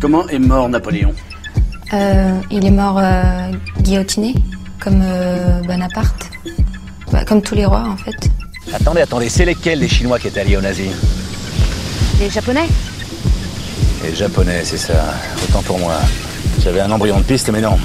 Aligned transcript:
Comment 0.00 0.26
est 0.28 0.40
mort 0.40 0.68
Napoléon 0.68 1.14
Euh, 1.92 2.40
il 2.50 2.66
est 2.66 2.72
mort 2.72 2.98
euh, 2.98 3.52
guillotiné, 3.82 4.34
comme 4.80 5.00
euh, 5.00 5.62
Bonaparte. 5.62 6.28
Bah, 7.12 7.24
comme 7.24 7.40
tous 7.40 7.54
les 7.54 7.66
rois, 7.66 7.84
en 7.86 7.96
fait. 7.96 8.30
Attendez, 8.72 9.02
attendez, 9.02 9.28
c'est 9.28 9.44
lesquels 9.44 9.78
les 9.78 9.86
Chinois 9.86 10.18
qui 10.18 10.26
étaient 10.26 10.40
alliés 10.40 10.56
aux 10.56 10.60
nazis 10.60 10.90
Les 12.18 12.28
Japonais 12.28 12.66
Les 14.02 14.12
Japonais, 14.12 14.62
c'est 14.64 14.76
ça. 14.76 15.14
Autant 15.48 15.62
pour 15.62 15.78
moi. 15.78 15.94
J'avais 16.64 16.80
un 16.80 16.90
embryon 16.90 17.18
de 17.18 17.24
piste, 17.24 17.48
mais 17.50 17.60
non. 17.60 17.78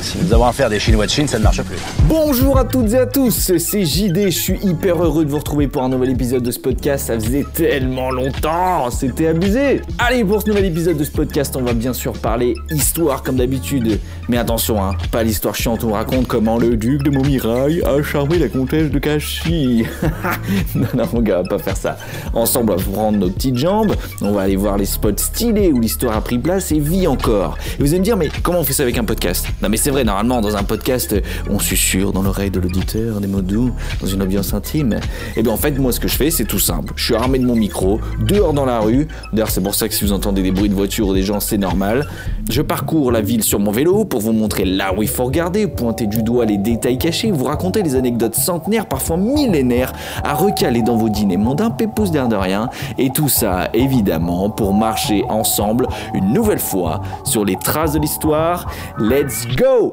Si 0.00 0.16
nous 0.18 0.32
avons 0.32 0.46
affaire 0.46 0.70
des 0.70 0.80
Chinois 0.80 1.04
de 1.04 1.10
Chine, 1.10 1.28
ça 1.28 1.38
ne 1.38 1.44
marche 1.44 1.62
plus. 1.62 1.76
Bonjour 2.08 2.58
à 2.58 2.64
toutes 2.64 2.92
et 2.92 2.98
à 2.98 3.06
tous, 3.06 3.52
c'est 3.58 3.84
JD, 3.84 4.26
je 4.26 4.30
suis 4.30 4.58
hyper 4.62 5.02
heureux 5.02 5.26
de 5.26 5.30
vous 5.30 5.38
retrouver 5.38 5.68
pour 5.68 5.82
un 5.82 5.90
nouvel 5.90 6.10
épisode 6.10 6.42
de 6.42 6.50
ce 6.50 6.58
podcast, 6.58 7.08
ça 7.08 7.20
faisait 7.20 7.44
tellement 7.52 8.10
longtemps, 8.10 8.90
c'était 8.90 9.28
abusé 9.28 9.82
Allez, 9.98 10.24
pour 10.24 10.40
ce 10.40 10.48
nouvel 10.48 10.64
épisode 10.64 10.96
de 10.96 11.04
ce 11.04 11.10
podcast, 11.10 11.54
on 11.56 11.62
va 11.62 11.74
bien 11.74 11.92
sûr 11.92 12.14
parler 12.14 12.54
histoire 12.70 13.22
comme 13.22 13.36
d'habitude, 13.36 14.00
mais 14.28 14.38
attention, 14.38 14.82
hein, 14.82 14.96
pas 15.10 15.22
l'histoire 15.22 15.54
chiante 15.54 15.82
où 15.84 15.88
on 15.88 15.92
raconte 15.92 16.26
comment 16.26 16.56
le 16.56 16.76
duc 16.76 17.02
de 17.02 17.10
Montmirail 17.10 17.82
a 17.82 18.02
charmé 18.02 18.38
la 18.38 18.48
comtesse 18.48 18.90
de 18.90 18.98
Cachy. 18.98 19.84
non, 20.74 20.86
non, 20.94 21.04
mon 21.12 21.20
gars, 21.20 21.40
on 21.40 21.42
va 21.42 21.48
pas 21.48 21.58
faire 21.58 21.76
ça. 21.76 21.98
Ensemble, 22.32 22.72
on 22.72 22.76
va 22.76 22.82
prendre 22.82 23.18
nos 23.18 23.28
petites 23.28 23.58
jambes, 23.58 23.94
on 24.22 24.32
va 24.32 24.42
aller 24.42 24.56
voir 24.56 24.78
les 24.78 24.86
spots 24.86 25.10
stylés 25.18 25.70
où 25.72 25.78
l'histoire 25.78 26.16
a 26.16 26.20
pris 26.22 26.38
place 26.38 26.72
et 26.72 26.80
vit 26.80 27.06
encore. 27.06 27.58
Et 27.78 27.82
vous 27.82 27.90
allez 27.90 27.98
me 27.98 28.04
dire, 28.04 28.16
mais 28.16 28.30
comment 28.42 28.60
on 28.60 28.64
fait 28.64 28.72
ça 28.72 28.82
avec 28.82 28.96
un 28.96 29.04
podcast? 29.04 29.46
Non 29.62 29.68
mais 29.68 29.76
c'est 29.76 29.89
vrai, 29.90 30.04
normalement, 30.04 30.40
dans 30.40 30.56
un 30.56 30.62
podcast, 30.62 31.14
on 31.48 31.58
susurre 31.58 32.12
dans 32.12 32.22
l'oreille 32.22 32.50
de 32.50 32.60
l'auditeur 32.60 33.20
des 33.20 33.26
mots 33.26 33.42
doux, 33.42 33.72
dans 34.00 34.06
une 34.06 34.22
ambiance 34.22 34.54
intime. 34.54 35.00
Et 35.36 35.42
bien 35.42 35.52
en 35.52 35.56
fait, 35.56 35.72
moi, 35.78 35.92
ce 35.92 36.00
que 36.00 36.08
je 36.08 36.16
fais, 36.16 36.30
c'est 36.30 36.44
tout 36.44 36.58
simple. 36.58 36.92
Je 36.96 37.04
suis 37.04 37.14
armé 37.14 37.38
de 37.38 37.46
mon 37.46 37.56
micro, 37.56 38.00
dehors 38.20 38.52
dans 38.52 38.64
la 38.64 38.80
rue. 38.80 39.08
D'ailleurs, 39.32 39.50
c'est 39.50 39.60
pour 39.60 39.74
ça 39.74 39.88
que 39.88 39.94
si 39.94 40.04
vous 40.04 40.12
entendez 40.12 40.42
des 40.42 40.50
bruits 40.50 40.68
de 40.68 40.74
voiture 40.74 41.08
ou 41.08 41.14
des 41.14 41.22
gens, 41.22 41.40
c'est 41.40 41.58
normal. 41.58 42.06
Je 42.48 42.62
parcours 42.62 43.12
la 43.12 43.20
ville 43.20 43.42
sur 43.42 43.58
mon 43.58 43.70
vélo 43.70 44.04
pour 44.04 44.20
vous 44.20 44.32
montrer 44.32 44.64
là 44.64 44.92
où 44.96 45.02
il 45.02 45.08
faut 45.08 45.24
regarder, 45.24 45.66
pointer 45.66 46.06
du 46.06 46.22
doigt 46.22 46.44
les 46.46 46.58
détails 46.58 46.98
cachés, 46.98 47.30
vous 47.30 47.44
raconter 47.44 47.82
les 47.82 47.94
anecdotes 47.94 48.34
centenaires, 48.34 48.86
parfois 48.86 49.16
millénaires, 49.16 49.92
à 50.24 50.34
recaler 50.34 50.82
dans 50.82 50.96
vos 50.96 51.08
dîners 51.08 51.36
mondains, 51.36 51.70
pépouze 51.70 52.10
d'air 52.10 52.28
de 52.28 52.36
rien. 52.36 52.68
Et 52.98 53.10
tout 53.10 53.28
ça, 53.28 53.68
évidemment, 53.74 54.50
pour 54.50 54.74
marcher 54.74 55.24
ensemble 55.28 55.86
une 56.14 56.32
nouvelle 56.32 56.58
fois 56.58 57.02
sur 57.24 57.44
les 57.44 57.56
traces 57.56 57.92
de 57.92 57.98
l'histoire. 57.98 58.70
Let's 58.98 59.46
go! 59.56 59.79
Bon 59.80 59.92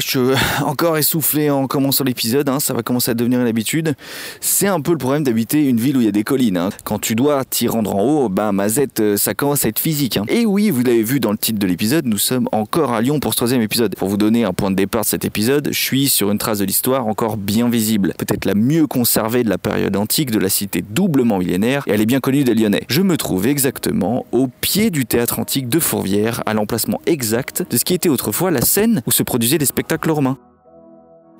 je 0.00 0.08
suis 0.08 0.18
encore 0.64 0.96
essoufflé 0.98 1.50
en 1.50 1.66
commençant 1.66 2.04
l'épisode, 2.04 2.48
hein, 2.48 2.60
ça 2.60 2.74
va 2.74 2.82
commencer 2.82 3.10
à 3.10 3.14
devenir 3.14 3.40
une 3.40 3.46
habitude. 3.46 3.94
C'est 4.40 4.66
un 4.66 4.80
peu 4.80 4.92
le 4.92 4.98
problème 4.98 5.24
d'habiter 5.24 5.64
une 5.66 5.78
ville 5.78 5.96
où 5.96 6.00
il 6.00 6.04
y 6.06 6.08
a 6.08 6.12
des 6.12 6.24
collines. 6.24 6.56
hein. 6.56 6.70
Quand 6.84 6.98
tu 6.98 7.14
dois 7.14 7.44
t'y 7.44 7.68
rendre 7.68 7.94
en 7.96 8.02
haut, 8.02 8.28
bah 8.28 8.52
Mazette, 8.52 9.00
euh, 9.00 9.16
ça 9.16 9.34
commence 9.34 9.64
à 9.64 9.68
être 9.68 9.78
physique. 9.78 10.16
hein. 10.16 10.24
Et 10.28 10.46
oui, 10.46 10.70
vous 10.70 10.82
l'avez 10.82 11.02
vu 11.02 11.20
dans 11.20 11.32
le 11.32 11.38
titre 11.38 11.58
de 11.58 11.66
l'épisode, 11.66 12.06
nous 12.06 12.18
sommes 12.18 12.48
encore 12.52 12.92
à 12.92 13.00
Lyon 13.00 13.20
pour 13.20 13.32
ce 13.32 13.36
troisième 13.36 13.62
épisode. 13.62 13.94
Pour 13.96 14.08
vous 14.08 14.16
donner 14.16 14.44
un 14.44 14.52
point 14.52 14.70
de 14.70 14.76
départ 14.76 15.02
de 15.02 15.06
cet 15.06 15.24
épisode, 15.24 15.68
je 15.72 15.78
suis 15.78 16.08
sur 16.08 16.30
une 16.30 16.38
trace 16.38 16.58
de 16.58 16.64
l'histoire 16.64 17.06
encore 17.06 17.36
bien 17.36 17.68
visible, 17.68 18.14
peut-être 18.18 18.44
la 18.44 18.54
mieux 18.54 18.86
conservée 18.86 19.42
de 19.44 19.50
la 19.50 19.58
période 19.58 19.96
antique 19.96 20.30
de 20.30 20.38
la 20.38 20.48
cité 20.48 20.82
doublement 20.88 21.38
millénaire, 21.38 21.84
et 21.86 21.92
elle 21.92 22.00
est 22.00 22.06
bien 22.06 22.20
connue 22.20 22.44
des 22.44 22.54
Lyonnais. 22.54 22.84
Je 22.88 23.02
me 23.02 23.16
trouve 23.16 23.46
exactement 23.46 24.24
au 24.32 24.48
pied 24.60 24.90
du 24.90 25.06
théâtre 25.06 25.38
antique 25.38 25.68
de 25.68 25.78
Fourvière, 25.78 26.42
à 26.46 26.54
l'emplacement 26.54 27.00
exact 27.06 27.64
de 27.70 27.76
ce 27.76 27.84
qui 27.84 27.94
était 27.94 28.08
autrefois 28.08 28.50
la 28.50 28.60
scène 28.62 29.02
où 29.06 29.10
se 29.10 29.22
produisaient 29.22 29.58
les 29.58 29.66
spectacles 29.66 29.81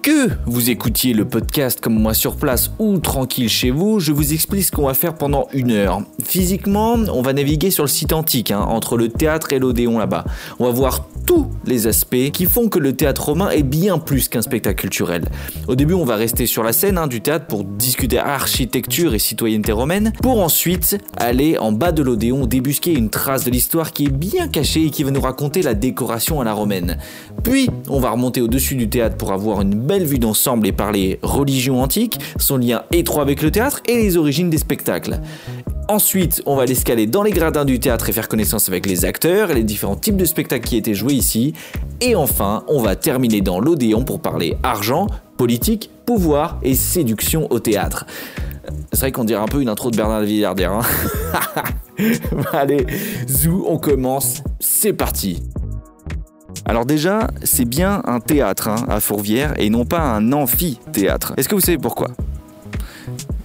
Que 0.02 0.30
vous 0.46 0.68
écoutiez 0.68 1.14
le 1.14 1.24
podcast 1.24 1.80
comme 1.80 1.94
moi 1.94 2.12
sur 2.12 2.34
place 2.34 2.72
ou 2.80 2.98
tranquille 2.98 3.48
chez 3.48 3.70
vous, 3.70 4.00
je 4.00 4.10
vous 4.10 4.32
explique 4.32 4.64
ce 4.64 4.72
qu'on 4.72 4.86
va 4.86 4.94
faire 4.94 5.14
pendant 5.14 5.46
une 5.52 5.70
heure. 5.70 6.02
Physiquement, 6.24 6.94
on 6.94 7.22
va 7.22 7.32
naviguer 7.32 7.70
sur 7.70 7.84
le 7.84 7.88
site 7.88 8.12
antique, 8.12 8.50
hein, 8.50 8.62
entre 8.62 8.96
le 8.96 9.10
théâtre 9.10 9.52
et 9.52 9.60
l'Odéon 9.60 9.98
là-bas. 9.98 10.24
On 10.58 10.64
va 10.64 10.72
voir 10.72 11.06
tous 11.24 11.46
les 11.66 11.86
aspects 11.86 12.30
qui 12.32 12.46
font 12.46 12.68
que 12.68 12.78
le 12.78 12.94
théâtre 12.94 13.26
romain 13.26 13.50
est 13.50 13.62
bien 13.62 13.98
plus 13.98 14.28
qu'un 14.28 14.42
spectacle 14.42 14.80
culturel. 14.80 15.24
Au 15.68 15.74
début, 15.74 15.94
on 15.94 16.04
va 16.04 16.16
rester 16.16 16.46
sur 16.46 16.62
la 16.62 16.72
scène 16.72 16.98
hein, 16.98 17.06
du 17.06 17.20
théâtre 17.20 17.46
pour 17.46 17.64
discuter 17.64 18.18
architecture 18.18 19.14
et 19.14 19.18
citoyenneté 19.18 19.72
romaine, 19.72 20.12
pour 20.22 20.40
ensuite 20.42 20.98
aller 21.16 21.58
en 21.58 21.72
bas 21.72 21.92
de 21.92 22.02
l'Odéon 22.02 22.46
débusquer 22.46 22.92
une 22.92 23.10
trace 23.10 23.44
de 23.44 23.50
l'histoire 23.50 23.92
qui 23.92 24.06
est 24.06 24.12
bien 24.12 24.48
cachée 24.48 24.86
et 24.86 24.90
qui 24.90 25.04
va 25.04 25.10
nous 25.10 25.20
raconter 25.20 25.62
la 25.62 25.74
décoration 25.74 26.40
à 26.40 26.44
la 26.44 26.52
romaine. 26.52 26.98
Puis, 27.42 27.68
on 27.88 28.00
va 28.00 28.10
remonter 28.10 28.40
au-dessus 28.40 28.76
du 28.76 28.88
théâtre 28.88 29.16
pour 29.16 29.32
avoir 29.32 29.60
une 29.60 29.74
belle 29.74 30.04
vue 30.04 30.18
d'ensemble 30.18 30.66
et 30.66 30.72
parler 30.72 31.18
religion 31.22 31.82
antique, 31.82 32.18
son 32.38 32.56
lien 32.56 32.82
étroit 32.92 33.22
avec 33.22 33.42
le 33.42 33.50
théâtre 33.50 33.80
et 33.88 33.96
les 33.96 34.16
origines 34.16 34.50
des 34.50 34.58
spectacles. 34.58 35.20
Ensuite, 35.88 36.42
on 36.46 36.56
va 36.56 36.64
l'escaler 36.64 37.06
dans 37.06 37.22
les 37.22 37.32
gradins 37.32 37.64
du 37.64 37.80
théâtre 37.80 38.08
et 38.08 38.12
faire 38.12 38.28
connaissance 38.28 38.68
avec 38.68 38.86
les 38.86 39.04
acteurs 39.04 39.50
et 39.50 39.54
les 39.54 39.64
différents 39.64 39.96
types 39.96 40.16
de 40.16 40.24
spectacles 40.24 40.66
qui 40.66 40.76
étaient 40.76 40.94
joués 40.94 41.14
ici. 41.14 41.51
Et 42.00 42.14
enfin, 42.14 42.64
on 42.68 42.80
va 42.80 42.96
terminer 42.96 43.40
dans 43.40 43.60
l'Odéon 43.60 44.04
pour 44.04 44.20
parler 44.20 44.56
argent, 44.62 45.06
politique, 45.36 45.90
pouvoir 46.06 46.58
et 46.62 46.74
séduction 46.74 47.46
au 47.50 47.58
théâtre. 47.58 48.06
C'est 48.92 49.00
vrai 49.00 49.12
qu'on 49.12 49.24
dirait 49.24 49.42
un 49.42 49.46
peu 49.46 49.60
une 49.60 49.68
intro 49.68 49.90
de 49.90 49.96
Bernard 49.96 50.22
Villardière. 50.22 50.72
Hein 50.72 50.82
Allez, 52.52 52.86
zou, 53.28 53.64
on 53.68 53.78
commence, 53.78 54.42
c'est 54.60 54.92
parti 54.92 55.42
alors 56.64 56.86
déjà, 56.86 57.28
c'est 57.42 57.64
bien 57.64 58.02
un 58.04 58.20
théâtre 58.20 58.68
hein, 58.68 58.76
à 58.88 59.00
Fourvière 59.00 59.54
et 59.58 59.68
non 59.68 59.84
pas 59.84 60.00
un 60.00 60.32
amphithéâtre. 60.32 61.34
Est-ce 61.36 61.48
que 61.48 61.56
vous 61.56 61.60
savez 61.60 61.78
pourquoi? 61.78 62.08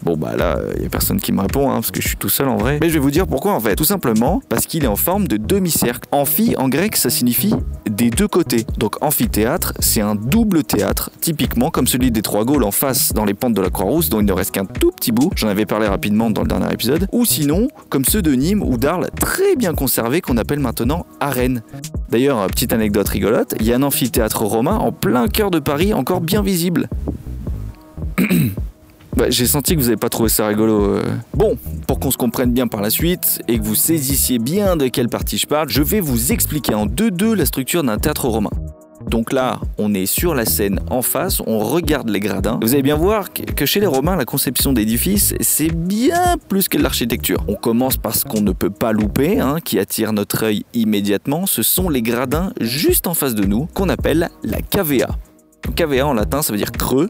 Bon 0.07 0.15
bah 0.15 0.37
là, 0.37 0.57
il 0.77 0.83
y 0.83 0.85
a 0.85 0.89
personne 0.89 1.19
qui 1.19 1.33
me 1.33 1.41
répond 1.41 1.69
hein, 1.69 1.73
parce 1.73 1.91
que 1.91 2.01
je 2.01 2.07
suis 2.07 2.15
tout 2.15 2.29
seul 2.29 2.47
en 2.47 2.55
vrai. 2.55 2.77
Mais 2.79 2.87
je 2.87 2.93
vais 2.93 2.99
vous 2.99 3.11
dire 3.11 3.27
pourquoi 3.27 3.51
en 3.51 3.59
fait. 3.59 3.75
Tout 3.75 3.83
simplement 3.83 4.41
parce 4.47 4.65
qu'il 4.65 4.85
est 4.85 4.87
en 4.87 4.95
forme 4.95 5.27
de 5.27 5.35
demi-cercle. 5.35 6.07
Amphi 6.13 6.55
en 6.57 6.69
grec 6.69 6.95
ça 6.95 7.09
signifie 7.09 7.53
des 7.89 8.09
deux 8.09 8.29
côtés. 8.29 8.65
Donc 8.77 9.03
amphithéâtre, 9.03 9.73
c'est 9.81 9.99
un 9.99 10.15
double 10.15 10.63
théâtre, 10.63 11.11
typiquement 11.19 11.71
comme 11.71 11.87
celui 11.87 12.09
des 12.09 12.21
Trois 12.21 12.45
Gaules 12.45 12.63
en 12.63 12.71
face 12.71 13.11
dans 13.11 13.25
les 13.25 13.33
pentes 13.33 13.53
de 13.53 13.61
la 13.61 13.69
Croix-Rousse 13.69 14.07
dont 14.07 14.21
il 14.21 14.25
ne 14.25 14.31
reste 14.31 14.51
qu'un 14.51 14.63
tout 14.63 14.91
petit 14.91 15.11
bout. 15.11 15.29
J'en 15.35 15.49
avais 15.49 15.65
parlé 15.65 15.87
rapidement 15.87 16.29
dans 16.29 16.43
le 16.43 16.47
dernier 16.47 16.71
épisode. 16.71 17.09
Ou 17.11 17.25
sinon, 17.25 17.67
comme 17.89 18.05
ceux 18.05 18.21
de 18.21 18.31
Nîmes 18.31 18.63
ou 18.63 18.77
d'Arles 18.77 19.09
très 19.19 19.57
bien 19.57 19.73
conservés 19.73 20.21
qu'on 20.21 20.37
appelle 20.37 20.61
maintenant 20.61 21.05
arènes. 21.19 21.63
D'ailleurs, 22.11 22.47
petite 22.47 22.71
anecdote 22.71 23.09
rigolote, 23.09 23.55
il 23.59 23.65
y 23.65 23.73
a 23.73 23.75
un 23.75 23.83
amphithéâtre 23.83 24.43
romain 24.43 24.77
en 24.77 24.93
plein 24.93 25.27
cœur 25.27 25.51
de 25.51 25.59
Paris 25.59 25.93
encore 25.93 26.21
bien 26.21 26.41
visible. 26.41 26.87
Bah, 29.17 29.25
j'ai 29.29 29.47
senti 29.47 29.73
que 29.75 29.79
vous 29.79 29.87
n'avez 29.87 29.97
pas 29.97 30.09
trouvé 30.09 30.29
ça 30.29 30.45
rigolo. 30.45 30.83
euh. 30.83 31.01
Bon, 31.33 31.57
pour 31.87 31.99
qu'on 31.99 32.11
se 32.11 32.17
comprenne 32.17 32.51
bien 32.51 32.67
par 32.67 32.81
la 32.81 32.91
suite 32.91 33.41
et 33.47 33.57
que 33.57 33.63
vous 33.63 33.73
saisissiez 33.73 34.37
bien 34.37 34.75
de 34.75 34.87
quelle 34.89 35.09
partie 35.09 35.39
je 35.39 35.47
parle, 35.47 35.69
je 35.69 35.81
vais 35.81 35.99
vous 35.99 36.31
expliquer 36.31 36.75
en 36.75 36.85
deux-deux 36.85 37.33
la 37.33 37.47
structure 37.47 37.83
d'un 37.83 37.97
théâtre 37.97 38.27
romain. 38.27 38.51
Donc 39.09 39.33
là, 39.33 39.59
on 39.79 39.95
est 39.95 40.05
sur 40.05 40.35
la 40.35 40.45
scène 40.45 40.81
en 40.91 41.01
face, 41.01 41.41
on 41.47 41.57
regarde 41.57 42.09
les 42.09 42.19
gradins. 42.19 42.59
Vous 42.61 42.73
allez 42.73 42.83
bien 42.83 42.95
voir 42.95 43.33
que 43.33 43.65
chez 43.65 43.79
les 43.79 43.87
Romains, 43.87 44.15
la 44.17 44.25
conception 44.25 44.71
d'édifices, 44.71 45.33
c'est 45.39 45.73
bien 45.73 46.35
plus 46.47 46.67
que 46.67 46.77
l'architecture. 46.77 47.43
On 47.47 47.55
commence 47.55 47.97
par 47.97 48.13
ce 48.13 48.23
qu'on 48.23 48.41
ne 48.41 48.51
peut 48.51 48.69
pas 48.69 48.91
louper, 48.91 49.39
hein, 49.39 49.57
qui 49.63 49.79
attire 49.79 50.13
notre 50.13 50.43
œil 50.43 50.63
immédiatement. 50.75 51.47
Ce 51.47 51.63
sont 51.63 51.89
les 51.89 52.03
gradins 52.03 52.51
juste 52.61 53.07
en 53.07 53.15
face 53.15 53.33
de 53.33 53.45
nous, 53.45 53.67
qu'on 53.73 53.89
appelle 53.89 54.29
la 54.43 54.61
cavea. 54.61 55.07
Cavea 55.75 56.05
en 56.05 56.13
latin, 56.13 56.43
ça 56.43 56.53
veut 56.53 56.59
dire 56.59 56.71
creux, 56.71 57.09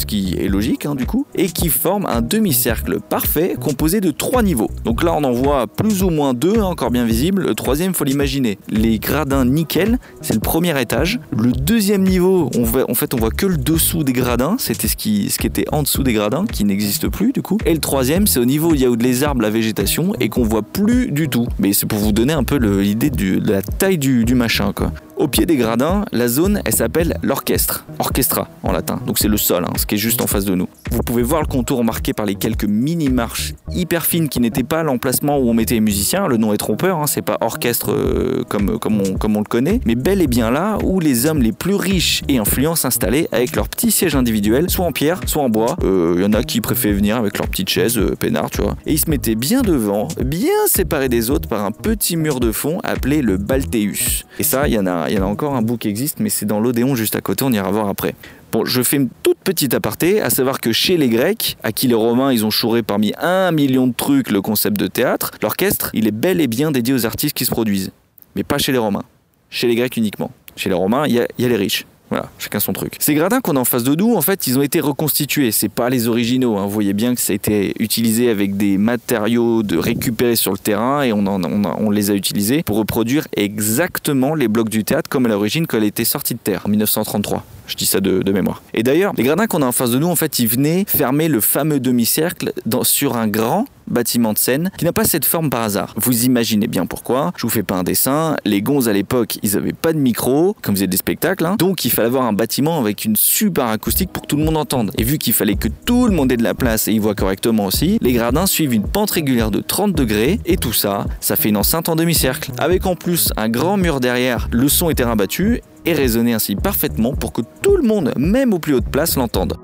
ce 0.00 0.06
qui 0.06 0.34
est 0.38 0.48
logique 0.48 0.86
hein, 0.86 0.94
du 0.94 1.06
coup, 1.06 1.26
et 1.34 1.48
qui 1.48 1.68
forme 1.68 2.06
un 2.06 2.22
demi-cercle 2.22 3.00
parfait 3.00 3.56
composé 3.60 4.00
de 4.00 4.10
trois 4.10 4.42
niveaux. 4.42 4.70
Donc 4.84 5.02
là 5.02 5.14
on 5.14 5.24
en 5.24 5.32
voit 5.32 5.66
plus 5.66 6.02
ou 6.02 6.10
moins 6.10 6.34
deux, 6.34 6.58
hein, 6.58 6.64
encore 6.64 6.90
bien 6.90 7.04
visibles. 7.04 7.42
Le 7.42 7.54
troisième, 7.54 7.94
faut 7.94 8.04
l'imaginer. 8.04 8.58
Les 8.68 8.98
gradins 8.98 9.44
nickel, 9.44 9.98
c'est 10.20 10.34
le 10.34 10.40
premier 10.40 10.80
étage. 10.80 11.20
Le 11.36 11.52
deuxième 11.52 12.02
niveau, 12.02 12.50
on 12.56 12.62
voit, 12.62 12.90
en 12.90 12.94
fait 12.94 13.14
on 13.14 13.18
voit 13.18 13.30
que 13.30 13.46
le 13.46 13.56
dessous 13.56 14.04
des 14.04 14.12
gradins, 14.12 14.56
c'était 14.58 14.88
ce 14.88 14.96
qui, 14.96 15.30
ce 15.30 15.38
qui 15.38 15.46
était 15.46 15.66
en 15.72 15.82
dessous 15.82 16.02
des 16.02 16.12
gradins, 16.12 16.44
qui 16.46 16.64
n'existe 16.64 17.08
plus 17.08 17.32
du 17.32 17.42
coup. 17.42 17.58
Et 17.66 17.72
le 17.72 17.80
troisième, 17.80 18.26
c'est 18.26 18.40
au 18.40 18.44
niveau 18.44 18.70
où 18.70 18.74
il 18.74 18.80
y 18.80 18.84
a 18.84 18.90
où 18.90 18.96
les 18.96 19.22
arbres, 19.24 19.42
la 19.42 19.50
végétation, 19.50 20.14
et 20.20 20.28
qu'on 20.28 20.44
voit 20.44 20.62
plus 20.62 21.10
du 21.10 21.28
tout. 21.28 21.46
Mais 21.58 21.72
c'est 21.72 21.86
pour 21.86 21.98
vous 21.98 22.12
donner 22.12 22.32
un 22.32 22.44
peu 22.44 22.56
l'idée 22.56 23.10
de 23.10 23.40
la 23.50 23.62
taille 23.62 23.98
du, 23.98 24.24
du 24.24 24.34
machin 24.34 24.72
quoi. 24.72 24.92
Au 25.16 25.28
pied 25.28 25.46
des 25.46 25.56
gradins, 25.56 26.04
la 26.10 26.26
zone, 26.26 26.60
elle 26.64 26.74
s'appelle 26.74 27.18
l'orchestre. 27.22 27.84
Orchestra 28.00 28.48
en 28.62 28.72
latin. 28.72 29.00
Donc 29.06 29.18
c'est 29.18 29.28
le 29.28 29.36
sol, 29.36 29.64
hein, 29.64 29.72
qui 29.86 29.96
est 29.96 29.98
juste 29.98 30.20
en 30.20 30.26
face 30.26 30.44
de 30.44 30.54
nous. 30.54 30.68
Vous 30.90 31.02
pouvez 31.02 31.22
voir 31.22 31.40
le 31.40 31.46
contour 31.46 31.84
marqué 31.84 32.12
par 32.12 32.26
les 32.26 32.34
quelques 32.34 32.64
mini-marches 32.64 33.54
hyper 33.72 34.06
fines 34.06 34.28
qui 34.28 34.40
n'étaient 34.40 34.62
pas 34.62 34.82
l'emplacement 34.82 35.38
où 35.38 35.48
on 35.48 35.54
mettait 35.54 35.74
les 35.74 35.80
musiciens. 35.80 36.26
Le 36.26 36.36
nom 36.36 36.52
est 36.52 36.58
trompeur, 36.58 36.98
hein, 36.98 37.06
c'est 37.06 37.22
pas 37.22 37.38
orchestre 37.40 37.92
euh, 37.92 38.42
comme, 38.48 38.78
comme, 38.78 39.00
on, 39.00 39.14
comme 39.14 39.36
on 39.36 39.40
le 39.40 39.46
connaît, 39.46 39.80
mais 39.86 39.94
bel 39.94 40.20
et 40.22 40.26
bien 40.26 40.50
là 40.50 40.78
où 40.82 41.00
les 41.00 41.26
hommes 41.26 41.42
les 41.42 41.52
plus 41.52 41.74
riches 41.74 42.22
et 42.28 42.38
influents 42.38 42.76
s'installaient 42.76 43.28
avec 43.32 43.56
leurs 43.56 43.68
petits 43.68 43.90
sièges 43.90 44.16
individuels, 44.16 44.70
soit 44.70 44.84
en 44.84 44.92
pierre, 44.92 45.20
soit 45.26 45.42
en 45.42 45.48
bois. 45.48 45.76
Il 45.80 45.86
euh, 45.86 46.22
y 46.22 46.24
en 46.24 46.32
a 46.32 46.42
qui 46.42 46.60
préféraient 46.60 46.94
venir 46.94 47.16
avec 47.16 47.38
leur 47.38 47.48
petite 47.48 47.68
chaise 47.68 47.98
euh, 47.98 48.14
peinard, 48.18 48.50
tu 48.50 48.62
vois. 48.62 48.76
Et 48.86 48.92
ils 48.92 49.00
se 49.00 49.10
mettaient 49.10 49.34
bien 49.34 49.62
devant, 49.62 50.08
bien 50.24 50.66
séparés 50.66 51.08
des 51.08 51.30
autres 51.30 51.48
par 51.48 51.64
un 51.64 51.72
petit 51.72 52.16
mur 52.16 52.40
de 52.40 52.52
fond 52.52 52.80
appelé 52.84 53.22
le 53.22 53.36
Balteus. 53.36 54.24
Et 54.38 54.42
ça, 54.42 54.66
il 54.66 54.74
y 54.74 54.76
a 54.76 54.84
y 55.10 55.18
en 55.18 55.22
a 55.22 55.26
encore 55.26 55.54
un 55.54 55.62
bout 55.62 55.78
qui 55.78 55.88
existe, 55.88 56.20
mais 56.20 56.28
c'est 56.28 56.46
dans 56.46 56.60
l'Odéon 56.60 56.94
juste 56.94 57.16
à 57.16 57.20
côté, 57.20 57.44
on 57.44 57.52
ira 57.52 57.70
voir 57.70 57.88
après. 57.88 58.14
Bon, 58.54 58.64
je 58.64 58.82
fais 58.84 58.98
une 58.98 59.08
toute 59.24 59.38
petite 59.38 59.74
aparté, 59.74 60.20
à 60.20 60.30
savoir 60.30 60.60
que 60.60 60.70
chez 60.70 60.96
les 60.96 61.08
Grecs, 61.08 61.56
à 61.64 61.72
qui 61.72 61.88
les 61.88 61.94
Romains 61.94 62.32
ils 62.32 62.44
ont 62.44 62.50
chouré 62.50 62.84
parmi 62.84 63.12
un 63.18 63.50
million 63.50 63.88
de 63.88 63.92
trucs 63.92 64.30
le 64.30 64.40
concept 64.42 64.78
de 64.78 64.86
théâtre, 64.86 65.32
l'orchestre 65.42 65.90
il 65.92 66.06
est 66.06 66.12
bel 66.12 66.40
et 66.40 66.46
bien 66.46 66.70
dédié 66.70 66.94
aux 66.94 67.04
artistes 67.04 67.36
qui 67.36 67.46
se 67.46 67.50
produisent. 67.50 67.90
Mais 68.36 68.44
pas 68.44 68.58
chez 68.58 68.70
les 68.70 68.78
Romains, 68.78 69.02
chez 69.50 69.66
les 69.66 69.74
Grecs 69.74 69.96
uniquement. 69.96 70.30
Chez 70.54 70.68
les 70.68 70.76
Romains, 70.76 71.04
il 71.08 71.14
y, 71.14 71.18
a 71.18 71.48
les 71.48 71.56
riches. 71.56 71.84
Voilà, 72.10 72.30
chacun 72.38 72.60
son 72.60 72.72
truc. 72.72 72.94
Ces 73.00 73.14
gradins 73.14 73.40
qu'on 73.40 73.56
a 73.56 73.58
en 73.58 73.64
face 73.64 73.82
de 73.82 73.96
nous, 73.96 74.14
en 74.14 74.22
fait, 74.22 74.46
ils 74.46 74.56
ont 74.56 74.62
été 74.62 74.78
reconstitués. 74.78 75.50
C'est 75.50 75.68
pas 75.68 75.90
les 75.90 76.06
originaux. 76.06 76.56
Hein. 76.56 76.66
Vous 76.66 76.70
voyez 76.70 76.92
bien 76.92 77.16
que 77.16 77.20
ça 77.20 77.32
a 77.32 77.34
été 77.34 77.74
utilisé 77.80 78.30
avec 78.30 78.56
des 78.56 78.78
matériaux 78.78 79.64
de 79.64 79.76
récupérer 79.76 80.36
sur 80.36 80.52
le 80.52 80.58
terrain 80.58 81.02
et 81.02 81.12
on, 81.12 81.24
on, 81.26 81.90
les 81.90 82.12
a 82.12 82.14
utilisés 82.14 82.62
pour 82.62 82.76
reproduire 82.76 83.26
exactement 83.36 84.36
les 84.36 84.46
blocs 84.46 84.68
du 84.68 84.84
théâtre 84.84 85.10
comme 85.10 85.26
à 85.26 85.30
l'origine 85.30 85.66
quand 85.66 85.78
elle 85.78 85.82
était 85.82 86.04
sortie 86.04 86.34
de 86.34 86.38
terre 86.38 86.62
en 86.66 86.68
1933. 86.68 87.44
Je 87.66 87.76
dis 87.76 87.86
ça 87.86 88.00
de, 88.00 88.32
mémoire. 88.32 88.62
Et 88.72 88.82
d'ailleurs, 88.82 89.12
les 89.16 89.22
gradins 89.22 89.46
qu'on 89.46 89.62
a 89.62 89.66
en 89.66 89.72
face 89.72 89.90
de 89.90 89.98
nous, 89.98 90.08
en 90.08 90.16
fait, 90.16 90.38
ils 90.38 90.48
venaient 90.48 90.84
fermer 90.86 91.28
le 91.28 91.40
fameux 91.40 91.80
demi-cercle 91.80 92.52
sur 92.82 93.16
un 93.16 93.28
grand 93.28 93.66
bâtiment 93.86 94.32
de 94.32 94.38
scène 94.38 94.70
qui 94.78 94.84
n'a 94.84 94.92
pas 94.92 95.04
cette 95.04 95.24
forme 95.24 95.50
par 95.50 95.62
hasard. 95.62 95.94
Vous 95.96 96.24
imaginez 96.24 96.66
bien 96.66 96.86
pourquoi. 96.86 97.32
Je 97.36 97.42
vous 97.42 97.50
fais 97.50 97.62
pas 97.62 97.76
un 97.76 97.82
dessin. 97.82 98.36
Les 98.44 98.62
gonzes 98.62 98.88
à 98.88 98.92
l'époque, 98.92 99.38
ils 99.42 99.56
avaient 99.56 99.72
pas 99.72 99.92
de 99.92 99.98
micro, 99.98 100.56
comme 100.62 100.74
êtes 100.76 100.90
des 100.90 100.96
spectacles. 100.96 101.44
Hein. 101.46 101.56
Donc 101.58 101.84
il 101.84 101.90
fallait 101.90 102.08
avoir 102.08 102.24
un 102.24 102.32
bâtiment 102.32 102.78
avec 102.78 103.04
une 103.04 103.16
super 103.16 103.66
acoustique 103.66 104.10
pour 104.10 104.22
que 104.22 104.28
tout 104.28 104.36
le 104.36 104.44
monde 104.44 104.56
entende. 104.56 104.90
Et 104.98 105.04
vu 105.04 105.18
qu'il 105.18 105.32
fallait 105.32 105.56
que 105.56 105.68
tout 105.68 106.06
le 106.06 106.12
monde 106.12 106.32
ait 106.32 106.36
de 106.36 106.42
la 106.42 106.54
place 106.54 106.88
et 106.88 106.92
y 106.92 106.98
voit 106.98 107.14
correctement 107.14 107.66
aussi, 107.66 107.98
les 108.00 108.12
gradins 108.12 108.46
suivent 108.46 108.74
une 108.74 108.86
pente 108.86 109.10
régulière 109.12 109.50
de 109.50 109.60
30 109.60 109.92
degrés 109.92 110.40
et 110.46 110.56
tout 110.56 110.72
ça, 110.72 111.06
ça 111.20 111.36
fait 111.36 111.50
une 111.50 111.56
enceinte 111.56 111.88
en 111.88 111.96
demi-cercle. 111.96 112.52
Avec 112.58 112.86
en 112.86 112.96
plus 112.96 113.32
un 113.36 113.48
grand 113.48 113.76
mur 113.76 114.00
derrière, 114.00 114.48
le 114.50 114.68
son 114.68 114.90
était 114.90 115.04
rabattu 115.04 115.60
et 115.84 115.92
résonnait 115.92 116.32
ainsi 116.32 116.56
parfaitement 116.56 117.14
pour 117.14 117.32
que 117.32 117.42
tout 117.62 117.76
le 117.76 117.82
monde, 117.82 118.12
même 118.16 118.52
aux 118.52 118.58
plus 118.58 118.74
hautes 118.74 118.88
places, 118.90 119.16
l'entende. 119.16 119.56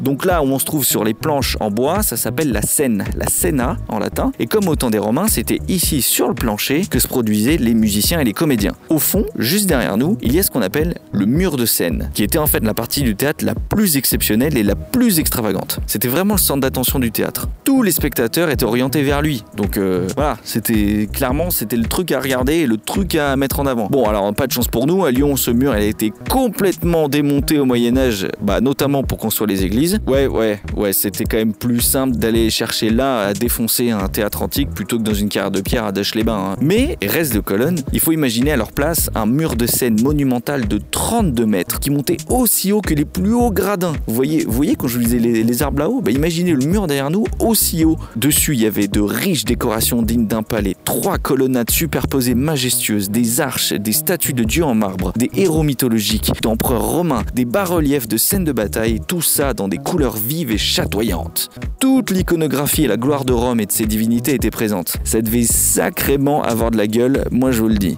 Donc 0.00 0.24
là 0.24 0.42
où 0.42 0.46
on 0.46 0.58
se 0.58 0.64
trouve 0.64 0.84
sur 0.84 1.04
les 1.04 1.14
planches 1.14 1.56
en 1.60 1.70
bois, 1.70 2.02
ça 2.02 2.16
s'appelle 2.16 2.52
la 2.52 2.62
scène, 2.62 3.04
la 3.16 3.26
scena 3.26 3.76
en 3.88 3.98
latin. 3.98 4.32
Et 4.38 4.46
comme 4.46 4.68
au 4.68 4.76
temps 4.76 4.90
des 4.90 4.98
Romains, 4.98 5.28
c'était 5.28 5.58
ici 5.68 6.02
sur 6.02 6.28
le 6.28 6.34
plancher 6.34 6.82
que 6.86 6.98
se 6.98 7.08
produisaient 7.08 7.56
les 7.56 7.74
musiciens 7.74 8.20
et 8.20 8.24
les 8.24 8.32
comédiens. 8.32 8.72
Au 8.88 8.98
fond, 8.98 9.26
juste 9.38 9.66
derrière 9.66 9.96
nous, 9.96 10.16
il 10.22 10.34
y 10.34 10.38
a 10.38 10.42
ce 10.42 10.50
qu'on 10.50 10.62
appelle 10.62 10.94
le 11.12 11.26
mur 11.26 11.56
de 11.56 11.66
scène, 11.66 12.10
qui 12.14 12.22
était 12.22 12.38
en 12.38 12.46
fait 12.46 12.64
la 12.64 12.74
partie 12.74 13.02
du 13.02 13.16
théâtre 13.16 13.44
la 13.44 13.54
plus 13.54 13.96
exceptionnelle 13.96 14.56
et 14.56 14.62
la 14.62 14.74
plus 14.74 15.18
extravagante. 15.18 15.80
C'était 15.86 16.08
vraiment 16.08 16.34
le 16.34 16.40
centre 16.40 16.60
d'attention 16.60 16.98
du 16.98 17.10
théâtre. 17.10 17.48
Tous 17.64 17.82
les 17.82 17.92
spectateurs 17.92 18.50
étaient 18.50 18.64
orientés 18.64 19.02
vers 19.02 19.22
lui. 19.22 19.44
Donc 19.56 19.76
euh, 19.76 20.08
voilà, 20.16 20.36
c'était 20.44 21.08
clairement 21.12 21.50
c'était 21.50 21.76
le 21.76 21.86
truc 21.86 22.12
à 22.12 22.20
regarder 22.20 22.54
et 22.54 22.66
le 22.66 22.76
truc 22.76 23.14
à 23.14 23.36
mettre 23.36 23.60
en 23.60 23.66
avant. 23.66 23.86
Bon, 23.86 24.04
alors 24.04 24.32
pas 24.34 24.46
de 24.46 24.52
chance 24.52 24.68
pour 24.68 24.86
nous, 24.86 25.04
à 25.04 25.10
Lyon, 25.10 25.36
ce 25.36 25.50
mur 25.50 25.74
elle 25.74 25.82
a 25.82 25.86
été 25.86 26.12
complètement 26.28 27.08
démonté 27.08 27.58
au 27.58 27.64
Moyen 27.64 27.96
Âge, 27.96 28.28
bah, 28.40 28.60
notamment 28.60 29.02
pour 29.02 29.18
construire 29.18 29.48
les 29.48 29.64
églises. 29.64 29.89
Ouais, 30.06 30.26
ouais, 30.26 30.60
ouais, 30.76 30.92
c'était 30.92 31.24
quand 31.24 31.36
même 31.36 31.52
plus 31.52 31.80
simple 31.80 32.16
d'aller 32.16 32.50
chercher 32.50 32.90
là 32.90 33.26
à 33.26 33.32
défoncer 33.32 33.90
un 33.90 34.08
théâtre 34.08 34.42
antique 34.42 34.70
plutôt 34.70 34.98
que 34.98 35.02
dans 35.02 35.14
une 35.14 35.28
carrière 35.28 35.50
de 35.50 35.60
pierre 35.60 35.84
à 35.84 35.92
Dache-les-Bains. 35.92 36.52
Hein. 36.52 36.56
Mais, 36.60 36.98
reste 37.02 37.34
de 37.34 37.40
colonne, 37.40 37.78
il 37.92 38.00
faut 38.00 38.12
imaginer 38.12 38.52
à 38.52 38.56
leur 38.56 38.72
place 38.72 39.10
un 39.14 39.26
mur 39.26 39.56
de 39.56 39.66
scène 39.66 40.00
monumental 40.02 40.68
de 40.68 40.80
32 40.90 41.46
mètres 41.46 41.80
qui 41.80 41.90
montait 41.90 42.16
aussi 42.28 42.72
haut 42.72 42.80
que 42.80 42.94
les 42.94 43.04
plus 43.04 43.32
hauts 43.32 43.50
gradins. 43.50 43.92
Vous 44.06 44.14
voyez, 44.14 44.44
voyez 44.46 44.76
quand 44.76 44.88
je 44.88 44.98
vous 44.98 45.04
disais 45.04 45.18
les, 45.18 45.62
arbres 45.62 45.80
là-haut? 45.80 46.00
Bah, 46.00 46.10
Imaginez 46.10 46.52
le 46.52 46.66
mur 46.66 46.86
derrière 46.86 47.10
nous 47.10 47.24
aussi 47.38 47.84
haut. 47.84 47.96
Dessus, 48.16 48.54
il 48.54 48.62
y 48.62 48.66
avait 48.66 48.88
de 48.88 49.00
riches 49.00 49.44
décorations 49.44 50.02
dignes 50.02 50.26
d'un 50.26 50.42
palais, 50.42 50.76
trois 50.84 51.18
colonnades 51.18 51.70
superposées 51.70 52.34
majestueuses, 52.34 53.10
des 53.10 53.40
arches, 53.40 53.72
des 53.72 53.92
statues 53.92 54.32
de 54.32 54.44
dieux 54.44 54.64
en 54.64 54.74
marbre, 54.74 55.12
des 55.16 55.30
héros 55.34 55.62
mythologiques, 55.62 56.30
d'empereurs 56.42 56.84
romains, 56.84 57.24
des 57.34 57.44
bas-reliefs 57.44 58.08
de 58.08 58.16
scènes 58.16 58.44
de 58.44 58.52
bataille, 58.52 59.00
tout 59.06 59.22
ça 59.22 59.54
dans 59.54 59.68
des 59.70 59.78
couleurs 59.78 60.16
vives 60.16 60.50
et 60.50 60.58
chatoyantes. 60.58 61.48
Toute 61.80 62.10
l'iconographie 62.10 62.84
et 62.84 62.88
la 62.88 62.98
gloire 62.98 63.24
de 63.24 63.32
Rome 63.32 63.60
et 63.60 63.66
de 63.66 63.72
ses 63.72 63.86
divinités 63.86 64.34
étaient 64.34 64.50
présentes. 64.50 64.98
Ça 65.04 65.22
devait 65.22 65.44
sacrément 65.44 66.42
avoir 66.42 66.70
de 66.70 66.76
la 66.76 66.86
gueule, 66.86 67.24
moi 67.30 67.52
je 67.52 67.62
vous 67.62 67.68
le 67.68 67.78
dis. 67.78 67.96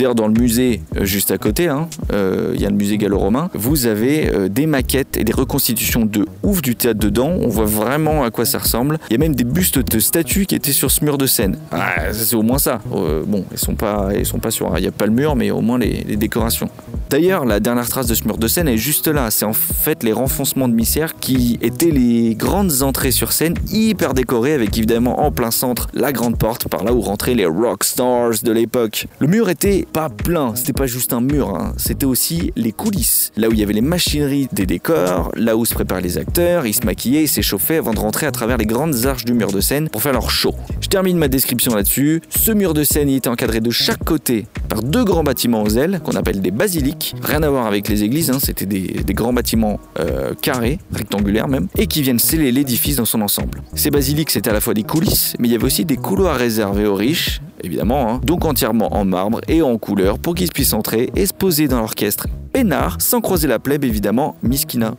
D'ailleurs, 0.00 0.14
dans 0.14 0.28
le 0.28 0.32
musée 0.32 0.80
euh, 0.96 1.04
juste 1.04 1.30
à 1.30 1.36
côté, 1.36 1.68
hein, 1.68 1.86
euh, 2.10 2.52
il 2.54 2.60
y 2.62 2.64
a 2.64 2.70
le 2.70 2.74
musée 2.74 2.96
gallo-romain, 2.96 3.50
vous 3.52 3.84
avez 3.84 4.34
euh, 4.34 4.48
des 4.48 4.64
maquettes 4.64 5.18
et 5.18 5.24
des 5.24 5.32
reconstitutions 5.34 6.06
de 6.06 6.24
ouf 6.42 6.62
du 6.62 6.74
théâtre 6.74 6.98
dedans. 6.98 7.28
On 7.38 7.48
voit 7.48 7.66
vraiment 7.66 8.24
à 8.24 8.30
quoi 8.30 8.46
ça 8.46 8.60
ressemble. 8.60 8.98
Il 9.10 9.12
y 9.12 9.16
a 9.16 9.18
même 9.18 9.34
des 9.34 9.44
bustes 9.44 9.78
de 9.78 9.98
statues 9.98 10.46
qui 10.46 10.54
étaient 10.54 10.72
sur 10.72 10.90
ce 10.90 11.04
mur 11.04 11.18
de 11.18 11.26
scène. 11.26 11.58
Ah, 11.70 12.14
c'est 12.14 12.34
au 12.34 12.40
moins 12.40 12.56
ça. 12.56 12.80
bon, 12.90 13.44
ils 13.52 13.58
sont 13.58 13.74
pas, 13.74 14.08
ils 14.16 14.24
sont 14.24 14.38
pas 14.38 14.50
sur. 14.50 14.72
Il 14.78 14.80
n'y 14.80 14.88
a 14.88 14.90
pas 14.90 15.04
le 15.04 15.12
mur, 15.12 15.36
mais 15.36 15.50
au 15.50 15.60
moins 15.60 15.78
les, 15.78 16.16
décorations. 16.16 16.70
D'ailleurs, 17.10 17.44
la 17.44 17.60
dernière 17.60 17.88
trace 17.88 18.06
de 18.06 18.14
ce 18.14 18.24
mur 18.24 18.38
de 18.38 18.48
scène 18.48 18.68
est 18.68 18.78
juste 18.78 19.06
là. 19.06 19.30
C'est 19.30 19.44
en 19.44 19.52
fait 19.52 20.02
les 20.02 20.12
renfoncements 20.12 20.68
de 20.68 20.74
misère 20.74 21.16
qui 21.16 21.58
étaient 21.60 21.90
les 21.90 22.36
grandes 22.36 22.80
entrées 22.80 23.10
sur 23.10 23.32
scène, 23.32 23.54
hyper 23.70 24.14
décorées, 24.14 24.54
avec 24.54 24.78
évidemment 24.78 25.26
en 25.26 25.30
plein 25.30 25.50
centre 25.50 25.88
la 25.92 26.12
grande 26.12 26.38
porte 26.38 26.68
par 26.68 26.84
là 26.84 26.94
où 26.94 27.02
rentraient 27.02 27.34
les 27.34 27.44
rock 27.44 27.84
stars 27.84 28.42
de 28.42 28.52
l'époque. 28.52 29.06
Le 29.18 29.26
mur 29.26 29.50
était 29.50 29.86
pas 29.92 30.08
plein, 30.08 30.54
c'était 30.54 30.72
pas 30.72 30.86
juste 30.86 31.12
un 31.12 31.20
mur, 31.20 31.48
hein. 31.50 31.74
c'était 31.76 32.06
aussi 32.06 32.52
les 32.56 32.72
coulisses, 32.72 33.32
là 33.36 33.48
où 33.48 33.52
il 33.52 33.58
y 33.58 33.62
avait 33.62 33.72
les 33.72 33.80
machineries 33.80 34.48
des 34.52 34.66
décors, 34.66 35.32
là 35.34 35.56
où 35.56 35.64
se 35.64 35.74
préparaient 35.74 36.00
les 36.00 36.18
acteurs, 36.18 36.66
ils 36.66 36.74
se 36.74 36.84
maquillaient, 36.84 37.24
ils 37.24 37.28
s'échauffaient 37.28 37.76
avant 37.76 37.92
de 37.92 37.98
rentrer 37.98 38.26
à 38.26 38.30
travers 38.30 38.56
les 38.56 38.66
grandes 38.66 39.06
arches 39.06 39.24
du 39.24 39.34
mur 39.34 39.50
de 39.52 39.60
scène 39.60 39.88
pour 39.88 40.02
faire 40.02 40.12
leur 40.12 40.30
show. 40.30 40.54
Je 40.80 40.88
termine 40.88 41.18
ma 41.18 41.28
description 41.28 41.74
là-dessus. 41.74 42.20
Ce 42.30 42.52
mur 42.52 42.74
de 42.74 42.84
scène 42.84 43.08
était 43.08 43.28
encadré 43.28 43.60
de 43.60 43.70
chaque 43.70 44.04
côté 44.04 44.46
par 44.68 44.82
deux 44.82 45.04
grands 45.04 45.24
bâtiments 45.24 45.62
aux 45.62 45.70
ailes 45.70 46.00
qu'on 46.04 46.12
appelle 46.12 46.40
des 46.40 46.50
basiliques, 46.50 47.14
rien 47.22 47.42
à 47.42 47.50
voir 47.50 47.66
avec 47.66 47.88
les 47.88 48.04
églises, 48.04 48.30
hein. 48.30 48.38
c'était 48.40 48.66
des, 48.66 49.14
grands 49.14 49.32
bâtiments 49.32 49.80
euh, 49.98 50.34
carrés, 50.40 50.78
rectangulaires 50.92 51.48
même, 51.48 51.68
et 51.76 51.86
qui 51.86 52.02
viennent 52.02 52.18
sceller 52.18 52.52
l'édifice 52.52 52.96
dans 52.96 53.04
son 53.04 53.20
ensemble. 53.20 53.62
Ces 53.74 53.90
basiliques 53.90 54.30
c'était 54.30 54.50
à 54.50 54.52
la 54.52 54.60
fois 54.60 54.74
des 54.74 54.84
coulisses, 54.84 55.34
mais 55.38 55.48
il 55.48 55.52
y 55.52 55.54
avait 55.54 55.64
aussi 55.64 55.84
des 55.84 55.96
couloirs 55.96 56.36
réservés 56.36 56.86
aux 56.86 56.94
riches, 56.94 57.40
évidemment, 57.62 58.10
hein. 58.10 58.20
donc 58.24 58.44
entièrement 58.44 58.94
en 58.94 59.04
marbre 59.04 59.40
et 59.48 59.62
en 59.62 59.78
couleur 59.78 60.18
pour 60.18 60.34
qu'ils 60.34 60.50
puissent 60.50 60.72
entrer 60.72 61.10
et 61.16 61.26
se 61.26 61.32
poser 61.32 61.68
dans 61.68 61.78
l'orchestre 61.78 62.26
peinard 62.52 63.00
sans 63.00 63.20
croiser 63.20 63.48
la 63.48 63.58
plèbe 63.58 63.84
évidemment, 63.84 64.36
Miskina. 64.42 64.94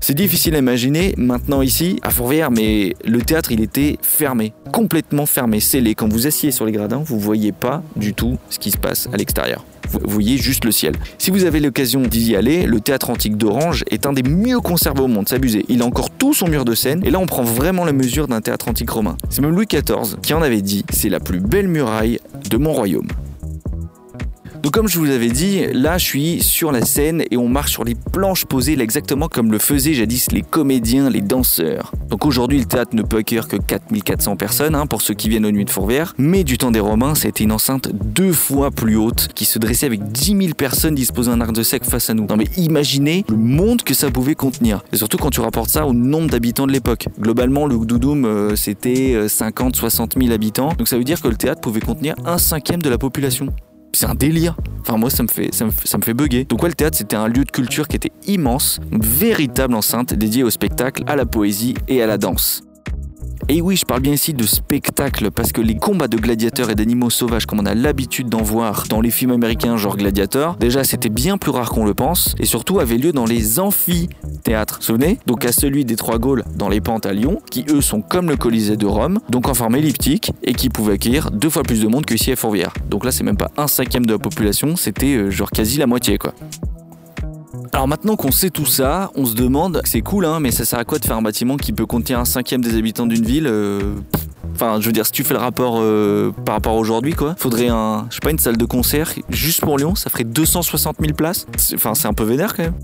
C'est 0.00 0.14
difficile 0.14 0.54
à 0.54 0.58
imaginer 0.58 1.14
maintenant 1.16 1.62
ici 1.62 1.98
à 2.02 2.10
Fourvière, 2.10 2.50
mais 2.50 2.94
le 3.04 3.22
théâtre 3.22 3.52
il 3.52 3.60
était 3.60 3.98
fermé, 4.02 4.52
complètement 4.72 5.26
fermé, 5.26 5.60
scellé. 5.60 5.94
Quand 5.94 6.10
vous 6.10 6.26
assiez 6.26 6.50
sur 6.50 6.64
les 6.64 6.72
gradins, 6.72 7.02
vous 7.04 7.18
voyez 7.18 7.52
pas 7.52 7.82
du 7.96 8.14
tout 8.14 8.38
ce 8.50 8.58
qui 8.58 8.70
se 8.70 8.78
passe 8.78 9.08
à 9.12 9.16
l'extérieur. 9.16 9.64
Vous 10.02 10.10
voyez 10.10 10.36
juste 10.36 10.64
le 10.64 10.72
ciel. 10.72 10.94
Si 11.18 11.30
vous 11.30 11.44
avez 11.44 11.60
l'occasion 11.60 12.02
d'y 12.02 12.36
aller, 12.36 12.66
le 12.66 12.80
théâtre 12.80 13.10
antique 13.10 13.36
d'Orange 13.36 13.84
est 13.90 14.06
un 14.06 14.12
des 14.12 14.22
mieux 14.22 14.60
conservés 14.60 15.02
au 15.02 15.08
monde, 15.08 15.28
s'abuser. 15.28 15.64
Il 15.68 15.82
a 15.82 15.84
encore 15.84 16.10
tout 16.10 16.34
son 16.34 16.48
mur 16.48 16.64
de 16.64 16.74
scène, 16.74 17.02
et 17.04 17.10
là 17.10 17.18
on 17.18 17.26
prend 17.26 17.42
vraiment 17.42 17.84
la 17.84 17.92
mesure 17.92 18.28
d'un 18.28 18.40
théâtre 18.40 18.68
antique 18.68 18.90
romain. 18.90 19.16
C'est 19.30 19.42
même 19.42 19.54
Louis 19.54 19.66
XIV 19.66 20.16
qui 20.22 20.34
en 20.34 20.42
avait 20.42 20.62
dit, 20.62 20.84
c'est 20.92 21.08
la 21.08 21.20
plus 21.20 21.40
belle 21.40 21.68
muraille 21.68 22.18
de 22.50 22.56
mon 22.56 22.72
royaume. 22.72 23.08
Donc 24.64 24.72
comme 24.72 24.88
je 24.88 24.98
vous 24.98 25.10
avais 25.10 25.28
dit, 25.28 25.66
là 25.74 25.98
je 25.98 26.04
suis 26.06 26.42
sur 26.42 26.72
la 26.72 26.86
scène 26.86 27.22
et 27.30 27.36
on 27.36 27.48
marche 27.48 27.72
sur 27.72 27.84
les 27.84 27.94
planches 27.94 28.46
posées 28.46 28.80
exactement 28.80 29.28
comme 29.28 29.52
le 29.52 29.58
faisaient 29.58 29.92
jadis 29.92 30.32
les 30.32 30.40
comédiens, 30.40 31.10
les 31.10 31.20
danseurs. 31.20 31.92
Donc 32.08 32.24
aujourd'hui 32.24 32.60
le 32.60 32.64
théâtre 32.64 32.96
ne 32.96 33.02
peut 33.02 33.18
accueillir 33.18 33.46
que 33.46 33.58
4400 33.58 34.36
personnes 34.36 34.74
hein, 34.74 34.86
pour 34.86 35.02
ceux 35.02 35.12
qui 35.12 35.28
viennent 35.28 35.44
aux 35.44 35.50
nuits 35.50 35.66
de 35.66 35.70
Fourvière, 35.70 36.14
mais 36.16 36.44
du 36.44 36.56
temps 36.56 36.70
des 36.70 36.80
Romains 36.80 37.14
c'était 37.14 37.44
une 37.44 37.52
enceinte 37.52 37.90
deux 37.92 38.32
fois 38.32 38.70
plus 38.70 38.96
haute 38.96 39.28
qui 39.34 39.44
se 39.44 39.58
dressait 39.58 39.84
avec 39.84 40.10
10 40.10 40.24
000 40.28 40.54
personnes 40.54 40.94
disposant 40.94 41.32
d'un 41.32 41.42
arc 41.42 41.52
de 41.52 41.62
sec 41.62 41.84
face 41.84 42.08
à 42.08 42.14
nous. 42.14 42.26
Non 42.26 42.38
mais 42.38 42.48
imaginez 42.56 43.26
le 43.28 43.36
monde 43.36 43.82
que 43.82 43.92
ça 43.92 44.10
pouvait 44.10 44.34
contenir. 44.34 44.82
Et 44.94 44.96
surtout 44.96 45.18
quand 45.18 45.28
tu 45.28 45.40
rapportes 45.40 45.68
ça 45.68 45.86
au 45.86 45.92
nombre 45.92 46.30
d'habitants 46.30 46.66
de 46.66 46.72
l'époque. 46.72 47.08
Globalement 47.20 47.66
le 47.66 47.76
Gdoudoum 47.76 48.24
euh, 48.24 48.56
c'était 48.56 49.26
50-60 49.26 50.16
euh, 50.16 50.20
000 50.22 50.32
habitants, 50.32 50.72
donc 50.78 50.88
ça 50.88 50.96
veut 50.96 51.04
dire 51.04 51.20
que 51.20 51.28
le 51.28 51.36
théâtre 51.36 51.60
pouvait 51.60 51.80
contenir 51.80 52.14
un 52.24 52.38
cinquième 52.38 52.80
de 52.80 52.88
la 52.88 52.96
population 52.96 53.52
c'est 53.94 54.06
un 54.06 54.14
délire. 54.14 54.56
Enfin, 54.80 54.96
moi, 54.98 55.10
ça 55.10 55.22
me 55.22 55.28
fait, 55.28 55.52
ça 55.52 55.66
bugger. 56.14 56.44
Donc, 56.44 56.62
ouais, 56.62 56.68
le 56.68 56.74
théâtre, 56.74 56.96
c'était 56.98 57.16
un 57.16 57.28
lieu 57.28 57.44
de 57.44 57.50
culture 57.50 57.88
qui 57.88 57.96
était 57.96 58.12
immense, 58.26 58.80
une 58.92 59.02
véritable 59.02 59.74
enceinte 59.74 60.12
dédiée 60.12 60.42
au 60.42 60.50
spectacle, 60.50 61.04
à 61.06 61.16
la 61.16 61.26
poésie 61.26 61.74
et 61.88 62.02
à 62.02 62.06
la 62.06 62.18
danse. 62.18 62.62
Et 63.48 63.60
oui, 63.60 63.76
je 63.76 63.84
parle 63.84 64.00
bien 64.00 64.12
ici 64.12 64.32
de 64.32 64.44
spectacle 64.44 65.30
parce 65.30 65.52
que 65.52 65.60
les 65.60 65.76
combats 65.76 66.08
de 66.08 66.16
gladiateurs 66.16 66.70
et 66.70 66.74
d'animaux 66.74 67.10
sauvages 67.10 67.46
comme 67.46 67.60
on 67.60 67.66
a 67.66 67.74
l'habitude 67.74 68.28
d'en 68.28 68.42
voir 68.42 68.84
dans 68.88 69.00
les 69.00 69.10
films 69.10 69.32
américains 69.32 69.76
genre 69.76 69.96
Gladiator, 69.96 70.56
déjà 70.56 70.82
c'était 70.82 71.08
bien 71.08 71.36
plus 71.36 71.50
rare 71.50 71.70
qu'on 71.70 71.84
le 71.84 71.94
pense 71.94 72.34
et 72.38 72.46
surtout 72.46 72.80
avait 72.80 72.96
lieu 72.96 73.12
dans 73.12 73.26
les 73.26 73.60
amphithéâtres. 73.60 74.78
Souvenez? 74.82 75.18
Donc 75.26 75.44
à 75.44 75.52
celui 75.52 75.84
des 75.84 75.96
Trois 75.96 76.18
Gaules 76.18 76.44
dans 76.56 76.68
les 76.68 76.80
Pentes 76.80 77.06
à 77.06 77.12
Lyon, 77.12 77.40
qui 77.50 77.64
eux 77.70 77.80
sont 77.80 78.00
comme 78.00 78.28
le 78.28 78.36
Colisée 78.36 78.76
de 78.76 78.86
Rome, 78.86 79.20
donc 79.28 79.48
en 79.48 79.54
forme 79.54 79.76
elliptique 79.76 80.32
et 80.42 80.54
qui 80.54 80.68
pouvaient 80.68 80.94
accueillir 80.94 81.30
deux 81.30 81.50
fois 81.50 81.62
plus 81.62 81.82
de 81.82 81.88
monde 81.88 82.06
que 82.06 82.14
ici 82.14 82.32
à 82.32 82.36
Fourvière. 82.36 82.72
Donc 82.88 83.04
là 83.04 83.12
c'est 83.12 83.24
même 83.24 83.36
pas 83.36 83.50
un 83.56 83.66
cinquième 83.66 84.06
de 84.06 84.12
la 84.12 84.18
population, 84.18 84.76
c'était 84.76 85.16
euh, 85.16 85.30
genre 85.30 85.50
quasi 85.50 85.78
la 85.78 85.86
moitié 85.86 86.18
quoi. 86.18 86.34
Alors 87.72 87.88
maintenant 87.88 88.16
qu'on 88.16 88.30
sait 88.30 88.50
tout 88.50 88.66
ça, 88.66 89.10
on 89.14 89.26
se 89.26 89.34
demande, 89.34 89.80
c'est 89.84 90.00
cool, 90.00 90.24
hein, 90.24 90.40
mais 90.40 90.50
ça 90.50 90.64
sert 90.64 90.78
à 90.78 90.84
quoi 90.84 90.98
de 90.98 91.04
faire 91.04 91.16
un 91.16 91.22
bâtiment 91.22 91.56
qui 91.56 91.72
peut 91.72 91.86
contenir 91.86 92.18
un 92.18 92.24
cinquième 92.24 92.62
des 92.62 92.76
habitants 92.76 93.06
d'une 93.06 93.24
ville 93.24 93.46
euh, 93.46 93.80
Enfin, 94.54 94.78
je 94.80 94.86
veux 94.86 94.92
dire, 94.92 95.04
si 95.04 95.10
tu 95.10 95.24
fais 95.24 95.34
le 95.34 95.40
rapport 95.40 95.78
euh, 95.80 96.30
par 96.44 96.54
rapport 96.54 96.74
à 96.74 96.76
aujourd'hui, 96.76 97.12
quoi, 97.12 97.34
faudrait 97.36 97.68
un, 97.68 98.06
je 98.10 98.14
sais 98.14 98.20
pas, 98.22 98.30
une 98.30 98.38
salle 98.38 98.56
de 98.56 98.64
concert 98.64 99.12
juste 99.28 99.60
pour 99.62 99.78
Lyon, 99.78 99.96
ça 99.96 100.10
ferait 100.10 100.22
260 100.22 100.96
000 101.00 101.14
places. 101.14 101.46
Enfin, 101.74 101.94
c'est 101.94 102.06
un 102.06 102.12
peu 102.12 102.22
vénère 102.22 102.54
quand 102.54 102.62
même. 102.62 102.74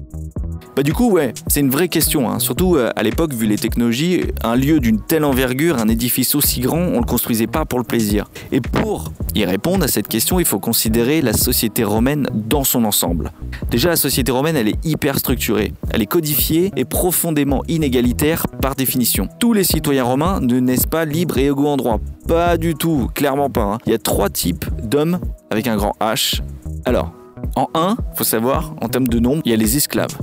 Bah 0.76 0.82
du 0.84 0.92
coup, 0.92 1.10
ouais, 1.10 1.32
c'est 1.48 1.60
une 1.60 1.70
vraie 1.70 1.88
question. 1.88 2.30
Hein. 2.30 2.38
Surtout 2.38 2.76
euh, 2.76 2.90
à 2.94 3.02
l'époque, 3.02 3.34
vu 3.34 3.46
les 3.46 3.56
technologies, 3.56 4.22
un 4.42 4.56
lieu 4.56 4.78
d'une 4.78 5.00
telle 5.00 5.24
envergure, 5.24 5.78
un 5.78 5.88
édifice 5.88 6.34
aussi 6.34 6.60
grand, 6.60 6.78
on 6.78 7.00
le 7.00 7.06
construisait 7.06 7.48
pas 7.48 7.64
pour 7.64 7.78
le 7.78 7.84
plaisir. 7.84 8.30
Et 8.52 8.60
pour 8.60 9.12
y 9.34 9.44
répondre 9.44 9.84
à 9.84 9.88
cette 9.88 10.08
question, 10.08 10.38
il 10.38 10.46
faut 10.46 10.60
considérer 10.60 11.22
la 11.22 11.32
société 11.32 11.82
romaine 11.82 12.28
dans 12.32 12.64
son 12.64 12.84
ensemble. 12.84 13.32
Déjà, 13.70 13.90
la 13.90 13.96
société 13.96 14.30
romaine, 14.30 14.56
elle 14.60 14.68
est 14.68 14.84
hyper 14.84 15.18
structurée. 15.18 15.72
Elle 15.90 16.02
est 16.02 16.06
codifiée 16.06 16.70
et 16.76 16.84
profondément 16.84 17.62
inégalitaire 17.66 18.46
par 18.60 18.74
définition. 18.74 19.28
Tous 19.38 19.52
les 19.52 19.64
citoyens 19.64 20.04
romains 20.04 20.40
ne 20.40 20.60
naissent 20.60 20.86
pas 20.86 21.04
libres 21.04 21.38
et 21.38 21.46
égaux 21.46 21.68
en 21.68 21.76
droit. 21.76 21.98
Pas 22.28 22.58
du 22.58 22.74
tout, 22.74 23.10
clairement 23.14 23.50
pas. 23.50 23.62
Hein. 23.62 23.78
Il 23.86 23.92
y 23.92 23.94
a 23.94 23.98
trois 23.98 24.28
types 24.28 24.66
d'hommes 24.82 25.18
avec 25.50 25.66
un 25.66 25.76
grand 25.76 25.94
H. 26.00 26.42
Alors, 26.84 27.12
en 27.56 27.68
1, 27.74 27.96
faut 28.14 28.24
savoir, 28.24 28.74
en 28.80 28.88
termes 28.88 29.08
de 29.08 29.18
nombre, 29.18 29.42
il 29.46 29.50
y 29.50 29.54
a 29.54 29.56
les 29.56 29.76
esclaves. 29.76 30.16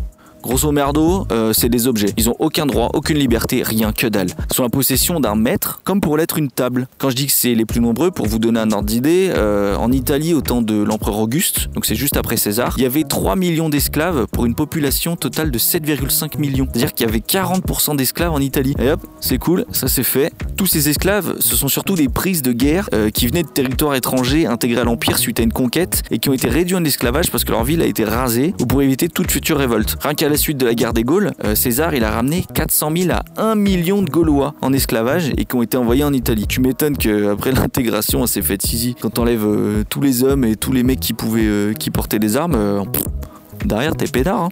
Grosso 0.43 0.71
merdo, 0.71 1.27
euh, 1.31 1.51
c'est 1.53 1.69
des 1.69 1.87
objets. 1.87 2.13
Ils 2.17 2.29
ont 2.29 2.35
aucun 2.39 2.65
droit, 2.65 2.89
aucune 2.93 3.17
liberté, 3.17 3.63
rien 3.63 3.91
que 3.91 4.07
dalle. 4.07 4.27
Ils 4.49 4.55
sont 4.55 4.63
la 4.63 4.69
possession 4.69 5.19
d'un 5.19 5.35
maître, 5.35 5.81
comme 5.83 6.01
pour 6.01 6.17
l'être 6.17 6.37
une 6.37 6.49
table. 6.49 6.87
Quand 6.97 7.09
je 7.09 7.15
dis 7.15 7.25
que 7.27 7.33
c'est 7.33 7.55
les 7.55 7.65
plus 7.65 7.81
nombreux, 7.81 8.11
pour 8.11 8.27
vous 8.27 8.39
donner 8.39 8.59
un 8.59 8.71
ordre 8.71 8.85
d'idée, 8.85 9.31
euh, 9.35 9.75
en 9.75 9.91
Italie, 9.91 10.33
au 10.33 10.41
temps 10.41 10.61
de 10.61 10.75
l'empereur 10.75 11.17
Auguste, 11.17 11.69
donc 11.73 11.85
c'est 11.85 11.95
juste 11.95 12.17
après 12.17 12.37
César, 12.37 12.75
il 12.77 12.83
y 12.83 12.85
avait 12.85 13.03
3 13.03 13.35
millions 13.35 13.69
d'esclaves 13.69 14.27
pour 14.31 14.45
une 14.45 14.55
population 14.55 15.15
totale 15.15 15.51
de 15.51 15.59
7,5 15.59 16.37
millions. 16.37 16.67
C'est-à-dire 16.71 16.93
qu'il 16.93 17.05
y 17.05 17.09
avait 17.09 17.19
40% 17.19 17.95
d'esclaves 17.95 18.31
en 18.31 18.39
Italie. 18.39 18.75
Et 18.79 18.91
hop, 18.91 19.01
c'est 19.19 19.37
cool, 19.37 19.65
ça 19.71 19.87
c'est 19.87 20.03
fait. 20.03 20.31
Tous 20.55 20.67
ces 20.67 20.89
esclaves, 20.89 21.35
ce 21.39 21.55
sont 21.55 21.67
surtout 21.67 21.95
des 21.95 22.09
prises 22.09 22.41
de 22.41 22.51
guerre 22.51 22.89
euh, 22.93 23.09
qui 23.09 23.27
venaient 23.27 23.43
de 23.43 23.49
territoires 23.49 23.95
étrangers 23.95 24.45
intégrés 24.45 24.81
à 24.81 24.83
l'Empire 24.83 25.17
suite 25.17 25.39
à 25.39 25.43
une 25.43 25.53
conquête 25.53 26.03
et 26.11 26.19
qui 26.19 26.29
ont 26.29 26.33
été 26.33 26.47
réduits 26.47 26.75
en 26.75 26.83
esclavage 26.83 27.31
parce 27.31 27.43
que 27.43 27.51
leur 27.51 27.63
ville 27.63 27.81
a 27.81 27.85
été 27.85 28.03
rasée 28.03 28.53
ou 28.61 28.65
pour 28.65 28.81
éviter 28.81 29.09
toute 29.09 29.31
future 29.31 29.57
révolte. 29.57 29.97
Suite 30.37 30.57
de 30.57 30.65
la 30.65 30.75
guerre 30.75 30.93
des 30.93 31.03
Gaules, 31.03 31.31
euh, 31.43 31.55
César 31.55 31.93
il 31.93 32.03
a 32.03 32.11
ramené 32.11 32.45
400 32.53 32.91
000 32.95 33.11
à 33.11 33.23
1 33.41 33.55
million 33.55 34.01
de 34.01 34.09
Gaulois 34.09 34.53
en 34.61 34.73
esclavage 34.73 35.31
et 35.37 35.45
qui 35.45 35.55
ont 35.55 35.61
été 35.61 35.77
envoyés 35.77 36.03
en 36.03 36.13
Italie. 36.13 36.47
Tu 36.47 36.61
m'étonnes 36.61 36.97
qu'après 36.97 37.51
l'intégration, 37.53 38.25
s'est 38.27 38.41
faite 38.41 38.63
ici. 38.71 38.95
Quand 38.99 39.09
t'enlèves 39.09 39.45
euh, 39.45 39.83
tous 39.89 40.01
les 40.01 40.23
hommes 40.23 40.43
et 40.43 40.55
tous 40.55 40.71
les 40.71 40.83
mecs 40.83 40.99
qui 40.99 41.13
pouvaient, 41.13 41.45
euh, 41.45 41.73
qui 41.73 41.91
portaient 41.91 42.19
des 42.19 42.37
armes, 42.37 42.85
derrière 43.65 43.95
t'es 43.95 44.07
pédard. 44.07 44.43
Hein. 44.43 44.49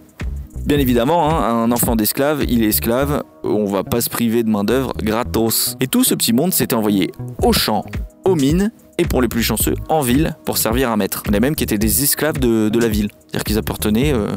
Bien 0.66 0.78
évidemment, 0.78 1.30
hein, 1.30 1.62
un 1.62 1.70
enfant 1.70 1.94
d'esclave, 1.94 2.42
il 2.48 2.64
est 2.64 2.68
esclave, 2.68 3.22
on 3.44 3.66
va 3.66 3.84
pas 3.84 4.00
se 4.00 4.10
priver 4.10 4.42
de 4.42 4.50
main-d'œuvre 4.50 4.94
gratos. 5.00 5.76
Et 5.78 5.86
tout 5.86 6.02
ce 6.02 6.12
petit 6.14 6.32
monde 6.32 6.52
s'était 6.52 6.74
envoyé 6.74 7.12
au 7.40 7.52
champ, 7.52 7.84
aux 8.24 8.34
mines 8.34 8.72
et 8.98 9.04
pour 9.04 9.22
les 9.22 9.28
plus 9.28 9.44
chanceux, 9.44 9.74
en 9.88 10.00
ville 10.00 10.36
pour 10.44 10.58
servir 10.58 10.90
un 10.90 10.96
maître. 10.96 11.22
Il 11.28 11.36
y 11.36 11.54
qui 11.54 11.62
étaient 11.62 11.78
des 11.78 12.02
esclaves 12.02 12.40
de, 12.40 12.78
la 12.80 12.88
ville, 12.88 13.10
c'est-à-dire 13.36 13.44
qu'ils 13.44 13.58
appartenaient 13.58 14.14
euh, 14.14 14.28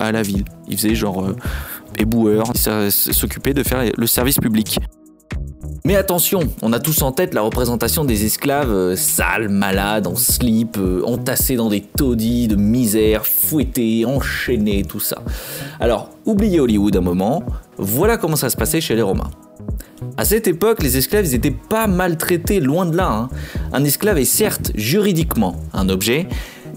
à, 0.00 0.10
la, 0.10 0.22
ville. 0.22 0.44
Ils 0.68 0.76
faisaient 0.76 0.96
genre 0.96 1.24
euh, 1.24 1.36
éboueurs, 1.96 2.52
ils 2.56 2.90
s'occupaient 2.90 3.54
de 3.54 3.62
faire 3.62 3.84
le 3.96 4.06
service 4.08 4.38
public. 4.38 4.80
Mais 5.84 5.94
attention, 5.94 6.40
on 6.60 6.72
a 6.72 6.80
tous 6.80 7.02
en 7.02 7.12
tête 7.12 7.34
la 7.34 7.42
représentation 7.42 8.04
des 8.04 8.24
esclaves 8.24 8.72
euh, 8.72 8.96
sales, 8.96 9.48
malades, 9.48 10.08
en 10.08 10.16
slip, 10.16 10.76
entassés 11.04 11.54
dans 11.54 11.68
des 11.68 11.82
taudis 11.82 12.48
de 12.48 12.56
misère, 12.56 13.26
fouettés, 13.26 14.04
enchaînés, 14.04 14.82
tout 14.82 15.00
ça. 15.00 15.22
Alors, 15.78 16.10
oubliez 16.26 16.58
Hollywood 16.58 16.96
un 16.96 17.00
moment, 17.00 17.44
voilà 17.76 18.16
comment 18.16 18.36
ça 18.36 18.50
se 18.50 18.56
passait 18.56 18.80
chez 18.80 18.96
les 18.96 19.02
Romains. 19.02 19.30
À 20.16 20.24
cette 20.24 20.48
époque, 20.48 20.82
les 20.82 20.96
esclaves 20.96 21.30
n'étaient 21.30 21.54
pas 21.68 21.86
maltraités, 21.86 22.58
loin 22.58 22.86
de 22.86 22.96
là. 22.96 23.08
Hein. 23.08 23.28
Un 23.72 23.84
esclave 23.84 24.18
est 24.18 24.24
certes 24.24 24.72
juridiquement 24.74 25.54
un 25.72 25.88
objet, 25.88 26.26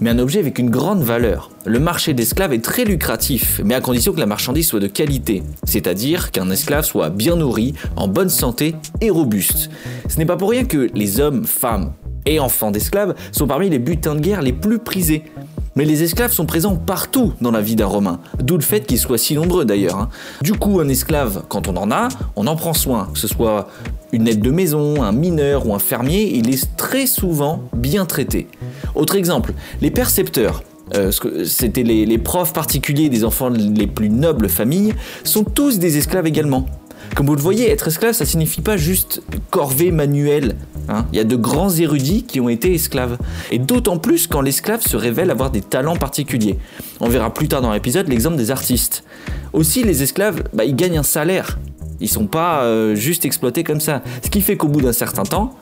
mais 0.00 0.10
un 0.10 0.18
objet 0.18 0.38
avec 0.38 0.58
une 0.58 0.70
grande 0.70 1.02
valeur. 1.02 1.50
Le 1.64 1.78
marché 1.78 2.14
d'esclaves 2.14 2.52
est 2.52 2.64
très 2.64 2.84
lucratif, 2.84 3.60
mais 3.64 3.74
à 3.74 3.80
condition 3.80 4.12
que 4.12 4.20
la 4.20 4.26
marchandise 4.26 4.66
soit 4.66 4.80
de 4.80 4.86
qualité, 4.86 5.42
c'est-à-dire 5.64 6.30
qu'un 6.30 6.50
esclave 6.50 6.84
soit 6.84 7.10
bien 7.10 7.36
nourri, 7.36 7.74
en 7.96 8.08
bonne 8.08 8.28
santé 8.28 8.74
et 9.00 9.10
robuste. 9.10 9.70
Ce 10.08 10.18
n'est 10.18 10.26
pas 10.26 10.36
pour 10.36 10.50
rien 10.50 10.64
que 10.64 10.88
les 10.94 11.20
hommes, 11.20 11.44
femmes 11.44 11.92
et 12.26 12.38
enfants 12.40 12.70
d'esclaves 12.70 13.14
sont 13.32 13.46
parmi 13.46 13.68
les 13.68 13.78
butins 13.78 14.14
de 14.14 14.20
guerre 14.20 14.42
les 14.42 14.52
plus 14.52 14.78
prisés. 14.78 15.24
Mais 15.74 15.84
les 15.84 16.02
esclaves 16.02 16.32
sont 16.32 16.46
présents 16.46 16.76
partout 16.76 17.32
dans 17.40 17.50
la 17.50 17.60
vie 17.60 17.76
d'un 17.76 17.86
Romain, 17.86 18.20
d'où 18.38 18.56
le 18.56 18.62
fait 18.62 18.86
qu'ils 18.86 18.98
soient 18.98 19.18
si 19.18 19.34
nombreux 19.34 19.64
d'ailleurs. 19.64 19.96
Hein. 19.96 20.08
Du 20.42 20.52
coup, 20.52 20.80
un 20.80 20.88
esclave, 20.88 21.44
quand 21.48 21.68
on 21.68 21.76
en 21.76 21.90
a, 21.90 22.08
on 22.36 22.46
en 22.46 22.56
prend 22.56 22.74
soin, 22.74 23.08
que 23.12 23.18
ce 23.18 23.28
soit 23.28 23.68
une 24.12 24.28
aide 24.28 24.40
de 24.40 24.50
maison, 24.50 25.02
un 25.02 25.12
mineur 25.12 25.66
ou 25.66 25.74
un 25.74 25.78
fermier, 25.78 26.36
il 26.36 26.52
est 26.52 26.76
très 26.76 27.06
souvent 27.06 27.62
bien 27.72 28.04
traité. 28.04 28.48
Autre 28.94 29.16
exemple, 29.16 29.54
les 29.80 29.90
percepteurs. 29.90 30.62
Euh, 30.94 31.10
c'était 31.44 31.84
les, 31.84 32.04
les 32.04 32.18
profs 32.18 32.52
particuliers 32.52 33.08
des 33.08 33.24
enfants 33.24 33.48
les 33.48 33.86
plus 33.86 34.10
nobles 34.10 34.50
familles, 34.50 34.92
sont 35.24 35.44
tous 35.44 35.78
des 35.78 35.96
esclaves 35.96 36.26
également. 36.26 36.66
Comme 37.14 37.26
vous 37.26 37.34
le 37.34 37.42
voyez, 37.42 37.70
être 37.70 37.88
esclave, 37.88 38.14
ça 38.14 38.24
signifie 38.24 38.62
pas 38.62 38.76
juste 38.76 39.22
corvée 39.50 39.90
manuelle. 39.90 40.56
Hein. 40.88 41.04
Il 41.12 41.16
y 41.16 41.20
a 41.20 41.24
de 41.24 41.36
grands 41.36 41.70
érudits 41.70 42.22
qui 42.22 42.40
ont 42.40 42.48
été 42.48 42.74
esclaves. 42.74 43.18
Et 43.50 43.58
d'autant 43.58 43.98
plus 43.98 44.26
quand 44.26 44.40
l'esclave 44.40 44.80
se 44.80 44.96
révèle 44.96 45.30
avoir 45.30 45.50
des 45.50 45.60
talents 45.60 45.96
particuliers. 45.96 46.58
On 47.00 47.08
verra 47.08 47.32
plus 47.32 47.48
tard 47.48 47.60
dans 47.60 47.72
l'épisode 47.72 48.08
l'exemple 48.08 48.36
des 48.36 48.50
artistes. 48.50 49.04
Aussi, 49.52 49.82
les 49.82 50.02
esclaves, 50.02 50.42
bah, 50.54 50.64
ils 50.64 50.76
gagnent 50.76 50.98
un 50.98 51.02
salaire. 51.02 51.58
Ils 52.00 52.08
sont 52.08 52.26
pas 52.26 52.62
euh, 52.62 52.94
juste 52.94 53.24
exploités 53.24 53.62
comme 53.62 53.80
ça. 53.80 54.02
Ce 54.24 54.30
qui 54.30 54.40
fait 54.40 54.56
qu'au 54.56 54.68
bout 54.68 54.80
d'un 54.80 54.92
certain 54.92 55.22
temps, 55.22 55.54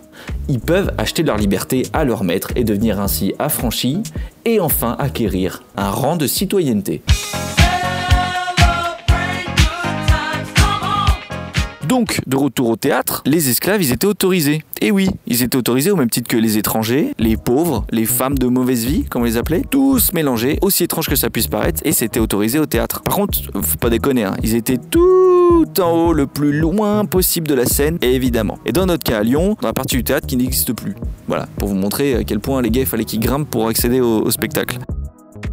ils 0.49 0.61
peuvent 0.61 0.92
acheter 0.99 1.23
leur 1.23 1.37
liberté 1.37 1.83
à 1.92 2.04
leur 2.04 2.25
maître 2.25 2.50
et 2.57 2.64
devenir 2.64 3.00
ainsi 3.00 3.35
affranchis 3.38 4.02
et 4.45 4.61
enfin 4.61 4.97
acquérir 4.99 5.62
un 5.76 5.90
rang 5.90 6.16
de 6.16 6.26
citoyenneté. 6.26 7.02
Donc, 11.91 12.21
de 12.29 12.37
retour 12.37 12.69
au 12.69 12.77
théâtre, 12.77 13.21
les 13.27 13.49
esclaves, 13.51 13.83
ils 13.83 13.91
étaient 13.91 14.07
autorisés. 14.07 14.63
Et 14.81 14.93
oui, 14.93 15.09
ils 15.27 15.43
étaient 15.43 15.57
autorisés 15.57 15.91
au 15.91 15.97
même 15.97 16.09
titre 16.09 16.29
que 16.29 16.37
les 16.37 16.57
étrangers, 16.57 17.15
les 17.19 17.37
pauvres, 17.37 17.85
les 17.91 18.05
femmes 18.07 18.39
de 18.39 18.47
mauvaise 18.47 18.85
vie, 18.85 19.07
comme 19.07 19.23
on 19.23 19.25
les 19.25 19.37
appelait, 19.37 19.65
tous 19.69 20.13
mélangés, 20.13 20.61
aussi 20.63 20.85
étrange 20.85 21.09
que 21.09 21.17
ça 21.17 21.31
puisse 21.31 21.49
paraître, 21.49 21.81
et 21.85 21.91
c'était 21.91 22.21
autorisé 22.21 22.61
au 22.61 22.67
théâtre. 22.67 23.03
Par 23.03 23.17
contre, 23.17 23.41
faut 23.61 23.77
pas 23.77 23.91
déconner, 23.91 24.23
hein, 24.23 24.37
ils 24.45 24.55
étaient 24.55 24.79
tout 24.79 25.67
en 25.81 25.91
haut, 25.91 26.13
le 26.13 26.29
plus 26.29 26.57
loin 26.57 27.07
possible 27.07 27.49
de 27.49 27.55
la 27.55 27.67
scène, 27.67 27.99
évidemment. 28.03 28.61
Et 28.67 28.71
dans 28.71 28.87
notre 28.87 29.03
cas 29.03 29.19
à 29.19 29.23
Lyon, 29.25 29.57
dans 29.61 29.67
la 29.67 29.75
partie 29.75 29.97
du 29.97 30.05
théâtre 30.05 30.29
qui 30.29 30.37
n'existe 30.37 30.73
plus. 30.73 30.95
Voilà, 31.27 31.49
pour 31.57 31.67
vous 31.67 31.75
montrer 31.75 32.15
à 32.15 32.23
quel 32.23 32.39
point 32.39 32.63
les 32.63 32.71
gars, 32.71 32.83
il 32.83 32.87
fallait 32.87 33.05
qu'ils 33.05 33.19
grimpent 33.19 33.51
pour 33.51 33.67
accéder 33.67 34.01
au 34.01 34.31
spectacle. 34.31 34.79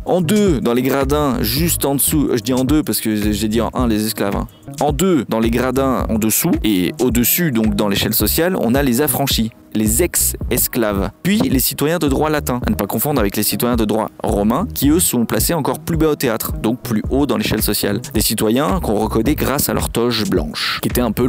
En 0.07 0.21
deux, 0.21 0.61
dans 0.61 0.73
les 0.73 0.83
gradins, 0.83 1.35
juste 1.41 1.83
en 1.83 1.95
dessous, 1.95 2.29
je 2.33 2.39
dis 2.39 2.53
en 2.53 2.63
deux 2.63 2.81
parce 2.81 3.01
que 3.01 3.33
j'ai 3.33 3.47
dit 3.49 3.59
en 3.59 3.69
un 3.73 3.87
les 3.87 4.05
esclaves. 4.05 4.37
Hein. 4.37 4.47
En 4.79 4.93
deux, 4.93 5.25
dans 5.27 5.41
les 5.41 5.51
gradins 5.51 6.05
en 6.07 6.17
dessous 6.17 6.51
et 6.63 6.93
au-dessus, 7.01 7.51
donc 7.51 7.75
dans 7.75 7.89
l'échelle 7.89 8.13
sociale, 8.13 8.55
on 8.55 8.73
a 8.73 8.83
les 8.83 9.01
affranchis 9.01 9.51
les 9.73 10.01
ex-esclaves, 10.01 11.11
puis 11.21 11.37
les 11.37 11.59
citoyens 11.59 11.99
de 11.99 12.07
droit 12.07 12.29
latin, 12.29 12.61
à 12.65 12.69
ne 12.69 12.75
pas 12.75 12.87
confondre 12.87 13.19
avec 13.19 13.35
les 13.35 13.43
citoyens 13.43 13.75
de 13.75 13.85
droit 13.85 14.09
romain, 14.23 14.65
qui 14.73 14.89
eux 14.89 14.99
sont 14.99 15.25
placés 15.25 15.53
encore 15.53 15.79
plus 15.79 15.97
bas 15.97 16.09
au 16.09 16.15
théâtre, 16.15 16.53
donc 16.53 16.81
plus 16.81 17.03
haut 17.11 17.27
dans 17.27 17.37
l'échelle 17.37 17.61
sociale. 17.61 18.01
Des 18.13 18.21
citoyens 18.21 18.79
qu'on 18.81 18.95
reconnaît 18.95 19.35
grâce 19.35 19.69
à 19.69 19.73
leur 19.73 19.89
toge 19.89 20.27
blanche, 20.29 20.79
qui 20.81 20.89
était 20.89 21.01
un 21.01 21.11
peu 21.11 21.27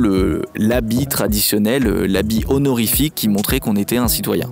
l'habit 0.54 1.06
traditionnel, 1.08 1.82
l'habit 2.06 2.44
honorifique 2.49 3.14
qui 3.14 3.28
montrait 3.28 3.61
qu'on 3.61 3.76
était 3.76 3.99
un 3.99 4.08
citoyen. 4.08 4.49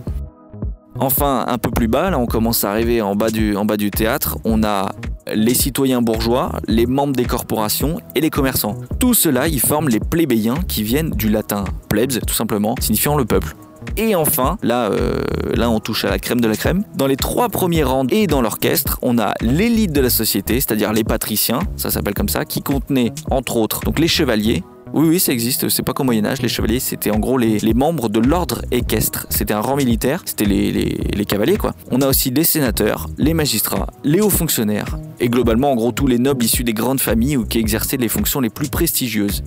Enfin, 0.99 1.45
un 1.47 1.59
peu 1.59 1.71
plus 1.71 1.89
bas, 1.89 2.11
là 2.11 2.19
on 2.19 2.27
commence 2.27 2.65
à 2.65 2.71
arriver 2.71 3.03
en 3.03 3.15
bas 3.15 3.31
du, 3.31 3.91
théâtre, 3.91 4.39
on 4.45 4.63
a 4.65 4.93
les 5.33 5.55
citoyens 5.55 6.01
bourgeois, 6.01 6.53
les 6.69 6.87
membres 6.87 7.15
des 7.15 7.25
corporations 7.25 8.01
et 8.15 8.21
les 8.21 8.31
commerçants. 8.31 8.77
Tout 8.99 9.15
cela, 9.15 9.49
ils 9.49 9.61
forment 9.61 9.89
les 9.89 10.01
plébéiens 10.01 10.57
qui 10.69 10.83
viennent 10.83 11.11
du 11.11 11.29
latin 11.29 11.65
plebs, 11.89 12.21
tout 12.27 12.35
simplement, 12.35 12.75
signifiant 12.81 13.17
le 13.17 13.25
peuple. 13.25 13.55
Et 13.97 14.15
enfin, 14.15 14.59
là, 14.63 14.91
euh, 14.91 15.21
là 15.55 15.71
on 15.71 15.81
touche 15.81 16.05
à 16.05 16.11
la 16.11 16.19
crème 16.19 16.41
de 16.41 16.49
la 16.49 16.57
crème. 16.57 16.85
Dans 16.97 17.07
les 17.07 17.17
trois 17.17 17.49
premiers 17.49 17.83
rangs 17.83 18.07
et 18.11 18.27
dans 18.27 18.43
l'orchestre, 18.43 18.99
on 19.03 19.19
a 19.19 19.35
l'élite 19.41 19.93
de 19.93 20.01
la 20.01 20.11
société, 20.11 20.55
c'est-à-dire 20.55 20.93
les 20.93 21.05
patriciens, 21.05 21.61
ça 21.77 21.91
s'appelle 21.91 22.15
comme 22.15 22.29
ça, 22.29 22.45
qui 22.45 22.63
contenaient 22.63 23.13
entre 23.31 23.57
autres 23.57 23.81
donc 23.81 23.99
les 23.99 24.09
chevaliers, 24.09 24.65
Oui, 24.93 25.09
oui, 25.09 25.21
ça 25.21 25.33
existe. 25.33 25.69
C'est 25.69 25.83
pas 25.83 25.93
qu'au 25.93 26.05
Moyen-Âge, 26.05 26.43
les 26.43 26.49
chevaliers, 26.49 26.81
c'était 26.81 27.11
en 27.11 27.19
gros 27.19 27.39
les, 27.39 27.75
membres 27.75 28.09
de 28.09 28.21
l'ordre 28.21 28.63
équestre. 28.71 29.27
C'était 29.31 29.55
un 29.55 29.61
rang 29.61 29.77
militaire, 29.77 30.23
c'était 30.25 30.45
les, 30.45 31.25
cavaliers, 31.27 31.57
quoi. 31.57 31.75
On 31.91 32.01
a 32.01 32.07
aussi 32.07 32.31
les 32.31 32.45
sénateurs, 32.45 33.09
les 33.19 33.35
magistrats, 33.35 33.89
les 34.05 34.21
hauts 34.21 34.31
fonctionnaires, 34.31 34.99
et 35.21 35.29
globalement, 35.29 35.73
en 35.73 35.77
gros, 35.77 35.93
tous 35.93 36.07
les 36.07 36.19
nobles 36.19 36.45
issus 36.45 36.65
des 36.65 36.75
grandes 36.75 37.01
familles 37.01 37.37
ou 37.37 37.45
qui 37.45 37.59
exerçaient 37.59 37.97
les 37.97 38.09
fonctions 38.09 38.41
les 38.41 38.51
plus 38.51 38.69
prestigieuses. 38.69 39.43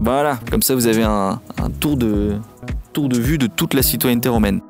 Voilà, 0.00 0.38
comme 0.50 0.62
ça, 0.62 0.74
vous 0.74 0.86
avez 0.86 1.02
un, 1.02 1.40
tour 1.80 1.96
de 1.96 2.38
vue 3.18 3.38
de 3.38 3.46
toute 3.46 3.74
la 3.74 3.82
citoyenneté 3.82 4.28
romaine. 4.28 4.60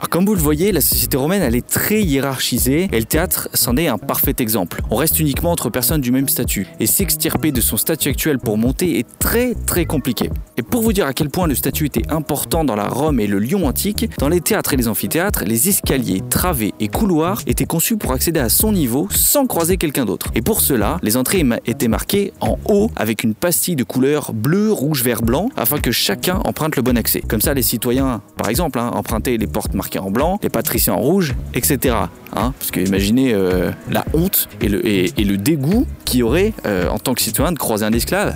Alors 0.00 0.08
comme 0.08 0.24
vous 0.24 0.34
le 0.34 0.40
voyez, 0.40 0.72
la 0.72 0.80
société 0.80 1.18
romaine 1.18 1.42
elle 1.42 1.54
est 1.54 1.66
très 1.66 2.00
hiérarchisée 2.00 2.88
et 2.90 2.98
le 2.98 3.04
théâtre 3.04 3.50
c'en 3.52 3.76
est 3.76 3.86
un 3.86 3.98
parfait 3.98 4.34
exemple. 4.38 4.80
On 4.90 4.96
reste 4.96 5.20
uniquement 5.20 5.52
entre 5.52 5.68
personnes 5.68 6.00
du 6.00 6.10
même 6.10 6.26
statut 6.26 6.66
et 6.80 6.86
s'extirper 6.86 7.52
de 7.52 7.60
son 7.60 7.76
statut 7.76 8.08
actuel 8.08 8.38
pour 8.38 8.56
monter 8.56 8.98
est 8.98 9.06
très 9.18 9.52
très 9.66 9.84
compliqué. 9.84 10.30
Et 10.56 10.62
pour 10.62 10.80
vous 10.80 10.94
dire 10.94 11.04
à 11.04 11.12
quel 11.12 11.28
point 11.28 11.46
le 11.46 11.54
statut 11.54 11.84
était 11.84 12.10
important 12.10 12.64
dans 12.64 12.76
la 12.76 12.88
Rome 12.88 13.20
et 13.20 13.26
le 13.26 13.38
Lyon 13.38 13.66
antique, 13.66 14.08
dans 14.16 14.30
les 14.30 14.40
théâtres 14.40 14.72
et 14.72 14.78
les 14.78 14.88
amphithéâtres, 14.88 15.44
les 15.44 15.68
escaliers, 15.68 16.22
travées 16.30 16.72
et 16.80 16.88
couloirs 16.88 17.42
étaient 17.46 17.66
conçus 17.66 17.98
pour 17.98 18.12
accéder 18.12 18.40
à 18.40 18.48
son 18.48 18.72
niveau 18.72 19.06
sans 19.10 19.46
croiser 19.46 19.76
quelqu'un 19.76 20.06
d'autre. 20.06 20.30
Et 20.34 20.40
pour 20.40 20.62
cela, 20.62 20.96
les 21.02 21.18
entrées 21.18 21.44
étaient 21.66 21.88
marquées 21.88 22.32
en 22.40 22.56
haut 22.64 22.90
avec 22.96 23.22
une 23.22 23.34
pastille 23.34 23.76
de 23.76 23.84
couleur 23.84 24.32
bleu, 24.32 24.72
rouge, 24.72 25.04
vert, 25.04 25.20
blanc 25.20 25.50
afin 25.58 25.78
que 25.78 25.92
chacun 25.92 26.40
emprunte 26.46 26.76
le 26.76 26.82
bon 26.82 26.96
accès. 26.96 27.20
Comme 27.20 27.42
ça, 27.42 27.52
les 27.52 27.60
citoyens, 27.60 28.22
par 28.38 28.48
exemple, 28.48 28.78
hein, 28.78 28.92
empruntaient 28.94 29.36
les 29.36 29.46
portes 29.46 29.74
marquées 29.74 29.89
en 29.98 30.10
blanc, 30.10 30.38
les 30.42 30.48
patriciens 30.48 30.94
en 30.94 31.00
rouge, 31.00 31.34
etc. 31.54 31.96
Hein, 32.36 32.52
parce 32.58 32.70
que 32.70 32.80
imaginez 32.80 33.32
euh, 33.34 33.70
la 33.90 34.04
honte 34.14 34.48
et 34.60 34.68
le, 34.68 35.36
dégoût 35.36 35.86
qu'il 36.04 36.20
y 36.20 36.22
aurait 36.22 36.52
euh, 36.66 36.88
en 36.88 36.98
tant 36.98 37.14
que 37.14 37.22
citoyen 37.22 37.52
de 37.52 37.58
croiser 37.58 37.84
un 37.84 37.92
esclave. 37.92 38.34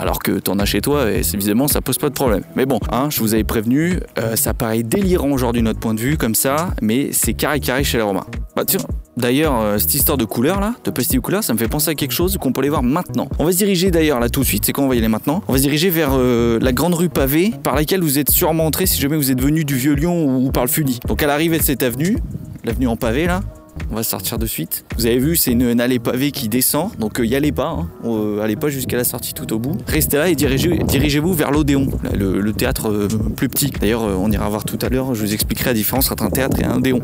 Alors 0.00 0.18
que 0.18 0.32
t'en 0.32 0.58
as 0.58 0.64
chez 0.64 0.80
toi, 0.80 1.10
et 1.10 1.20
visiblement 1.20 1.68
ça 1.68 1.80
pose 1.80 1.98
pas 1.98 2.08
de 2.08 2.14
problème. 2.14 2.42
Mais 2.54 2.66
bon, 2.66 2.80
hein, 2.90 3.08
je 3.10 3.20
vous 3.20 3.34
avais 3.34 3.44
prévenu, 3.44 4.00
euh, 4.18 4.36
ça 4.36 4.54
paraît 4.54 4.82
délirant 4.82 5.30
aujourd'hui 5.30 5.62
notre 5.62 5.80
point 5.80 5.94
de 5.94 6.00
vue 6.00 6.16
comme 6.16 6.34
ça, 6.34 6.70
mais 6.82 7.10
c'est 7.12 7.34
carré 7.34 7.60
carré 7.60 7.84
chez 7.84 7.98
les 7.98 8.02
Romains. 8.02 8.26
Bah 8.54 8.64
tiens, 8.64 8.80
d'ailleurs, 9.16 9.60
euh, 9.60 9.78
cette 9.78 9.94
histoire 9.94 10.18
de 10.18 10.24
couleur 10.24 10.60
là, 10.60 10.74
de 10.84 10.90
pastille 10.90 11.16
de 11.16 11.22
couleur, 11.22 11.44
ça 11.44 11.52
me 11.52 11.58
fait 11.58 11.68
penser 11.68 11.90
à 11.90 11.94
quelque 11.94 12.12
chose 12.12 12.36
qu'on 12.38 12.52
peut 12.52 12.60
aller 12.60 12.70
voir 12.70 12.82
maintenant. 12.82 13.28
On 13.38 13.44
va 13.44 13.52
se 13.52 13.58
diriger 13.58 13.90
d'ailleurs 13.90 14.20
là 14.20 14.28
tout 14.28 14.40
de 14.40 14.46
suite, 14.46 14.64
c'est 14.64 14.72
quand 14.72 14.84
on 14.84 14.88
va 14.88 14.94
y 14.94 14.98
aller 14.98 15.08
maintenant 15.08 15.42
On 15.48 15.52
va 15.52 15.58
se 15.58 15.62
diriger 15.62 15.90
vers 15.90 16.10
euh, 16.12 16.58
la 16.60 16.72
grande 16.72 16.94
rue 16.94 17.08
pavée 17.08 17.52
par 17.62 17.74
laquelle 17.74 18.00
vous 18.00 18.18
êtes 18.18 18.30
sûrement 18.30 18.66
entré 18.66 18.86
si 18.86 19.00
jamais 19.00 19.16
vous 19.16 19.30
êtes 19.30 19.40
venu 19.40 19.64
du 19.64 19.76
Vieux 19.76 19.94
Lyon 19.94 20.38
ou, 20.38 20.50
par 20.50 20.64
le 20.64 20.70
Fully. 20.70 21.00
Donc 21.06 21.22
à 21.22 21.26
l'arrivée 21.26 21.58
de 21.58 21.62
cette 21.62 21.82
avenue, 21.82 22.18
l'avenue 22.64 22.88
en 22.88 22.96
pavé 22.96 23.26
là, 23.26 23.42
on 23.90 23.94
va 23.94 24.02
sortir 24.02 24.38
de 24.38 24.46
suite. 24.46 24.84
Vous 24.96 25.06
avez 25.06 25.18
vu, 25.18 25.36
c'est 25.36 25.52
une, 25.52 25.80
allée 25.80 25.98
pavée 25.98 26.30
qui 26.30 26.48
descend, 26.48 26.90
donc 26.98 27.20
euh, 27.20 27.26
y 27.26 27.36
allez 27.36 27.52
pas, 27.52 27.68
hein. 27.68 27.88
Euh, 28.04 28.40
allez 28.42 28.56
pas 28.56 28.68
jusqu'à 28.68 28.96
la 28.96 29.04
sortie 29.04 29.34
tout 29.34 29.52
au 29.52 29.58
bout. 29.58 29.76
Restez 29.86 30.16
là 30.16 30.28
et 30.28 30.34
dirigez- 30.34 30.82
dirigez-vous 30.84 31.32
vers 31.34 31.50
l'Odéon, 31.50 31.88
le, 32.14 32.52
théâtre 32.52 32.88
euh, 32.90 33.08
plus 33.36 33.48
petit. 33.48 33.70
D'ailleurs, 33.80 34.04
euh, 34.04 34.16
on 34.18 34.30
ira 34.30 34.48
voir 34.48 34.64
tout 34.64 34.78
à 34.82 34.88
l'heure, 34.88 35.14
je 35.14 35.20
vous 35.20 35.34
expliquerai 35.34 35.70
la 35.70 35.74
différence 35.74 36.10
entre 36.10 36.24
un 36.24 36.30
théâtre 36.30 36.60
et 36.60 36.64
un 36.64 36.76
Odéon. 36.76 37.00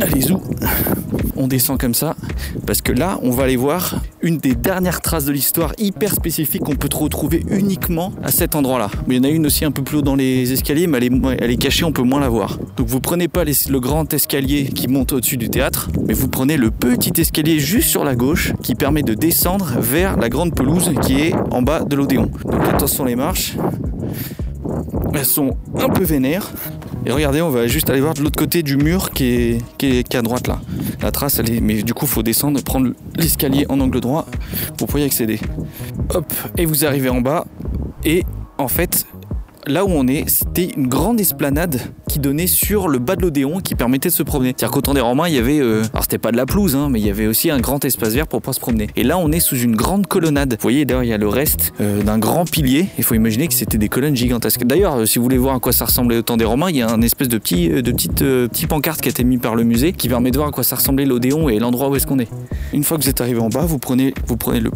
Allez, 0.00 0.30
où 0.30 0.40
on 1.36 1.48
descend 1.48 1.78
comme 1.78 1.94
ça, 1.94 2.16
parce 2.66 2.82
que 2.82 2.92
là, 2.92 3.18
on 3.22 3.30
va 3.30 3.44
aller 3.44 3.56
voir 3.56 4.00
une 4.22 4.38
des 4.38 4.54
dernières 4.54 5.00
traces 5.00 5.24
de 5.24 5.32
l'histoire 5.32 5.72
hyper 5.78 6.12
spécifique 6.12 6.62
qu'on 6.62 6.76
peut 6.76 6.88
retrouver 6.92 7.44
uniquement 7.50 8.12
à 8.22 8.30
cet 8.30 8.54
endroit-là. 8.54 8.90
Mais 9.06 9.16
il 9.16 9.18
y 9.18 9.20
en 9.20 9.24
a 9.24 9.32
une 9.32 9.46
aussi 9.46 9.64
un 9.64 9.70
peu 9.70 9.82
plus 9.82 9.98
haut 9.98 10.02
dans 10.02 10.16
les 10.16 10.52
escaliers, 10.52 10.86
mais 10.86 10.98
elle 11.38 11.50
est, 11.50 11.56
cachée, 11.56 11.84
on 11.84 11.92
peut 11.92 12.02
moins 12.02 12.20
la 12.20 12.28
voir. 12.28 12.58
Donc 12.76 12.88
vous 12.88 13.00
prenez 13.00 13.28
pas 13.28 13.44
le 13.44 13.80
grand 13.80 14.12
escalier 14.12 14.66
qui 14.66 14.88
monte 14.88 15.12
au-dessus 15.12 15.36
du 15.36 15.48
théâtre, 15.48 15.90
mais 16.06 16.14
vous 16.14 16.28
prenez 16.28 16.56
le 16.56 16.70
petit 16.70 17.12
escalier 17.20 17.58
juste 17.58 17.88
sur 17.88 18.04
la 18.04 18.14
gauche 18.14 18.52
qui 18.62 18.74
permet 18.74 19.02
de 19.02 19.14
descendre 19.14 19.74
vers 19.78 20.16
la 20.16 20.28
grande 20.28 20.54
pelouse 20.54 20.92
qui 21.02 21.20
est 21.20 21.34
en 21.50 21.62
bas 21.62 21.84
de 21.84 21.96
l'Odéon. 21.96 22.30
Donc 22.44 22.64
attention 22.68 23.04
les 23.04 23.16
marches. 23.16 23.56
Elles 25.14 25.24
sont 25.24 25.56
un 25.78 25.88
peu 25.88 26.04
vénères. 26.04 26.50
Et 27.08 27.12
regardez, 27.12 27.40
on 27.40 27.48
va 27.48 27.66
juste 27.66 27.88
aller 27.88 28.02
voir 28.02 28.12
de 28.12 28.20
l'autre 28.20 28.36
côté 28.36 28.62
du 28.62 28.76
mur 28.76 29.12
qui 29.12 29.24
est, 29.24 29.62
qui 29.78 30.14
à 30.14 30.20
droite 30.20 30.46
là. 30.46 30.60
La 31.00 31.10
trace, 31.10 31.38
elle 31.38 31.50
est. 31.50 31.60
Mais 31.62 31.82
du 31.82 31.94
coup, 31.94 32.06
faut 32.06 32.22
descendre, 32.22 32.62
prendre 32.62 32.92
l'escalier 33.16 33.64
en 33.70 33.80
angle 33.80 34.02
droit 34.02 34.26
pour 34.76 34.88
pouvoir 34.88 35.04
y 35.04 35.06
accéder. 35.06 35.40
Hop, 36.12 36.30
et 36.58 36.66
vous 36.66 36.84
arrivez 36.84 37.08
en 37.08 37.22
bas. 37.22 37.46
Et 38.04 38.24
en 38.58 38.68
fait, 38.68 39.06
là 39.68 39.84
où 39.84 39.88
on 39.90 40.06
est, 40.06 40.28
c'était 40.28 40.70
une 40.76 40.86
grande 40.86 41.20
esplanade 41.20 41.80
qui 42.08 42.18
donnait 42.18 42.46
sur 42.46 42.88
le 42.88 42.98
bas 42.98 43.16
de 43.16 43.22
l'Odéon 43.22 43.60
qui 43.60 43.74
permettait 43.74 44.08
de 44.08 44.14
se 44.14 44.22
promener. 44.22 44.54
C'est-à-dire 44.56 44.70
qu'au 44.70 44.80
temps 44.80 44.94
des 44.94 45.00
Romains, 45.00 45.28
il 45.28 45.34
y 45.34 45.38
avait. 45.38 45.60
euh, 45.60 45.82
alors, 45.92 46.02
c'était 46.02 46.18
pas 46.18 46.32
de 46.32 46.36
la 46.36 46.46
pelouse, 46.46 46.74
hein, 46.74 46.88
mais 46.90 47.00
il 47.00 47.06
y 47.06 47.10
avait 47.10 47.26
aussi 47.26 47.50
un 47.50 47.60
grand 47.60 47.84
espace 47.84 48.14
vert 48.14 48.26
pour 48.26 48.40
pouvoir 48.40 48.54
se 48.54 48.60
promener. 48.60 48.88
Et 48.96 49.04
là, 49.04 49.18
on 49.18 49.30
est 49.30 49.40
sous 49.40 49.56
une 49.56 49.76
grande 49.76 50.06
colonnade. 50.06 50.52
Vous 50.52 50.62
voyez, 50.62 50.84
d'ailleurs, 50.84 51.04
il 51.04 51.08
y 51.08 51.12
a 51.12 51.18
le 51.18 51.28
reste 51.28 51.72
euh, 51.80 52.02
d'un 52.02 52.18
grand 52.18 52.50
pilier. 52.50 52.86
Il 52.98 53.04
faut 53.04 53.14
imaginer 53.14 53.48
que 53.48 53.54
c'était 53.54 53.78
des 53.78 53.88
colonnes 53.88 54.16
gigantesques. 54.16 54.64
D'ailleurs, 54.64 54.96
euh, 54.96 55.06
si 55.06 55.18
vous 55.18 55.24
voulez 55.24 55.38
voir 55.38 55.54
à 55.54 55.60
quoi 55.60 55.72
ça 55.72 55.84
ressemblait 55.84 56.16
au 56.18 56.22
temps 56.22 56.36
des 56.36 56.44
Romains, 56.44 56.70
il 56.70 56.76
y 56.76 56.82
a 56.82 56.90
un 56.90 57.02
espèce 57.02 57.28
de 57.28 57.38
petit, 57.38 57.68
de 57.68 57.92
petite, 57.92 58.22
euh, 58.22 58.48
pancarte 58.68 59.00
qui 59.00 59.08
a 59.08 59.10
été 59.10 59.24
mis 59.24 59.38
par 59.38 59.54
le 59.54 59.64
musée 59.64 59.92
qui 59.92 60.08
permet 60.08 60.30
de 60.30 60.36
voir 60.36 60.48
à 60.48 60.52
quoi 60.52 60.62
ça 60.62 60.76
ressemblait 60.76 61.06
l'Odéon 61.06 61.48
et 61.48 61.58
l'endroit 61.58 61.88
où 61.88 61.96
est-ce 61.96 62.06
qu'on 62.06 62.18
est. 62.18 62.28
Une 62.72 62.84
fois 62.84 62.98
que 62.98 63.02
vous 63.02 63.08
êtes 63.08 63.20
arrivé 63.20 63.40
en 63.40 63.48
bas, 63.48 63.64
vous 63.64 63.78
prenez, 63.78 64.12
vous 64.26 64.36
prenez 64.36 64.60
le, 64.60 64.70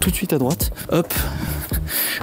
tout 0.00 0.10
de 0.10 0.14
suite 0.14 0.32
à 0.32 0.38
droite. 0.38 0.72
Hop, 0.90 1.14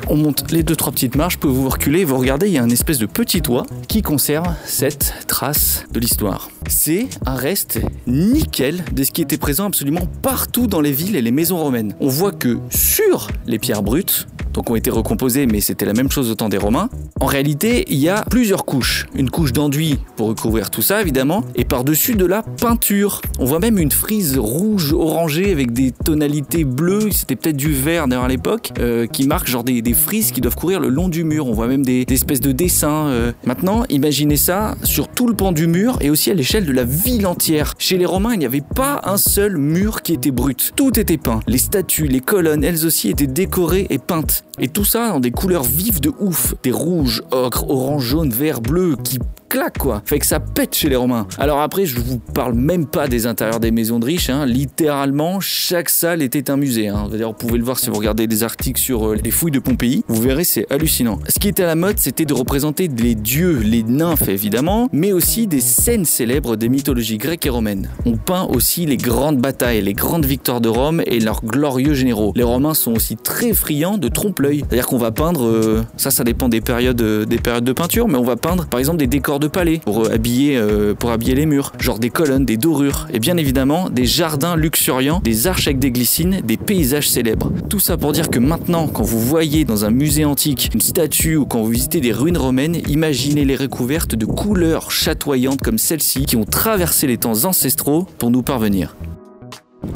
on 0.09 0.17
monte 0.17 0.51
les 0.51 0.63
deux 0.63 0.75
trois 0.75 0.91
petites 0.91 1.15
marches, 1.15 1.36
vous 1.36 1.39
pouvez 1.41 1.53
vous 1.53 1.69
reculer 1.69 2.03
regardez, 2.17 2.47
il 2.47 2.54
y 2.54 2.58
a 2.58 2.63
un 2.63 2.69
espèce 2.69 2.97
de 2.97 3.06
petit 3.06 3.41
toit 3.41 3.65
qui 3.88 4.02
conserve 4.02 4.47
cette 4.65 5.13
trace 5.28 5.86
de 5.91 5.99
l'histoire. 5.99 6.49
C'est 6.67 7.08
un 7.26 7.36
reste 7.36 7.80
nickel 8.08 8.84
de 8.91 9.04
ce 9.04 9.12
qui 9.12 9.21
était 9.21 9.38
présent 9.38 9.65
absolument 9.65 10.08
partout 10.21 10.67
dans 10.67 10.82
les 10.82 10.91
villes 10.91 11.15
et 11.15 11.21
les 11.21 11.32
maisons 11.32 11.58
romaines. 11.58 11.95
On 11.99 12.08
voit 12.08 12.32
que 12.32 12.58
sur 12.69 13.28
les 13.45 13.60
pierres 13.60 13.84
brutes, 13.84 14.28
donc 14.54 14.69
ont 14.69 14.76
été 14.76 14.89
recomposées, 14.89 15.47
mais 15.47 15.62
c'était 15.62 15.86
la 15.86 15.93
même 15.93 16.12
chose 16.12 16.30
au 16.30 16.36
temps 16.36 16.49
des 16.49 16.58
Romains. 16.58 16.89
En 17.19 17.26
réalité, 17.26 17.86
il 17.89 17.97
y 17.97 18.10
a 18.10 18.23
plusieurs 18.30 18.65
couches. 18.65 19.08
Une 19.15 19.30
couche 19.30 19.52
d'enduit 19.52 19.97
pour 20.15 20.28
recouvrir 20.28 20.69
tout 20.69 20.82
ça, 20.82 21.02
évidemment, 21.02 21.43
et 21.56 21.65
par-dessus 21.65 22.15
de 22.15 22.26
la 22.26 22.43
peinture. 22.43 23.21
On 23.39 23.45
voit 23.45 23.60
même 23.60 23.80
une 23.80 23.91
frise 23.91 24.38
rouge 24.38 24.93
orangée 24.93 25.52
avec 25.52 25.73
des 25.73 25.91
tonalités 25.91 26.63
bleues, 26.63 27.12
c'était 27.12 27.36
peut-être 27.36 27.58
du 27.58 27.73
vert 27.73 28.08
d'ailleurs 28.08 28.26
à 28.26 28.28
l'époque, 28.28 28.71
euh, 28.80 29.08
qui 29.08 29.28
marque 29.28 29.47
genre 29.47 29.63
des, 29.63 29.82
des 29.82 29.93
frises 29.93 30.32
qui 30.32 30.41
doivent 30.41 30.56
courir 30.56 30.80
le 30.80 30.89
long 30.89 31.10
du 31.10 31.23
mur. 31.23 31.47
On 31.47 31.54
voit 31.54 31.67
même 31.67 31.84
des, 31.86 31.92
des 32.06 32.13
espèces 32.13 32.41
de 32.41 32.51
dessins. 32.51 33.08
euh. 33.08 33.32
Maintenant, 33.45 33.84
imaginez 33.89 34.38
ça 34.38 34.75
sur 34.84 35.08
tout 35.08 35.27
le 35.27 35.34
pan 35.36 35.51
du 35.51 35.67
mur 35.67 35.97
et 36.01 36.10
aussi 36.10 36.32
à 36.32 36.34
l'échelle 36.34 36.65
de 36.65 36.71
la 36.71 36.84
ville 36.84 37.27
entière. 37.27 37.73
Chez 37.77 37.97
les 37.97 38.06
Romains, 38.06 38.34
il 38.34 38.39
n'y 38.39 38.45
avait 38.45 38.62
pas 38.62 39.01
un 39.03 39.17
seul 39.17 39.58
mur 39.58 40.01
qui 40.01 40.13
était 40.13 40.32
brut. 40.32 40.73
Tout 40.75 40.99
était 40.99 41.17
peint. 41.17 41.39
Les 41.47 41.58
statues, 41.58 42.08
les 42.08 42.19
colonnes, 42.19 42.63
elles 42.63 42.86
aussi 42.86 43.10
étaient 43.10 43.27
décorées 43.27 43.88
et 43.89 43.99
peintes. 43.99 44.43
Et 44.60 44.67
tout 44.67 44.86
ça 44.86 45.10
dans 45.10 45.19
des 45.19 45.32
couleurs 45.32 45.63
vives 45.63 45.99
de 45.99 46.12
ouf. 46.19 46.53
Des 46.63 46.71
rouges, 46.71 47.23
ocre, 47.32 47.69
orange, 47.69 48.03
jaune, 48.03 48.29
vert, 48.29 48.62
bleu 48.62 48.95
qui 49.03 49.19
claquent 49.53 49.77
quoi. 49.77 50.01
Fait 50.05 50.17
que 50.17 50.25
ça 50.25 50.39
pète 50.39 50.73
chez 50.73 50.89
les 50.89 50.95
Romains. 50.95 51.27
Alors 51.37 51.61
après, 51.61 51.85
je 51.85 51.99
vous 51.99 52.17
parle 52.17 52.53
même 52.55 52.87
pas 52.87 53.07
des 53.07 53.27
intérieurs 53.27 53.59
des 53.59 53.69
maisons 53.69 53.99
de 53.99 54.05
riches. 54.05 54.31
hein. 54.31 54.47
Littéralement, 54.47 55.39
chaque 55.39 55.89
salle 55.89 56.23
était 56.23 56.49
un 56.49 56.57
musée. 56.57 56.87
hein. 56.87 57.07
D'ailleurs, 57.11 57.29
vous 57.33 57.37
pouvez 57.37 57.59
le 57.59 57.63
voir 57.63 57.77
si 57.77 57.91
vous 57.91 57.95
regardez 57.97 58.25
des 58.25 58.41
articles 58.43 58.81
sur 58.81 59.09
euh, 59.09 59.15
les 59.23 59.29
fouilles 59.29 59.51
de 59.51 59.59
Pompéi. 59.59 60.03
Vous 60.07 60.19
verrez, 60.19 60.43
c'est 60.43 60.65
hallucinant. 60.71 61.19
Ce 61.29 61.37
qui 61.37 61.49
était 61.49 61.61
à 61.61 61.67
la 61.67 61.75
mode, 61.75 61.99
c'était 61.99 62.25
de 62.25 62.33
représenter 62.33 62.87
les 62.87 63.13
dieux, 63.13 63.59
les 63.63 63.83
nymphes 63.83 64.27
évidemment, 64.27 64.89
mais 64.91 65.11
aussi 65.11 65.45
des 65.45 65.61
scènes 65.61 66.05
célèbres 66.05 66.55
des 66.55 66.67
mythologies 66.69 67.19
grecques 67.19 67.45
et 67.45 67.49
romaines. 67.51 67.89
On 68.07 68.17
peint 68.17 68.45
aussi 68.45 68.87
les 68.87 68.97
grandes 68.97 69.37
batailles, 69.37 69.81
les 69.83 69.93
grandes 69.93 70.25
victoires 70.25 70.61
de 70.61 70.69
Rome 70.69 71.03
et 71.05 71.19
leurs 71.19 71.45
glorieux 71.45 71.93
généraux. 71.93 72.33
Les 72.35 72.41
Romains 72.43 72.73
sont 72.73 72.93
aussi 72.93 73.17
très 73.17 73.53
friands 73.53 73.99
de 73.99 74.07
trompe-l'œil. 74.07 74.63
C'est-à-dire 74.67 74.87
qu'on 74.87 74.97
va 74.97 75.11
peindre, 75.11 75.45
euh, 75.45 75.83
ça, 75.95 76.09
ça 76.09 76.23
dépend 76.23 76.49
des 76.49 76.61
périodes, 76.61 77.01
euh, 77.01 77.25
des 77.25 77.37
périodes 77.37 77.63
de 77.65 77.73
peinture, 77.73 78.07
mais 78.07 78.17
on 78.17 78.23
va 78.23 78.35
peindre 78.35 78.65
par 78.65 78.79
exemple 78.79 78.97
des 78.97 79.07
décors 79.07 79.39
palais 79.49 79.79
pour 79.84 80.06
euh, 80.06 80.13
habiller, 80.13 80.58
euh, 80.58 80.93
pour 80.93 81.12
habiller 81.12 81.36
les 81.36 81.45
murs, 81.45 81.71
genre 81.79 81.99
des 81.99 82.10
colonnes, 82.10 82.45
des 82.45 82.58
dorures, 82.58 83.08
et 83.13 83.19
bien 83.19 83.38
évidemment 83.38 83.89
des 83.89 84.06
jardins 84.06 84.56
luxuriants, 84.56 85.21
des 85.23 85.47
arches 85.47 85.67
avec 85.67 85.79
des 85.79 85.91
glycines, 85.91 86.41
des 86.43 86.58
paysages 86.58 87.10
célèbres. 87.10 87.51
Tout 87.69 87.79
ça 87.79 87.97
pour 87.97 88.12
dire 88.12 88.29
que 88.29 88.39
maintenant, 88.39 88.88
quand 88.88 89.03
vous 89.03 89.19
voyez 89.19 89.65
dans 89.65 89.86
un 89.86 89.91
musée 89.91 90.25
antique 90.25 90.69
une 90.73 90.82
statue 90.82 91.36
ou 91.36 91.45
quand 91.45 91.62
vous 91.62 91.69
visitez 91.69 92.01
des 92.01 92.12
ruines 92.12 92.38
romaines, 92.38 92.77
imaginez 92.88 93.45
les 93.45 93.56
recouvertes 93.56 94.15
de 94.15 94.25
couleurs 94.25 94.91
chatoyantes 94.91 95.62
comme 95.62 95.77
celles-ci 95.77 96.25
qui 96.25 96.36
ont 96.36 96.45
traversé 96.45 97.08
les 97.08 97.17
temps 97.17 97.45
ancestraux 97.45 98.08
pour 98.17 98.32
nous 98.32 98.43
parvenir. 98.43 98.95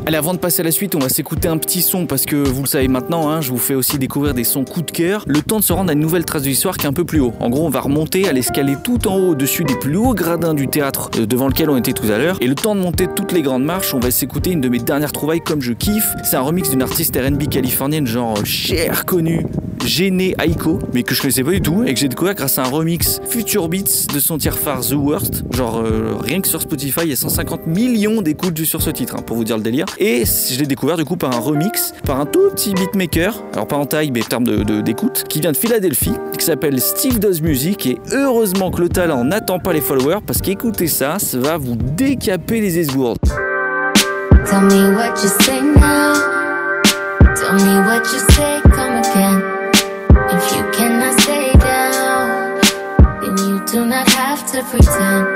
Allez, 0.06 0.18
avant 0.18 0.34
de 0.34 0.40
passer 0.40 0.62
à 0.62 0.64
la 0.64 0.72
suite, 0.72 0.96
on 0.96 1.00
va 1.00 1.10
s'écouter 1.10 1.48
un 1.48 1.58
petit 1.58 1.82
son 1.82 2.06
parce 2.06 2.26
que 2.26 2.36
vous 2.36 2.64
le 2.64 2.68
savez 2.68 2.88
maintenant, 2.88 3.30
hein, 3.30 3.42
je 3.42 3.52
vous 3.52 3.58
fais 3.58 3.74
aussi 3.74 3.98
découvrir 3.98 4.34
des 4.34 4.44
sons 4.44 4.64
coup 4.64 4.82
de 4.82 4.92
cœur. 4.92 5.24
Le 5.28 5.42
temps 5.42 5.60
de 5.60 5.64
se 5.64 5.74
rendre 5.74 5.90
à 5.90 5.94
une 5.94 6.00
nouvelle 6.00 6.26
trace 6.26 6.44
de 6.44 6.48
l'histoire 6.48 6.78
qui 6.78 6.86
est 6.86 6.90
un 6.90 6.94
peu 6.94 7.06
plus 7.06 7.20
haut. 7.20 7.34
En 7.40 7.50
gros, 7.50 7.66
on 7.66 7.70
va 7.70 7.82
remonter 7.82 8.28
à 8.28 8.34
l'escalier 8.34 8.76
tout 8.82 9.08
en 9.08 9.18
haut, 9.18 9.32
au-dessus 9.32 9.64
des 9.64 9.76
plus 9.76 9.98
hauts 9.98 10.14
gradins 10.14 10.54
du 10.54 10.68
théâtre 10.68 11.10
euh, 11.18 11.26
devant 11.26 11.48
lequel 11.48 11.70
on 11.70 11.78
était 11.78 11.94
tout 11.94 12.10
à 12.12 12.18
l'heure. 12.18 12.38
Et 12.42 12.48
le 12.48 12.56
temps 12.56 12.76
de 12.76 12.80
monter 12.80 13.08
toutes 13.14 13.32
les 13.32 13.42
grandes 13.42 13.66
marches, 13.66 13.94
on 13.94 14.00
va 14.00 14.12
s'écouter 14.12 14.52
une 14.52 14.62
de 14.62 14.70
mes 14.70 14.80
dernières 14.80 15.12
trouvailles 15.12 15.42
comme 15.42 15.62
je 15.62 15.74
kiffe. 15.74 16.16
C'est 16.24 16.36
un 16.38 16.42
remix 16.42 16.70
d'une 16.70 16.82
artiste 16.82 17.16
RB 17.18 17.50
californienne, 17.50 18.08
genre 18.08 18.46
cher 18.46 19.06
connue. 19.06 19.46
Gene 19.86 20.34
Aiko, 20.40 20.80
mais 20.94 21.04
que 21.04 21.16
je 21.16 21.22
connaissais 21.22 21.44
pas 21.44 21.52
du 21.52 21.62
tout 21.62 21.84
et 21.86 21.94
que 21.94 22.00
j'ai 22.00 22.10
découvert 22.10 22.36
grâce 22.36 22.58
à 22.58 22.64
un 22.64 22.70
remix 22.70 23.22
Future 23.30 23.70
Beats 23.70 24.08
de 24.14 24.20
son 24.20 24.38
tiers 24.38 24.58
The 24.58 24.94
Worst. 24.94 25.44
Genre, 25.54 25.78
euh, 25.78 26.16
rien 26.20 26.42
que 26.42 26.48
sur 26.48 26.62
Spotify, 26.62 27.02
il 27.04 27.10
y 27.10 27.14
a 27.14 27.16
150 27.16 27.68
millions 27.68 28.22
d'écoutes 28.22 28.64
sur 28.64 28.82
ce 28.82 28.90
titre, 28.90 29.16
hein, 29.18 29.22
pour 29.22 29.38
vous 29.38 29.44
dire 29.44 29.56
le 29.56 29.64
délire. 29.64 29.77
Et 30.00 30.24
je 30.26 30.60
l'ai 30.60 30.66
découvert 30.66 30.98
du 30.98 31.06
coup 31.06 31.18
par 31.18 31.36
un 31.36 31.40
remix, 31.40 31.94
par 32.06 32.20
un 32.20 32.26
tout 32.26 32.50
petit 32.52 32.74
beatmaker, 32.74 33.44
alors 33.54 33.68
pas 33.68 33.76
en 33.76 33.86
taille, 33.86 34.12
mais 34.12 34.24
en 34.24 34.28
termes 34.28 34.64
d'écoute, 34.82 35.26
qui 35.28 35.40
vient 35.42 35.52
de 35.52 35.58
Philadelphie, 35.58 36.14
qui 36.38 36.46
s'appelle 36.46 36.80
Steve 36.80 37.20
Does 37.20 37.42
Music. 37.42 37.86
Et 37.86 37.98
heureusement 38.14 38.72
que 38.72 38.82
le 38.82 38.90
talent 38.90 39.24
n'attend 39.24 39.60
pas 39.60 39.74
les 39.74 39.82
followers, 39.82 40.20
parce 40.26 40.42
qu'écouter 40.42 40.88
ça, 40.88 41.20
ça 41.20 41.38
va 41.38 41.58
vous 41.58 41.76
décaper 41.76 42.62
les 42.62 42.80
esgourdes. 42.80 43.20
Tell 44.46 44.62
me 44.62 44.96
what 44.96 45.22
you 45.22 45.30
say 45.42 45.62
now. 45.62 46.14
Tell 47.36 47.56
me 47.56 47.82
what 47.86 48.04
you 48.14 48.20
say, 48.34 48.62
come 48.64 48.98
again. 48.98 49.42
If 50.30 50.56
you 50.56 50.64
cannot 50.72 51.20
stay 51.20 51.52
down, 51.60 52.60
then 53.22 53.38
you 53.38 53.60
do 53.72 53.86
not 53.86 54.08
have 54.10 54.46
to 54.52 54.64
pretend 54.64 55.28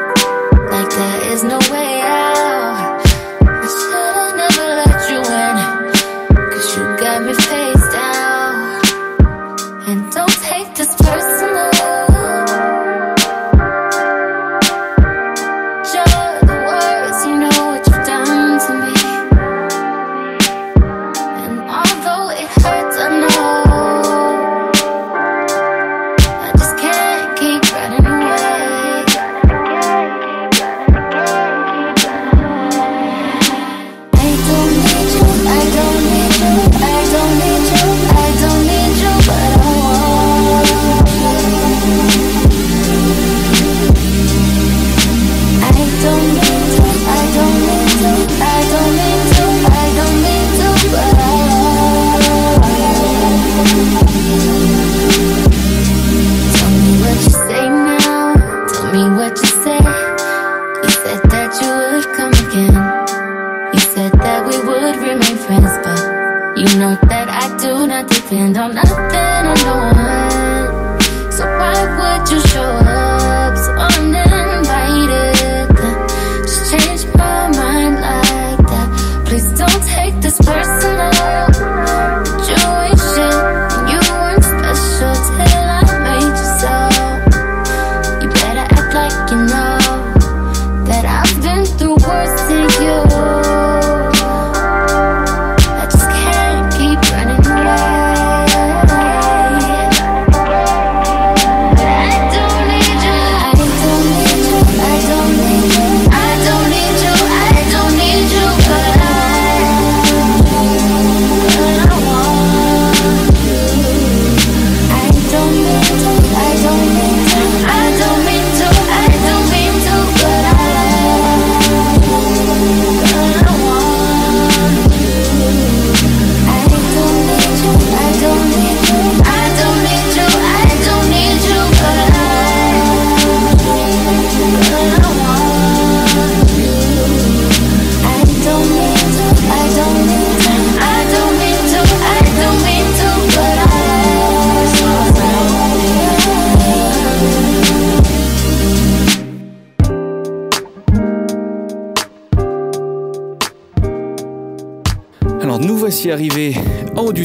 do 67.61 67.85
not 67.85 68.07
depend 68.09 68.57
on 68.57 68.73
nothing 68.73 69.45
or 69.45 69.55
no 69.63 69.77
one 69.77 70.00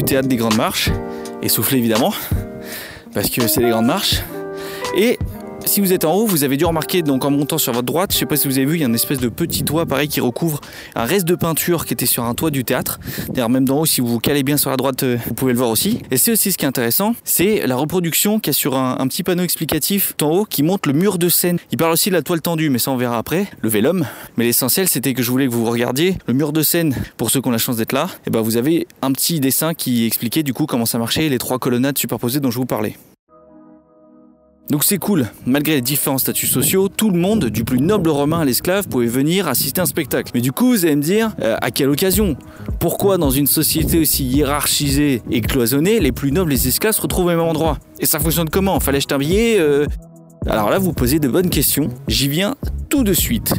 théâtre 0.07 0.29
des 0.29 0.37
Grandes 0.37 0.55
Marches, 0.55 0.89
essoufflé 1.43 1.79
évidemment, 1.79 2.13
parce 3.13 3.29
que 3.29 3.45
c'est 3.47 3.59
les 3.59 3.71
Grandes 3.71 3.87
Marches. 3.87 4.21
Et 4.95 5.19
si 5.67 5.81
vous 5.81 5.93
êtes 5.93 6.05
en 6.05 6.13
haut, 6.13 6.25
vous 6.25 6.43
avez 6.43 6.57
dû 6.57 6.65
remarquer, 6.65 7.01
donc 7.01 7.25
en 7.25 7.31
montant 7.31 7.57
sur 7.57 7.73
votre 7.73 7.85
droite, 7.85 8.13
je 8.13 8.17
sais 8.17 8.25
pas 8.25 8.37
si 8.37 8.47
vous 8.47 8.57
avez 8.57 8.65
vu, 8.65 8.75
il 8.75 8.79
y 8.79 8.83
a 8.83 8.87
une 8.87 8.95
espèce 8.95 9.19
de 9.19 9.29
petit 9.29 9.63
toit 9.63 9.85
pareil 9.85 10.07
qui 10.07 10.21
recouvre 10.21 10.61
un 10.95 11.03
reste 11.03 11.25
de 11.25 11.35
peinture 11.35 11.85
qui 11.85 11.93
était 11.93 12.05
sur 12.05 12.23
un 12.23 12.33
toit 12.33 12.51
du 12.51 12.63
théâtre. 12.63 12.99
D'ailleurs, 13.29 13.49
même 13.49 13.65
d'en 13.65 13.81
haut, 13.81 13.85
si 13.85 14.01
vous 14.01 14.07
vous 14.07 14.19
calez 14.19 14.43
bien 14.43 14.57
sur 14.57 14.69
la 14.69 14.77
droite, 14.77 15.03
euh, 15.03 15.17
vous 15.27 15.33
pouvez 15.33 15.51
le 15.51 15.57
voir 15.57 15.69
aussi. 15.69 15.99
Et 16.09 16.17
c'est 16.17 16.31
aussi 16.31 16.51
ce 16.51 16.57
qui 16.57 16.65
est 16.65 16.67
intéressant, 16.67 17.15
c'est 17.23 17.67
la 17.67 17.75
reproduction 17.75 18.39
qui 18.39 18.51
est 18.51 18.53
sur 18.53 18.75
un, 18.75 19.07
petit 19.07 19.23
panneau 19.23 19.43
explicatif 19.43 20.13
tout 20.17 20.25
en 20.25 20.31
haut 20.31 20.45
qui 20.45 20.63
montre 20.63 20.87
le 20.87 20.93
mur 20.93 21.17
de 21.17 21.29
scène. 21.29 21.59
Il 21.71 21.77
parle 21.77 21.91
aussi 21.91 22.09
de 22.09 22.15
la 22.15 22.21
toile 22.21 22.41
tendue, 22.41 22.69
mais 22.69 22.79
ça 22.79 22.91
on 22.91 22.97
verra 22.97 23.17
après, 23.17 23.47
le 23.61 23.69
vélum. 23.69 24.05
Mais 24.37 24.45
l'essentiel, 24.45 24.87
c'était 24.87 25.13
que 25.13 25.21
je 25.21 25.31
voulais 25.31 25.47
que 25.47 25.51
vous 25.51 25.65
regardiez 25.65 26.17
le 26.27 26.33
mur 26.33 26.53
de 26.53 26.61
scène 26.61 26.95
pour 27.17 27.29
ceux 27.29 27.41
qui 27.41 27.47
ont 27.47 27.51
la 27.51 27.57
chance 27.57 27.77
d'être 27.77 27.93
là. 27.93 28.07
Et 28.25 28.29
ben 28.29 28.41
vous 28.41 28.57
avez 28.57 28.87
un 29.01 29.11
petit 29.11 29.39
dessin 29.39 29.73
qui 29.73 30.05
expliquait 30.05 30.43
du 30.43 30.53
coup 30.53 30.65
comment 30.65 30.85
ça 30.85 30.97
marchait, 30.97 31.27
les 31.29 31.37
trois 31.37 31.59
colonnades 31.59 31.97
superposées 31.97 32.39
dont 32.39 32.51
je 32.51 32.57
vous 32.57 32.65
parlais. 32.65 32.95
Donc 34.69 34.83
c'est 34.83 34.97
cool, 34.97 35.27
malgré 35.45 35.75
les 35.75 35.81
différents 35.81 36.17
statuts 36.17 36.47
sociaux, 36.47 36.89
tout 36.89 37.09
le 37.09 37.17
monde, 37.17 37.45
du 37.45 37.63
plus 37.63 37.79
noble 37.79 38.09
romain 38.09 38.41
à 38.41 38.45
l'esclave, 38.45 38.87
pouvait 38.87 39.07
venir 39.07 39.47
assister 39.47 39.79
à 39.79 39.83
un 39.83 39.87
spectacle. 39.87 40.31
Mais 40.33 40.41
du 40.41 40.51
coup, 40.51 40.71
vous 40.71 40.85
allez 40.85 40.97
me 40.97 41.01
dire, 41.01 41.31
euh, 41.41 41.55
à 41.61 41.71
quelle 41.71 41.89
occasion? 41.89 42.35
Pourquoi 42.79 43.17
dans 43.17 43.29
une 43.29 43.47
société 43.47 43.99
aussi 43.99 44.25
hiérarchisée 44.25 45.21
et 45.31 45.39
cloisonnée, 45.39 46.01
les 46.01 46.11
plus 46.11 46.33
nobles 46.33 46.51
et 46.51 46.55
les 46.55 46.67
esclaves 46.67 46.93
se 46.93 47.01
retrouvent 47.01 47.25
au 47.25 47.29
même 47.29 47.39
endroit? 47.39 47.77
Et 47.99 48.05
ça 48.05 48.19
fonctionne 48.19 48.49
comment? 48.49 48.79
Fallait 48.81 48.97
acheter 48.97 49.15
un 49.15 49.21
euh? 49.21 49.85
Alors 50.49 50.69
là, 50.69 50.79
vous 50.79 50.91
posez 50.91 51.19
de 51.19 51.29
bonnes 51.29 51.49
questions, 51.49 51.89
j'y 52.09 52.27
viens 52.27 52.55
tout 52.89 53.03
de 53.03 53.13
suite. 53.13 53.53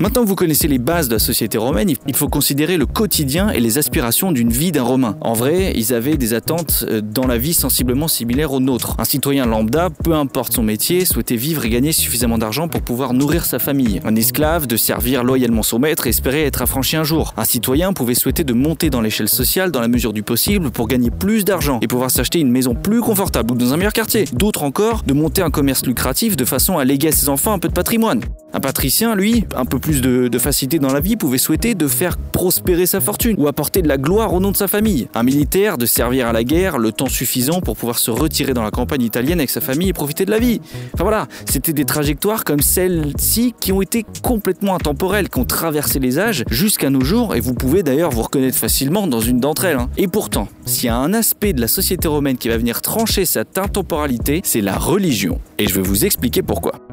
Maintenant 0.00 0.22
que 0.22 0.28
vous 0.28 0.34
connaissez 0.34 0.66
les 0.66 0.78
bases 0.78 1.08
de 1.08 1.14
la 1.14 1.18
société 1.18 1.56
romaine, 1.56 1.88
il 2.06 2.16
faut 2.16 2.28
considérer 2.28 2.76
le 2.76 2.86
quotidien 2.86 3.50
et 3.50 3.60
les 3.60 3.78
aspirations 3.78 4.32
d'une 4.32 4.50
vie 4.50 4.72
d'un 4.72 4.82
Romain. 4.82 5.16
En 5.20 5.34
vrai, 5.34 5.72
ils 5.76 5.94
avaient 5.94 6.16
des 6.16 6.34
attentes 6.34 6.84
euh, 6.88 7.00
dans 7.00 7.26
la 7.26 7.38
vie 7.38 7.54
sensiblement 7.54 8.08
similaires 8.08 8.52
aux 8.52 8.60
nôtres. 8.60 8.96
Un 8.98 9.04
citoyen 9.04 9.46
lambda, 9.46 9.90
peu 9.90 10.14
importe 10.14 10.52
son 10.52 10.62
métier, 10.62 11.04
souhaitait 11.04 11.36
vivre 11.36 11.64
et 11.64 11.70
gagner 11.70 11.92
suffisamment 11.92 12.38
d'argent 12.38 12.68
pour 12.68 12.82
pouvoir 12.82 13.14
nourrir 13.14 13.44
sa 13.44 13.58
famille. 13.58 14.00
Un 14.04 14.16
esclave, 14.16 14.66
de 14.66 14.76
servir 14.76 15.24
loyalement 15.24 15.62
son 15.62 15.78
maître 15.78 16.06
et 16.06 16.10
espérer 16.10 16.44
être 16.44 16.62
affranchi 16.62 16.96
un 16.96 17.04
jour. 17.04 17.32
Un 17.36 17.44
citoyen 17.44 17.92
pouvait 17.92 18.14
souhaiter 18.14 18.44
de 18.44 18.52
monter 18.52 18.90
dans 18.90 19.00
l'échelle 19.00 19.28
sociale 19.28 19.70
dans 19.70 19.80
la 19.80 19.88
mesure 19.88 20.12
du 20.12 20.22
possible 20.22 20.70
pour 20.70 20.88
gagner 20.88 21.10
plus 21.10 21.44
d'argent 21.44 21.78
et 21.82 21.86
pouvoir 21.86 22.10
s'acheter 22.10 22.40
une 22.40 22.50
maison 22.50 22.74
plus 22.74 23.00
confortable 23.00 23.52
ou 23.52 23.56
dans 23.56 23.72
un 23.72 23.76
meilleur 23.76 23.92
quartier. 23.92 24.24
D'autres 24.32 24.64
encore, 24.64 25.02
de 25.04 25.14
monter 25.14 25.42
un 25.42 25.50
commerce 25.50 25.86
lucratif 25.86 26.36
de 26.36 26.44
façon 26.44 26.78
à 26.78 26.84
léguer 26.84 27.08
à 27.08 27.12
ses 27.12 27.28
enfants 27.28 27.52
un 27.52 27.58
peu 27.58 27.68
de 27.68 27.74
patrimoine. 27.74 28.22
Un 28.52 28.60
patricien, 28.60 29.16
lui, 29.16 29.44
un 29.56 29.64
peu 29.64 29.80
plus 29.80 29.93
de 30.00 30.38
facilité 30.38 30.78
dans 30.78 30.92
la 30.92 31.00
vie 31.00 31.16
pouvait 31.16 31.38
souhaiter 31.38 31.74
de 31.74 31.88
faire 31.88 32.16
prospérer 32.16 32.86
sa 32.86 33.00
fortune 33.00 33.36
ou 33.38 33.48
apporter 33.48 33.82
de 33.82 33.88
la 33.88 33.96
gloire 33.96 34.34
au 34.34 34.40
nom 34.40 34.50
de 34.50 34.56
sa 34.56 34.68
famille. 34.68 35.08
Un 35.14 35.22
militaire 35.22 35.78
de 35.78 35.86
servir 35.86 36.26
à 36.26 36.32
la 36.32 36.44
guerre 36.44 36.78
le 36.78 36.92
temps 36.92 37.08
suffisant 37.08 37.60
pour 37.60 37.76
pouvoir 37.76 37.98
se 37.98 38.10
retirer 38.10 38.54
dans 38.54 38.62
la 38.62 38.70
campagne 38.70 39.02
italienne 39.02 39.38
avec 39.38 39.50
sa 39.50 39.60
famille 39.60 39.88
et 39.88 39.92
profiter 39.92 40.24
de 40.24 40.30
la 40.30 40.38
vie. 40.38 40.60
Enfin 40.94 41.04
voilà, 41.04 41.26
c'était 41.46 41.72
des 41.72 41.84
trajectoires 41.84 42.44
comme 42.44 42.60
celles-ci 42.60 43.54
qui 43.60 43.72
ont 43.72 43.82
été 43.82 44.04
complètement 44.22 44.74
intemporelles, 44.74 45.28
qui 45.28 45.38
ont 45.38 45.44
traversé 45.44 45.98
les 45.98 46.18
âges 46.18 46.44
jusqu'à 46.50 46.90
nos 46.90 47.02
jours 47.02 47.34
et 47.34 47.40
vous 47.40 47.54
pouvez 47.54 47.82
d'ailleurs 47.82 48.10
vous 48.10 48.22
reconnaître 48.22 48.58
facilement 48.58 49.06
dans 49.06 49.20
une 49.20 49.40
d'entre 49.40 49.64
elles. 49.64 49.78
hein. 49.78 49.88
Et 49.96 50.08
pourtant, 50.08 50.48
s'il 50.66 50.86
y 50.86 50.88
a 50.88 50.96
un 50.96 51.14
aspect 51.14 51.52
de 51.52 51.60
la 51.60 51.68
société 51.68 52.08
romaine 52.08 52.36
qui 52.36 52.48
va 52.48 52.56
venir 52.58 52.82
trancher 52.82 53.24
cette 53.24 53.58
intemporalité, 53.58 54.40
c'est 54.44 54.60
la 54.60 54.76
religion. 54.76 55.40
Et 55.58 55.68
je 55.68 55.74
vais 55.74 55.82
vous 55.82 56.04
expliquer 56.04 56.42
pourquoi. 56.42 56.83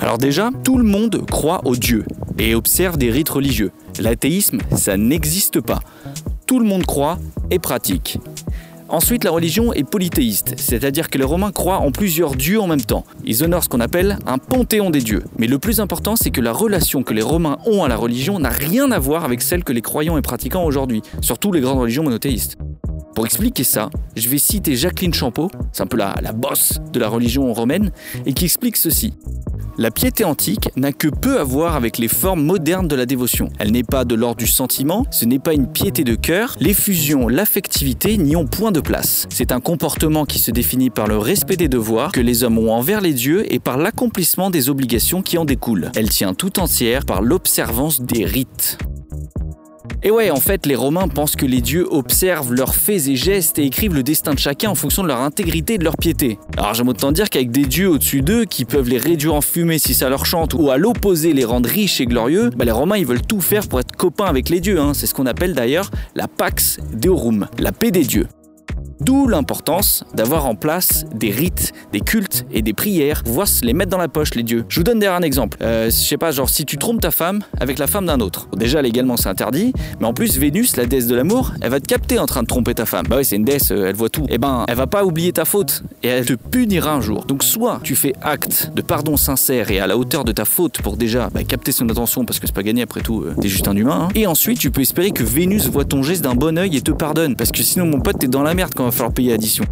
Alors 0.00 0.18
déjà, 0.18 0.50
tout 0.64 0.78
le 0.78 0.84
monde 0.84 1.24
croit 1.30 1.62
aux 1.64 1.76
dieux 1.76 2.04
et 2.38 2.54
observe 2.54 2.98
des 2.98 3.10
rites 3.10 3.28
religieux. 3.28 3.72
L'athéisme, 3.98 4.58
ça 4.76 4.96
n'existe 4.96 5.60
pas. 5.60 5.80
Tout 6.46 6.60
le 6.60 6.66
monde 6.66 6.84
croit 6.84 7.18
et 7.50 7.58
pratique. 7.58 8.18
Ensuite, 8.88 9.24
la 9.24 9.32
religion 9.32 9.72
est 9.72 9.82
polythéiste, 9.82 10.54
c'est-à-dire 10.58 11.10
que 11.10 11.18
les 11.18 11.24
Romains 11.24 11.50
croient 11.50 11.78
en 11.78 11.90
plusieurs 11.90 12.36
dieux 12.36 12.60
en 12.60 12.68
même 12.68 12.80
temps. 12.80 13.04
Ils 13.24 13.42
honorent 13.42 13.64
ce 13.64 13.68
qu'on 13.68 13.80
appelle 13.80 14.18
un 14.26 14.38
panthéon 14.38 14.90
des 14.90 15.00
dieux. 15.00 15.24
Mais 15.38 15.48
le 15.48 15.58
plus 15.58 15.80
important, 15.80 16.14
c'est 16.14 16.30
que 16.30 16.40
la 16.40 16.52
relation 16.52 17.02
que 17.02 17.12
les 17.12 17.22
Romains 17.22 17.58
ont 17.66 17.82
à 17.82 17.88
la 17.88 17.96
religion 17.96 18.38
n'a 18.38 18.48
rien 18.48 18.92
à 18.92 19.00
voir 19.00 19.24
avec 19.24 19.42
celle 19.42 19.64
que 19.64 19.72
les 19.72 19.82
croyants 19.82 20.16
et 20.16 20.22
pratiquants 20.22 20.64
aujourd'hui, 20.64 21.02
surtout 21.20 21.50
les 21.50 21.60
grandes 21.60 21.80
religions 21.80 22.04
monothéistes. 22.04 22.58
Pour 23.16 23.24
expliquer 23.24 23.64
ça, 23.64 23.90
je 24.14 24.28
vais 24.28 24.38
citer 24.38 24.76
Jacqueline 24.76 25.14
Champeau, 25.14 25.50
c'est 25.72 25.82
un 25.82 25.86
peu 25.86 25.96
la, 25.96 26.14
la 26.22 26.32
bosse 26.32 26.78
de 26.92 27.00
la 27.00 27.08
religion 27.08 27.52
romaine, 27.52 27.90
et 28.24 28.34
qui 28.34 28.44
explique 28.44 28.76
ceci. 28.76 29.14
La 29.78 29.90
piété 29.90 30.24
antique 30.24 30.70
n'a 30.76 30.90
que 30.92 31.08
peu 31.08 31.38
à 31.38 31.44
voir 31.44 31.76
avec 31.76 31.98
les 31.98 32.08
formes 32.08 32.42
modernes 32.42 32.88
de 32.88 32.96
la 32.96 33.04
dévotion. 33.04 33.50
Elle 33.58 33.72
n'est 33.72 33.82
pas 33.82 34.06
de 34.06 34.14
l'ordre 34.14 34.38
du 34.38 34.46
sentiment, 34.46 35.04
ce 35.10 35.26
n'est 35.26 35.38
pas 35.38 35.52
une 35.52 35.66
piété 35.66 36.02
de 36.02 36.14
cœur, 36.14 36.56
l'effusion, 36.60 37.28
l'affectivité 37.28 38.16
n'y 38.16 38.36
ont 38.36 38.46
point 38.46 38.72
place. 38.80 39.26
C'est 39.30 39.52
un 39.52 39.60
comportement 39.60 40.24
qui 40.24 40.38
se 40.38 40.50
définit 40.50 40.90
par 40.90 41.06
le 41.06 41.18
respect 41.18 41.56
des 41.56 41.68
devoirs 41.68 42.12
que 42.12 42.20
les 42.20 42.44
hommes 42.44 42.58
ont 42.58 42.72
envers 42.72 43.00
les 43.00 43.12
dieux 43.12 43.52
et 43.52 43.58
par 43.58 43.76
l'accomplissement 43.76 44.50
des 44.50 44.68
obligations 44.68 45.22
qui 45.22 45.38
en 45.38 45.44
découlent. 45.44 45.90
Elle 45.96 46.08
tient 46.08 46.34
tout 46.34 46.58
entière 46.60 47.04
par 47.04 47.22
l'observance 47.22 48.00
des 48.00 48.24
rites. 48.24 48.78
Et 50.02 50.10
ouais, 50.10 50.30
en 50.30 50.36
fait, 50.36 50.66
les 50.66 50.74
Romains 50.74 51.08
pensent 51.08 51.36
que 51.36 51.46
les 51.46 51.60
dieux 51.60 51.86
observent 51.90 52.52
leurs 52.52 52.74
faits 52.74 53.08
et 53.08 53.16
gestes 53.16 53.58
et 53.58 53.64
écrivent 53.64 53.94
le 53.94 54.02
destin 54.02 54.34
de 54.34 54.38
chacun 54.38 54.70
en 54.70 54.74
fonction 54.74 55.02
de 55.02 55.08
leur 55.08 55.20
intégrité 55.20 55.74
et 55.74 55.78
de 55.78 55.84
leur 55.84 55.96
piété. 55.96 56.38
Alors 56.56 56.74
j'aime 56.74 56.88
autant 56.88 57.12
dire 57.12 57.30
qu'avec 57.30 57.50
des 57.50 57.64
dieux 57.64 57.88
au-dessus 57.88 58.22
d'eux 58.22 58.44
qui 58.44 58.64
peuvent 58.64 58.88
les 58.88 58.98
réduire 58.98 59.34
en 59.34 59.40
fumée 59.40 59.78
si 59.78 59.94
ça 59.94 60.08
leur 60.08 60.26
chante 60.26 60.54
ou 60.54 60.70
à 60.70 60.76
l'opposé 60.76 61.32
les 61.32 61.44
rendre 61.44 61.68
riches 61.68 62.00
et 62.00 62.06
glorieux, 62.06 62.50
bah 62.50 62.64
les 62.64 62.72
Romains 62.72 62.98
ils 62.98 63.06
veulent 63.06 63.26
tout 63.26 63.40
faire 63.40 63.66
pour 63.68 63.80
être 63.80 63.96
copains 63.96 64.26
avec 64.26 64.48
les 64.48 64.60
dieux. 64.60 64.78
hein. 64.78 64.92
C'est 64.94 65.06
ce 65.06 65.14
qu'on 65.14 65.26
appelle 65.26 65.54
d'ailleurs 65.54 65.90
la 66.14 66.28
Pax 66.28 66.78
Deorum, 66.92 67.48
la 67.58 67.72
paix 67.72 67.90
des 67.90 68.04
dieux. 68.04 68.28
D'où 69.00 69.28
l'importance 69.28 70.04
d'avoir 70.14 70.46
en 70.46 70.54
place 70.54 71.04
des 71.14 71.30
rites, 71.30 71.72
des 71.92 72.00
cultes 72.00 72.46
et 72.50 72.62
des 72.62 72.72
prières, 72.72 73.22
pour 73.24 73.46
se 73.46 73.64
les 73.64 73.74
mettre 73.74 73.90
dans 73.90 73.98
la 73.98 74.08
poche, 74.08 74.34
les 74.34 74.42
dieux. 74.42 74.64
Je 74.68 74.80
vous 74.80 74.84
donne 74.84 74.98
d'ailleurs 75.00 75.16
un 75.16 75.22
exemple. 75.22 75.58
Euh, 75.60 75.86
je 75.86 75.90
sais 75.90 76.16
pas, 76.16 76.30
genre 76.30 76.48
si 76.48 76.64
tu 76.64 76.78
trompes 76.78 77.00
ta 77.00 77.10
femme 77.10 77.42
avec 77.60 77.78
la 77.78 77.86
femme 77.86 78.06
d'un 78.06 78.20
autre. 78.20 78.48
Déjà, 78.56 78.80
légalement, 78.80 79.16
c'est 79.16 79.28
interdit, 79.28 79.72
mais 80.00 80.06
en 80.06 80.14
plus, 80.14 80.38
Vénus, 80.38 80.76
la 80.76 80.86
déesse 80.86 81.06
de 81.06 81.14
l'amour, 81.14 81.52
elle 81.60 81.70
va 81.70 81.80
te 81.80 81.86
capter 81.86 82.18
en 82.18 82.26
train 82.26 82.42
de 82.42 82.46
tromper 82.46 82.74
ta 82.74 82.86
femme. 82.86 83.06
Bah 83.08 83.16
ouais, 83.16 83.24
c'est 83.24 83.36
une 83.36 83.44
déesse, 83.44 83.70
euh, 83.70 83.86
elle 83.88 83.94
voit 83.96 84.08
tout. 84.08 84.24
Et 84.30 84.38
ben, 84.38 84.64
elle 84.66 84.76
va 84.76 84.86
pas 84.86 85.04
oublier 85.04 85.32
ta 85.32 85.44
faute 85.44 85.82
et 86.02 86.08
elle 86.08 86.24
te 86.24 86.32
punira 86.32 86.94
un 86.94 87.00
jour. 87.02 87.26
Donc, 87.26 87.42
soit 87.44 87.80
tu 87.82 87.94
fais 87.96 88.14
acte 88.22 88.72
de 88.74 88.80
pardon 88.80 89.16
sincère 89.18 89.70
et 89.70 89.78
à 89.78 89.86
la 89.86 89.98
hauteur 89.98 90.24
de 90.24 90.32
ta 90.32 90.44
faute 90.46 90.80
pour 90.80 90.96
déjà 90.96 91.28
bah, 91.34 91.44
capter 91.44 91.70
son 91.72 91.88
attention 91.90 92.24
parce 92.24 92.40
que 92.40 92.46
c'est 92.46 92.54
pas 92.54 92.62
gagné 92.62 92.82
après 92.82 93.02
tout, 93.02 93.22
euh, 93.22 93.34
t'es 93.40 93.48
juste 93.48 93.68
un 93.68 93.76
humain. 93.76 94.06
hein. 94.06 94.08
Et 94.14 94.26
ensuite, 94.26 94.58
tu 94.58 94.70
peux 94.70 94.80
espérer 94.80 95.10
que 95.10 95.22
Vénus 95.22 95.66
voit 95.68 95.84
ton 95.84 96.02
geste 96.02 96.22
d'un 96.24 96.34
bon 96.34 96.56
œil 96.58 96.76
et 96.76 96.80
te 96.80 96.92
pardonne 96.92 97.36
parce 97.36 97.52
que 97.52 97.62
sinon, 97.62 97.84
mon 97.86 98.00
pote, 98.00 98.18
t'es 98.20 98.28
dans 98.28 98.42
la 98.42 98.54
merde 98.54 98.72
quand 98.74 98.85
va 98.86 98.92
falloir 98.92 99.12
payer 99.12 99.32
addition. 99.32 99.64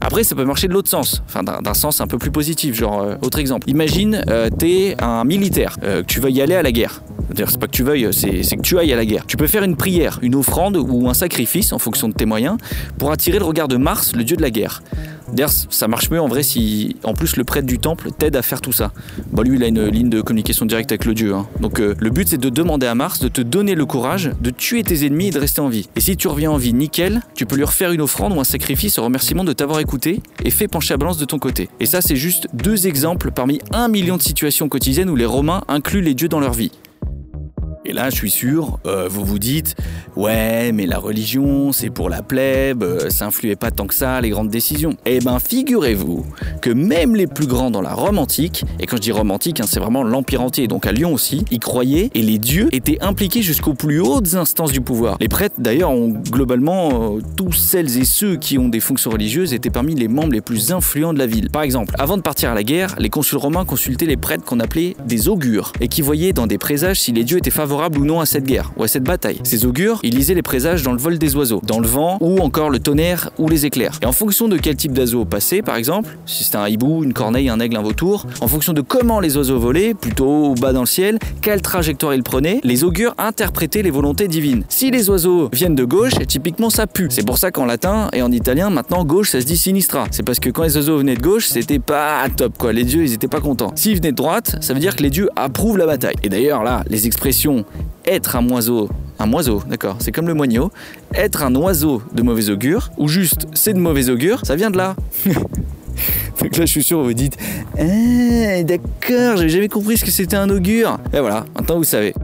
Après, 0.00 0.24
ça 0.24 0.34
peut 0.34 0.44
marcher 0.44 0.66
de 0.66 0.72
l'autre 0.72 0.88
sens, 0.88 1.22
enfin 1.26 1.42
d'un 1.42 1.74
sens 1.74 2.00
un 2.00 2.06
peu 2.06 2.16
plus 2.16 2.30
positif. 2.30 2.74
Genre, 2.74 3.02
euh, 3.02 3.14
autre 3.22 3.38
exemple. 3.38 3.68
Imagine, 3.68 4.24
euh, 4.28 4.48
t'es 4.48 4.96
un 4.98 5.24
militaire, 5.24 5.76
euh, 5.82 6.00
que 6.02 6.06
tu 6.06 6.20
veuilles 6.20 6.36
y 6.36 6.42
aller 6.42 6.54
à 6.54 6.62
la 6.62 6.72
guerre. 6.72 7.02
C'est 7.36 7.58
pas 7.58 7.66
que 7.66 7.72
tu 7.72 7.82
veuilles, 7.82 8.08
c'est 8.12 8.56
que 8.56 8.62
tu 8.62 8.78
ailles 8.78 8.92
à 8.92 8.96
la 8.96 9.04
guerre. 9.06 9.24
Tu 9.26 9.36
peux 9.36 9.46
faire 9.46 9.62
une 9.62 9.76
prière, 9.76 10.18
une 10.22 10.34
offrande 10.34 10.76
ou 10.76 11.08
un 11.08 11.14
sacrifice 11.14 11.72
en 11.72 11.78
fonction 11.78 12.08
de 12.08 12.14
tes 12.14 12.26
moyens 12.26 12.56
pour 12.98 13.12
attirer 13.12 13.38
le 13.38 13.44
regard 13.44 13.68
de 13.68 13.76
Mars, 13.76 14.14
le 14.14 14.24
dieu 14.24 14.36
de 14.36 14.42
la 14.42 14.50
guerre. 14.50 14.82
D'ailleurs, 15.32 15.50
ça 15.70 15.86
marche 15.86 16.10
mieux 16.10 16.20
en 16.20 16.26
vrai 16.26 16.42
si, 16.42 16.96
en 17.04 17.14
plus, 17.14 17.36
le 17.36 17.44
prêtre 17.44 17.66
du 17.66 17.78
temple 17.78 18.10
t'aide 18.16 18.34
à 18.34 18.42
faire 18.42 18.60
tout 18.60 18.72
ça. 18.72 18.92
Bon, 19.30 19.42
lui, 19.42 19.56
il 19.56 19.62
a 19.62 19.68
une 19.68 19.86
ligne 19.86 20.10
de 20.10 20.20
communication 20.20 20.66
directe 20.66 20.90
avec 20.90 21.04
le 21.04 21.14
dieu. 21.14 21.34
hein. 21.34 21.46
Donc, 21.60 21.80
euh, 21.80 21.94
le 21.98 22.10
but, 22.10 22.28
c'est 22.28 22.38
de 22.38 22.48
demander 22.48 22.86
à 22.88 22.96
Mars 22.96 23.20
de 23.20 23.28
te 23.28 23.40
donner 23.40 23.76
le 23.76 23.86
courage 23.86 24.30
de 24.40 24.50
tuer 24.50 24.82
tes 24.82 25.06
ennemis 25.06 25.28
et 25.28 25.30
de 25.30 25.38
rester 25.38 25.60
en 25.60 25.68
vie. 25.68 25.88
Et 25.94 26.00
si 26.00 26.16
tu 26.16 26.26
reviens 26.26 26.50
en 26.50 26.56
vie 26.56 26.72
nickel, 26.72 27.22
tu 27.34 27.46
peux 27.46 27.56
lui 27.56 27.64
refaire 27.64 27.92
une 27.92 28.00
offrande 28.00 28.32
ou 28.32 28.40
un 28.40 28.44
sacrifice 28.44 28.98
en 28.98 29.04
remerciement 29.04 29.44
de 29.44 29.52
t'avoir 29.52 29.78
écouté 29.78 30.20
et 30.44 30.50
fait 30.50 30.66
pencher 30.66 30.94
la 30.94 30.98
balance 30.98 31.18
de 31.18 31.24
ton 31.24 31.38
côté. 31.38 31.68
Et 31.78 31.86
ça, 31.86 32.00
c'est 32.00 32.16
juste 32.16 32.48
deux 32.52 32.88
exemples 32.88 33.30
parmi 33.30 33.60
un 33.72 33.86
million 33.86 34.16
de 34.16 34.22
situations 34.22 34.68
quotidiennes 34.68 35.10
où 35.10 35.16
les 35.16 35.26
Romains 35.26 35.62
incluent 35.68 36.02
les 36.02 36.14
dieux 36.14 36.28
dans 36.28 36.40
leur 36.40 36.54
vie. 36.54 36.72
Et 37.90 37.92
là, 37.92 38.08
je 38.08 38.14
suis 38.14 38.30
sûr, 38.30 38.78
euh, 38.86 39.08
vous 39.10 39.24
vous 39.24 39.40
dites, 39.40 39.74
ouais, 40.14 40.70
mais 40.70 40.86
la 40.86 40.98
religion, 40.98 41.72
c'est 41.72 41.90
pour 41.90 42.08
la 42.08 42.22
plèbe, 42.22 42.84
euh, 42.84 43.10
ça 43.10 43.26
influait 43.26 43.56
pas 43.56 43.72
tant 43.72 43.88
que 43.88 43.94
ça 43.94 44.20
les 44.20 44.30
grandes 44.30 44.48
décisions. 44.48 44.94
Eh 45.06 45.18
ben, 45.18 45.40
figurez-vous 45.40 46.24
que 46.62 46.70
même 46.70 47.16
les 47.16 47.26
plus 47.26 47.48
grands 47.48 47.72
dans 47.72 47.82
la 47.82 47.92
Rome 47.92 48.18
antique, 48.18 48.64
et 48.78 48.86
quand 48.86 48.98
je 48.98 49.02
dis 49.02 49.10
Rome 49.10 49.32
antique, 49.32 49.58
hein, 49.58 49.64
c'est 49.66 49.80
vraiment 49.80 50.04
l'Empire 50.04 50.40
entier, 50.40 50.68
donc 50.68 50.86
à 50.86 50.92
Lyon 50.92 51.12
aussi, 51.12 51.44
y 51.50 51.58
croyaient 51.58 52.10
et 52.14 52.22
les 52.22 52.38
dieux 52.38 52.68
étaient 52.70 52.98
impliqués 53.00 53.42
jusqu'aux 53.42 53.74
plus 53.74 53.98
hautes 53.98 54.34
instances 54.34 54.70
du 54.70 54.80
pouvoir. 54.80 55.16
Les 55.18 55.26
prêtres, 55.26 55.56
d'ailleurs, 55.58 55.90
ont 55.90 56.10
globalement, 56.10 57.16
euh, 57.16 57.20
tous 57.34 57.50
celles 57.50 57.98
et 57.98 58.04
ceux 58.04 58.36
qui 58.36 58.56
ont 58.56 58.68
des 58.68 58.78
fonctions 58.78 59.10
religieuses 59.10 59.52
étaient 59.52 59.68
parmi 59.68 59.96
les 59.96 60.06
membres 60.06 60.32
les 60.32 60.42
plus 60.42 60.70
influents 60.70 61.12
de 61.12 61.18
la 61.18 61.26
ville. 61.26 61.50
Par 61.50 61.62
exemple, 61.62 61.92
avant 61.98 62.16
de 62.16 62.22
partir 62.22 62.52
à 62.52 62.54
la 62.54 62.62
guerre, 62.62 62.94
les 63.00 63.10
consuls 63.10 63.38
romains 63.38 63.64
consultaient 63.64 64.06
les 64.06 64.16
prêtres 64.16 64.44
qu'on 64.44 64.60
appelait 64.60 64.94
des 65.04 65.28
augures, 65.28 65.72
et 65.80 65.88
qui 65.88 66.02
voyaient 66.02 66.32
dans 66.32 66.46
des 66.46 66.58
présages 66.58 67.00
si 67.00 67.10
les 67.10 67.24
dieux 67.24 67.38
étaient 67.38 67.50
favorables 67.50 67.79
ou 67.98 68.04
non 68.04 68.20
à 68.20 68.26
cette 68.26 68.44
guerre 68.44 68.72
ou 68.76 68.82
à 68.82 68.88
cette 68.88 69.04
bataille. 69.04 69.40
Ces 69.44 69.64
augures, 69.64 70.00
ils 70.02 70.14
lisaient 70.14 70.34
les 70.34 70.42
présages 70.42 70.82
dans 70.82 70.92
le 70.92 70.98
vol 70.98 71.18
des 71.18 71.36
oiseaux, 71.36 71.60
dans 71.64 71.80
le 71.80 71.88
vent 71.88 72.18
ou 72.20 72.38
encore 72.40 72.70
le 72.70 72.78
tonnerre 72.78 73.30
ou 73.38 73.48
les 73.48 73.66
éclairs. 73.66 73.98
Et 74.02 74.06
en 74.06 74.12
fonction 74.12 74.48
de 74.48 74.56
quel 74.56 74.76
type 74.76 74.92
d'oiseau 74.92 75.24
passait, 75.24 75.62
par 75.62 75.76
exemple, 75.76 76.16
si 76.26 76.44
c'était 76.44 76.56
un 76.56 76.68
hibou, 76.68 77.04
une 77.04 77.12
corneille, 77.12 77.48
un 77.48 77.60
aigle, 77.60 77.76
un 77.76 77.82
vautour, 77.82 78.26
en 78.40 78.48
fonction 78.48 78.72
de 78.72 78.80
comment 78.80 79.20
les 79.20 79.36
oiseaux 79.36 79.58
volaient, 79.58 79.94
plutôt 79.94 80.50
ou 80.50 80.54
bas 80.54 80.72
dans 80.72 80.80
le 80.80 80.86
ciel, 80.86 81.18
quelle 81.40 81.62
trajectoire 81.62 82.14
ils 82.14 82.22
prenaient, 82.22 82.60
les 82.64 82.84
augures 82.84 83.14
interprétaient 83.18 83.82
les 83.82 83.90
volontés 83.90 84.28
divines. 84.28 84.64
Si 84.68 84.90
les 84.90 85.08
oiseaux 85.10 85.48
viennent 85.52 85.74
de 85.74 85.84
gauche, 85.84 86.12
typiquement 86.26 86.70
ça 86.70 86.86
pue. 86.86 87.08
C'est 87.10 87.26
pour 87.26 87.38
ça 87.38 87.50
qu'en 87.50 87.66
latin 87.66 88.08
et 88.12 88.22
en 88.22 88.30
italien, 88.32 88.70
maintenant 88.70 89.04
gauche 89.04 89.30
ça 89.30 89.40
se 89.40 89.46
dit 89.46 89.56
sinistra. 89.56 90.06
C'est 90.10 90.22
parce 90.22 90.40
que 90.40 90.50
quand 90.50 90.62
les 90.64 90.76
oiseaux 90.76 90.98
venaient 90.98 91.14
de 91.14 91.22
gauche, 91.22 91.46
c'était 91.46 91.78
pas 91.78 92.26
top 92.36 92.58
quoi. 92.58 92.72
Les 92.72 92.84
dieux 92.84 93.04
ils 93.04 93.12
étaient 93.12 93.28
pas 93.28 93.40
contents. 93.40 93.72
S'ils 93.74 93.96
venaient 93.96 94.12
de 94.12 94.16
droite, 94.16 94.56
ça 94.60 94.74
veut 94.74 94.80
dire 94.80 94.96
que 94.96 95.02
les 95.02 95.10
dieux 95.10 95.28
approuvent 95.36 95.78
la 95.78 95.86
bataille. 95.86 96.16
Et 96.22 96.28
d'ailleurs 96.28 96.62
là, 96.62 96.82
les 96.88 97.06
expressions 97.06 97.59
être 98.04 98.36
un 98.36 98.48
oiseau, 98.48 98.88
un 99.18 99.26
moiseau, 99.26 99.62
d'accord, 99.68 99.96
c'est 100.00 100.12
comme 100.12 100.26
le 100.26 100.34
moineau, 100.34 100.70
être 101.14 101.42
un 101.42 101.54
oiseau 101.54 102.02
de 102.12 102.22
mauvais 102.22 102.50
augure, 102.50 102.90
ou 102.98 103.08
juste 103.08 103.46
c'est 103.54 103.74
de 103.74 103.78
mauvais 103.78 104.08
augure, 104.08 104.40
ça 104.44 104.56
vient 104.56 104.70
de 104.70 104.76
là. 104.76 104.96
Donc 106.40 106.56
là, 106.56 106.64
je 106.64 106.70
suis 106.70 106.82
sûr, 106.82 107.02
vous 107.02 107.12
dites, 107.12 107.36
ah, 107.78 108.62
d'accord, 108.62 109.36
j'avais 109.36 109.50
jamais 109.50 109.68
compris 109.68 109.98
ce 109.98 110.04
que 110.04 110.10
c'était 110.10 110.36
un 110.36 110.48
augure. 110.48 110.98
Et 111.12 111.20
voilà, 111.20 111.44
maintenant 111.54 111.76
vous 111.76 111.84
savez. 111.84 112.14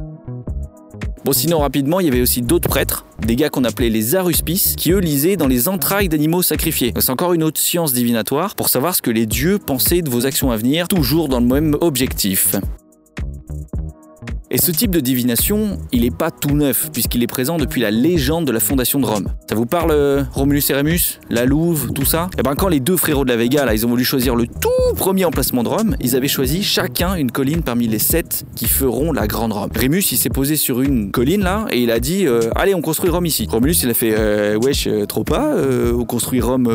Bon, 1.26 1.32
sinon, 1.32 1.58
rapidement, 1.58 1.98
il 1.98 2.06
y 2.06 2.08
avait 2.08 2.20
aussi 2.20 2.40
d'autres 2.40 2.68
prêtres, 2.68 3.04
des 3.26 3.34
gars 3.34 3.50
qu'on 3.50 3.64
appelait 3.64 3.90
les 3.90 4.14
aruspices, 4.14 4.76
qui 4.76 4.92
eux 4.92 5.00
lisaient 5.00 5.36
dans 5.36 5.48
les 5.48 5.68
entrailles 5.68 6.08
d'animaux 6.08 6.40
sacrifiés. 6.40 6.94
C'est 7.00 7.10
encore 7.10 7.32
une 7.32 7.42
autre 7.42 7.58
science 7.58 7.92
divinatoire 7.92 8.54
pour 8.54 8.68
savoir 8.68 8.94
ce 8.94 9.02
que 9.02 9.10
les 9.10 9.26
dieux 9.26 9.58
pensaient 9.58 10.02
de 10.02 10.08
vos 10.08 10.24
actions 10.24 10.52
à 10.52 10.56
venir, 10.56 10.86
toujours 10.86 11.28
dans 11.28 11.40
le 11.40 11.46
même 11.46 11.76
objectif. 11.80 12.54
Et 14.48 14.58
ce 14.58 14.70
type 14.70 14.92
de 14.92 15.00
divination, 15.00 15.78
il 15.90 16.02
n'est 16.02 16.12
pas 16.12 16.30
tout 16.30 16.54
neuf, 16.54 16.90
puisqu'il 16.92 17.20
est 17.24 17.26
présent 17.26 17.56
depuis 17.56 17.80
la 17.80 17.90
légende 17.90 18.44
de 18.44 18.52
la 18.52 18.60
fondation 18.60 19.00
de 19.00 19.06
Rome. 19.06 19.26
Ça 19.48 19.56
vous 19.56 19.66
parle 19.66 19.90
euh, 19.90 20.22
Romulus 20.32 20.62
et 20.70 20.72
Rémus 20.72 21.18
La 21.30 21.44
Louve, 21.44 21.92
tout 21.92 22.04
ça? 22.04 22.28
Et 22.38 22.42
ben 22.42 22.54
quand 22.54 22.68
les 22.68 22.78
deux 22.78 22.96
frérots 22.96 23.24
de 23.24 23.30
la 23.30 23.36
Vega, 23.36 23.64
là, 23.64 23.74
ils 23.74 23.84
ont 23.84 23.88
voulu 23.88 24.04
choisir 24.04 24.36
le 24.36 24.46
tout 24.46 24.94
premier 24.96 25.24
emplacement 25.24 25.64
de 25.64 25.68
Rome, 25.68 25.96
ils 26.00 26.14
avaient 26.14 26.28
choisi 26.28 26.62
chacun 26.62 27.16
une 27.16 27.32
colline 27.32 27.62
parmi 27.62 27.88
les 27.88 27.98
sept 27.98 28.46
qui 28.54 28.66
feront 28.66 29.12
la 29.12 29.26
grande 29.26 29.52
Rome. 29.52 29.70
Rémus, 29.74 30.12
il 30.12 30.16
s'est 30.16 30.30
posé 30.30 30.54
sur 30.54 30.80
une 30.80 31.10
colline 31.10 31.42
là, 31.42 31.66
et 31.72 31.82
il 31.82 31.90
a 31.90 31.98
dit 31.98 32.26
euh, 32.26 32.50
Allez, 32.54 32.74
on 32.74 32.82
construit 32.82 33.10
Rome 33.10 33.26
ici. 33.26 33.48
Romulus, 33.50 33.82
il 33.82 33.90
a 33.90 33.94
fait 33.94 34.14
euh, 34.16 34.56
Wesh, 34.62 34.86
euh, 34.86 35.06
trop 35.06 35.24
pas, 35.24 35.56
on 35.92 36.04
construit 36.04 36.40
Rome 36.40 36.70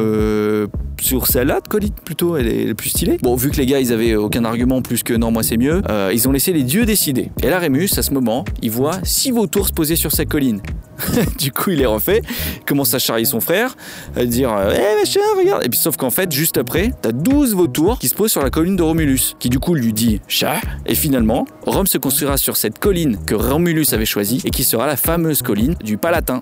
sur 0.99 1.25
celle-là 1.25 1.61
de 1.61 1.67
colline 1.67 1.93
plutôt, 2.03 2.35
elle 2.35 2.47
est, 2.47 2.63
elle 2.63 2.69
est 2.69 2.73
plus 2.73 2.89
stylée. 2.89 3.17
Bon, 3.21 3.35
vu 3.35 3.49
que 3.49 3.57
les 3.57 3.65
gars, 3.65 3.79
ils 3.79 3.93
avaient 3.93 4.15
aucun 4.15 4.43
argument 4.43 4.81
plus 4.81 5.03
que 5.03 5.13
non, 5.13 5.31
moi 5.31 5.41
c'est 5.41 5.57
mieux, 5.57 5.81
ils 6.11 6.27
ont 6.27 6.31
laissé 6.31 6.51
les 6.51 6.63
dieux 6.63 6.85
décider. 6.85 7.31
Et 7.41 7.49
là, 7.49 7.59
à 7.97 8.01
ce 8.01 8.13
moment, 8.13 8.45
il 8.61 8.71
voit 8.71 8.99
six 9.03 9.31
vautours 9.31 9.67
se 9.67 9.73
poser 9.73 9.95
sur 9.95 10.11
sa 10.11 10.25
colline. 10.25 10.61
du 11.39 11.51
coup, 11.51 11.71
il 11.71 11.81
est 11.81 11.85
refait, 11.85 12.21
commence 12.65 12.93
à 12.93 12.99
charrier 12.99 13.25
son 13.25 13.39
frère, 13.39 13.75
à 14.15 14.25
dire 14.25 14.51
Eh 14.71 14.99
machin, 14.99 15.19
regarde 15.37 15.65
Et 15.65 15.69
puis, 15.69 15.79
sauf 15.79 15.97
qu'en 15.97 16.09
fait, 16.09 16.31
juste 16.31 16.57
après, 16.57 16.91
t'as 17.01 17.11
12 17.11 17.55
vautours 17.55 17.97
qui 17.99 18.07
se 18.07 18.15
posent 18.15 18.31
sur 18.31 18.43
la 18.43 18.49
colline 18.49 18.75
de 18.75 18.83
Romulus, 18.83 19.35
qui 19.39 19.49
du 19.49 19.59
coup 19.59 19.73
lui 19.73 19.93
dit 19.93 20.21
Chat. 20.27 20.59
Et 20.85 20.95
finalement, 20.95 21.45
Rome 21.65 21.87
se 21.87 21.97
construira 21.97 22.37
sur 22.37 22.57
cette 22.57 22.79
colline 22.79 23.17
que 23.25 23.35
Romulus 23.35 23.93
avait 23.93 24.05
choisie 24.05 24.41
et 24.45 24.49
qui 24.49 24.63
sera 24.63 24.87
la 24.87 24.97
fameuse 24.97 25.41
colline 25.41 25.75
du 25.83 25.97
Palatin. 25.97 26.41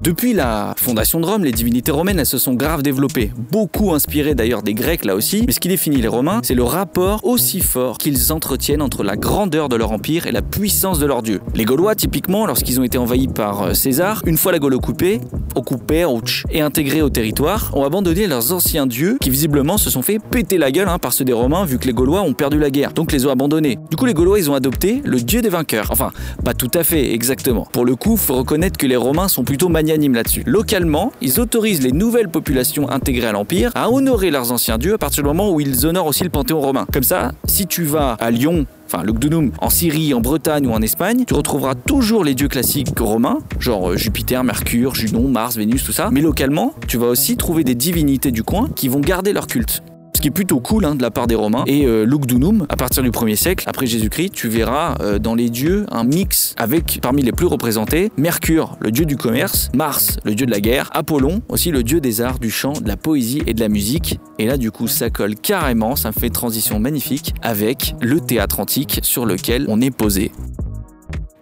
Depuis 0.00 0.32
la 0.32 0.74
fondation 0.76 1.18
de 1.18 1.26
Rome, 1.26 1.44
les 1.44 1.50
divinités 1.50 1.90
romaines 1.90 2.20
elles 2.20 2.26
se 2.26 2.38
sont 2.38 2.54
grave 2.54 2.82
développées, 2.82 3.32
beaucoup 3.50 3.92
inspirées 3.94 4.36
d'ailleurs 4.36 4.62
des 4.62 4.72
Grecs 4.72 5.04
là 5.04 5.16
aussi, 5.16 5.42
mais 5.44 5.52
ce 5.52 5.58
qui 5.58 5.68
définit 5.68 5.96
les 5.96 6.08
Romains, 6.08 6.40
c'est 6.44 6.54
le 6.54 6.62
rapport 6.62 7.24
aussi 7.24 7.60
fort 7.60 7.98
qu'ils 7.98 8.32
entretiennent 8.32 8.80
entre 8.80 9.02
la 9.02 9.16
grandeur 9.16 9.68
de 9.68 9.74
leur 9.74 9.90
empire 9.90 10.28
et 10.28 10.32
la 10.32 10.40
puissance 10.40 11.00
de 11.00 11.06
leur 11.06 11.22
dieu. 11.22 11.40
Les 11.56 11.64
Gaulois, 11.64 11.96
typiquement, 11.96 12.46
lorsqu'ils 12.46 12.78
ont 12.78 12.84
été 12.84 12.96
envahis 12.96 13.26
par 13.26 13.62
euh, 13.62 13.74
César, 13.74 14.22
une 14.24 14.36
fois 14.36 14.52
la 14.52 14.60
Gaule 14.60 14.74
occupée, 14.74 15.20
occupée 15.56 16.06
et 16.50 16.60
intégrée 16.60 17.02
au 17.02 17.10
territoire, 17.10 17.72
ont 17.74 17.84
abandonné 17.84 18.28
leurs 18.28 18.52
anciens 18.52 18.86
dieux 18.86 19.18
qui 19.20 19.30
visiblement 19.30 19.78
se 19.78 19.90
sont 19.90 20.02
fait 20.02 20.20
péter 20.20 20.58
la 20.58 20.70
gueule 20.70 20.88
hein, 20.88 20.98
par 20.98 21.12
ceux 21.12 21.24
des 21.24 21.32
Romains 21.32 21.64
vu 21.64 21.78
que 21.78 21.86
les 21.86 21.92
Gaulois 21.92 22.22
ont 22.22 22.34
perdu 22.34 22.58
la 22.58 22.70
guerre, 22.70 22.92
donc 22.92 23.10
les 23.10 23.26
ont 23.26 23.30
abandonnés. 23.30 23.78
Du 23.90 23.96
coup, 23.96 24.06
les 24.06 24.14
Gaulois, 24.14 24.38
ils 24.38 24.48
ont 24.48 24.54
adopté 24.54 25.02
le 25.04 25.20
dieu 25.20 25.42
des 25.42 25.48
vainqueurs. 25.48 25.88
Enfin, 25.90 26.12
pas 26.44 26.54
tout 26.54 26.70
à 26.74 26.84
fait, 26.84 27.12
exactement. 27.12 27.66
Pour 27.72 27.84
le 27.84 27.96
coup, 27.96 28.16
faut 28.16 28.36
reconnaître 28.36 28.78
que 28.78 28.86
les 28.86 28.96
Romains 28.96 29.28
sont 29.28 29.42
plutôt 29.42 29.68
magnanimeux 29.88 30.16
là-dessus. 30.16 30.42
Localement, 30.44 31.12
ils 31.22 31.40
autorisent 31.40 31.82
les 31.82 31.92
nouvelles 31.92 32.28
populations 32.28 32.90
intégrées 32.90 33.28
à 33.28 33.32
l'Empire 33.32 33.70
à 33.74 33.90
honorer 33.90 34.30
leurs 34.30 34.52
anciens 34.52 34.76
dieux 34.76 34.94
à 34.94 34.98
partir 34.98 35.22
du 35.22 35.28
moment 35.28 35.50
où 35.50 35.60
ils 35.60 35.86
honorent 35.86 36.06
aussi 36.06 36.24
le 36.24 36.30
panthéon 36.30 36.60
romain. 36.60 36.86
Comme 36.92 37.02
ça, 37.02 37.32
si 37.46 37.66
tu 37.66 37.84
vas 37.84 38.12
à 38.20 38.30
Lyon 38.30 38.66
enfin 38.86 39.02
Lugdunum, 39.02 39.52
en 39.60 39.68
Syrie, 39.68 40.14
en 40.14 40.20
Bretagne 40.20 40.66
ou 40.66 40.72
en 40.72 40.80
Espagne, 40.80 41.24
tu 41.26 41.34
retrouveras 41.34 41.74
toujours 41.74 42.24
les 42.24 42.34
dieux 42.34 42.48
classiques 42.48 42.98
romains, 42.98 43.38
genre 43.58 43.90
euh, 43.90 43.96
Jupiter, 43.96 44.44
Mercure, 44.44 44.94
Junon, 44.94 45.28
Mars, 45.28 45.56
Vénus, 45.56 45.84
tout 45.84 45.92
ça. 45.92 46.08
Mais 46.10 46.22
localement, 46.22 46.74
tu 46.86 46.96
vas 46.96 47.06
aussi 47.06 47.36
trouver 47.36 47.64
des 47.64 47.74
divinités 47.74 48.30
du 48.30 48.42
coin 48.42 48.68
qui 48.74 48.88
vont 48.88 49.00
garder 49.00 49.34
leur 49.34 49.46
culte 49.46 49.82
ce 50.18 50.20
qui 50.20 50.28
est 50.28 50.32
plutôt 50.32 50.58
cool 50.58 50.84
hein, 50.84 50.96
de 50.96 51.02
la 51.02 51.12
part 51.12 51.28
des 51.28 51.36
Romains. 51.36 51.62
Et 51.68 51.86
euh, 51.86 52.04
Lugdunum, 52.04 52.66
à 52.68 52.74
partir 52.74 53.04
du 53.04 53.10
1er 53.12 53.36
siècle, 53.36 53.64
après 53.68 53.86
Jésus-Christ, 53.86 54.30
tu 54.32 54.48
verras 54.48 54.96
euh, 55.00 55.20
dans 55.20 55.36
les 55.36 55.48
dieux 55.48 55.86
un 55.92 56.02
mix 56.02 56.56
avec, 56.58 56.98
parmi 57.00 57.22
les 57.22 57.30
plus 57.30 57.46
représentés, 57.46 58.10
Mercure, 58.16 58.76
le 58.80 58.90
dieu 58.90 59.04
du 59.04 59.16
commerce, 59.16 59.70
Mars, 59.76 60.18
le 60.24 60.34
dieu 60.34 60.44
de 60.44 60.50
la 60.50 60.60
guerre, 60.60 60.90
Apollon, 60.92 61.40
aussi 61.48 61.70
le 61.70 61.84
dieu 61.84 62.00
des 62.00 62.20
arts, 62.20 62.40
du 62.40 62.50
chant, 62.50 62.72
de 62.72 62.88
la 62.88 62.96
poésie 62.96 63.44
et 63.46 63.54
de 63.54 63.60
la 63.60 63.68
musique. 63.68 64.18
Et 64.40 64.46
là, 64.46 64.56
du 64.56 64.72
coup, 64.72 64.88
ça 64.88 65.08
colle 65.08 65.36
carrément, 65.36 65.94
ça 65.94 66.10
fait 66.10 66.30
transition 66.30 66.80
magnifique 66.80 67.32
avec 67.40 67.94
le 68.00 68.18
théâtre 68.18 68.58
antique 68.58 68.98
sur 69.04 69.24
lequel 69.24 69.66
on 69.68 69.80
est 69.80 69.92
posé. 69.92 70.32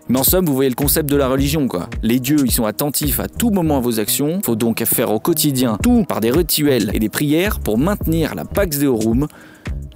Mais 0.09 0.21
en 0.21 0.23
somme, 0.23 0.47
vous 0.47 0.55
voyez 0.55 0.71
le 0.71 0.77
concept 0.77 1.11
de 1.11 1.17
la 1.17 1.29
religion, 1.29 1.67
quoi. 1.67 1.89
Les 2.03 2.21
dieux, 2.21 2.39
ils 2.45 2.53
sont 2.53 2.65
attentifs 2.65 3.19
à 3.19 3.29
tout 3.29 3.51
moment 3.51 3.79
à 3.79 3.81
vos 3.81 3.99
actions. 3.99 4.41
Faut 4.45 4.55
donc 4.55 4.85
faire 4.85 5.11
au 5.11 5.19
quotidien 5.19 5.79
tout 5.83 6.05
par 6.05 6.21
des 6.21 6.31
rituels 6.31 6.91
et 6.95 7.01
des 7.01 7.09
prières 7.09 7.59
pour 7.59 7.77
maintenir 7.77 8.35
la 8.37 8.45
Pax 8.45 8.79
Deorum, 8.79 9.27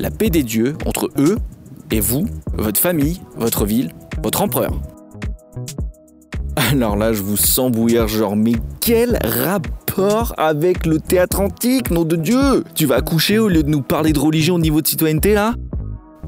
la 0.01 0.11
paix 0.11 0.31
des 0.31 0.43
dieux 0.43 0.77
entre 0.85 1.11
eux 1.17 1.39
et 1.93 2.01
vous, 2.01 2.27
votre 2.55 2.81
famille, 2.81 3.21
votre 3.37 3.65
ville, 3.65 3.91
votre 4.23 4.43
empereur. 4.43 4.73
Alors 6.57 6.97
là, 6.97 7.13
je 7.13 7.23
vous 7.23 7.37
sens 7.37 7.71
bouillir, 7.71 8.09
genre, 8.09 8.37
mais 8.37 8.53
quel 8.81 9.19
rapport 9.25 10.35
avec 10.39 10.87
le 10.87 10.99
théâtre 10.99 11.41
antique, 11.41 11.91
nom 11.91 12.05
de 12.05 12.17
Dieu? 12.17 12.65
Tu 12.75 12.87
vas 12.87 12.97
accoucher 12.97 13.39
au 13.39 13.49
lieu 13.49 13.63
de 13.63 13.69
nous 13.69 13.83
parler 13.83 14.13
de 14.13 14.19
religion 14.19 14.57
au 14.57 14.59
niveau 14.59 14.81
de 14.81 14.87
citoyenneté, 14.87 15.35
là? 15.35 15.55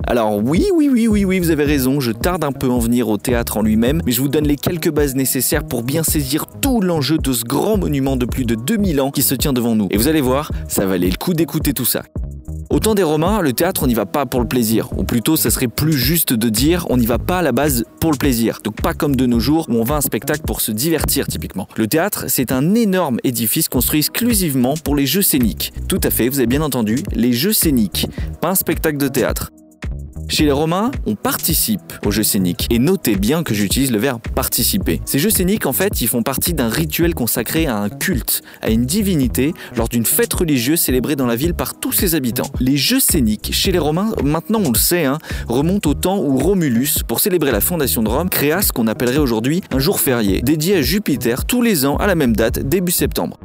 Alors 0.06 0.36
oui, 0.36 0.66
oui, 0.74 0.88
oui, 0.90 1.06
oui, 1.06 1.24
oui, 1.24 1.38
vous 1.38 1.50
avez 1.50 1.64
raison, 1.64 2.00
je 2.00 2.12
tarde 2.12 2.44
un 2.44 2.52
peu 2.52 2.68
en 2.68 2.78
venir 2.78 3.08
au 3.08 3.18
théâtre 3.18 3.56
en 3.56 3.62
lui-même, 3.62 4.02
mais 4.04 4.12
je 4.12 4.20
vous 4.20 4.28
donne 4.28 4.46
les 4.46 4.56
quelques 4.56 4.90
bases 4.90 5.14
nécessaires 5.14 5.64
pour 5.64 5.82
bien 5.82 6.02
saisir 6.02 6.46
tout 6.60 6.80
l'enjeu 6.80 7.18
de 7.18 7.32
ce 7.32 7.44
grand 7.44 7.76
monument 7.76 8.16
de 8.16 8.26
plus 8.26 8.44
de 8.44 8.54
2000 8.54 9.00
ans 9.00 9.10
qui 9.10 9.22
se 9.22 9.34
tient 9.34 9.52
devant 9.52 9.76
nous. 9.76 9.88
Et 9.90 9.96
vous 9.96 10.08
allez 10.08 10.20
voir, 10.20 10.50
ça 10.68 10.86
valait 10.86 11.08
le 11.08 11.16
coup 11.16 11.34
d'écouter 11.34 11.72
tout 11.72 11.84
ça. 11.84 12.02
Au 12.68 12.78
temps 12.78 12.94
des 12.94 13.02
Romains, 13.02 13.42
le 13.42 13.52
théâtre, 13.52 13.82
on 13.82 13.86
n'y 13.86 13.94
va 13.94 14.06
pas 14.06 14.24
pour 14.24 14.40
le 14.40 14.48
plaisir. 14.48 14.88
Ou 14.96 15.04
plutôt, 15.04 15.36
ça 15.36 15.50
serait 15.50 15.68
plus 15.68 15.92
juste 15.92 16.32
de 16.32 16.48
dire 16.48 16.86
on 16.88 16.96
n'y 16.96 17.04
va 17.04 17.18
pas 17.18 17.40
à 17.40 17.42
la 17.42 17.52
base 17.52 17.84
pour 18.00 18.10
le 18.10 18.16
plaisir. 18.16 18.60
Donc 18.64 18.80
pas 18.80 18.94
comme 18.94 19.14
de 19.14 19.26
nos 19.26 19.40
jours 19.40 19.66
où 19.68 19.74
on 19.74 19.84
va 19.84 19.96
à 19.96 19.98
un 19.98 20.00
spectacle 20.00 20.40
pour 20.46 20.62
se 20.62 20.72
divertir 20.72 21.26
typiquement. 21.26 21.68
Le 21.76 21.86
théâtre, 21.86 22.24
c'est 22.28 22.50
un 22.50 22.74
énorme 22.74 23.18
édifice 23.24 23.68
construit 23.68 24.00
exclusivement 24.00 24.74
pour 24.82 24.96
les 24.96 25.06
jeux 25.06 25.22
scéniques. 25.22 25.72
Tout 25.86 26.00
à 26.02 26.10
fait, 26.10 26.30
vous 26.30 26.38
avez 26.38 26.46
bien 26.46 26.62
entendu, 26.62 27.02
les 27.14 27.34
jeux 27.34 27.52
scéniques, 27.52 28.06
pas 28.40 28.50
un 28.50 28.54
spectacle 28.54 28.96
de 28.96 29.08
théâtre. 29.08 29.50
Chez 30.28 30.44
les 30.44 30.52
Romains, 30.52 30.90
on 31.06 31.14
participe 31.14 31.92
aux 32.06 32.10
jeux 32.10 32.22
scéniques. 32.22 32.66
Et 32.70 32.78
notez 32.78 33.16
bien 33.16 33.42
que 33.42 33.54
j'utilise 33.54 33.90
le 33.90 33.98
verbe 33.98 34.20
participer. 34.34 35.00
Ces 35.04 35.18
jeux 35.18 35.30
scéniques, 35.30 35.66
en 35.66 35.72
fait, 35.72 36.00
ils 36.00 36.08
font 36.08 36.22
partie 36.22 36.54
d'un 36.54 36.68
rituel 36.68 37.14
consacré 37.14 37.66
à 37.66 37.76
un 37.76 37.88
culte, 37.88 38.42
à 38.62 38.70
une 38.70 38.86
divinité, 38.86 39.52
lors 39.76 39.88
d'une 39.88 40.06
fête 40.06 40.32
religieuse 40.32 40.80
célébrée 40.80 41.16
dans 41.16 41.26
la 41.26 41.36
ville 41.36 41.54
par 41.54 41.78
tous 41.78 41.92
ses 41.92 42.14
habitants. 42.14 42.50
Les 42.60 42.76
jeux 42.76 43.00
scéniques, 43.00 43.50
chez 43.52 43.72
les 43.72 43.78
Romains, 43.78 44.12
maintenant 44.24 44.60
on 44.64 44.72
le 44.72 44.78
sait, 44.78 45.04
hein, 45.04 45.18
remontent 45.48 45.90
au 45.90 45.94
temps 45.94 46.18
où 46.18 46.38
Romulus, 46.38 47.02
pour 47.06 47.20
célébrer 47.20 47.52
la 47.52 47.60
fondation 47.60 48.02
de 48.02 48.08
Rome, 48.08 48.30
créa 48.30 48.62
ce 48.62 48.72
qu'on 48.72 48.86
appellerait 48.86 49.18
aujourd'hui 49.18 49.62
un 49.70 49.78
jour 49.78 50.00
férié, 50.00 50.40
dédié 50.42 50.76
à 50.76 50.82
Jupiter 50.82 51.44
tous 51.44 51.62
les 51.62 51.84
ans 51.84 51.96
à 51.96 52.06
la 52.06 52.14
même 52.14 52.34
date, 52.34 52.60
début 52.60 52.92
septembre. 52.92 53.38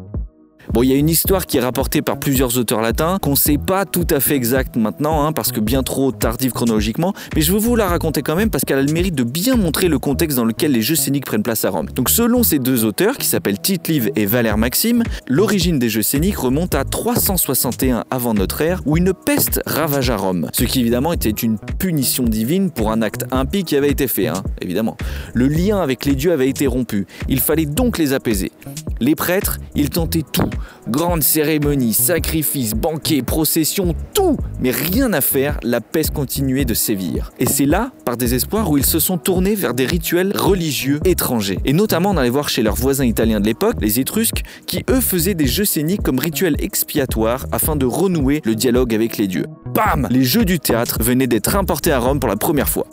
Bon, 0.73 0.83
il 0.83 0.89
y 0.89 0.93
a 0.93 0.95
une 0.95 1.09
histoire 1.09 1.45
qui 1.45 1.57
est 1.57 1.61
rapportée 1.61 2.01
par 2.01 2.19
plusieurs 2.19 2.57
auteurs 2.57 2.81
latins, 2.81 3.17
qu'on 3.21 3.35
sait 3.35 3.57
pas 3.57 3.85
tout 3.85 4.05
à 4.09 4.19
fait 4.19 4.35
exacte 4.35 4.75
maintenant, 4.75 5.25
hein, 5.25 5.31
parce 5.31 5.51
que 5.51 5.59
bien 5.59 5.81
trop 5.81 6.11
tardive 6.11 6.51
chronologiquement, 6.51 7.13
mais 7.35 7.41
je 7.41 7.51
veux 7.53 7.57
vous 7.57 7.75
la 7.75 7.87
raconter 7.87 8.21
quand 8.21 8.35
même 8.35 8.49
parce 8.49 8.65
qu'elle 8.65 8.79
a 8.79 8.81
le 8.81 8.91
mérite 8.91 9.15
de 9.15 9.23
bien 9.23 9.55
montrer 9.55 9.87
le 9.87 9.97
contexte 9.97 10.37
dans 10.37 10.45
lequel 10.45 10.71
les 10.71 10.81
jeux 10.81 10.95
scéniques 10.95 11.25
prennent 11.25 11.43
place 11.43 11.65
à 11.65 11.69
Rome. 11.69 11.87
Donc 11.95 12.09
selon 12.09 12.43
ces 12.43 12.59
deux 12.59 12.85
auteurs, 12.85 13.17
qui 13.17 13.27
s'appellent 13.27 13.59
Tite-Live 13.59 14.11
et 14.15 14.25
Valère 14.25 14.57
Maxime, 14.57 15.03
l'origine 15.27 15.79
des 15.79 15.89
jeux 15.89 16.01
scéniques 16.01 16.37
remonte 16.37 16.75
à 16.75 16.83
361 16.83 18.03
avant 18.11 18.33
notre 18.33 18.61
ère, 18.61 18.81
où 18.85 18.97
une 18.97 19.13
peste 19.13 19.61
ravagea 19.65 20.17
Rome. 20.17 20.49
Ce 20.53 20.65
qui 20.65 20.81
évidemment 20.81 21.13
était 21.13 21.29
une 21.29 21.57
punition 21.79 22.23
divine 22.23 22.71
pour 22.71 22.91
un 22.91 23.01
acte 23.01 23.25
impie 23.31 23.63
qui 23.63 23.75
avait 23.75 23.89
été 23.89 24.07
fait, 24.07 24.27
hein, 24.27 24.43
évidemment. 24.61 24.97
Le 25.33 25.47
lien 25.47 25.79
avec 25.79 26.05
les 26.05 26.15
dieux 26.15 26.31
avait 26.31 26.49
été 26.49 26.67
rompu. 26.67 27.07
Il 27.29 27.39
fallait 27.39 27.65
donc 27.65 27.97
les 27.97 28.13
apaiser. 28.13 28.51
Les 28.99 29.15
prêtres, 29.15 29.59
ils 29.75 29.89
tentaient 29.89 30.25
tout. 30.31 30.49
Grandes 30.87 31.23
cérémonies, 31.23 31.93
sacrifices, 31.93 32.73
banquets, 32.73 33.21
processions, 33.21 33.93
tout. 34.13 34.37
Mais 34.59 34.71
rien 34.71 35.13
à 35.13 35.21
faire, 35.21 35.59
la 35.63 35.81
peste 35.81 36.11
continuait 36.11 36.65
de 36.65 36.73
sévir. 36.73 37.31
Et 37.39 37.45
c'est 37.45 37.65
là, 37.65 37.91
par 38.05 38.17
désespoir, 38.17 38.69
où 38.69 38.77
ils 38.77 38.85
se 38.85 38.99
sont 38.99 39.17
tournés 39.17 39.55
vers 39.55 39.73
des 39.73 39.85
rituels 39.85 40.33
religieux 40.35 40.99
étrangers. 41.05 41.59
Et 41.65 41.73
notamment, 41.73 42.11
on 42.11 42.17
allait 42.17 42.29
voir 42.29 42.49
chez 42.49 42.63
leurs 42.63 42.75
voisins 42.75 43.05
italiens 43.05 43.39
de 43.39 43.45
l'époque, 43.45 43.77
les 43.81 43.99
Étrusques, 43.99 44.43
qui 44.65 44.83
eux 44.89 45.01
faisaient 45.01 45.33
des 45.33 45.47
jeux 45.47 45.65
scéniques 45.65 46.03
comme 46.03 46.19
rituel 46.19 46.55
expiatoire 46.59 47.45
afin 47.51 47.75
de 47.75 47.85
renouer 47.85 48.41
le 48.45 48.55
dialogue 48.55 48.93
avec 48.93 49.17
les 49.17 49.27
dieux. 49.27 49.45
Bam 49.73 50.07
Les 50.09 50.23
jeux 50.23 50.45
du 50.45 50.59
théâtre 50.59 50.97
venaient 51.01 51.27
d'être 51.27 51.55
importés 51.55 51.91
à 51.91 51.99
Rome 51.99 52.19
pour 52.19 52.29
la 52.29 52.37
première 52.37 52.69
fois. 52.69 52.87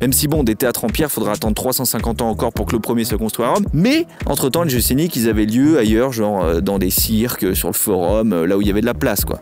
Même 0.00 0.12
si 0.12 0.28
bon, 0.28 0.42
des 0.42 0.54
théâtres 0.54 0.84
en 0.84 0.88
pierre, 0.88 1.10
faudra 1.10 1.32
attendre 1.32 1.54
350 1.54 2.22
ans 2.22 2.30
encore 2.30 2.52
pour 2.52 2.66
que 2.66 2.72
le 2.72 2.80
premier 2.80 3.04
se 3.04 3.14
construise 3.14 3.46
à 3.46 3.52
Rome. 3.52 3.66
Mais, 3.72 4.06
entre-temps, 4.26 4.62
les 4.62 4.70
jeux 4.70 4.80
scéniques, 4.80 5.16
avaient 5.26 5.46
lieu 5.46 5.78
ailleurs, 5.78 6.12
genre 6.12 6.44
euh, 6.44 6.60
dans 6.60 6.78
des 6.78 6.90
cirques, 6.90 7.54
sur 7.56 7.68
le 7.68 7.74
forum, 7.74 8.32
euh, 8.32 8.46
là 8.46 8.56
où 8.56 8.60
il 8.60 8.66
y 8.66 8.70
avait 8.70 8.80
de 8.80 8.86
la 8.86 8.94
place, 8.94 9.24
quoi. 9.24 9.40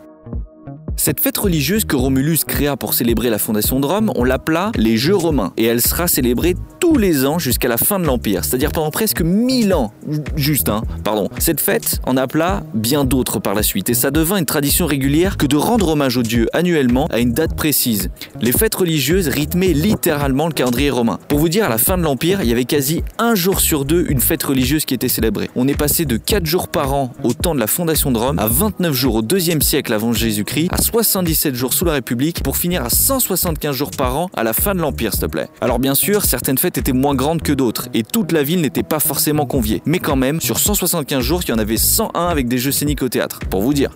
Cette 0.95 1.19
fête 1.19 1.37
religieuse 1.37 1.85
que 1.85 1.95
Romulus 1.95 2.45
créa 2.47 2.77
pour 2.77 2.93
célébrer 2.93 3.29
la 3.29 3.39
fondation 3.39 3.79
de 3.79 3.85
Rome, 3.87 4.11
on 4.15 4.23
l'appela 4.23 4.71
les 4.77 4.95
Jeux 4.95 5.15
romains, 5.15 5.51
et 5.57 5.65
elle 5.65 5.81
sera 5.81 6.07
célébrée 6.07 6.55
tous 6.83 6.97
les 6.97 7.25
ans 7.25 7.39
jusqu'à 7.39 7.69
la 7.69 7.77
fin 7.77 7.97
de 7.97 8.03
l'Empire, 8.03 8.43
c'est-à-dire 8.43 8.73
pendant 8.73 8.91
presque 8.91 9.21
1000 9.21 9.73
ans. 9.73 9.93
Juste, 10.35 10.67
hein, 10.67 10.81
pardon. 11.05 11.29
Cette 11.39 11.61
fête 11.61 12.01
en 12.05 12.17
appela 12.17 12.63
bien 12.73 13.05
d'autres 13.05 13.39
par 13.39 13.53
la 13.53 13.63
suite, 13.63 13.89
et 13.89 13.93
ça 13.93 14.11
devint 14.11 14.35
une 14.35 14.45
tradition 14.45 14.85
régulière 14.85 15.37
que 15.37 15.45
de 15.45 15.55
rendre 15.55 15.87
hommage 15.87 16.17
aux 16.17 16.23
dieux 16.23 16.49
annuellement 16.51 17.07
à 17.09 17.19
une 17.19 17.31
date 17.31 17.55
précise. 17.55 18.09
Les 18.41 18.51
fêtes 18.51 18.75
religieuses 18.75 19.29
rythmaient 19.29 19.71
littéralement 19.71 20.47
le 20.47 20.51
calendrier 20.51 20.89
romain. 20.89 21.19
Pour 21.29 21.39
vous 21.39 21.47
dire, 21.47 21.63
à 21.63 21.69
la 21.69 21.77
fin 21.77 21.97
de 21.97 22.03
l'Empire, 22.03 22.41
il 22.41 22.49
y 22.49 22.51
avait 22.51 22.65
quasi 22.65 23.01
un 23.17 23.33
jour 23.33 23.61
sur 23.61 23.85
deux 23.85 24.05
une 24.09 24.19
fête 24.19 24.43
religieuse 24.43 24.83
qui 24.83 24.93
était 24.93 25.07
célébrée. 25.07 25.49
On 25.55 25.69
est 25.69 25.77
passé 25.77 26.03
de 26.03 26.17
4 26.17 26.45
jours 26.45 26.67
par 26.67 26.93
an 26.93 27.13
au 27.23 27.31
temps 27.33 27.55
de 27.55 27.61
la 27.61 27.67
fondation 27.67 28.11
de 28.11 28.17
Rome 28.17 28.39
à 28.39 28.47
29 28.47 28.93
jours 28.93 29.15
au 29.15 29.21
2 29.21 29.39
siècle 29.61 29.93
avant 29.93 30.11
Jésus-Christ, 30.11 30.73
à 30.73 30.81
77 30.81 31.55
jours 31.55 31.73
sous 31.73 31.85
la 31.85 31.93
République 31.93 32.43
pour 32.43 32.57
finir 32.57 32.83
à 32.83 32.89
175 32.89 33.73
jours 33.73 33.91
par 33.91 34.17
an 34.17 34.29
à 34.35 34.43
la 34.43 34.51
fin 34.51 34.75
de 34.75 34.81
l'Empire, 34.81 35.13
s'il 35.13 35.21
te 35.21 35.27
plaît. 35.27 35.47
Alors 35.61 35.79
bien 35.79 35.95
sûr, 35.95 36.25
certaines 36.25 36.57
fêtes 36.57 36.72
étaient 36.77 36.93
moins 36.93 37.15
grandes 37.15 37.41
que 37.41 37.53
d'autres 37.53 37.89
et 37.93 38.03
toute 38.03 38.31
la 38.31 38.43
ville 38.43 38.61
n'était 38.61 38.83
pas 38.83 38.99
forcément 38.99 39.45
conviée. 39.45 39.81
Mais 39.85 39.99
quand 39.99 40.15
même, 40.15 40.41
sur 40.41 40.59
175 40.59 41.23
jours, 41.23 41.41
il 41.43 41.49
y 41.49 41.53
en 41.53 41.59
avait 41.59 41.77
101 41.77 42.27
avec 42.27 42.47
des 42.47 42.57
jeux 42.57 42.71
scéniques 42.71 43.03
au 43.03 43.09
théâtre, 43.09 43.39
pour 43.49 43.61
vous 43.61 43.73
dire. 43.73 43.91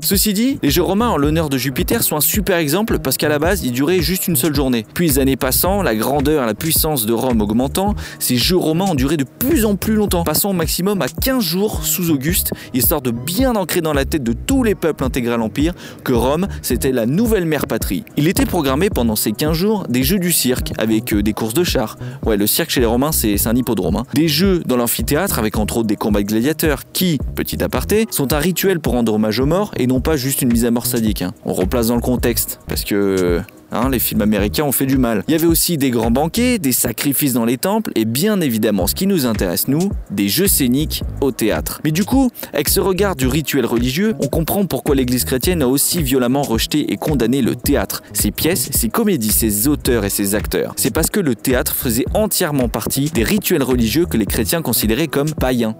Ceci 0.00 0.32
dit, 0.32 0.58
les 0.62 0.70
jeux 0.70 0.82
romains 0.82 1.08
en 1.08 1.16
l'honneur 1.16 1.48
de 1.48 1.58
Jupiter 1.58 2.02
sont 2.02 2.16
un 2.16 2.20
super 2.20 2.58
exemple 2.58 2.98
parce 2.98 3.16
qu'à 3.16 3.28
la 3.28 3.38
base, 3.38 3.62
ils 3.64 3.72
duraient 3.72 4.00
juste 4.00 4.28
une 4.28 4.36
seule 4.36 4.54
journée. 4.54 4.86
Puis 4.94 5.08
les 5.08 5.18
années 5.18 5.36
passant, 5.36 5.82
la 5.82 5.94
grandeur 5.94 6.42
et 6.42 6.46
la 6.46 6.54
puissance 6.54 7.06
de 7.06 7.12
Rome 7.12 7.40
augmentant, 7.40 7.94
ces 8.18 8.36
jeux 8.36 8.56
romains 8.56 8.86
ont 8.86 8.94
duré 8.94 9.16
de 9.16 9.24
plus 9.24 9.64
en 9.64 9.76
plus 9.76 9.94
longtemps, 9.94 10.24
passant 10.24 10.50
au 10.50 10.54
maximum 10.54 11.02
à 11.02 11.08
15 11.08 11.42
jours 11.42 11.84
sous 11.84 12.10
Auguste, 12.10 12.52
histoire 12.74 13.02
de 13.02 13.10
bien 13.10 13.54
ancrer 13.54 13.80
dans 13.80 13.92
la 13.92 14.04
tête 14.04 14.22
de 14.22 14.32
tous 14.32 14.62
les 14.62 14.74
peuples 14.74 15.04
intégrés 15.04 15.34
à 15.34 15.36
l'Empire 15.36 15.74
que 16.04 16.12
Rome, 16.12 16.48
c'était 16.62 16.92
la 16.92 17.06
nouvelle 17.06 17.44
mère 17.44 17.66
patrie. 17.66 18.04
Il 18.16 18.28
était 18.28 18.46
programmé 18.46 18.90
pendant 18.90 19.16
ces 19.16 19.32
15 19.32 19.52
jours 19.52 19.86
des 19.88 20.02
jeux 20.02 20.18
du 20.18 20.32
cirque, 20.32 20.72
avec 20.78 21.12
euh, 21.12 21.22
des 21.22 21.32
courses 21.32 21.54
de 21.54 21.64
chars. 21.64 21.96
Ouais, 22.24 22.36
le 22.36 22.46
cirque 22.46 22.70
chez 22.70 22.80
les 22.80 22.86
Romains, 22.86 23.12
c'est 23.12 23.46
un 23.46 23.56
hippodrome. 23.56 23.96
Hein. 23.96 24.04
Des 24.14 24.28
jeux 24.28 24.62
dans 24.66 24.76
l'amphithéâtre, 24.76 25.38
avec 25.38 25.56
entre 25.56 25.78
autres 25.78 25.86
des 25.86 25.96
combats 25.96 26.22
de 26.22 26.26
gladiateurs, 26.26 26.82
qui, 26.92 27.18
petit 27.34 27.62
aparté, 27.62 28.06
sont 28.10 28.32
un 28.32 28.38
rituel 28.38 28.80
pour 28.80 28.92
rendre 28.92 29.14
hommage 29.14 29.40
aux 29.40 29.46
morts 29.46 29.72
et 29.78 29.86
non 29.86 30.00
pas 30.00 30.16
juste 30.16 30.42
une 30.42 30.52
mise 30.52 30.64
à 30.64 30.70
mort 30.70 30.86
sadique. 30.86 31.22
Hein. 31.22 31.32
On 31.44 31.52
replace 31.52 31.88
dans 31.88 31.96
le 31.96 32.00
contexte, 32.00 32.60
parce 32.68 32.84
que 32.84 33.40
Hein, 33.70 33.90
les 33.90 33.98
films 33.98 34.22
américains 34.22 34.64
ont 34.64 34.72
fait 34.72 34.86
du 34.86 34.96
mal. 34.96 35.24
Il 35.28 35.32
y 35.32 35.34
avait 35.34 35.46
aussi 35.46 35.76
des 35.76 35.90
grands 35.90 36.10
banquets, 36.10 36.58
des 36.58 36.72
sacrifices 36.72 37.34
dans 37.34 37.44
les 37.44 37.58
temples 37.58 37.92
et 37.96 38.06
bien 38.06 38.40
évidemment 38.40 38.86
ce 38.86 38.94
qui 38.94 39.06
nous 39.06 39.26
intéresse 39.26 39.68
nous, 39.68 39.90
des 40.10 40.28
jeux 40.28 40.46
scéniques 40.46 41.02
au 41.20 41.32
théâtre. 41.32 41.80
Mais 41.84 41.90
du 41.90 42.04
coup, 42.04 42.30
avec 42.54 42.68
ce 42.70 42.80
regard 42.80 43.14
du 43.14 43.26
rituel 43.26 43.66
religieux, 43.66 44.14
on 44.20 44.28
comprend 44.28 44.64
pourquoi 44.64 44.94
l'Église 44.94 45.24
chrétienne 45.24 45.62
a 45.62 45.68
aussi 45.68 46.02
violemment 46.02 46.42
rejeté 46.42 46.92
et 46.92 46.96
condamné 46.96 47.42
le 47.42 47.56
théâtre, 47.56 48.02
ses 48.14 48.30
pièces, 48.30 48.70
ses 48.72 48.88
comédies, 48.88 49.32
ses 49.32 49.68
auteurs 49.68 50.04
et 50.04 50.10
ses 50.10 50.34
acteurs. 50.34 50.72
C'est 50.76 50.92
parce 50.92 51.10
que 51.10 51.20
le 51.20 51.34
théâtre 51.34 51.74
faisait 51.74 52.06
entièrement 52.14 52.68
partie 52.68 53.10
des 53.10 53.22
rituels 53.22 53.62
religieux 53.62 54.06
que 54.06 54.16
les 54.16 54.26
chrétiens 54.26 54.62
considéraient 54.62 55.08
comme 55.08 55.34
païens. 55.34 55.76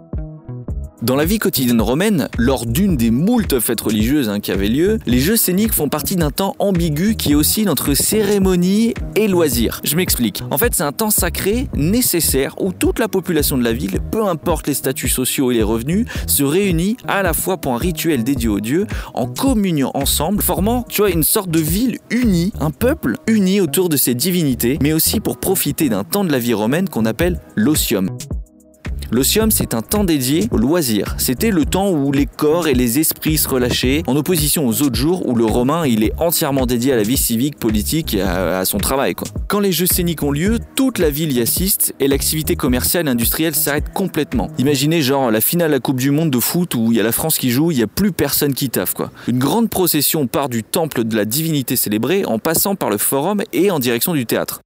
Dans 1.01 1.15
la 1.15 1.25
vie 1.25 1.39
quotidienne 1.39 1.81
romaine, 1.81 2.29
lors 2.39 2.67
d'une 2.67 2.97
des 2.97 3.13
moultes 3.13 3.61
fêtes 3.61 3.83
religieuses 3.83 4.29
hein, 4.29 4.41
qui 4.41 4.51
avaient 4.51 4.69
lieu, 4.69 4.99
les 5.07 5.21
jeux 5.21 5.37
scéniques 5.37 5.73
font 5.73 5.89
partie 5.89 6.17
d'un 6.17 6.33
temps 6.33 6.57
ambigu 6.59 7.15
qui 7.15 7.37
oscille 7.37 7.69
entre 7.69 7.95
cérémonie 7.95 8.95
et 9.15 9.29
loisir. 9.29 9.81
Je 9.85 9.95
m'explique. 9.95 10.43
En 10.51 10.59
fait, 10.59 10.75
c'est 10.75 10.83
un 10.83 10.91
temps 10.91 11.11
sacré, 11.11 11.69
nécessaire, 11.77 12.61
où 12.61 12.73
toute 12.73 12.99
la 12.99 13.07
population 13.07 13.57
de 13.57 13.63
la 13.63 13.73
ville, 13.73 14.01
peu 14.11 14.27
importe 14.27 14.67
les 14.67 14.75
statuts 14.75 15.09
sociaux 15.09 15.53
et 15.53 15.55
les 15.55 15.63
revenus, 15.63 16.05
se 16.27 16.43
réunit 16.43 16.97
à 17.07 17.23
la 17.23 17.33
fois 17.33 17.59
pour 17.59 17.75
un 17.75 17.79
rituel 17.79 18.25
dédié 18.25 18.49
aux 18.49 18.61
dieux, 18.61 18.89
en 19.15 19.27
communion 19.27 19.93
ensemble, 19.95 20.43
formant, 20.43 20.85
tu 20.89 21.03
vois, 21.03 21.11
une 21.11 21.23
sorte 21.23 21.51
de 21.51 21.61
ville 21.61 21.99
unie, 22.11 22.53
un 22.59 22.73
peuple 22.73 23.15
uni 23.29 23.61
autour 23.61 23.89
de 23.89 23.97
ses 23.97 24.17
divinités, 24.17 24.79
mais 24.83 24.93
aussi 24.93 25.21
pour 25.21 25.39
profiter 25.39 25.89
d'un 25.89 26.03
temps 26.03 26.25
de 26.25 26.33
la 26.33 26.41
vie 26.41 26.55
romaine 26.55 26.89
qu'on 26.89 27.07
appelle 27.07 27.39
l'osium. 27.55 28.11
L'osium, 29.11 29.51
c'est 29.51 29.73
un 29.75 29.81
temps 29.81 30.05
dédié 30.05 30.49
au 30.51 30.59
loisir. 30.59 31.15
C'était 31.17 31.51
le 31.51 31.65
temps 31.65 31.91
où 31.91 32.13
les 32.13 32.27
corps 32.27 32.69
et 32.69 32.75
les 32.75 32.99
esprits 32.99 33.39
se 33.39 33.49
relâchaient, 33.49 34.03
en 34.07 34.17
opposition 34.17 34.67
aux 34.67 34.83
autres 34.83 34.97
jours 34.97 35.27
où 35.27 35.35
le 35.35 35.47
romain, 35.47 35.87
il 35.87 36.05
est 36.05 36.13
entièrement 36.19 36.67
dédié 36.67 36.93
à 36.93 36.97
la 36.97 37.05
vie 37.05 37.17
civique, 37.17 37.59
politique 37.59 38.15
et 38.15 38.23
à, 38.23 38.65
son 38.65 38.79
travail. 38.79 39.15
Quand 39.47 39.61
les 39.61 39.73
jeux 39.73 39.87
scéniques 39.87 40.23
ont 40.23 40.33
lieu, 40.33 40.59
toute 40.75 40.99
la 40.99 41.09
ville 41.09 41.33
y 41.33 41.41
assiste 41.41 41.95
et 42.01 42.09
l'activité 42.09 42.57
commerciale 42.57 43.07
et 43.07 43.11
industrielle 43.11 43.55
s'arrête 43.55 43.93
complètement. 43.93 44.49
Imaginez 44.59 45.01
genre 45.01 45.31
la 45.31 45.41
finale 45.41 45.69
de 45.69 45.77
la 45.77 45.81
Coupe 45.81 45.99
du 45.99 46.11
Monde 46.11 46.31
de 46.31 46.41
foot 46.41 46.75
où 46.75 46.93
il 46.93 46.99
y 46.99 47.01
a 47.01 47.05
la 47.05 47.13
France 47.13 47.39
qui 47.39 47.51
joue, 47.51 47.71
il 47.71 47.77
n'y 47.77 47.83
a 47.83 47.87
plus 47.87 48.13
personne 48.13 48.53
qui 48.53 48.69
taffe. 48.69 48.89
Une 49.27 49.39
grande 49.39 49.69
procession 49.69 50.27
part 50.27 50.49
du 50.49 50.63
temple 50.63 51.05
de 51.05 51.17
la 51.17 51.25
divinité 51.25 51.77
célébrée 51.77 52.25
en 52.25 52.39
passant 52.39 52.75
par 52.75 52.91
le 52.91 52.99
forum 52.99 53.43
et 53.53 53.71
en 53.71 53.79
direction 53.79 54.15
du 54.15 54.27
théâtre. 54.27 54.61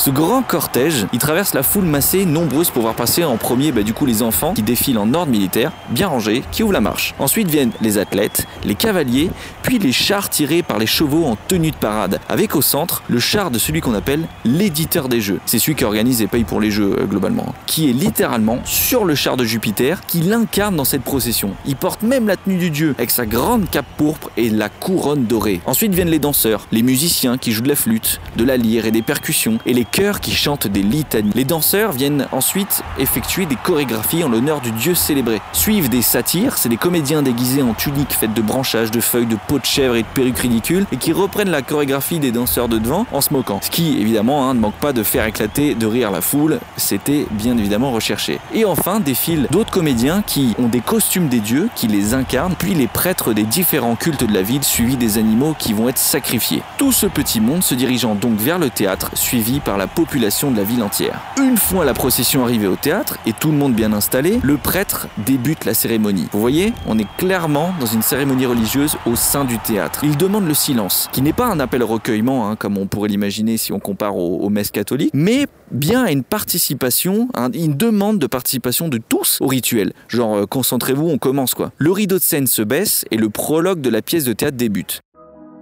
Ce 0.00 0.08
grand 0.08 0.40
cortège, 0.40 1.06
il 1.12 1.18
traverse 1.18 1.52
la 1.52 1.62
foule 1.62 1.84
massée, 1.84 2.24
nombreuse 2.24 2.70
pour 2.70 2.80
voir 2.80 2.94
passer 2.94 3.22
en 3.22 3.36
premier 3.36 3.70
bah, 3.70 3.82
du 3.82 3.92
coup 3.92 4.06
les 4.06 4.22
enfants 4.22 4.54
qui 4.54 4.62
défilent 4.62 4.96
en 4.96 5.12
ordre 5.12 5.30
militaire, 5.30 5.72
bien 5.90 6.08
rangés, 6.08 6.42
qui 6.52 6.62
ouvrent 6.62 6.72
la 6.72 6.80
marche. 6.80 7.14
Ensuite 7.18 7.50
viennent 7.50 7.72
les 7.82 7.98
athlètes, 7.98 8.46
les 8.64 8.74
cavaliers, 8.74 9.30
puis 9.62 9.78
les 9.78 9.92
chars 9.92 10.30
tirés 10.30 10.62
par 10.62 10.78
les 10.78 10.86
chevaux 10.86 11.26
en 11.26 11.36
tenue 11.36 11.70
de 11.70 11.76
parade, 11.76 12.18
avec 12.30 12.56
au 12.56 12.62
centre 12.62 13.02
le 13.10 13.18
char 13.18 13.50
de 13.50 13.58
celui 13.58 13.82
qu'on 13.82 13.92
appelle 13.92 14.26
l'éditeur 14.46 15.10
des 15.10 15.20
jeux. 15.20 15.38
C'est 15.44 15.58
celui 15.58 15.74
qui 15.74 15.84
organise 15.84 16.22
et 16.22 16.28
paye 16.28 16.44
pour 16.44 16.62
les 16.62 16.70
jeux 16.70 16.96
euh, 16.98 17.04
globalement, 17.04 17.54
qui 17.66 17.90
est 17.90 17.92
littéralement 17.92 18.60
sur 18.64 19.04
le 19.04 19.14
char 19.14 19.36
de 19.36 19.44
Jupiter, 19.44 20.00
qui 20.06 20.22
l'incarne 20.22 20.76
dans 20.76 20.86
cette 20.86 21.02
procession. 21.02 21.50
Il 21.66 21.76
porte 21.76 22.02
même 22.02 22.26
la 22.26 22.38
tenue 22.38 22.56
du 22.56 22.70
dieu, 22.70 22.94
avec 22.96 23.10
sa 23.10 23.26
grande 23.26 23.68
cape 23.68 23.84
pourpre 23.98 24.30
et 24.38 24.48
la 24.48 24.70
couronne 24.70 25.26
dorée. 25.26 25.60
Ensuite 25.66 25.92
viennent 25.92 26.08
les 26.08 26.18
danseurs, 26.18 26.68
les 26.72 26.82
musiciens 26.82 27.36
qui 27.36 27.52
jouent 27.52 27.64
de 27.64 27.68
la 27.68 27.76
flûte, 27.76 28.18
de 28.36 28.44
la 28.44 28.56
lyre 28.56 28.86
et 28.86 28.92
des 28.92 29.02
percussions, 29.02 29.58
et 29.66 29.74
les 29.74 29.84
chœurs 29.90 30.20
qui 30.20 30.32
chantent 30.32 30.66
des 30.66 30.82
litanies. 30.82 31.30
Les 31.34 31.44
danseurs 31.44 31.92
viennent 31.92 32.26
ensuite 32.32 32.82
effectuer 32.98 33.46
des 33.46 33.56
chorégraphies 33.56 34.24
en 34.24 34.28
l'honneur 34.28 34.60
du 34.60 34.72
dieu 34.72 34.94
célébré. 34.94 35.40
Suivent 35.52 35.88
des 35.88 36.02
satyres, 36.02 36.58
c'est 36.58 36.68
des 36.68 36.76
comédiens 36.76 37.22
déguisés 37.22 37.62
en 37.62 37.74
tuniques 37.74 38.12
faites 38.12 38.34
de 38.34 38.42
branchages, 38.42 38.90
de 38.90 39.00
feuilles, 39.00 39.26
de 39.26 39.36
peau 39.48 39.58
de 39.58 39.64
chèvre 39.64 39.96
et 39.96 40.02
de 40.02 40.08
perruques 40.14 40.38
ridicules 40.38 40.86
et 40.92 40.96
qui 40.96 41.12
reprennent 41.12 41.50
la 41.50 41.62
chorégraphie 41.62 42.18
des 42.18 42.32
danseurs 42.32 42.68
de 42.68 42.78
devant 42.78 43.06
en 43.12 43.20
se 43.20 43.32
moquant. 43.32 43.60
Ce 43.62 43.70
qui 43.70 44.00
évidemment 44.00 44.48
hein, 44.48 44.54
ne 44.54 44.60
manque 44.60 44.74
pas 44.74 44.92
de 44.92 45.02
faire 45.02 45.24
éclater 45.26 45.74
de 45.74 45.86
rire 45.86 46.10
la 46.10 46.20
foule, 46.20 46.60
c'était 46.76 47.26
bien 47.30 47.56
évidemment 47.56 47.92
recherché. 47.92 48.40
Et 48.54 48.64
enfin 48.64 49.00
défilent 49.00 49.46
d'autres 49.50 49.70
comédiens 49.70 50.22
qui 50.26 50.54
ont 50.58 50.68
des 50.68 50.80
costumes 50.80 51.28
des 51.28 51.40
dieux, 51.40 51.68
qui 51.74 51.86
les 51.86 52.14
incarnent, 52.14 52.54
puis 52.58 52.74
les 52.74 52.86
prêtres 52.86 53.32
des 53.32 53.44
différents 53.44 53.96
cultes 53.96 54.24
de 54.24 54.32
la 54.32 54.42
ville 54.42 54.64
suivis 54.64 54.96
des 54.96 55.18
animaux 55.18 55.54
qui 55.58 55.72
vont 55.72 55.88
être 55.88 55.98
sacrifiés. 55.98 56.62
Tout 56.78 56.92
ce 56.92 57.06
petit 57.06 57.40
monde 57.40 57.62
se 57.62 57.74
dirigeant 57.74 58.14
donc 58.14 58.38
vers 58.38 58.58
le 58.58 58.70
théâtre, 58.70 59.10
suivi 59.14 59.60
par 59.60 59.76
la 59.80 59.86
population 59.86 60.50
de 60.50 60.58
la 60.58 60.62
ville 60.62 60.82
entière. 60.82 61.18
Une 61.38 61.56
fois 61.56 61.86
la 61.86 61.94
procession 61.94 62.44
arrivée 62.44 62.66
au 62.66 62.76
théâtre 62.76 63.16
et 63.24 63.32
tout 63.32 63.50
le 63.50 63.56
monde 63.56 63.72
bien 63.72 63.94
installé, 63.94 64.38
le 64.42 64.58
prêtre 64.58 65.08
débute 65.24 65.64
la 65.64 65.72
cérémonie. 65.72 66.28
Vous 66.32 66.40
voyez, 66.40 66.74
on 66.86 66.98
est 66.98 67.06
clairement 67.16 67.72
dans 67.80 67.86
une 67.86 68.02
cérémonie 68.02 68.44
religieuse 68.44 68.98
au 69.06 69.16
sein 69.16 69.46
du 69.46 69.58
théâtre. 69.58 70.00
Il 70.02 70.18
demande 70.18 70.46
le 70.46 70.52
silence, 70.52 71.08
qui 71.12 71.22
n'est 71.22 71.32
pas 71.32 71.46
un 71.46 71.60
appel 71.60 71.82
recueillement, 71.82 72.50
hein, 72.50 72.56
comme 72.56 72.76
on 72.76 72.86
pourrait 72.86 73.08
l'imaginer 73.08 73.56
si 73.56 73.72
on 73.72 73.78
compare 73.78 74.16
aux, 74.16 74.50
messes 74.50 74.70
catholiques, 74.70 75.12
mais 75.14 75.46
bien 75.70 76.04
à 76.04 76.10
une 76.10 76.24
participation, 76.24 77.28
une 77.54 77.74
demande 77.74 78.18
de 78.18 78.26
participation 78.26 78.88
de 78.88 78.98
tous 78.98 79.38
au 79.40 79.46
rituel. 79.46 79.94
Genre, 80.08 80.36
euh, 80.36 80.46
concentrez-vous, 80.46 81.08
on 81.08 81.16
commence 81.16 81.54
quoi. 81.54 81.72
Le 81.78 81.90
rideau 81.90 82.18
de 82.18 82.22
scène 82.22 82.46
se 82.46 82.60
baisse 82.60 83.06
et 83.10 83.16
le 83.16 83.30
prologue 83.30 83.80
de 83.80 83.88
la 83.88 84.02
pièce 84.02 84.24
de 84.24 84.34
théâtre 84.34 84.58
débute. 84.58 85.00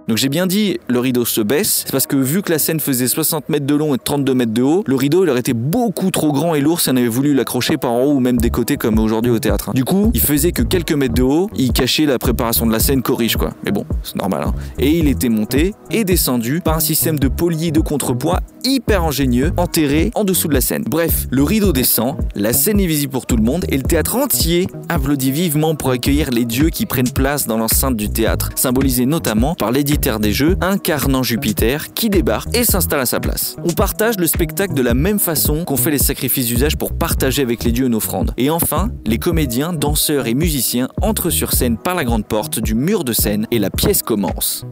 Donc 0.09 0.17
j'ai 0.17 0.27
bien 0.27 0.47
dit 0.47 0.79
le 0.87 0.99
rideau 0.99 1.23
se 1.23 1.39
baisse, 1.39 1.83
c'est 1.85 1.91
parce 1.91 2.07
que 2.07 2.15
vu 2.15 2.41
que 2.41 2.51
la 2.51 2.57
scène 2.57 2.79
faisait 2.79 3.07
60 3.07 3.47
mètres 3.47 3.67
de 3.67 3.75
long 3.75 3.93
et 3.93 3.99
32 4.03 4.33
mètres 4.33 4.51
de 4.51 4.63
haut, 4.63 4.83
le 4.87 4.95
rideau 4.95 5.23
il 5.23 5.29
aurait 5.29 5.41
été 5.41 5.53
beaucoup 5.53 6.09
trop 6.09 6.33
grand 6.33 6.55
et 6.55 6.61
lourd 6.61 6.81
si 6.81 6.89
on 6.89 6.95
avait 6.95 7.07
voulu 7.07 7.35
l'accrocher 7.35 7.77
par 7.77 7.91
en 7.91 8.05
haut 8.05 8.13
ou 8.13 8.19
même 8.19 8.37
des 8.37 8.49
côtés 8.49 8.75
comme 8.75 8.97
aujourd'hui 8.97 9.31
au 9.31 9.37
théâtre. 9.37 9.71
Du 9.75 9.85
coup, 9.85 10.09
il 10.15 10.19
faisait 10.19 10.51
que 10.51 10.63
quelques 10.63 10.93
mètres 10.93 11.13
de 11.13 11.21
haut, 11.21 11.51
il 11.55 11.73
cachait 11.73 12.07
la 12.07 12.17
préparation 12.17 12.65
de 12.65 12.71
la 12.71 12.79
scène 12.79 13.03
corrige 13.03 13.37
quoi. 13.37 13.51
Mais 13.63 13.71
bon, 13.71 13.85
c'est 14.01 14.15
normal. 14.15 14.45
Hein. 14.47 14.55
Et 14.79 14.97
il 14.97 15.07
était 15.07 15.29
monté 15.29 15.75
et 15.91 16.03
descendu 16.03 16.59
par 16.59 16.77
un 16.77 16.79
système 16.79 17.19
de 17.19 17.27
polier 17.27 17.69
de 17.69 17.79
contrepoids 17.79 18.39
hyper 18.63 19.03
ingénieux, 19.03 19.51
enterré 19.57 20.11
en 20.15 20.23
dessous 20.23 20.47
de 20.47 20.53
la 20.53 20.61
scène. 20.61 20.85
Bref, 20.87 21.27
le 21.29 21.43
rideau 21.43 21.71
descend, 21.71 22.15
la 22.35 22.53
scène 22.53 22.79
est 22.79 22.87
visible 22.87 23.11
pour 23.11 23.25
tout 23.25 23.37
le 23.37 23.43
monde 23.43 23.65
et 23.69 23.77
le 23.77 23.83
théâtre 23.83 24.15
entier 24.15 24.67
applaudit 24.89 25.31
vivement 25.31 25.75
pour 25.75 25.91
accueillir 25.91 26.31
les 26.31 26.45
dieux 26.45 26.69
qui 26.69 26.85
prennent 26.85 27.11
place 27.11 27.45
dans 27.45 27.57
l'enceinte 27.57 27.95
du 27.95 28.09
théâtre, 28.09 28.49
symbolisé 28.55 29.05
notamment 29.05 29.53
par 29.53 29.71
des 29.99 30.31
jeux 30.31 30.55
incarnant 30.61 31.23
Jupiter 31.23 31.93
qui 31.93 32.09
débarque 32.09 32.55
et 32.55 32.63
s'installe 32.63 33.01
à 33.01 33.05
sa 33.05 33.19
place. 33.19 33.57
On 33.65 33.73
partage 33.73 34.17
le 34.17 34.27
spectacle 34.27 34.73
de 34.73 34.81
la 34.81 34.93
même 34.93 35.19
façon 35.19 35.65
qu'on 35.65 35.75
fait 35.75 35.91
les 35.91 35.97
sacrifices 35.99 36.47
d'usage 36.47 36.77
pour 36.77 36.97
partager 36.97 37.41
avec 37.41 37.65
les 37.65 37.71
dieux 37.71 37.87
une 37.87 37.95
offrande. 37.95 38.33
Et 38.37 38.49
enfin, 38.49 38.89
les 39.05 39.17
comédiens, 39.17 39.73
danseurs 39.73 40.27
et 40.27 40.33
musiciens 40.33 40.87
entrent 41.01 41.29
sur 41.29 41.51
scène 41.51 41.77
par 41.77 41.95
la 41.95 42.05
grande 42.05 42.25
porte 42.25 42.59
du 42.59 42.75
mur 42.75 43.03
de 43.03 43.11
scène 43.11 43.45
et 43.51 43.59
la 43.59 43.69
pièce 43.69 44.01
commence. 44.01 44.65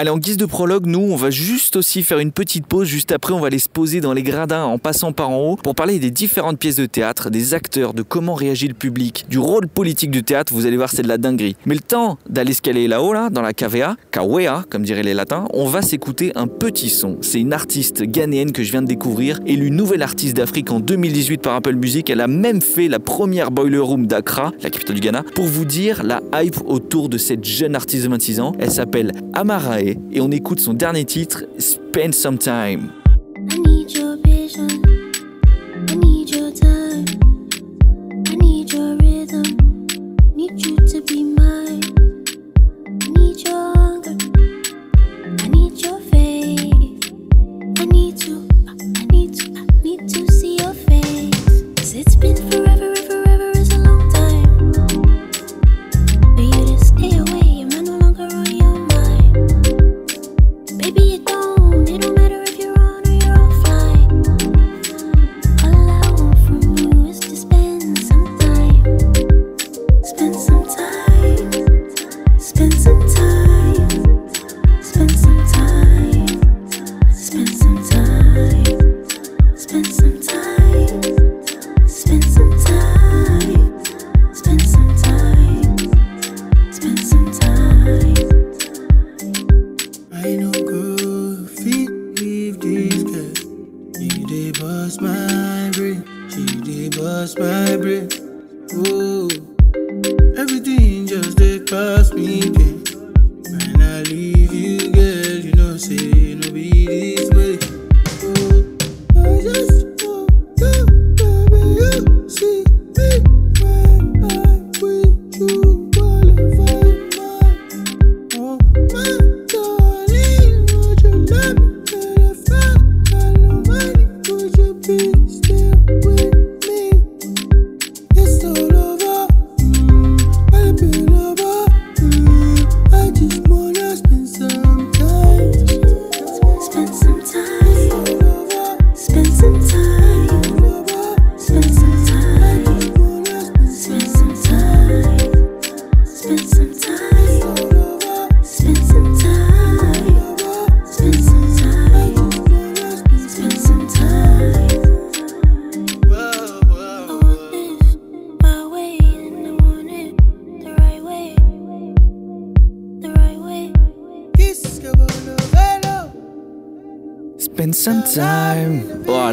Allez, 0.00 0.10
en 0.10 0.18
guise 0.18 0.36
de 0.36 0.46
prologue, 0.46 0.86
nous, 0.86 1.00
on 1.00 1.16
va 1.16 1.30
juste 1.30 1.74
aussi 1.74 2.04
faire 2.04 2.20
une 2.20 2.30
petite 2.30 2.68
pause. 2.68 2.86
Juste 2.86 3.10
après, 3.10 3.32
on 3.32 3.40
va 3.40 3.48
aller 3.48 3.58
se 3.58 3.68
poser 3.68 4.00
dans 4.00 4.12
les 4.12 4.22
gradins 4.22 4.62
en 4.62 4.78
passant 4.78 5.10
par 5.10 5.30
en 5.30 5.40
haut 5.40 5.56
pour 5.56 5.74
parler 5.74 5.98
des 5.98 6.12
différentes 6.12 6.56
pièces 6.56 6.76
de 6.76 6.86
théâtre, 6.86 7.30
des 7.30 7.52
acteurs, 7.52 7.94
de 7.94 8.02
comment 8.02 8.34
réagit 8.34 8.68
le 8.68 8.74
public, 8.74 9.26
du 9.28 9.40
rôle 9.40 9.66
politique 9.66 10.12
du 10.12 10.22
théâtre. 10.22 10.54
Vous 10.54 10.66
allez 10.66 10.76
voir, 10.76 10.90
c'est 10.90 11.02
de 11.02 11.08
la 11.08 11.18
dinguerie. 11.18 11.56
Mais 11.66 11.74
le 11.74 11.80
temps 11.80 12.16
d'aller 12.30 12.52
escalader 12.52 12.86
là-haut, 12.86 13.12
là, 13.12 13.28
dans 13.28 13.42
la 13.42 13.52
KVA, 13.52 13.96
Kawea, 14.12 14.66
comme 14.70 14.84
diraient 14.84 15.02
les 15.02 15.14
latins, 15.14 15.46
on 15.52 15.66
va 15.66 15.82
s'écouter 15.82 16.30
un 16.36 16.46
petit 16.46 16.90
son. 16.90 17.16
C'est 17.20 17.40
une 17.40 17.52
artiste 17.52 18.04
ghanéenne 18.04 18.52
que 18.52 18.62
je 18.62 18.70
viens 18.70 18.82
de 18.82 18.86
découvrir, 18.86 19.40
élue 19.46 19.72
nouvelle 19.72 20.02
artiste 20.02 20.36
d'Afrique 20.36 20.70
en 20.70 20.78
2018 20.78 21.38
par 21.38 21.56
Apple 21.56 21.74
Music. 21.74 22.08
Elle 22.08 22.20
a 22.20 22.28
même 22.28 22.62
fait 22.62 22.86
la 22.86 23.00
première 23.00 23.50
Boiler 23.50 23.78
Room 23.78 24.06
d'Accra, 24.06 24.52
la 24.62 24.70
capitale 24.70 24.94
du 24.94 25.02
Ghana, 25.02 25.24
pour 25.34 25.46
vous 25.46 25.64
dire 25.64 26.04
la 26.04 26.20
hype 26.34 26.60
autour 26.66 27.08
de 27.08 27.18
cette 27.18 27.44
jeune 27.44 27.74
artiste 27.74 28.04
de 28.04 28.10
26 28.10 28.38
ans. 28.38 28.52
Elle 28.60 28.70
s'appelle 28.70 29.10
Amarae 29.32 29.87
et 30.12 30.20
on 30.20 30.30
écoute 30.30 30.60
son 30.60 30.74
dernier 30.74 31.04
titre, 31.04 31.44
Spend 31.58 32.12
Some 32.12 32.38
Time. 32.38 32.90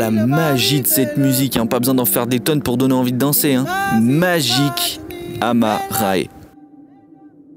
La 0.06 0.12
magie 0.12 0.82
de 0.82 0.88
cette 0.88 1.18
musique, 1.18 1.58
hein. 1.58 1.66
pas 1.66 1.80
besoin 1.80 1.96
d'en 1.96 2.06
faire 2.06 2.28
des 2.28 2.40
tonnes 2.40 2.62
pour 2.62 2.78
donner 2.78 2.94
envie 2.94 3.12
de 3.12 3.18
danser. 3.18 3.56
Hein. 3.56 3.66
Magique 4.00 5.00
Amarae. 5.42 6.30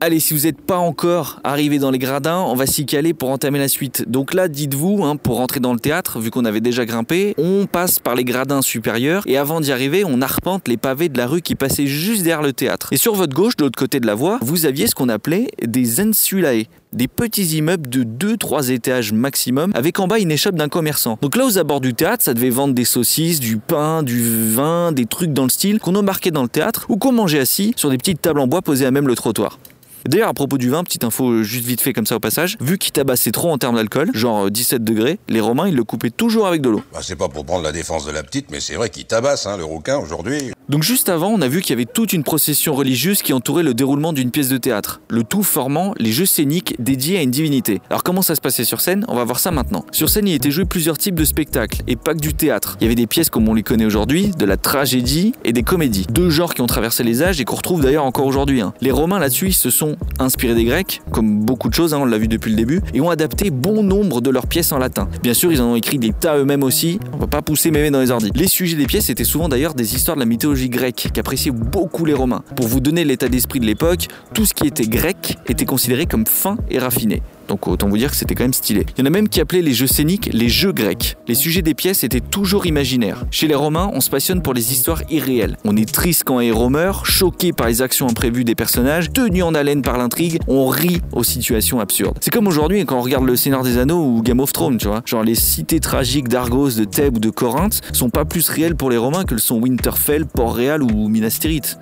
Allez, 0.01 0.21
si 0.21 0.33
vous 0.33 0.45
n'êtes 0.47 0.61
pas 0.61 0.77
encore 0.77 1.41
arrivé 1.43 1.81
dans 1.81 1.91
les 1.91 1.99
gradins, 1.99 2.39
on 2.39 2.55
va 2.55 2.67
s'y 2.67 2.87
caler 2.87 3.15
pour 3.15 3.31
entamer 3.31 3.59
la 3.59 3.67
suite. 3.67 4.09
Donc 4.09 4.33
là, 4.33 4.47
dites-vous, 4.47 5.03
hein, 5.03 5.17
pour 5.17 5.39
rentrer 5.39 5.59
dans 5.59 5.73
le 5.73 5.81
théâtre, 5.81 6.21
vu 6.21 6.31
qu'on 6.31 6.45
avait 6.45 6.61
déjà 6.61 6.87
grimpé, 6.87 7.35
on 7.37 7.67
passe 7.67 7.99
par 7.99 8.15
les 8.15 8.23
gradins 8.23 8.63
supérieurs 8.63 9.25
et 9.27 9.37
avant 9.37 9.61
d'y 9.61 9.73
arriver, 9.73 10.05
on 10.07 10.23
arpente 10.23 10.69
les 10.69 10.77
pavés 10.77 11.09
de 11.09 11.19
la 11.19 11.27
rue 11.27 11.43
qui 11.43 11.57
passaient 11.57 11.89
juste 11.89 12.23
derrière 12.23 12.43
le 12.43 12.53
théâtre. 12.53 12.93
Et 12.93 12.97
sur 12.97 13.17
votre 13.17 13.35
gauche, 13.35 13.57
de 13.57 13.65
l'autre 13.65 13.79
côté 13.79 13.99
de 13.99 14.07
la 14.07 14.15
voie, 14.15 14.39
vous 14.41 14.67
aviez 14.67 14.87
ce 14.87 14.95
qu'on 14.95 15.09
appelait 15.09 15.49
des 15.67 15.99
insulae 15.99 16.67
des 16.93 17.09
petits 17.09 17.57
immeubles 17.57 17.89
de 17.89 18.05
2-3 18.05 18.71
étages 18.71 19.13
maximum, 19.13 19.73
avec 19.75 19.99
en 19.99 20.07
bas 20.07 20.21
une 20.21 20.31
échoppe 20.31 20.55
d'un 20.55 20.69
commerçant. 20.69 21.19
Donc 21.21 21.35
là, 21.35 21.45
aux 21.45 21.59
abords 21.59 21.81
du 21.81 21.93
théâtre, 21.93 22.23
ça 22.23 22.35
devait 22.35 22.51
vendre 22.51 22.73
des 22.73 22.85
saucisses, 22.85 23.41
du 23.41 23.59
pain, 23.59 24.05
du 24.05 24.23
vin, 24.55 24.93
des 24.93 25.07
trucs 25.07 25.33
dans 25.33 25.43
le 25.43 25.51
style 25.51 25.81
qu'on 25.81 25.97
embarquait 25.97 26.31
dans 26.31 26.45
le 26.45 26.49
théâtre 26.49 26.87
ou 26.89 26.97
qu'on 26.97 27.13
mangeait 27.13 27.41
assis 27.41 27.75
sur 27.77 27.91
des 27.91 27.99
petites 27.99 28.23
tables 28.23 28.39
en 28.39 28.47
bois 28.47 28.63
posées 28.63 28.87
à 28.87 28.93
même 28.93 29.09
le 29.09 29.17
trottoir. 29.17 29.59
D'ailleurs, 30.07 30.29
à 30.29 30.35
propos 30.35 30.59
du 30.59 30.71
vin, 30.71 30.85
petite 30.85 31.05
info 31.05 31.43
juste 31.43 31.65
vite 31.67 31.81
fait 31.81 31.93
comme 31.93 32.07
ça 32.07 32.17
au 32.17 32.21
passage, 32.21 32.57
vu 32.61 32.79
qu'ils 32.79 32.93
tabassaient 32.93 33.31
trop 33.33 33.51
en 33.51 33.59
termes 33.59 33.77
d'alcool, 33.77 34.11
genre 34.15 34.47
euh, 34.47 34.51
17 34.51 34.85
degrés, 34.85 35.19
les 35.29 35.41
Romains 35.41 35.69
ils 35.69 35.75
le 35.75 35.85
coupaient 35.85 36.11
toujours 36.11 36.47
avec 36.47 36.63
de 36.63 36.69
l'eau. 36.71 36.83
Bah, 36.93 37.01
c'est 37.03 37.17
pas 37.17 37.29
pour 37.29 37.45
prendre 37.45 37.65
la 37.65 37.73
défense 37.73 38.07
de 38.07 38.11
la 38.13 38.23
petite, 38.23 38.51
mais 38.51 38.61
c'est 38.61 38.75
vrai 38.75 38.91
qu'il 38.91 39.05
tabasse, 39.05 39.47
hein, 39.47 39.57
le 39.57 39.65
rouquin, 39.65 39.99
aujourd'hui. 39.99 40.53
Donc 40.69 40.83
juste 40.83 41.09
avant, 41.09 41.29
on 41.29 41.41
a 41.41 41.49
vu 41.49 41.61
qu'il 41.63 41.71
y 41.71 41.73
avait 41.73 41.87
toute 41.87 42.13
une 42.13 42.23
procession 42.25 42.75
religieuse 42.75 43.23
qui 43.23 43.33
entourait 43.33 43.63
le 43.63 43.75
déroulement 43.75 44.13
d'une 44.13 44.31
pièce 44.31 44.49
de 44.49 44.59
théâtre, 44.59 45.01
le 45.09 45.25
tout 45.25 45.43
formant 45.43 45.95
les 45.99 46.13
jeux 46.13 46.27
scéniques 46.27 46.75
dédiés 46.79 47.19
à 47.19 47.23
une 47.23 47.31
divinité. 47.31 47.81
Alors 47.91 48.03
comment 48.03 48.23
ça 48.23 48.35
se 48.35 48.41
passait 48.41 48.65
sur 48.65 48.81
scène? 48.81 49.05
On 49.09 49.15
va 49.15 49.25
voir 49.25 49.39
ça 49.39 49.51
maintenant. 49.51 49.85
Sur 49.93 50.09
scène, 50.11 50.29
il 50.29 50.35
était 50.35 50.51
joué 50.51 50.65
plusieurs 50.65 50.99
types 50.99 51.15
de 51.15 51.25
spectacles, 51.25 51.83
et 51.87 51.97
pas 51.97 52.15
que 52.15 52.21
du 52.21 52.35
théâtre. 52.35 52.77
Il 52.81 52.85
y 52.85 52.87
avait 52.87 52.95
des 52.95 53.07
pièces 53.07 53.31
comme 53.31 53.49
on 53.49 53.55
les 53.55 53.63
connaît 53.63 53.87
aujourd'hui, 53.87 54.29
de 54.39 54.45
la 54.45 54.57
tragédie 54.57 55.33
et 55.45 55.53
des 55.53 55.63
comédies. 55.63 56.07
Deux 56.11 56.31
genres 56.31 56.55
qui 56.55 56.61
ont 56.61 56.67
traversé 56.67 57.03
les 57.03 57.23
âges 57.23 57.41
et 57.41 57.45
qu'on 57.45 57.57
retrouve 57.57 57.81
d'ailleurs 57.83 58.05
encore 58.05 58.27
aujourd'hui. 58.27 58.61
hein. 58.61 58.75
Les 58.81 58.91
Romains 58.91 59.19
là-dessus, 59.19 59.49
ils 59.49 59.53
se 59.55 59.71
sont 59.71 59.88
inspirés 60.19 60.55
des 60.55 60.65
Grecs, 60.65 61.03
comme 61.11 61.45
beaucoup 61.45 61.69
de 61.69 61.75
choses, 61.75 61.95
hein, 61.95 61.99
on 62.01 62.05
l'a 62.05 62.19
vu 62.19 62.29
depuis 62.29 62.51
le 62.51 62.57
début, 62.57 62.81
et 62.95 63.01
ont 63.01 63.11
adapté 63.11 63.51
bon 63.51 63.83
nombre 63.83 64.21
de 64.21 64.31
leurs 64.31 64.47
pièces 64.47 64.73
en 64.73 64.79
latin. 64.79 65.09
Bien 65.23 65.35
sûr, 65.35 65.53
ils 65.53 65.61
en 65.61 65.67
ont 65.67 65.77
écrit 65.77 65.99
des 65.99 66.13
tas 66.13 66.37
eux-mêmes 66.37 66.63
aussi, 66.63 66.99
on 67.13 67.19
va 67.19 67.27
pas 67.27 67.43
pousser 67.43 67.71
mémé 67.71 67.91
dans 67.91 68.01
les 68.01 68.11
ordis. 68.11 68.31
Les 68.35 68.49
sujets 68.49 68.77
des 68.77 68.87
pièces 68.87 69.11
étaient 69.11 69.25
souvent 69.25 69.49
d'ailleurs 69.49 69.75
des 69.75 69.95
histoires 69.95 70.17
de 70.17 70.21
la 70.21 70.27
mythologie 70.27 70.69
grecque, 70.69 71.09
qu'appréciaient 71.13 71.51
beaucoup 71.51 72.05
les 72.05 72.15
Romains. 72.15 72.43
Pour 72.57 72.67
vous 72.67 72.81
donner 72.81 73.05
l'état 73.05 73.29
d'esprit 73.29 73.61
de 73.61 73.67
l'époque, 73.67 74.09
tout 74.35 74.45
ce 74.45 74.55
qui 74.55 74.67
était 74.67 74.87
grec 74.87 75.39
était 75.47 75.65
considéré 75.65 76.07
comme 76.07 76.27
fin 76.27 76.57
et 76.71 76.79
raffiné. 76.79 77.23
Donc 77.49 77.67
autant 77.67 77.89
vous 77.89 77.99
dire 77.99 78.11
que 78.11 78.17
c'était 78.17 78.35
quand 78.35 78.45
même 78.45 78.53
stylé. 78.53 78.87
Il 78.97 79.01
y 79.01 79.03
en 79.03 79.07
a 79.07 79.11
même 79.11 79.29
qui 79.29 79.41
appelaient 79.41 79.63
les 79.63 79.75
jeux 79.75 79.87
scéniques 79.87 80.29
les 80.33 80.49
jeux 80.49 80.73
grecs. 80.73 81.17
Les 81.27 81.35
sujets 81.35 81.63
des 81.63 81.75
pièces 81.75 82.05
étaient 82.05 82.21
toujours 82.21 82.67
imaginaires. 82.67 83.25
Chez 83.31 83.49
les 83.49 83.55
Romains, 83.55 83.91
on 83.93 84.01
se 84.01 84.11
passionne 84.11 84.43
pour 84.43 84.55
les 84.55 84.73
histoires 84.73 85.03
irréelles. 85.11 85.57
On 85.65 85.77
est 85.77 85.93
triste 85.93 86.23
quand 86.25 86.39
un 86.39 86.43
héros 86.43 86.69
meurt, 86.69 87.05
choqué 87.07 87.53
par 87.53 87.67
les 87.67 87.83
actions 87.83 88.09
imprévues 88.09 88.45
des 88.45 88.55
personnages, 88.55 89.11
tenu 89.13 89.43
en 89.43 89.55
haleine 89.55 89.83
par 89.83 89.99
l'intrigue, 89.99 90.39
on 90.47 90.67
rit 90.67 91.01
aux 91.13 91.25
situations 91.25 91.81
absurdes. 91.81 92.19
C'est 92.21 92.31
comme 92.31 92.47
aujourd'hui 92.47 92.85
quand 92.85 92.99
on 92.99 93.03
regarde 93.03 93.25
Le 93.25 93.37
Seigneur 93.37 93.63
des 93.63 93.79
Anneaux 93.79 94.05
ou 94.05 94.23
Game 94.23 94.41
of 94.41 94.53
Thrones, 94.53 94.79
tu 94.79 94.87
vois. 94.87 95.03
Genre 95.05 95.25
les 95.25 95.35
cités 95.35 95.81
tragiques 95.81 96.29
d'Argos, 96.29 96.71
de 96.71 96.85
Thèbes 96.85 97.17
ou 97.17 97.21
de 97.21 97.31
Corinthe 97.31 97.81
sont 97.93 98.11
pas 98.11 98.25
plus 98.25 98.49
réelles 98.49 98.77
pour 98.77 98.91
les 98.91 98.97
Romains 98.97 99.25
que 99.25 99.35
le 99.35 99.41
sont 99.41 99.57
Winterfell, 99.57 100.27
Port-Réal 100.27 100.83
ou 100.83 101.09
Minas 101.09 101.39
Tirith. 101.41 101.79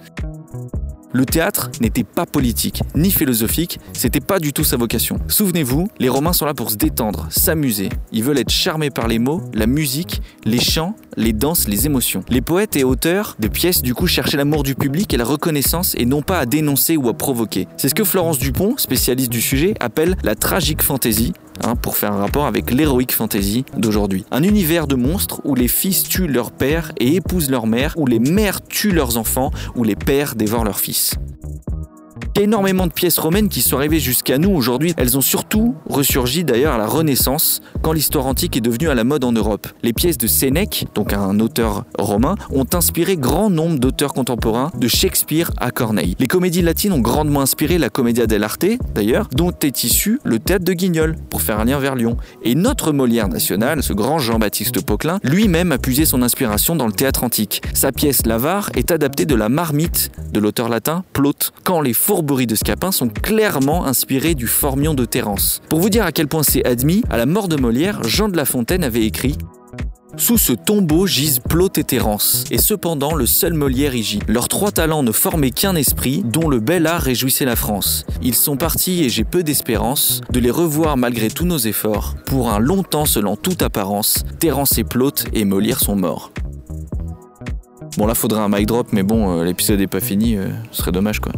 Le 1.16 1.24
théâtre 1.24 1.70
n'était 1.80 2.04
pas 2.04 2.26
politique, 2.26 2.82
ni 2.94 3.10
philosophique, 3.10 3.80
c'était 3.94 4.20
pas 4.20 4.38
du 4.38 4.52
tout 4.52 4.64
sa 4.64 4.76
vocation. 4.76 5.18
Souvenez-vous, 5.28 5.88
les 5.98 6.10
Romains 6.10 6.34
sont 6.34 6.44
là 6.44 6.52
pour 6.52 6.70
se 6.70 6.76
détendre, 6.76 7.26
s'amuser. 7.30 7.88
Ils 8.12 8.22
veulent 8.22 8.36
être 8.36 8.50
charmés 8.50 8.90
par 8.90 9.08
les 9.08 9.18
mots, 9.18 9.40
la 9.54 9.66
musique, 9.66 10.20
les 10.44 10.60
chants, 10.60 10.94
les 11.16 11.32
danses, 11.32 11.68
les 11.68 11.86
émotions. 11.86 12.22
Les 12.28 12.42
poètes 12.42 12.76
et 12.76 12.84
auteurs 12.84 13.34
de 13.40 13.48
pièces 13.48 13.80
du 13.80 13.94
coup 13.94 14.06
cherchaient 14.06 14.36
l'amour 14.36 14.62
du 14.62 14.74
public 14.74 15.14
et 15.14 15.16
la 15.16 15.24
reconnaissance 15.24 15.94
et 15.96 16.04
non 16.04 16.20
pas 16.20 16.38
à 16.38 16.44
dénoncer 16.44 16.98
ou 16.98 17.08
à 17.08 17.14
provoquer. 17.14 17.66
C'est 17.78 17.88
ce 17.88 17.94
que 17.94 18.04
Florence 18.04 18.38
Dupont, 18.38 18.76
spécialiste 18.76 19.32
du 19.32 19.40
sujet, 19.40 19.72
appelle 19.80 20.18
la 20.22 20.34
tragique 20.34 20.82
fantaisie, 20.82 21.32
hein, 21.64 21.76
pour 21.76 21.96
faire 21.96 22.12
un 22.12 22.18
rapport 22.18 22.46
avec 22.46 22.70
l'héroïque 22.70 23.12
fantasy 23.12 23.64
d'aujourd'hui. 23.76 24.24
Un 24.30 24.42
univers 24.42 24.86
de 24.86 24.94
monstres 24.94 25.40
où 25.44 25.54
les 25.54 25.68
fils 25.68 26.02
tuent 26.04 26.28
leur 26.28 26.52
père 26.52 26.92
et 26.98 27.16
épousent 27.16 27.50
leur 27.50 27.66
mère, 27.66 27.94
où 27.96 28.06
les 28.06 28.18
mères 28.18 28.60
tuent 28.62 28.92
leurs 28.92 29.16
enfants, 29.16 29.50
où 29.74 29.84
les 29.84 29.96
pères 29.96 30.34
dévorent 30.34 30.64
leurs 30.64 30.80
fils. 30.80 31.14
Il 32.36 32.40
y 32.40 32.42
a 32.42 32.44
énormément 32.44 32.86
de 32.86 32.92
pièces 32.92 33.18
romaines 33.18 33.48
qui 33.48 33.62
sont 33.62 33.78
arrivées 33.78 33.98
jusqu'à 33.98 34.36
nous 34.36 34.50
aujourd'hui. 34.50 34.92
Elles 34.98 35.16
ont 35.16 35.22
surtout 35.22 35.74
ressurgi 35.88 36.44
d'ailleurs 36.44 36.74
à 36.74 36.76
la 36.76 36.86
Renaissance, 36.86 37.62
quand 37.80 37.92
l'histoire 37.92 38.26
antique 38.26 38.58
est 38.58 38.60
devenue 38.60 38.90
à 38.90 38.94
la 38.94 39.04
mode 39.04 39.24
en 39.24 39.32
Europe. 39.32 39.68
Les 39.82 39.94
pièces 39.94 40.18
de 40.18 40.26
Sénèque, 40.26 40.86
donc 40.94 41.14
un 41.14 41.40
auteur 41.40 41.86
romain, 41.98 42.34
ont 42.50 42.66
inspiré 42.74 43.16
grand 43.16 43.48
nombre 43.48 43.78
d'auteurs 43.78 44.12
contemporains, 44.12 44.70
de 44.78 44.86
Shakespeare 44.86 45.50
à 45.56 45.70
Corneille. 45.70 46.14
Les 46.18 46.26
comédies 46.26 46.60
latines 46.60 46.92
ont 46.92 47.00
grandement 47.00 47.40
inspiré 47.40 47.78
la 47.78 47.88
Commedia 47.88 48.26
dell'arte, 48.26 48.66
d'ailleurs, 48.94 49.28
dont 49.32 49.54
est 49.62 49.84
issu 49.84 50.20
le 50.22 50.38
théâtre 50.38 50.66
de 50.66 50.74
Guignol, 50.74 51.16
pour 51.30 51.40
faire 51.40 51.58
un 51.58 51.64
lien 51.64 51.78
vers 51.78 51.94
Lyon. 51.94 52.18
Et 52.42 52.54
notre 52.54 52.92
Molière 52.92 53.28
national, 53.28 53.82
ce 53.82 53.94
grand 53.94 54.18
Jean-Baptiste 54.18 54.84
Poquelin, 54.84 55.20
lui-même 55.22 55.72
a 55.72 55.78
puisé 55.78 56.04
son 56.04 56.20
inspiration 56.20 56.76
dans 56.76 56.86
le 56.86 56.92
théâtre 56.92 57.24
antique. 57.24 57.62
Sa 57.72 57.92
pièce 57.92 58.26
L'Avare 58.26 58.68
est 58.74 58.90
adaptée 58.90 59.24
de 59.24 59.34
la 59.34 59.48
marmite 59.48 60.10
de 60.34 60.38
l'auteur 60.38 60.68
latin 60.68 61.02
Plaute, 61.14 61.54
quand 61.64 61.80
les 61.80 61.94
de 62.26 62.54
Scapin 62.56 62.90
sont 62.90 63.08
clairement 63.08 63.86
inspirées 63.86 64.34
du 64.34 64.48
Formion 64.48 64.94
de 64.94 65.04
Terence. 65.04 65.62
Pour 65.68 65.78
vous 65.78 65.90
dire 65.90 66.04
à 66.04 66.10
quel 66.12 66.26
point 66.26 66.42
c'est 66.42 66.66
admis, 66.66 67.02
à 67.08 67.16
la 67.16 67.24
mort 67.24 67.46
de 67.46 67.56
Molière, 67.56 68.02
Jean 68.02 68.28
de 68.28 68.36
La 68.36 68.44
Fontaine 68.44 68.82
avait 68.82 69.04
écrit 69.04 69.36
sous 70.18 70.38
ce 70.38 70.54
tombeau 70.54 71.06
gisent 71.06 71.40
Plaute 71.40 71.76
et 71.76 71.84
Terence, 71.84 72.44
et 72.50 72.56
cependant 72.56 73.14
le 73.14 73.26
seul 73.26 73.52
Molière 73.52 73.94
y 73.94 74.02
gît. 74.02 74.20
Leurs 74.28 74.48
trois 74.48 74.70
talents 74.70 75.02
ne 75.02 75.12
formaient 75.12 75.50
qu'un 75.50 75.76
esprit, 75.76 76.22
dont 76.24 76.48
le 76.48 76.58
bel 76.58 76.86
art 76.86 77.02
réjouissait 77.02 77.44
la 77.44 77.54
France. 77.54 78.06
Ils 78.22 78.34
sont 78.34 78.56
partis 78.56 79.04
et 79.04 79.10
j'ai 79.10 79.24
peu 79.24 79.42
d'espérance 79.42 80.22
de 80.30 80.40
les 80.40 80.50
revoir 80.50 80.96
malgré 80.96 81.28
tous 81.28 81.44
nos 81.44 81.58
efforts. 81.58 82.14
Pour 82.24 82.50
un 82.50 82.60
long 82.60 82.82
temps 82.82 83.04
selon 83.04 83.36
toute 83.36 83.60
apparence, 83.60 84.24
Terence 84.38 84.78
et 84.78 84.84
Plaute 84.84 85.26
et 85.34 85.44
Molière 85.44 85.80
sont 85.80 85.96
morts. 85.96 86.32
Bon 87.98 88.06
là 88.06 88.14
faudrait 88.14 88.40
un 88.40 88.48
mic 88.48 88.64
drop, 88.64 88.88
mais 88.92 89.02
bon, 89.02 89.40
euh, 89.40 89.44
l'épisode 89.44 89.82
est 89.82 89.86
pas 89.86 90.00
fini, 90.00 90.36
euh, 90.36 90.48
ce 90.70 90.78
serait 90.78 90.92
dommage 90.92 91.20
quoi. 91.20 91.32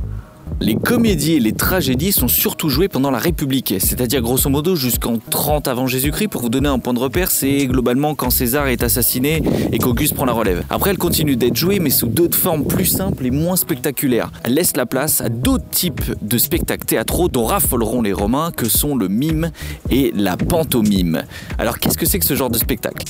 Les 0.60 0.74
comédies 0.74 1.34
et 1.34 1.40
les 1.40 1.52
tragédies 1.52 2.10
sont 2.10 2.26
surtout 2.26 2.68
jouées 2.68 2.88
pendant 2.88 3.12
la 3.12 3.18
République, 3.18 3.74
c'est-à-dire 3.78 4.20
grosso 4.20 4.50
modo 4.50 4.74
jusqu'en 4.74 5.18
30 5.18 5.68
avant 5.68 5.86
Jésus-Christ. 5.86 6.26
Pour 6.26 6.42
vous 6.42 6.48
donner 6.48 6.68
un 6.68 6.80
point 6.80 6.94
de 6.94 6.98
repère, 6.98 7.30
c'est 7.30 7.66
globalement 7.68 8.16
quand 8.16 8.30
César 8.30 8.66
est 8.66 8.82
assassiné 8.82 9.40
et 9.70 9.78
qu'Auguste 9.78 10.14
prend 10.14 10.24
la 10.24 10.32
relève. 10.32 10.64
Après, 10.68 10.90
elle 10.90 10.98
continue 10.98 11.36
d'être 11.36 11.54
jouée, 11.54 11.78
mais 11.78 11.90
sous 11.90 12.08
d'autres 12.08 12.36
formes 12.36 12.64
plus 12.64 12.86
simples 12.86 13.24
et 13.24 13.30
moins 13.30 13.54
spectaculaires. 13.54 14.32
Elle 14.42 14.54
laisse 14.54 14.76
la 14.76 14.84
place 14.84 15.20
à 15.20 15.28
d'autres 15.28 15.68
types 15.70 16.02
de 16.22 16.38
spectacles 16.38 16.86
théâtraux 16.86 17.28
dont 17.28 17.44
raffoleront 17.44 18.02
les 18.02 18.12
Romains, 18.12 18.50
que 18.50 18.68
sont 18.68 18.96
le 18.96 19.06
mime 19.06 19.52
et 19.90 20.12
la 20.16 20.36
pantomime. 20.36 21.22
Alors, 21.58 21.78
qu'est-ce 21.78 21.96
que 21.96 22.06
c'est 22.06 22.18
que 22.18 22.26
ce 22.26 22.34
genre 22.34 22.50
de 22.50 22.58
spectacle? 22.58 23.06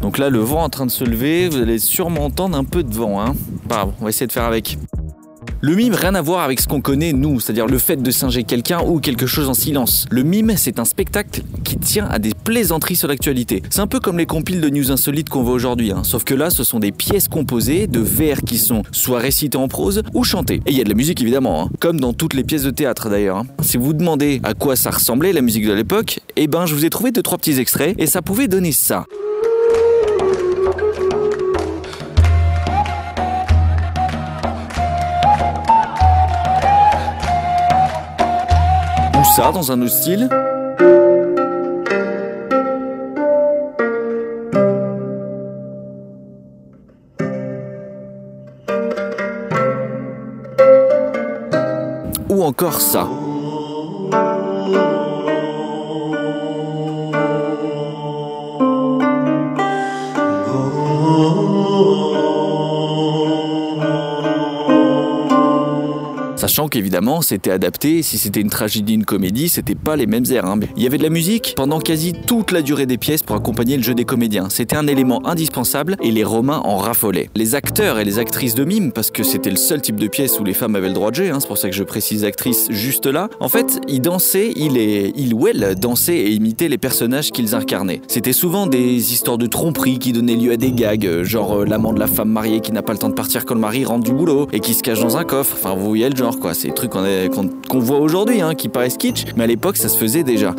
Donc 0.00 0.18
là, 0.18 0.30
le 0.30 0.40
vent 0.40 0.64
en 0.64 0.68
train 0.68 0.86
de 0.86 0.90
se 0.90 1.04
lever, 1.04 1.48
vous 1.48 1.58
allez 1.58 1.78
sûrement 1.78 2.24
entendre 2.24 2.58
un 2.58 2.64
peu 2.64 2.82
de 2.82 2.92
vent. 2.92 3.20
Hein. 3.20 3.36
Grave, 3.68 3.92
on 4.00 4.04
va 4.04 4.10
essayer 4.10 4.26
de 4.26 4.32
faire 4.32 4.44
avec. 4.44 4.78
Le 5.64 5.76
mime, 5.76 5.94
rien 5.94 6.16
à 6.16 6.22
voir 6.22 6.40
avec 6.42 6.60
ce 6.60 6.66
qu'on 6.66 6.80
connaît 6.80 7.12
nous, 7.12 7.38
c'est-à-dire 7.38 7.68
le 7.68 7.78
fait 7.78 7.94
de 7.94 8.10
singer 8.10 8.42
quelqu'un 8.42 8.80
ou 8.84 8.98
quelque 8.98 9.26
chose 9.26 9.48
en 9.48 9.54
silence. 9.54 10.06
Le 10.10 10.24
mime, 10.24 10.54
c'est 10.56 10.80
un 10.80 10.84
spectacle 10.84 11.42
qui 11.62 11.76
tient 11.76 12.06
à 12.08 12.18
des 12.18 12.32
plaisanteries 12.34 12.96
sur 12.96 13.06
l'actualité. 13.06 13.62
C'est 13.70 13.78
un 13.80 13.86
peu 13.86 14.00
comme 14.00 14.18
les 14.18 14.26
compiles 14.26 14.60
de 14.60 14.68
news 14.68 14.90
insolites 14.90 15.28
qu'on 15.28 15.44
voit 15.44 15.54
aujourd'hui, 15.54 15.92
hein. 15.92 16.02
sauf 16.02 16.24
que 16.24 16.34
là, 16.34 16.50
ce 16.50 16.64
sont 16.64 16.80
des 16.80 16.90
pièces 16.90 17.28
composées 17.28 17.86
de 17.86 18.00
vers 18.00 18.42
qui 18.42 18.58
sont 18.58 18.82
soit 18.90 19.20
récités 19.20 19.56
en 19.56 19.68
prose 19.68 20.02
ou 20.14 20.24
chantés. 20.24 20.62
Et 20.66 20.72
il 20.72 20.76
y 20.76 20.80
a 20.80 20.84
de 20.84 20.88
la 20.88 20.96
musique 20.96 21.22
évidemment, 21.22 21.62
hein, 21.62 21.70
comme 21.78 22.00
dans 22.00 22.12
toutes 22.12 22.34
les 22.34 22.42
pièces 22.42 22.64
de 22.64 22.70
théâtre 22.72 23.08
d'ailleurs. 23.08 23.36
hein. 23.36 23.46
Si 23.62 23.76
vous 23.76 23.92
demandez 23.92 24.40
à 24.42 24.54
quoi 24.54 24.74
ça 24.74 24.90
ressemblait 24.90 25.32
la 25.32 25.42
musique 25.42 25.68
de 25.68 25.72
l'époque, 25.72 26.18
eh 26.34 26.48
ben 26.48 26.66
je 26.66 26.74
vous 26.74 26.84
ai 26.84 26.90
trouvé 26.90 27.12
deux 27.12 27.22
trois 27.22 27.38
petits 27.38 27.60
extraits 27.60 27.94
et 28.00 28.08
ça 28.08 28.20
pouvait 28.20 28.48
donner 28.48 28.72
ça. 28.72 29.06
Ça 39.32 39.50
dans 39.50 39.72
un 39.72 39.80
autre 39.80 39.92
style. 39.92 40.28
Ou 52.28 52.44
encore 52.44 52.80
ça. 52.82 53.08
Sachant 66.52 66.68
qu'évidemment, 66.68 67.22
c'était 67.22 67.50
adapté, 67.50 68.02
si 68.02 68.18
c'était 68.18 68.42
une 68.42 68.50
tragédie, 68.50 68.92
une 68.92 69.06
comédie, 69.06 69.48
c'était 69.48 69.74
pas 69.74 69.96
les 69.96 70.04
mêmes 70.04 70.26
airs. 70.30 70.44
hein. 70.44 70.60
Il 70.76 70.82
y 70.82 70.86
avait 70.86 70.98
de 70.98 71.02
la 71.02 71.08
musique 71.08 71.54
pendant 71.56 71.80
quasi 71.80 72.12
toute 72.12 72.50
la 72.50 72.60
durée 72.60 72.84
des 72.84 72.98
pièces 72.98 73.22
pour 73.22 73.34
accompagner 73.36 73.78
le 73.78 73.82
jeu 73.82 73.94
des 73.94 74.04
comédiens. 74.04 74.50
C'était 74.50 74.76
un 74.76 74.86
élément 74.86 75.26
indispensable 75.26 75.96
et 76.02 76.10
les 76.10 76.24
Romains 76.24 76.60
en 76.62 76.76
raffolaient. 76.76 77.30
Les 77.34 77.54
acteurs 77.54 77.98
et 77.98 78.04
les 78.04 78.18
actrices 78.18 78.54
de 78.54 78.64
mime, 78.64 78.92
parce 78.92 79.10
que 79.10 79.22
c'était 79.22 79.48
le 79.48 79.56
seul 79.56 79.80
type 79.80 79.98
de 79.98 80.08
pièce 80.08 80.38
où 80.40 80.44
les 80.44 80.52
femmes 80.52 80.76
avaient 80.76 80.88
le 80.88 80.92
droit 80.92 81.10
de 81.10 81.14
jouer, 81.14 81.30
hein, 81.30 81.38
c'est 81.40 81.46
pour 81.46 81.56
ça 81.56 81.70
que 81.70 81.74
je 81.74 81.84
précise 81.84 82.22
actrices 82.22 82.66
juste 82.68 83.06
là, 83.06 83.30
en 83.40 83.48
fait, 83.48 83.80
ils 83.88 84.02
dansaient, 84.02 84.52
ils, 84.54 84.76
ils 85.16 85.32
ou 85.32 85.46
elles 85.46 85.74
dansaient 85.80 86.18
et 86.18 86.32
imitaient 86.32 86.68
les 86.68 86.76
personnages 86.76 87.30
qu'ils 87.30 87.54
incarnaient. 87.54 88.02
C'était 88.08 88.34
souvent 88.34 88.66
des 88.66 89.14
histoires 89.14 89.38
de 89.38 89.46
tromperie 89.46 89.98
qui 89.98 90.12
donnaient 90.12 90.36
lieu 90.36 90.52
à 90.52 90.58
des 90.58 90.72
gags, 90.72 91.06
euh, 91.06 91.24
genre 91.24 91.60
euh, 91.60 91.64
l'amant 91.64 91.94
de 91.94 91.98
la 91.98 92.08
femme 92.08 92.28
mariée 92.28 92.60
qui 92.60 92.72
n'a 92.72 92.82
pas 92.82 92.92
le 92.92 92.98
temps 92.98 93.08
de 93.08 93.14
partir 93.14 93.46
quand 93.46 93.54
le 93.54 93.60
mari 93.60 93.86
rentre 93.86 94.04
du 94.04 94.12
boulot 94.12 94.48
et 94.52 94.60
qui 94.60 94.74
se 94.74 94.82
cache 94.82 95.00
dans 95.00 95.16
un 95.16 95.24
coffre. 95.24 95.56
Enfin, 95.58 95.74
vous 95.74 95.86
voyez 95.88 96.10
le 96.10 96.16
genre 96.16 96.38
c'est 96.52 96.68
des 96.68 96.74
trucs 96.74 96.92
qu'on 96.92 97.78
voit 97.78 97.98
aujourd'hui, 97.98 98.40
hein, 98.40 98.54
qui 98.54 98.68
paraissent 98.68 98.96
kitsch, 98.96 99.26
mais 99.36 99.44
à 99.44 99.46
l'époque 99.46 99.76
ça 99.76 99.88
se 99.88 99.98
faisait 99.98 100.22
déjà. 100.22 100.54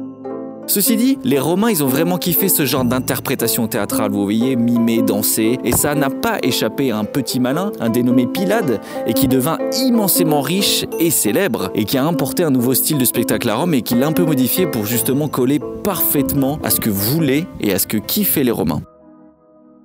Ceci 0.66 0.96
dit, 0.96 1.20
les 1.26 1.40
Romains, 1.40 1.70
ils 1.72 1.84
ont 1.84 1.88
vraiment 1.88 2.18
kiffé 2.18 2.48
ce 2.48 2.66
genre 2.66 2.86
d'interprétation 2.86 3.68
théâtrale, 3.68 4.12
vous 4.12 4.24
voyez, 4.24 4.56
mimer, 4.56 5.02
danser, 5.02 5.60
et 5.66 5.74
ça 5.74 5.94
n'a 5.94 6.10
pas 6.10 6.38
échappé 6.42 6.90
à 6.92 6.98
un 6.98 7.04
petit 7.04 7.42
malin, 7.42 7.74
un 7.82 7.90
dénommé 7.90 8.28
Pilade, 8.28 8.80
et 9.06 9.14
qui 9.14 9.28
devint 9.28 9.58
immensément 9.86 10.40
riche 10.40 10.86
et 11.00 11.12
célèbre, 11.12 11.70
et 11.76 11.84
qui 11.84 11.98
a 11.98 12.06
importé 12.06 12.44
un 12.44 12.50
nouveau 12.50 12.74
style 12.74 12.98
de 12.98 13.04
spectacle 13.04 13.50
à 13.50 13.56
Rome 13.56 13.74
et 13.74 13.82
qui 13.82 13.96
l'a 13.96 14.08
un 14.08 14.14
peu 14.14 14.24
modifié 14.24 14.66
pour 14.66 14.86
justement 14.86 15.28
coller 15.28 15.60
parfaitement 15.84 16.60
à 16.64 16.70
ce 16.70 16.80
que 16.80 16.90
voulaient 16.90 17.46
et 17.60 17.74
à 17.74 17.80
ce 17.80 17.86
que 17.86 17.98
kiffaient 17.98 18.46
les 18.46 18.52
Romains. 18.52 18.84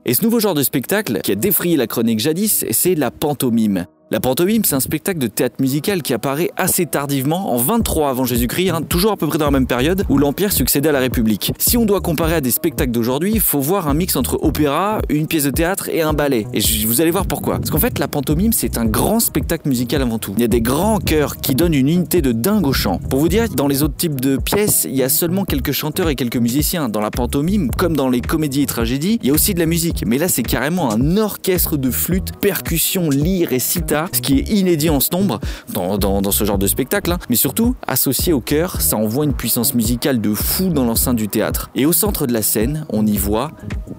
Et 0.06 0.14
ce 0.14 0.22
nouveau 0.22 0.38
genre 0.38 0.54
de 0.54 0.62
spectacle 0.62 1.20
qui 1.22 1.32
a 1.32 1.34
défrayé 1.34 1.76
la 1.76 1.88
chronique 1.88 2.20
jadis, 2.20 2.64
c'est 2.70 2.94
la 2.94 3.10
pantomime. 3.10 3.86
La 4.10 4.20
pantomime, 4.20 4.64
c'est 4.64 4.74
un 4.74 4.80
spectacle 4.80 5.18
de 5.18 5.26
théâtre 5.26 5.56
musical 5.60 6.00
qui 6.00 6.14
apparaît 6.14 6.50
assez 6.56 6.86
tardivement, 6.86 7.52
en 7.52 7.58
23 7.58 8.08
avant 8.08 8.24
Jésus-Christ, 8.24 8.70
hein, 8.70 8.80
toujours 8.80 9.12
à 9.12 9.18
peu 9.18 9.26
près 9.26 9.36
dans 9.36 9.44
la 9.44 9.50
même 9.50 9.66
période 9.66 10.06
où 10.08 10.16
l'Empire 10.16 10.50
succédait 10.50 10.88
à 10.88 10.92
la 10.92 11.00
République. 11.00 11.52
Si 11.58 11.76
on 11.76 11.84
doit 11.84 12.00
comparer 12.00 12.36
à 12.36 12.40
des 12.40 12.50
spectacles 12.50 12.90
d'aujourd'hui, 12.90 13.32
il 13.34 13.40
faut 13.40 13.60
voir 13.60 13.86
un 13.86 13.92
mix 13.92 14.16
entre 14.16 14.38
opéra, 14.42 15.02
une 15.10 15.26
pièce 15.26 15.44
de 15.44 15.50
théâtre 15.50 15.90
et 15.90 16.00
un 16.00 16.14
ballet. 16.14 16.46
Et 16.54 16.60
vous 16.86 17.02
allez 17.02 17.10
voir 17.10 17.26
pourquoi. 17.26 17.58
Parce 17.58 17.68
qu'en 17.68 17.78
fait, 17.78 17.98
la 17.98 18.08
pantomime, 18.08 18.54
c'est 18.54 18.78
un 18.78 18.86
grand 18.86 19.20
spectacle 19.20 19.68
musical 19.68 20.00
avant 20.00 20.18
tout. 20.18 20.32
Il 20.38 20.40
y 20.40 20.44
a 20.44 20.48
des 20.48 20.62
grands 20.62 21.00
chœurs 21.00 21.36
qui 21.36 21.54
donnent 21.54 21.74
une 21.74 21.90
unité 21.90 22.22
de 22.22 22.32
dingue 22.32 22.66
au 22.66 22.72
chant. 22.72 23.00
Pour 23.10 23.20
vous 23.20 23.28
dire, 23.28 23.46
dans 23.50 23.68
les 23.68 23.82
autres 23.82 23.96
types 23.96 24.22
de 24.22 24.38
pièces, 24.38 24.86
il 24.88 24.96
y 24.96 25.02
a 25.02 25.10
seulement 25.10 25.44
quelques 25.44 25.72
chanteurs 25.72 26.08
et 26.08 26.14
quelques 26.14 26.38
musiciens. 26.38 26.88
Dans 26.88 27.02
la 27.02 27.10
pantomime, 27.10 27.70
comme 27.72 27.94
dans 27.94 28.08
les 28.08 28.22
comédies 28.22 28.62
et 28.62 28.66
tragédies, 28.66 29.18
il 29.20 29.28
y 29.28 29.30
a 29.30 29.34
aussi 29.34 29.52
de 29.52 29.58
la 29.58 29.66
musique. 29.66 30.04
Mais 30.06 30.16
là, 30.16 30.28
c'est 30.28 30.42
carrément 30.42 30.90
un 30.90 31.18
orchestre 31.18 31.76
de 31.76 31.90
flûte, 31.90 32.32
percussions, 32.40 33.10
lyres 33.10 33.52
et 33.52 33.58
sitar, 33.58 33.97
ce 34.12 34.20
qui 34.20 34.38
est 34.38 34.48
inédit 34.50 34.90
en 34.90 35.00
ce 35.00 35.10
nombre 35.12 35.40
dans, 35.72 36.30
ce 36.30 36.44
genre 36.44 36.58
de 36.58 36.66
spectacle. 36.66 37.12
hein. 37.12 37.18
Mais 37.28 37.36
surtout, 37.36 37.74
associé 37.86 38.32
au 38.32 38.40
chœur, 38.40 38.80
ça 38.80 38.96
envoie 38.96 39.24
une 39.24 39.34
puissance 39.34 39.74
musicale 39.74 40.20
de 40.20 40.34
fou 40.34 40.68
dans 40.68 40.84
l'enceinte 40.84 41.16
du 41.16 41.28
théâtre. 41.28 41.70
Et 41.74 41.86
au 41.86 41.92
centre 41.92 42.26
de 42.26 42.32
la 42.32 42.42
scène, 42.42 42.86
on 42.90 43.06
y 43.06 43.16
voit 43.16 43.50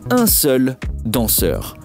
un 0.10 0.26
seul 0.26 0.78
danseur. 1.06 1.76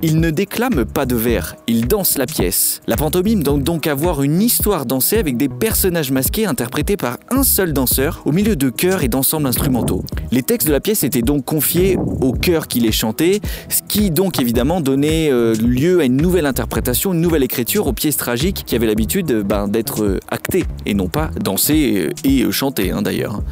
Il 0.00 0.20
ne 0.20 0.30
déclame 0.30 0.84
pas 0.84 1.06
de 1.06 1.16
vers, 1.16 1.56
il 1.66 1.88
danse 1.88 2.18
la 2.18 2.26
pièce. 2.26 2.82
La 2.86 2.96
pantomime 2.96 3.42
doit 3.42 3.58
donc 3.58 3.88
avoir 3.88 4.22
une 4.22 4.40
histoire 4.40 4.86
dansée 4.86 5.18
avec 5.18 5.36
des 5.36 5.48
personnages 5.48 6.12
masqués 6.12 6.46
interprétés 6.46 6.96
par 6.96 7.18
un 7.30 7.42
seul 7.42 7.72
danseur 7.72 8.22
au 8.24 8.30
milieu 8.30 8.54
de 8.54 8.70
chœurs 8.70 9.02
et 9.02 9.08
d'ensembles 9.08 9.48
instrumentaux. 9.48 10.04
Les 10.30 10.44
textes 10.44 10.68
de 10.68 10.72
la 10.72 10.78
pièce 10.78 11.02
étaient 11.02 11.22
donc 11.22 11.44
confiés 11.44 11.96
au 11.96 12.32
chœur 12.32 12.68
qui 12.68 12.78
les 12.78 12.92
chantait, 12.92 13.40
ce 13.68 13.80
qui 13.88 14.12
donc 14.12 14.38
évidemment 14.40 14.80
donnait 14.80 15.32
euh, 15.32 15.54
lieu 15.54 15.98
à 15.98 16.04
une 16.04 16.16
nouvelle 16.16 16.46
interprétation, 16.46 17.12
une 17.12 17.20
nouvelle 17.20 17.42
écriture 17.42 17.88
aux 17.88 17.92
pièces 17.92 18.16
tragiques 18.16 18.62
qui 18.64 18.76
avaient 18.76 18.86
l'habitude 18.86 19.42
ben, 19.44 19.66
d'être 19.66 20.04
euh, 20.04 20.20
actées 20.28 20.64
et 20.86 20.94
non 20.94 21.08
pas 21.08 21.30
dansées 21.42 22.08
euh, 22.08 22.28
et 22.28 22.48
chantées 22.52 22.92
hein, 22.92 23.02
d'ailleurs. 23.02 23.42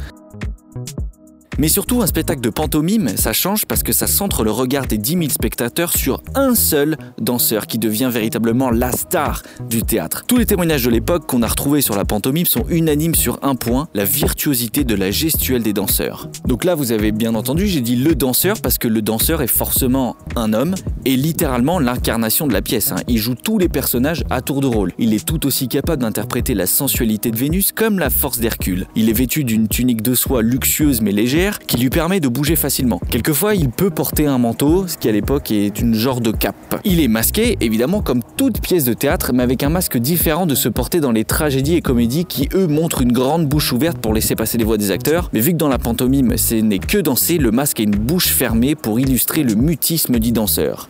Mais 1.59 1.69
surtout, 1.69 2.03
un 2.03 2.07
spectacle 2.07 2.41
de 2.41 2.51
pantomime, 2.51 3.09
ça 3.17 3.33
change 3.33 3.65
parce 3.65 3.81
que 3.81 3.91
ça 3.91 4.05
centre 4.05 4.43
le 4.43 4.51
regard 4.51 4.85
des 4.85 4.99
10 4.99 5.11
000 5.13 5.23
spectateurs 5.29 5.91
sur 5.91 6.21
un 6.35 6.53
seul 6.53 6.97
danseur 7.19 7.65
qui 7.65 7.79
devient 7.79 8.09
véritablement 8.13 8.69
la 8.69 8.91
star 8.91 9.41
du 9.67 9.81
théâtre. 9.81 10.25
Tous 10.27 10.37
les 10.37 10.45
témoignages 10.45 10.83
de 10.83 10.91
l'époque 10.91 11.25
qu'on 11.25 11.41
a 11.41 11.47
retrouvés 11.47 11.81
sur 11.81 11.95
la 11.95 12.05
pantomime 12.05 12.45
sont 12.45 12.63
unanimes 12.69 13.15
sur 13.15 13.39
un 13.41 13.55
point, 13.55 13.87
la 13.95 14.05
virtuosité 14.05 14.83
de 14.83 14.93
la 14.93 15.09
gestuelle 15.09 15.63
des 15.63 15.73
danseurs. 15.73 16.29
Donc 16.45 16.63
là, 16.63 16.75
vous 16.75 16.91
avez 16.91 17.11
bien 17.11 17.33
entendu, 17.33 17.65
j'ai 17.65 17.81
dit 17.81 17.95
le 17.95 18.13
danseur 18.13 18.61
parce 18.61 18.77
que 18.77 18.87
le 18.87 19.01
danseur 19.01 19.41
est 19.41 19.47
forcément 19.47 20.15
un 20.35 20.53
homme 20.53 20.75
et 21.05 21.15
littéralement 21.15 21.79
l'incarnation 21.79 22.45
de 22.45 22.53
la 22.53 22.61
pièce. 22.61 22.91
hein. 22.91 22.97
Il 23.07 23.17
joue 23.17 23.33
tous 23.33 23.57
les 23.57 23.69
personnages 23.69 24.23
à 24.29 24.41
tour 24.41 24.61
de 24.61 24.67
rôle. 24.67 24.93
Il 24.99 25.15
est 25.15 25.25
tout 25.25 25.47
aussi 25.47 25.67
capable 25.67 26.03
d'interpréter 26.03 26.53
la 26.53 26.67
sensualité 26.67 27.31
de 27.31 27.37
Vénus 27.37 27.71
comme 27.71 27.97
la 27.97 28.11
force 28.11 28.39
d'Hercule. 28.39 28.85
Il 28.95 29.09
est 29.09 29.13
vêtu 29.13 29.43
d'une 29.43 29.67
tunique 29.67 30.03
de 30.03 30.13
soie 30.13 30.43
luxueuse 30.43 31.01
mais 31.01 31.11
légère 31.11 31.46
qui 31.65 31.77
lui 31.77 31.89
permet 31.89 32.19
de 32.19 32.27
bouger 32.27 32.55
facilement. 32.55 32.99
Quelquefois, 33.09 33.55
il 33.55 33.69
peut 33.69 33.89
porter 33.89 34.25
un 34.25 34.37
manteau, 34.37 34.87
ce 34.87 34.97
qui 34.97 35.09
à 35.09 35.11
l'époque 35.11 35.51
est 35.51 35.79
une 35.79 35.93
genre 35.93 36.21
de 36.21 36.31
cape. 36.31 36.79
Il 36.83 36.99
est 36.99 37.07
masqué, 37.07 37.57
évidemment, 37.61 38.01
comme 38.01 38.21
toute 38.35 38.61
pièce 38.61 38.83
de 38.83 38.93
théâtre, 38.93 39.31
mais 39.33 39.43
avec 39.43 39.63
un 39.63 39.69
masque 39.69 39.97
différent 39.97 40.45
de 40.45 40.55
ce 40.55 40.69
porté 40.69 40.99
dans 40.99 41.11
les 41.11 41.25
tragédies 41.25 41.75
et 41.75 41.81
comédies 41.81 42.25
qui, 42.25 42.49
eux, 42.53 42.67
montrent 42.67 43.01
une 43.01 43.11
grande 43.11 43.47
bouche 43.47 43.71
ouverte 43.71 43.97
pour 43.97 44.13
laisser 44.13 44.35
passer 44.35 44.57
les 44.57 44.63
voix 44.63 44.77
des 44.77 44.91
acteurs. 44.91 45.29
Mais 45.33 45.39
vu 45.39 45.51
que 45.51 45.57
dans 45.57 45.69
la 45.69 45.79
pantomime, 45.79 46.37
ce 46.37 46.55
n'est 46.55 46.79
que 46.79 46.97
danser, 46.97 47.37
le 47.37 47.51
masque 47.51 47.79
a 47.79 47.83
une 47.83 47.91
bouche 47.91 48.27
fermée 48.27 48.75
pour 48.75 48.99
illustrer 48.99 49.43
le 49.43 49.55
mutisme 49.55 50.19
du 50.19 50.31
danseur. 50.31 50.89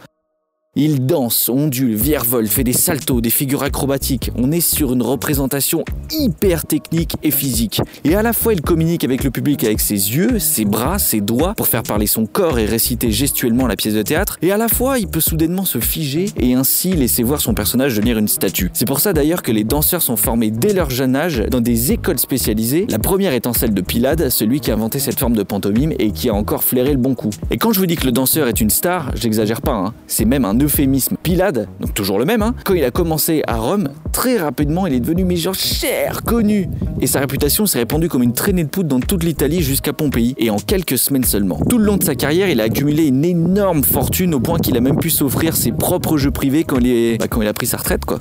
Il 0.80 1.08
danse, 1.08 1.50
ondule, 1.50 1.96
virevolte, 1.96 2.52
fait 2.52 2.64
des 2.64 2.72
saltos, 2.72 3.20
des 3.20 3.32
figures 3.32 3.64
acrobatiques. 3.64 4.30
On 4.36 4.52
est 4.52 4.62
sur 4.62 4.94
une 4.94 5.02
représentation 5.02 5.84
hyper 6.12 6.68
technique 6.68 7.16
et 7.24 7.32
physique. 7.32 7.82
Et 8.04 8.14
à 8.14 8.22
la 8.22 8.32
fois, 8.32 8.54
il 8.54 8.62
communique 8.62 9.04
avec 9.04 9.24
le 9.24 9.32
public 9.32 9.64
avec 9.64 9.80
ses 9.80 9.96
yeux, 9.96 10.38
ses 10.38 10.66
bras, 10.66 11.00
ses 11.00 11.20
doigts 11.20 11.56
pour 11.56 11.66
faire 11.66 11.82
parler 11.82 12.06
son 12.06 12.28
corps 12.28 12.60
et 12.60 12.66
réciter 12.66 13.12
gestuellement 13.12 13.66
la 13.66 13.76
pièce 13.76 13.96
de 13.96 14.04
théâtre. 14.04 14.38
Et 14.44 14.52
à 14.52 14.58
la 14.58 14.68
fois, 14.68 15.00
il 15.00 15.08
peut 15.08 15.20
soudainement 15.20 15.66
se 15.66 15.80
figer 15.80 16.26
et 16.40 16.54
ainsi 16.54 16.92
laisser 16.92 17.24
voir 17.24 17.42
son 17.42 17.56
personnage 17.56 17.96
devenir 17.96 18.20
une 18.20 18.28
statue. 18.28 18.70
C'est 18.76 18.86
pour 18.86 19.00
ça 19.00 19.14
d'ailleurs 19.14 19.42
que 19.42 19.52
les 19.52 19.64
danseurs 19.64 20.04
sont 20.04 20.16
formés 20.16 20.52
dès 20.52 20.74
leur 20.74 20.92
jeune 20.92 21.16
âge 21.16 21.44
dans 21.50 21.60
des 21.60 21.92
écoles 21.92 22.20
spécialisées. 22.20 22.86
La 22.88 23.00
première 23.00 23.34
étant 23.34 23.54
celle 23.54 23.74
de 23.74 23.82
Pilade, 23.82 24.30
celui 24.30 24.60
qui 24.60 24.70
a 24.70 24.76
inventé 24.76 25.00
cette 25.00 25.18
forme 25.18 25.36
de 25.36 25.42
pantomime 25.42 25.94
et 25.98 26.12
qui 26.12 26.30
a 26.30 26.36
encore 26.36 26.64
flairé 26.64 26.92
le 26.92 27.00
bon 27.00 27.16
coup. 27.16 27.32
Et 27.50 27.58
quand 27.58 27.72
je 27.72 27.80
vous 27.80 27.88
dis 27.88 27.96
que 27.96 28.06
le 28.06 28.12
danseur 28.12 28.48
est 28.48 28.62
une 28.62 28.70
star, 28.70 29.12
j'exagère 29.16 29.64
pas, 29.64 29.74
hein. 29.74 29.94
c'est 30.06 30.26
même 30.26 30.46
un 30.46 30.54
d'euphémisme 30.68 31.16
Pilade, 31.24 31.70
donc 31.80 31.94
toujours 31.94 32.20
le 32.20 32.26
même, 32.26 32.42
hein. 32.42 32.54
quand 32.66 32.74
il 32.74 32.84
a 32.84 32.92
commencé 32.92 33.42
à 33.48 33.56
Rome, 33.56 33.88
très 34.12 34.38
rapidement 34.38 34.86
il 34.86 34.94
est 34.94 35.00
devenu 35.00 35.24
mais 35.24 35.38
cher, 35.38 36.24
connu. 36.24 36.68
Et 37.00 37.08
sa 37.08 37.22
réputation 37.22 37.66
s'est 37.66 37.80
répandue 37.80 38.10
comme 38.10 38.22
une 38.22 38.34
traînée 38.34 38.66
de 38.66 38.70
poudre 38.70 38.90
dans 38.90 39.00
toute 39.00 39.24
l'Italie 39.24 39.62
jusqu'à 39.62 39.94
Pompéi, 39.94 40.36
et 40.38 40.50
en 40.50 40.58
quelques 40.58 40.98
semaines 40.98 41.24
seulement. 41.24 41.62
Tout 41.70 41.78
le 41.78 41.86
long 41.86 41.96
de 41.96 42.04
sa 42.04 42.16
carrière, 42.16 42.50
il 42.50 42.60
a 42.60 42.66
accumulé 42.66 43.06
une 43.08 43.24
énorme 43.24 43.82
fortune 43.82 44.34
au 44.34 44.42
point 44.42 44.60
qu'il 44.60 44.76
a 44.76 44.82
même 44.82 44.98
pu 44.98 45.10
s'offrir 45.10 45.56
ses 45.56 45.72
propres 45.72 46.18
jeux 46.18 46.32
privés 46.32 46.66
quand 46.66 46.80
il, 46.80 47.18
bah, 47.18 47.28
a 47.48 47.54
pris 47.54 47.68
sa 47.68 47.78
retraite, 47.78 48.04
quoi. 48.04 48.20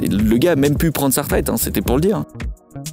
Le 0.00 0.36
gars 0.38 0.52
a 0.52 0.56
même 0.56 0.76
pu 0.76 0.92
prendre 0.92 1.12
sa 1.12 1.22
retraite, 1.22 1.48
hein, 1.48 1.56
c'était 1.56 1.82
pour 1.82 1.96
le 1.96 2.02
dire. 2.02 2.24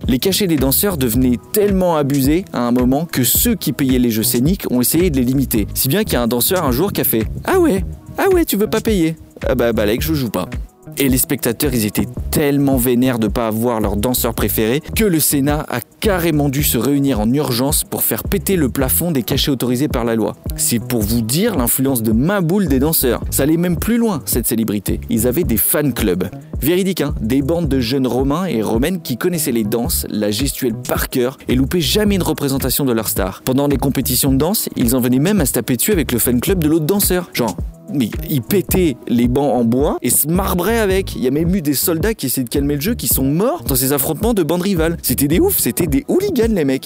Les 0.07 0.17
cachets 0.17 0.47
des 0.47 0.55
danseurs 0.55 0.97
devenaient 0.97 1.37
tellement 1.51 1.97
abusés 1.97 2.45
à 2.51 2.61
un 2.61 2.71
moment 2.71 3.05
que 3.05 3.23
ceux 3.23 3.53
qui 3.53 3.73
payaient 3.73 3.99
les 3.99 4.09
jeux 4.09 4.23
scéniques 4.23 4.65
ont 4.71 4.81
essayé 4.81 5.11
de 5.11 5.17
les 5.17 5.23
limiter. 5.23 5.67
Si 5.75 5.87
bien 5.87 6.03
qu'il 6.03 6.13
y 6.13 6.15
a 6.15 6.21
un 6.23 6.27
danseur 6.27 6.63
un 6.63 6.71
jour 6.71 6.91
qui 6.91 7.01
a 7.01 7.03
fait 7.03 7.25
Ah 7.45 7.59
ouais, 7.59 7.83
ah 8.17 8.29
ouais, 8.33 8.45
tu 8.45 8.57
veux 8.57 8.67
pas 8.67 8.81
payer 8.81 9.15
Ah 9.47 9.55
bah 9.55 9.73
Balek, 9.73 10.01
je 10.01 10.13
joue 10.13 10.29
pas. 10.29 10.49
Et 10.97 11.09
les 11.09 11.17
spectateurs, 11.17 11.73
ils 11.73 11.85
étaient 11.85 12.07
tellement 12.31 12.77
vénères 12.77 13.19
de 13.19 13.27
pas 13.27 13.47
avoir 13.47 13.81
leur 13.81 13.97
danseur 13.97 14.33
préféré 14.33 14.81
que 14.95 15.03
le 15.03 15.19
Sénat 15.19 15.65
a 15.69 15.79
carrément 15.99 16.49
dû 16.49 16.63
se 16.63 16.77
réunir 16.77 17.19
en 17.19 17.31
urgence 17.31 17.83
pour 17.83 18.01
faire 18.01 18.23
péter 18.23 18.55
le 18.55 18.69
plafond 18.69 19.11
des 19.11 19.21
cachets 19.21 19.51
autorisés 19.51 19.89
par 19.89 20.05
la 20.05 20.15
loi. 20.15 20.35
C'est 20.55 20.79
pour 20.79 21.01
vous 21.01 21.21
dire 21.21 21.55
l'influence 21.55 22.01
de 22.01 22.13
main 22.13 22.41
boule 22.41 22.67
des 22.67 22.79
danseurs. 22.79 23.21
Ça 23.29 23.43
allait 23.43 23.57
même 23.57 23.77
plus 23.77 23.97
loin, 23.97 24.21
cette 24.25 24.47
célébrité. 24.47 24.99
Ils 25.09 25.27
avaient 25.27 25.43
des 25.43 25.57
fan 25.57 25.93
clubs. 25.93 26.29
Véridique, 26.61 27.01
hein 27.01 27.13
Des 27.21 27.43
bandes 27.43 27.67
de 27.67 27.79
jeunes 27.79 28.07
romains 28.07 28.45
et 28.45 28.63
romaines 28.63 29.01
qui 29.01 29.17
connaissaient 29.17 29.51
les 29.51 29.63
danses, 29.65 30.07
la 30.09 30.31
gestuelle 30.31 30.73
par 30.73 31.09
cœur 31.09 31.37
et 31.47 31.55
loupaient 31.55 31.81
jamais 31.81 32.15
une 32.15 32.23
représentation 32.23 32.85
de 32.85 32.93
leur 32.93 33.09
star. 33.09 33.41
Pendant 33.43 33.67
les 33.67 33.77
compétitions 33.77 34.31
de 34.31 34.37
danse, 34.37 34.69
ils 34.75 34.95
en 34.95 34.99
venaient 34.99 35.19
même 35.19 35.41
à 35.41 35.45
se 35.45 35.53
taper 35.53 35.75
dessus 35.75 35.91
avec 35.91 36.11
le 36.11 36.17
fan 36.17 36.39
club 36.39 36.63
de 36.63 36.67
l'autre 36.67 36.85
danseur. 36.85 37.29
Genre, 37.33 37.55
mais 37.93 38.09
ils 38.29 38.41
pétaient 38.41 38.97
les 39.07 39.27
bancs 39.27 39.53
en 39.53 39.63
bois 39.63 39.97
et 40.01 40.09
se 40.09 40.27
marbraient 40.27 40.79
avec. 40.79 41.15
Il 41.15 41.23
y 41.23 41.27
a 41.27 41.31
même 41.31 41.53
eu 41.55 41.61
des 41.61 41.73
soldats 41.73 42.13
qui 42.13 42.27
essaient 42.27 42.43
de 42.43 42.49
calmer 42.49 42.75
le 42.75 42.81
jeu 42.81 42.95
qui 42.95 43.07
sont 43.07 43.23
morts 43.23 43.63
dans 43.63 43.75
ces 43.75 43.93
affrontements 43.93 44.33
de 44.33 44.43
bandes 44.43 44.61
rivales. 44.61 44.97
C'était 45.01 45.27
des 45.27 45.39
oufs, 45.39 45.59
c'était 45.59 45.87
des 45.87 46.05
hooligans 46.07 46.53
les 46.53 46.65
mecs. 46.65 46.85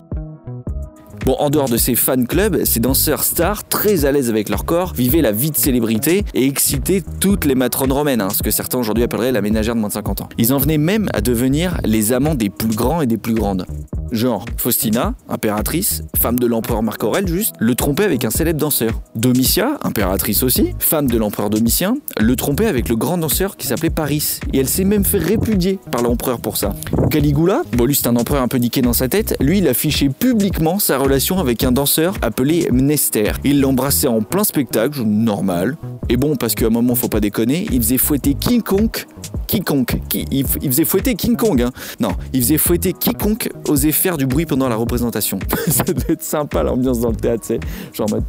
Bon, 1.26 1.36
en 1.38 1.52
dehors 1.52 1.70
de 1.70 1.78
ces 1.78 1.94
fan 1.94 2.26
clubs, 2.26 2.64
ces 2.66 2.80
danseurs 2.80 3.24
stars, 3.24 3.68
très 3.68 4.06
à 4.06 4.12
l'aise 4.12 4.30
avec 4.30 4.50
leur 4.50 4.66
corps, 4.66 4.94
vivaient 4.96 5.22
la 5.22 5.32
vie 5.32 5.52
de 5.52 5.58
célébrité 5.58 6.26
et 6.34 6.48
excitaient 6.48 7.04
toutes 7.20 7.46
les 7.46 7.54
matrones 7.54 7.92
romaines, 7.92 8.22
hein, 8.22 8.30
ce 8.32 8.42
que 8.42 8.50
certains 8.50 8.80
aujourd'hui 8.80 9.04
appelleraient 9.04 9.32
la 9.32 9.42
ménagère 9.42 9.76
de 9.76 9.80
moins 9.80 9.90
de 9.90 9.94
50 9.94 10.22
ans. 10.22 10.30
Ils 10.40 10.52
en 10.52 10.58
venaient 10.58 10.80
même 10.80 11.10
à 11.14 11.22
devenir 11.22 11.78
les 11.86 12.12
amants 12.12 12.34
des 12.34 12.50
plus 12.50 12.76
grands 12.76 13.02
et 13.02 13.08
des 13.08 13.18
plus 13.18 13.36
grandes. 13.36 13.68
Genre, 14.12 14.44
Faustina, 14.58 15.14
impératrice, 15.30 16.04
femme 16.18 16.38
de 16.38 16.46
l'empereur 16.46 16.84
Marc 16.84 17.02
Aurèle 17.04 17.28
juste, 17.28 17.54
le 17.60 17.76
trompait 17.76 18.04
avec 18.04 18.26
un 18.26 18.30
célèbre 18.30 18.60
danseur. 18.60 19.02
Domitia, 19.16 19.78
impératrice 19.84 20.44
aussi, 20.44 20.74
femme 20.80 21.08
de 21.08 21.18
l'empereur 21.18 21.50
Domitien, 21.50 21.96
le 22.20 22.36
trompait 22.36 22.66
avec 22.66 22.90
le 22.90 22.98
grand 22.98 23.18
danseur 23.18 23.56
qui 23.56 23.68
s'appelait 23.68 23.90
Paris. 23.90 24.40
Et 24.52 24.60
elle 24.60 24.68
s'est 24.68 24.84
même 24.84 25.06
fait 25.06 25.18
répudier 25.18 25.80
par 25.92 26.02
l'empereur 26.02 26.42
pour 26.42 26.58
ça. 26.58 26.74
Caligula, 27.10 27.62
bon 27.78 27.86
lui 27.86 27.96
c'est 27.96 28.08
un 28.08 28.18
empereur 28.18 28.42
un 28.42 28.50
peu 28.50 28.58
niqué 28.58 28.82
dans 28.82 28.92
sa 28.92 29.08
tête, 29.08 29.38
lui 29.40 29.60
il 29.60 29.68
affichait 29.70 30.10
publiquement 30.10 30.78
sa 30.78 30.98
relation 30.98 31.11
avec 31.12 31.64
un 31.66 31.74
danseur 31.74 32.14
appelé 32.22 32.70
Mnester. 32.72 33.34
Il 33.44 33.60
l'embrassait 33.60 34.08
en 34.08 34.22
plein 34.22 34.46
spectacle, 34.46 35.02
normal. 35.04 35.76
Et 36.08 36.16
bon, 36.16 36.38
parce 36.38 36.56
qu'à 36.56 36.68
un 36.68 36.70
moment 36.70 36.96
faut 36.96 37.10
pas 37.10 37.20
déconner, 37.20 37.68
il 37.70 37.82
faisait 37.82 37.98
fouetter 37.98 38.34
quiconque 38.34 39.08
quiconque. 39.46 40.00
Qui- 40.08 40.26
il, 40.32 40.46
f- 40.46 40.58
il 40.62 40.72
faisait 40.72 40.86
fouetter 40.86 41.16
King 41.16 41.36
Kong. 41.36 41.62
Hein. 41.64 41.72
Non, 42.00 42.12
il 42.32 42.42
faisait 42.42 42.58
fouetter 42.58 42.94
quiconque 42.94 43.50
osait 43.68 43.92
faire 43.92 44.16
du 44.16 44.26
bruit 44.26 44.46
pendant 44.46 44.70
la 44.70 44.78
représentation. 44.78 45.38
Ça 45.68 45.84
doit 45.84 46.04
être 46.08 46.24
sympa 46.24 46.64
l'ambiance 46.64 47.02
dans 47.02 47.10
le 47.10 47.16
théâtre, 47.18 47.44
c'est 47.46 47.60
genre 47.94 48.08
en 48.10 48.16
mode. 48.16 48.24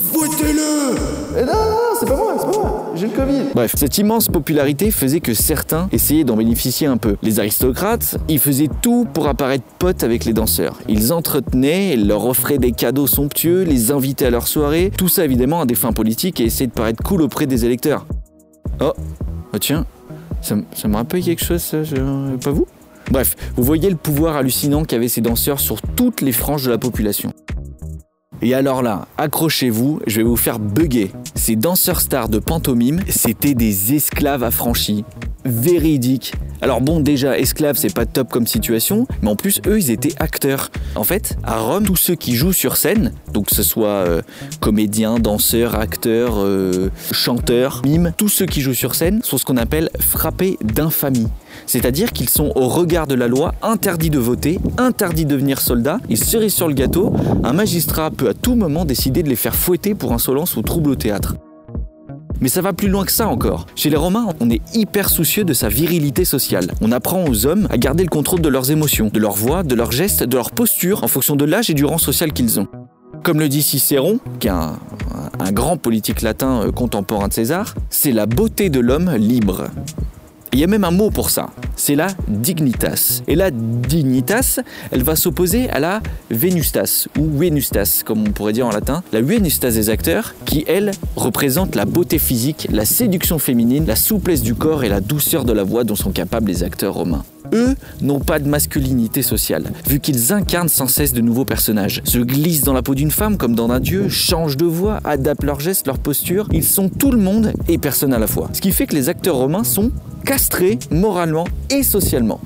Fouettez-le 0.00 0.96
Eh 1.38 1.44
non, 1.44 1.52
non, 1.52 1.78
c'est 2.00 2.06
pas 2.06 2.16
moi, 2.16 2.34
c'est 2.38 2.46
pas 2.46 2.58
moi, 2.58 2.63
j'ai 2.96 3.06
le 3.06 3.12
Covid. 3.12 3.42
Bref, 3.54 3.74
cette 3.76 3.98
immense 3.98 4.28
popularité 4.28 4.90
faisait 4.90 5.20
que 5.20 5.34
certains 5.34 5.88
essayaient 5.92 6.24
d'en 6.24 6.36
bénéficier 6.36 6.86
un 6.86 6.96
peu. 6.96 7.16
Les 7.22 7.40
aristocrates, 7.40 8.18
ils 8.28 8.38
faisaient 8.38 8.70
tout 8.82 9.06
pour 9.12 9.26
apparaître 9.28 9.64
potes 9.78 10.04
avec 10.04 10.24
les 10.24 10.32
danseurs. 10.32 10.78
Ils 10.88 11.12
entretenaient, 11.12 11.96
leur 11.96 12.26
offraient 12.26 12.58
des 12.58 12.72
cadeaux 12.72 13.06
somptueux, 13.06 13.62
les 13.62 13.90
invitaient 13.90 14.26
à 14.26 14.30
leurs 14.30 14.48
soirées, 14.48 14.92
tout 14.96 15.08
ça 15.08 15.24
évidemment 15.24 15.62
à 15.62 15.66
des 15.66 15.74
fins 15.74 15.92
politiques 15.92 16.40
et 16.40 16.44
essayer 16.44 16.66
de 16.66 16.72
paraître 16.72 17.02
cool 17.02 17.22
auprès 17.22 17.46
des 17.46 17.64
électeurs. 17.64 18.06
Oh, 18.80 18.92
oh 19.52 19.58
tiens, 19.58 19.86
ça, 20.40 20.56
ça 20.74 20.88
me 20.88 20.96
rappelle 20.96 21.22
quelque 21.22 21.44
chose, 21.44 21.62
ça, 21.62 21.78
pas 22.42 22.50
vous? 22.50 22.66
Bref, 23.10 23.36
vous 23.56 23.62
voyez 23.62 23.90
le 23.90 23.96
pouvoir 23.96 24.36
hallucinant 24.36 24.84
qu'avaient 24.84 25.08
ces 25.08 25.20
danseurs 25.20 25.60
sur 25.60 25.82
toutes 25.82 26.20
les 26.20 26.32
franges 26.32 26.64
de 26.64 26.70
la 26.70 26.78
population. 26.78 27.32
Et 28.42 28.54
alors 28.54 28.82
là, 28.82 29.06
accrochez-vous, 29.16 30.00
je 30.06 30.18
vais 30.18 30.22
vous 30.22 30.36
faire 30.36 30.58
bugger. 30.58 31.12
Ces 31.34 31.56
danseurs 31.56 32.00
stars 32.00 32.28
de 32.28 32.38
pantomime, 32.38 33.00
c'était 33.08 33.54
des 33.54 33.94
esclaves 33.94 34.42
affranchis. 34.42 35.04
Véridiques. 35.44 36.34
Alors 36.62 36.80
bon, 36.80 37.00
déjà, 37.00 37.38
esclaves, 37.38 37.76
c'est 37.76 37.94
pas 37.94 38.06
top 38.06 38.30
comme 38.30 38.46
situation, 38.46 39.06
mais 39.20 39.28
en 39.28 39.36
plus, 39.36 39.60
eux, 39.66 39.78
ils 39.78 39.90
étaient 39.90 40.14
acteurs. 40.18 40.70
En 40.94 41.04
fait, 41.04 41.36
à 41.42 41.58
Rome, 41.58 41.84
tous 41.84 41.96
ceux 41.96 42.14
qui 42.14 42.34
jouent 42.34 42.54
sur 42.54 42.76
scène, 42.76 43.12
donc 43.32 43.48
que 43.48 43.54
ce 43.54 43.62
soit 43.62 43.88
euh, 43.88 44.22
comédiens, 44.60 45.18
danseurs, 45.18 45.74
acteurs, 45.74 46.36
euh, 46.38 46.90
chanteurs, 47.12 47.82
mimes, 47.84 48.12
tous 48.16 48.30
ceux 48.30 48.46
qui 48.46 48.62
jouent 48.62 48.72
sur 48.72 48.94
scène 48.94 49.22
sont 49.22 49.36
ce 49.36 49.44
qu'on 49.44 49.58
appelle 49.58 49.90
frappés 50.00 50.56
d'infamie. 50.62 51.28
C'est-à-dire 51.66 52.12
qu'ils 52.12 52.28
sont 52.28 52.52
au 52.54 52.68
regard 52.68 53.06
de 53.06 53.14
la 53.14 53.28
loi 53.28 53.54
interdits 53.62 54.10
de 54.10 54.18
voter, 54.18 54.58
interdits 54.78 55.24
de 55.24 55.30
devenir 55.30 55.60
soldats, 55.60 55.98
et 56.08 56.16
cerise 56.16 56.54
sur 56.54 56.68
le 56.68 56.74
gâteau, 56.74 57.12
un 57.42 57.52
magistrat 57.52 58.10
peut 58.10 58.28
à 58.28 58.34
tout 58.34 58.54
moment 58.54 58.84
décider 58.84 59.22
de 59.22 59.28
les 59.28 59.36
faire 59.36 59.54
fouetter 59.54 59.94
pour 59.94 60.12
insolence 60.12 60.56
ou 60.56 60.62
trouble 60.62 60.90
au 60.90 60.94
théâtre. 60.94 61.36
Mais 62.40 62.48
ça 62.48 62.60
va 62.60 62.72
plus 62.72 62.88
loin 62.88 63.04
que 63.04 63.12
ça 63.12 63.28
encore. 63.28 63.66
Chez 63.74 63.90
les 63.90 63.96
Romains, 63.96 64.26
on 64.40 64.50
est 64.50 64.60
hyper 64.74 65.08
soucieux 65.08 65.44
de 65.44 65.54
sa 65.54 65.68
virilité 65.68 66.24
sociale. 66.24 66.72
On 66.80 66.92
apprend 66.92 67.24
aux 67.26 67.46
hommes 67.46 67.66
à 67.70 67.78
garder 67.78 68.02
le 68.02 68.10
contrôle 68.10 68.42
de 68.42 68.48
leurs 68.48 68.70
émotions, 68.70 69.08
de 69.12 69.18
leur 69.18 69.34
voix, 69.34 69.62
de 69.62 69.74
leurs 69.74 69.92
gestes, 69.92 70.24
de 70.24 70.36
leur 70.36 70.50
posture, 70.50 71.04
en 71.04 71.08
fonction 71.08 71.36
de 71.36 71.44
l'âge 71.44 71.70
et 71.70 71.74
du 71.74 71.84
rang 71.84 71.98
social 71.98 72.32
qu'ils 72.32 72.60
ont. 72.60 72.66
Comme 73.22 73.38
le 73.38 73.48
dit 73.48 73.62
Cicéron, 73.62 74.18
qui 74.40 74.48
est 74.48 74.50
un, 74.50 74.78
un 75.38 75.52
grand 75.52 75.76
politique 75.76 76.22
latin 76.22 76.62
euh, 76.62 76.72
contemporain 76.72 77.28
de 77.28 77.32
César, 77.32 77.74
c'est 77.90 78.12
la 78.12 78.26
beauté 78.26 78.68
de 78.68 78.80
l'homme 78.80 79.14
libre. 79.16 79.68
Il 80.54 80.60
y 80.60 80.62
a 80.62 80.68
même 80.68 80.84
un 80.84 80.92
mot 80.92 81.10
pour 81.10 81.30
ça, 81.30 81.50
c'est 81.74 81.96
la 81.96 82.06
dignitas. 82.28 83.22
Et 83.26 83.34
la 83.34 83.50
dignitas, 83.50 84.60
elle 84.92 85.02
va 85.02 85.16
s'opposer 85.16 85.68
à 85.68 85.80
la 85.80 86.00
venustas, 86.30 87.08
ou 87.18 87.28
venustas, 87.28 88.02
comme 88.06 88.20
on 88.20 88.30
pourrait 88.30 88.52
dire 88.52 88.68
en 88.68 88.70
latin. 88.70 89.02
La 89.12 89.20
venustas 89.20 89.72
des 89.72 89.90
acteurs, 89.90 90.32
qui, 90.44 90.64
elle, 90.68 90.92
représente 91.16 91.74
la 91.74 91.84
beauté 91.86 92.20
physique, 92.20 92.68
la 92.70 92.84
séduction 92.84 93.40
féminine, 93.40 93.84
la 93.84 93.96
souplesse 93.96 94.42
du 94.42 94.54
corps 94.54 94.84
et 94.84 94.88
la 94.88 95.00
douceur 95.00 95.44
de 95.44 95.52
la 95.52 95.64
voix 95.64 95.82
dont 95.82 95.96
sont 95.96 96.12
capables 96.12 96.46
les 96.46 96.62
acteurs 96.62 96.94
romains. 96.94 97.24
Eux 97.54 97.76
n'ont 98.00 98.18
pas 98.18 98.40
de 98.40 98.48
masculinité 98.48 99.22
sociale, 99.22 99.70
vu 99.88 100.00
qu'ils 100.00 100.32
incarnent 100.32 100.68
sans 100.68 100.88
cesse 100.88 101.12
de 101.12 101.20
nouveaux 101.20 101.44
personnages, 101.44 102.02
se 102.04 102.18
glissent 102.18 102.62
dans 102.62 102.72
la 102.72 102.82
peau 102.82 102.94
d'une 102.94 103.12
femme 103.12 103.36
comme 103.36 103.54
dans 103.54 103.70
un 103.70 103.80
dieu, 103.80 104.08
changent 104.08 104.56
de 104.56 104.64
voix, 104.64 105.00
adaptent 105.04 105.44
leurs 105.44 105.60
gestes, 105.60 105.86
leur 105.86 105.98
posture. 105.98 106.48
Ils 106.52 106.64
sont 106.64 106.88
tout 106.88 107.12
le 107.12 107.18
monde 107.18 107.52
et 107.68 107.78
personne 107.78 108.12
à 108.12 108.18
la 108.18 108.26
fois. 108.26 108.50
Ce 108.52 108.60
qui 108.60 108.72
fait 108.72 108.86
que 108.86 108.94
les 108.94 109.08
acteurs 109.08 109.36
romains 109.36 109.64
sont 109.64 109.92
castrés 110.24 110.78
moralement 110.90 111.46
et 111.70 111.82
socialement. 111.82 112.40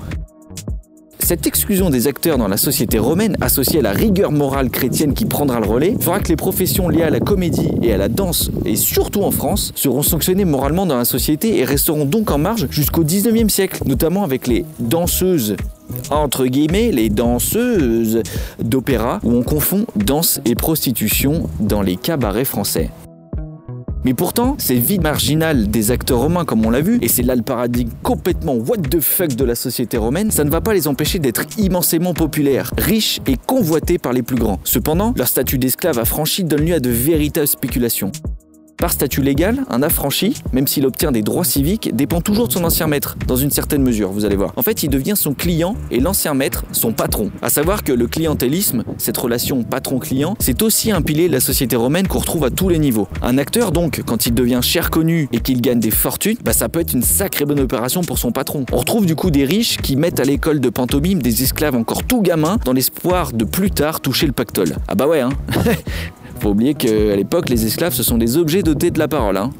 Cette 1.29 1.45
exclusion 1.45 1.91
des 1.91 2.07
acteurs 2.07 2.39
dans 2.39 2.47
la 2.47 2.57
société 2.57 2.97
romaine, 2.97 3.37
associée 3.39 3.81
à 3.81 3.83
la 3.83 3.91
rigueur 3.91 4.31
morale 4.31 4.71
chrétienne 4.71 5.13
qui 5.13 5.25
prendra 5.25 5.59
le 5.59 5.67
relais, 5.67 5.95
fera 5.99 6.19
que 6.21 6.29
les 6.29 6.35
professions 6.35 6.89
liées 6.89 7.03
à 7.03 7.11
la 7.11 7.19
comédie 7.19 7.69
et 7.83 7.93
à 7.93 7.97
la 7.97 8.09
danse, 8.09 8.49
et 8.65 8.75
surtout 8.75 9.21
en 9.21 9.29
France, 9.29 9.71
seront 9.75 10.01
sanctionnées 10.01 10.43
moralement 10.43 10.87
dans 10.87 10.97
la 10.97 11.05
société 11.05 11.59
et 11.59 11.65
resteront 11.65 12.05
donc 12.05 12.31
en 12.31 12.39
marge 12.39 12.65
jusqu'au 12.71 13.03
19e 13.03 13.47
siècle, 13.47 13.83
notamment 13.85 14.23
avec 14.23 14.47
les 14.47 14.65
danseuses 14.79 15.55
entre 16.09 16.47
guillemets, 16.47 16.91
les 16.91 17.09
danseuses 17.09 18.23
d'opéra, 18.59 19.19
où 19.23 19.35
on 19.35 19.43
confond 19.43 19.85
danse 19.95 20.41
et 20.45 20.55
prostitution 20.55 21.47
dans 21.59 21.83
les 21.83 21.95
cabarets 21.95 22.43
français. 22.43 22.89
Mais 24.05 24.13
pourtant, 24.13 24.55
ces 24.57 24.75
vies 24.75 24.99
marginales 24.99 25.69
des 25.69 25.91
acteurs 25.91 26.19
romains, 26.19 26.45
comme 26.45 26.65
on 26.65 26.69
l'a 26.69 26.81
vu, 26.81 26.99
et 27.01 27.07
c'est 27.07 27.23
là 27.23 27.35
le 27.35 27.41
paradigme 27.41 27.91
complètement 28.01 28.53
what 28.53 28.77
the 28.77 28.99
fuck 28.99 29.35
de 29.35 29.43
la 29.43 29.55
société 29.55 29.97
romaine, 29.97 30.31
ça 30.31 30.43
ne 30.43 30.49
va 30.49 30.61
pas 30.61 30.73
les 30.73 30.87
empêcher 30.87 31.19
d'être 31.19 31.45
immensément 31.57 32.13
populaires, 32.13 32.71
riches 32.77 33.19
et 33.27 33.35
convoités 33.35 33.97
par 33.97 34.13
les 34.13 34.23
plus 34.23 34.37
grands. 34.37 34.59
Cependant, 34.63 35.13
leur 35.17 35.27
statut 35.27 35.57
d'esclave 35.57 35.99
affranchi 35.99 36.43
donne 36.43 36.65
lieu 36.65 36.75
à 36.75 36.79
de 36.79 36.89
véritables 36.89 37.47
spéculations. 37.47 38.11
Par 38.79 38.93
statut 38.93 39.21
légal, 39.21 39.65
un 39.69 39.83
affranchi, 39.83 40.41
même 40.53 40.65
s'il 40.65 40.85
obtient 40.85 41.11
des 41.11 41.21
droits 41.21 41.43
civiques, 41.43 41.93
dépend 41.93 42.21
toujours 42.21 42.47
de 42.47 42.53
son 42.53 42.63
ancien 42.63 42.87
maître, 42.87 43.17
dans 43.27 43.35
une 43.35 43.51
certaine 43.51 43.81
mesure, 43.81 44.09
vous 44.09 44.23
allez 44.23 44.37
voir. 44.37 44.53
En 44.55 44.61
fait, 44.61 44.83
il 44.83 44.89
devient 44.89 45.15
son 45.17 45.33
client 45.33 45.75
et 45.91 45.99
l'ancien 45.99 46.33
maître 46.33 46.63
son 46.71 46.93
patron. 46.93 47.29
À 47.41 47.49
savoir 47.49 47.83
que 47.83 47.91
le 47.91 48.07
clientélisme, 48.07 48.85
cette 48.97 49.17
relation 49.17 49.63
patron-client, 49.63 50.37
c'est 50.39 50.61
aussi 50.61 50.93
un 50.93 51.01
pilier 51.01 51.27
de 51.27 51.33
la 51.33 51.41
société 51.41 51.75
romaine 51.75 52.07
qu'on 52.07 52.19
retrouve 52.19 52.45
à 52.45 52.51
tous 52.51 52.69
les 52.69 52.79
niveaux. 52.79 53.09
Un 53.21 53.37
acteur, 53.37 53.73
donc, 53.73 54.01
quand 54.05 54.27
il 54.27 54.33
devient 54.33 54.61
cher 54.63 54.91
connu 54.91 55.27
et 55.33 55.41
qu'il 55.41 55.59
gagne 55.59 55.81
des 55.81 55.91
fortunes, 55.91 56.37
bah 56.45 56.53
ça 56.53 56.69
peut 56.69 56.79
être 56.79 56.93
une 56.93 57.03
sacrée 57.03 57.43
bonne 57.43 57.59
opération 57.59 58.01
pour 58.01 58.17
son 58.17 58.31
patron. 58.31 58.65
On 58.71 58.77
retrouve 58.77 59.05
du 59.05 59.15
coup 59.15 59.29
des 59.29 59.43
riches 59.43 59.75
qui 59.75 59.97
mettent 59.97 60.21
à 60.21 60.23
l'école 60.23 60.61
de 60.61 60.69
pantomime 60.69 61.21
des 61.21 61.43
esclaves 61.43 61.75
encore 61.75 62.05
tout 62.05 62.21
gamins 62.21 62.57
dans 62.63 62.71
l'espoir 62.71 63.33
de 63.33 63.43
plus 63.43 63.71
tard 63.71 63.99
toucher 63.99 64.25
le 64.25 64.31
pactole. 64.31 64.77
Ah 64.87 64.95
bah 64.95 65.05
ouais, 65.05 65.19
hein 65.19 65.31
Faut 66.39 66.49
oublier 66.49 66.73
qu'à 66.73 67.15
l'époque, 67.15 67.49
les 67.49 67.65
esclaves, 67.65 67.93
ce 67.93 68.03
sont 68.03 68.17
des 68.17 68.37
objets 68.37 68.63
dotés 68.63 68.91
de 68.91 68.99
la 68.99 69.07
parole. 69.07 69.37
hein. 69.37 69.51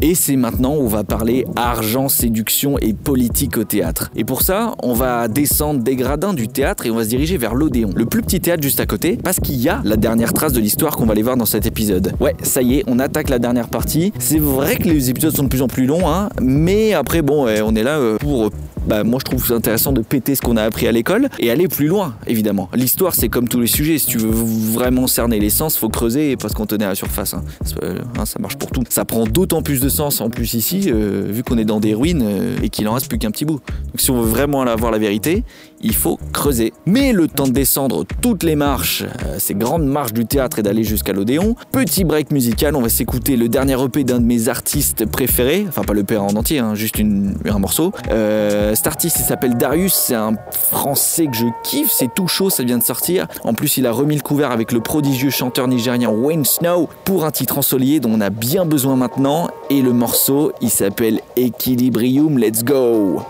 Et 0.00 0.14
c'est 0.14 0.36
maintenant 0.36 0.76
où 0.76 0.82
on 0.82 0.86
va 0.86 1.02
parler 1.02 1.44
argent, 1.56 2.08
séduction 2.08 2.78
et 2.78 2.92
politique 2.92 3.56
au 3.58 3.64
théâtre. 3.64 4.10
Et 4.14 4.22
pour 4.22 4.42
ça, 4.42 4.74
on 4.82 4.92
va 4.92 5.26
descendre 5.26 5.80
des 5.80 5.96
gradins 5.96 6.34
du 6.34 6.46
théâtre 6.46 6.86
et 6.86 6.90
on 6.90 6.96
va 6.96 7.04
se 7.04 7.08
diriger 7.08 7.36
vers 7.36 7.54
l'Odéon, 7.54 7.90
le 7.96 8.04
plus 8.06 8.22
petit 8.22 8.40
théâtre 8.40 8.62
juste 8.62 8.78
à 8.80 8.86
côté, 8.86 9.18
parce 9.22 9.40
qu'il 9.40 9.56
y 9.56 9.68
a 9.68 9.80
la 9.84 9.96
dernière 9.96 10.32
trace 10.32 10.52
de 10.52 10.60
l'histoire 10.60 10.96
qu'on 10.96 11.06
va 11.06 11.12
aller 11.12 11.22
voir 11.22 11.36
dans 11.36 11.46
cet 11.46 11.66
épisode. 11.66 12.12
Ouais, 12.20 12.34
ça 12.42 12.62
y 12.62 12.76
est, 12.76 12.84
on 12.86 12.98
attaque 13.00 13.28
la 13.28 13.40
dernière 13.40 13.68
partie. 13.68 14.12
C'est 14.18 14.38
vrai 14.38 14.76
que 14.76 14.88
les 14.88 15.10
épisodes 15.10 15.34
sont 15.34 15.44
de 15.44 15.48
plus 15.48 15.62
en 15.62 15.68
plus 15.68 15.86
longs, 15.86 16.08
hein, 16.08 16.28
mais 16.40 16.92
après, 16.92 17.22
bon, 17.22 17.46
on 17.48 17.74
est 17.74 17.82
là 17.82 17.98
euh, 17.98 18.18
pour 18.18 18.50
bah, 18.88 19.04
moi 19.04 19.18
je 19.20 19.24
trouve 19.24 19.52
intéressant 19.52 19.92
de 19.92 20.00
péter 20.00 20.34
ce 20.34 20.40
qu'on 20.40 20.56
a 20.56 20.62
appris 20.62 20.88
à 20.88 20.92
l'école 20.92 21.28
et 21.38 21.50
aller 21.50 21.68
plus 21.68 21.86
loin, 21.86 22.14
évidemment. 22.26 22.68
L'histoire, 22.74 23.14
c'est 23.14 23.28
comme 23.28 23.48
tous 23.48 23.60
les 23.60 23.66
sujets. 23.66 23.98
Si 23.98 24.06
tu 24.06 24.18
veux 24.18 24.30
vraiment 24.30 25.06
cerner 25.06 25.38
l'essence, 25.38 25.76
faut 25.76 25.88
creuser 25.88 26.30
et 26.32 26.36
pas 26.36 26.48
se 26.48 26.54
cantonner 26.54 26.84
à 26.84 26.88
la 26.88 26.94
surface. 26.94 27.34
hein. 27.34 27.44
Euh, 27.82 27.98
hein, 28.18 28.24
ça 28.24 28.38
marche 28.38 28.56
pour 28.56 28.70
tout. 28.70 28.82
Ça 28.88 29.04
prend 29.04 29.24
d'autant 29.24 29.62
plus 29.62 29.80
de 29.80 29.88
sens 29.88 30.20
en 30.20 30.30
plus 30.30 30.54
ici, 30.54 30.86
euh, 30.88 31.26
vu 31.28 31.42
qu'on 31.42 31.58
est 31.58 31.64
dans 31.64 31.80
des 31.80 31.94
ruines 31.94 32.22
euh, 32.24 32.56
et 32.62 32.70
qu'il 32.70 32.88
en 32.88 32.94
reste 32.94 33.08
plus 33.08 33.18
qu'un 33.18 33.30
petit 33.30 33.44
bout. 33.44 33.60
Donc 33.84 34.00
si 34.00 34.10
on 34.10 34.20
veut 34.20 34.28
vraiment 34.28 34.62
avoir 34.62 34.90
la 34.90 34.98
vérité, 34.98 35.44
il 35.80 35.94
faut 35.94 36.18
creuser. 36.32 36.72
Mais 36.86 37.12
le 37.12 37.28
temps 37.28 37.46
de 37.46 37.52
descendre 37.52 38.04
toutes 38.20 38.42
les 38.42 38.56
marches, 38.56 39.02
euh, 39.02 39.36
ces 39.38 39.54
grandes 39.54 39.86
marches 39.86 40.12
du 40.12 40.26
théâtre 40.26 40.58
et 40.58 40.62
d'aller 40.62 40.84
jusqu'à 40.84 41.12
l'Odéon, 41.12 41.54
petit 41.72 42.04
break 42.04 42.30
musical, 42.30 42.76
on 42.76 42.82
va 42.82 42.88
s'écouter 42.88 43.36
le 43.36 43.48
dernier 43.48 43.76
EP 43.82 44.04
d'un 44.04 44.20
de 44.20 44.24
mes 44.24 44.48
artistes 44.48 45.06
préférés, 45.06 45.66
enfin 45.68 45.82
pas 45.82 45.94
l'EP 45.94 46.16
en 46.16 46.28
entier, 46.28 46.58
hein, 46.58 46.74
juste 46.74 46.96
un 47.00 47.58
morceau. 47.58 47.92
Euh, 48.10 48.74
cet 48.74 48.86
artiste 48.86 49.18
s'appelle 49.18 49.56
Darius, 49.56 49.94
c'est 49.94 50.14
un 50.14 50.34
français 50.50 51.26
que 51.26 51.36
je 51.36 51.46
kiffe, 51.64 51.90
c'est 51.90 52.12
tout 52.14 52.28
chaud, 52.28 52.50
ça 52.50 52.64
vient 52.64 52.78
de 52.78 52.82
sortir. 52.82 53.26
En 53.44 53.54
plus 53.54 53.76
il 53.76 53.86
a 53.86 53.92
remis 53.92 54.16
le 54.16 54.22
couvert 54.22 54.50
avec 54.50 54.72
le 54.72 54.80
prodigieux 54.80 55.30
chanteur 55.30 55.68
nigérien 55.68 56.10
Wayne 56.10 56.44
Snow 56.44 56.88
pour 57.04 57.24
un 57.24 57.30
titre 57.30 57.58
ensoleillé 57.58 58.00
dont 58.00 58.12
on 58.12 58.20
a 58.20 58.30
bien 58.30 58.64
besoin 58.64 58.96
maintenant. 58.96 59.48
Et 59.70 59.82
le 59.82 59.92
morceau 59.92 60.52
il 60.60 60.70
s'appelle 60.70 61.20
Equilibrium, 61.36 62.38
let's 62.38 62.64
go! 62.64 63.22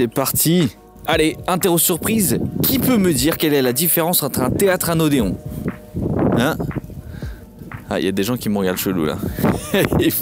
C'est 0.00 0.08
parti. 0.08 0.74
Allez, 1.06 1.36
interro 1.46 1.76
surprise. 1.76 2.38
Qui 2.62 2.78
peut 2.78 2.96
me 2.96 3.12
dire 3.12 3.36
quelle 3.36 3.52
est 3.52 3.60
la 3.60 3.74
différence 3.74 4.22
entre 4.22 4.40
un 4.40 4.50
théâtre 4.50 4.88
et 4.88 4.92
un 4.92 5.00
odéon 5.00 5.36
Hein 6.38 6.56
Ah, 7.90 7.98
il 8.00 8.06
y 8.06 8.08
a 8.08 8.12
des 8.12 8.22
gens 8.22 8.38
qui 8.38 8.48
me 8.48 8.56
regardent 8.56 8.78
chelou 8.78 9.04
là. 9.04 9.18
Ils 10.00 10.12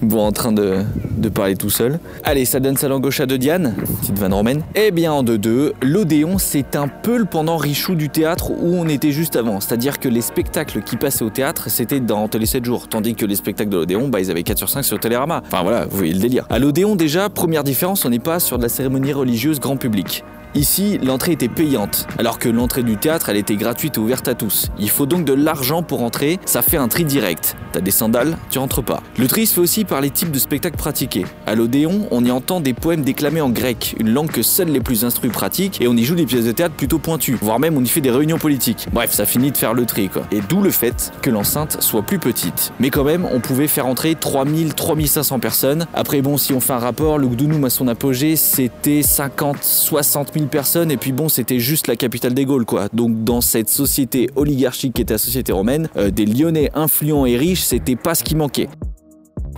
vont 0.00 0.20
en 0.20 0.30
train 0.30 0.52
de, 0.52 0.84
de 1.16 1.28
parler 1.28 1.56
tout 1.56 1.70
seul. 1.70 1.98
Allez, 2.22 2.44
ça 2.44 2.60
donne 2.60 2.76
sa 2.76 2.88
langue 2.88 3.02
gauche 3.02 3.20
à 3.20 3.26
de 3.26 3.36
Diane, 3.36 3.74
petite 4.00 4.18
vanne 4.18 4.34
romaine. 4.34 4.62
Eh 4.74 4.90
bien, 4.90 5.12
en 5.12 5.24
2-2, 5.24 5.72
l'Odéon, 5.82 6.38
c'est 6.38 6.76
un 6.76 6.88
peu 6.88 7.16
le 7.16 7.24
pendant 7.24 7.56
richou 7.56 7.94
du 7.94 8.08
théâtre 8.08 8.50
où 8.50 8.74
on 8.74 8.88
était 8.88 9.12
juste 9.12 9.36
avant. 9.36 9.60
C'est-à-dire 9.60 9.98
que 9.98 10.08
les 10.08 10.20
spectacles 10.20 10.82
qui 10.82 10.96
passaient 10.96 11.24
au 11.24 11.30
théâtre, 11.30 11.70
c'était 11.70 12.00
dans 12.00 12.28
Télé 12.28 12.46
7 12.46 12.64
jours. 12.64 12.88
Tandis 12.88 13.14
que 13.14 13.26
les 13.26 13.36
spectacles 13.36 13.70
de 13.70 13.76
l'Odéon, 13.76 14.08
bah, 14.08 14.20
ils 14.20 14.30
avaient 14.30 14.42
4 14.42 14.58
sur 14.58 14.68
5 14.68 14.82
sur 14.82 14.98
Télérama. 14.98 15.42
Enfin 15.46 15.62
voilà, 15.62 15.86
vous 15.86 15.96
voyez 15.96 16.12
le 16.12 16.20
délire. 16.20 16.46
À 16.50 16.58
l'Odéon, 16.58 16.96
déjà, 16.96 17.28
première 17.28 17.64
différence, 17.64 18.04
on 18.04 18.10
n'est 18.10 18.18
pas 18.18 18.40
sur 18.40 18.58
de 18.58 18.62
la 18.62 18.68
cérémonie 18.68 19.12
religieuse 19.12 19.60
grand 19.60 19.76
public. 19.76 20.24
Ici, 20.56 20.98
l'entrée 21.02 21.32
était 21.32 21.48
payante, 21.48 22.06
alors 22.16 22.38
que 22.38 22.48
l'entrée 22.48 22.84
du 22.84 22.96
théâtre, 22.96 23.28
elle 23.28 23.36
était 23.36 23.56
gratuite 23.56 23.96
et 23.96 23.98
ouverte 23.98 24.28
à 24.28 24.34
tous. 24.34 24.68
Il 24.78 24.88
faut 24.88 25.04
donc 25.04 25.24
de 25.24 25.32
l'argent 25.32 25.82
pour 25.82 26.04
entrer, 26.04 26.38
ça 26.44 26.62
fait 26.62 26.76
un 26.76 26.86
tri 26.86 27.04
direct. 27.04 27.56
T'as 27.72 27.80
des 27.80 27.90
sandales, 27.90 28.36
tu 28.50 28.60
rentres 28.60 28.84
pas. 28.84 29.02
Le 29.18 29.26
tri 29.26 29.46
se 29.46 29.54
fait 29.54 29.60
aussi 29.60 29.84
par 29.84 30.00
les 30.00 30.10
types 30.10 30.30
de 30.30 30.38
spectacles 30.38 30.76
pratiqués. 30.76 31.26
À 31.44 31.56
l'Odéon, 31.56 32.06
on 32.12 32.24
y 32.24 32.30
entend 32.30 32.60
des 32.60 32.72
poèmes 32.72 33.02
déclamés 33.02 33.40
en 33.40 33.50
grec, 33.50 33.96
une 33.98 34.12
langue 34.12 34.30
que 34.30 34.42
seuls 34.42 34.68
les 34.68 34.78
plus 34.78 35.04
instruits 35.04 35.30
pratiquent, 35.30 35.80
et 35.80 35.88
on 35.88 35.96
y 35.96 36.04
joue 36.04 36.14
des 36.14 36.24
pièces 36.24 36.44
de 36.44 36.52
théâtre 36.52 36.76
plutôt 36.76 37.00
pointues, 37.00 37.36
voire 37.42 37.58
même 37.58 37.76
on 37.76 37.82
y 37.82 37.88
fait 37.88 38.00
des 38.00 38.12
réunions 38.12 38.38
politiques. 38.38 38.86
Bref, 38.92 39.12
ça 39.12 39.26
finit 39.26 39.50
de 39.50 39.56
faire 39.56 39.74
le 39.74 39.86
tri 39.86 40.08
quoi. 40.08 40.22
Et 40.30 40.40
d'où 40.40 40.62
le 40.62 40.70
fait 40.70 41.12
que 41.20 41.30
l'enceinte 41.30 41.78
soit 41.82 42.02
plus 42.02 42.20
petite. 42.20 42.72
Mais 42.78 42.90
quand 42.90 43.02
même, 43.02 43.26
on 43.32 43.40
pouvait 43.40 43.66
faire 43.66 43.88
entrer 43.88 44.14
3000, 44.14 44.74
3500 44.74 45.40
personnes. 45.40 45.86
Après 45.94 46.22
bon, 46.22 46.36
si 46.36 46.52
on 46.52 46.60
fait 46.60 46.74
un 46.74 46.78
rapport, 46.78 47.18
le 47.18 47.26
Gdounoum 47.26 47.64
à 47.64 47.70
son 47.70 47.88
apogée, 47.88 48.36
c'était 48.36 49.02
50, 49.02 49.64
60 49.64 50.30
000 50.32 50.43
personnes, 50.48 50.90
et 50.90 50.96
puis 50.96 51.12
bon, 51.12 51.28
c'était 51.28 51.58
juste 51.58 51.86
la 51.86 51.96
capitale 51.96 52.34
des 52.34 52.44
Gaules 52.44 52.64
quoi. 52.64 52.88
Donc 52.92 53.24
dans 53.24 53.40
cette 53.40 53.68
société 53.68 54.30
oligarchique 54.36 54.94
qui 54.94 55.02
était 55.02 55.14
la 55.14 55.18
société 55.18 55.52
romaine, 55.52 55.88
euh, 55.96 56.10
des 56.10 56.26
Lyonnais 56.26 56.70
influents 56.74 57.26
et 57.26 57.36
riches, 57.36 57.62
c'était 57.62 57.96
pas 57.96 58.14
ce 58.14 58.24
qui 58.24 58.34
manquait. 58.34 58.68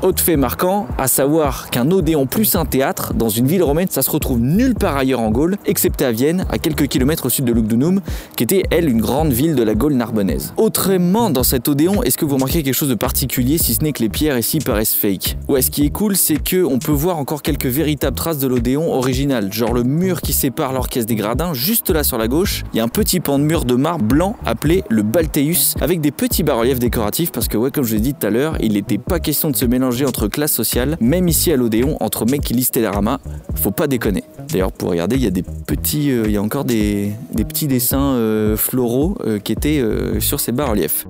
Autre 0.02 0.22
fait 0.22 0.36
marquant, 0.36 0.86
à 0.98 1.08
savoir 1.08 1.70
qu'un 1.70 1.90
Odéon 1.90 2.26
plus 2.26 2.54
un 2.54 2.66
théâtre 2.66 3.14
dans 3.14 3.30
une 3.30 3.46
ville 3.46 3.62
romaine, 3.62 3.88
ça 3.90 4.02
se 4.02 4.10
retrouve 4.10 4.38
nulle 4.40 4.74
part 4.74 4.96
ailleurs 4.96 5.20
en 5.20 5.30
Gaule, 5.30 5.56
excepté 5.64 6.04
à 6.04 6.12
Vienne, 6.12 6.44
à 6.50 6.58
quelques 6.58 6.86
kilomètres 6.86 7.26
au 7.26 7.28
sud 7.30 7.46
de 7.46 7.52
Lugdunum, 7.52 8.00
qui 8.36 8.44
était 8.44 8.62
elle 8.70 8.90
une 8.90 9.00
grande 9.00 9.32
ville 9.32 9.54
de 9.54 9.62
la 9.62 9.74
Gaule 9.74 9.94
narbonnaise. 9.94 10.52
Autrement, 10.58 11.30
dans 11.30 11.42
cet 11.42 11.66
Odéon, 11.66 12.02
est-ce 12.02 12.18
que 12.18 12.26
vous 12.26 12.34
remarquez 12.34 12.62
quelque 12.62 12.74
chose 12.74 12.90
de 12.90 12.94
particulier 12.94 13.56
si 13.56 13.72
ce 13.72 13.82
n'est 13.82 13.92
que 13.92 14.02
les 14.02 14.10
pierres 14.10 14.38
ici 14.38 14.58
paraissent 14.58 14.94
fake? 14.94 15.38
Ouais, 15.48 15.62
ce 15.62 15.70
qui 15.70 15.86
est 15.86 15.90
cool, 15.90 16.14
c'est 16.14 16.42
que 16.42 16.62
on 16.62 16.78
peut 16.78 16.92
voir 16.92 17.16
encore 17.16 17.40
quelques 17.40 17.66
véritables 17.66 18.16
traces 18.16 18.38
de 18.38 18.46
l'Odéon 18.46 18.92
original, 18.92 19.50
genre 19.50 19.72
le 19.72 19.82
mur 19.82 20.20
qui 20.20 20.34
sépare 20.34 20.74
l'orchestre 20.74 21.08
des 21.08 21.16
gradins, 21.16 21.54
juste 21.54 21.88
là 21.88 22.04
sur 22.04 22.18
la 22.18 22.28
gauche, 22.28 22.64
il 22.74 22.76
y 22.76 22.80
a 22.80 22.84
un 22.84 22.88
petit 22.88 23.18
pan 23.18 23.38
de 23.38 23.44
mur 23.44 23.64
de 23.64 23.74
marbre 23.74 24.04
blanc 24.04 24.36
appelé 24.44 24.84
le 24.90 25.02
Balteus, 25.02 25.74
avec 25.80 26.02
des 26.02 26.10
petits 26.10 26.42
bas-reliefs 26.42 26.78
décoratifs, 26.78 27.32
parce 27.32 27.48
que 27.48 27.56
ouais, 27.56 27.70
comme 27.70 27.84
je 27.84 27.94
l'ai 27.94 28.00
dit 28.00 28.14
tout 28.14 28.26
à 28.26 28.30
l'heure, 28.30 28.56
il 28.60 28.74
n'était 28.74 28.98
pas 28.98 29.20
question 29.20 29.50
de 29.50 29.56
se 29.56 29.64
mélanger 29.68 30.06
entre 30.06 30.28
classes 30.28 30.52
sociales, 30.52 30.96
même 31.00 31.28
ici 31.28 31.52
à 31.52 31.56
l'Odéon, 31.56 31.96
entre 32.00 32.26
mecs 32.26 32.42
qui 32.42 32.54
lisent 32.54 32.70
Télérama, 32.70 33.20
faut 33.54 33.70
pas 33.70 33.86
déconner. 33.86 34.24
D'ailleurs, 34.50 34.72
pour 34.72 34.90
regarder, 34.90 35.16
il 35.16 35.22
y 35.22 35.26
a 35.26 35.30
des 35.30 35.42
petits, 35.42 36.10
euh, 36.10 36.24
il 36.26 36.32
y 36.32 36.36
a 36.36 36.42
encore 36.42 36.64
des, 36.64 37.12
petits 37.36 37.66
dessins 37.66 38.14
euh, 38.14 38.56
floraux 38.56 39.16
euh, 39.24 39.38
qui 39.38 39.52
étaient 39.52 39.82
sur 40.20 40.40
ces 40.40 40.52
bas-reliefs. 40.52 41.06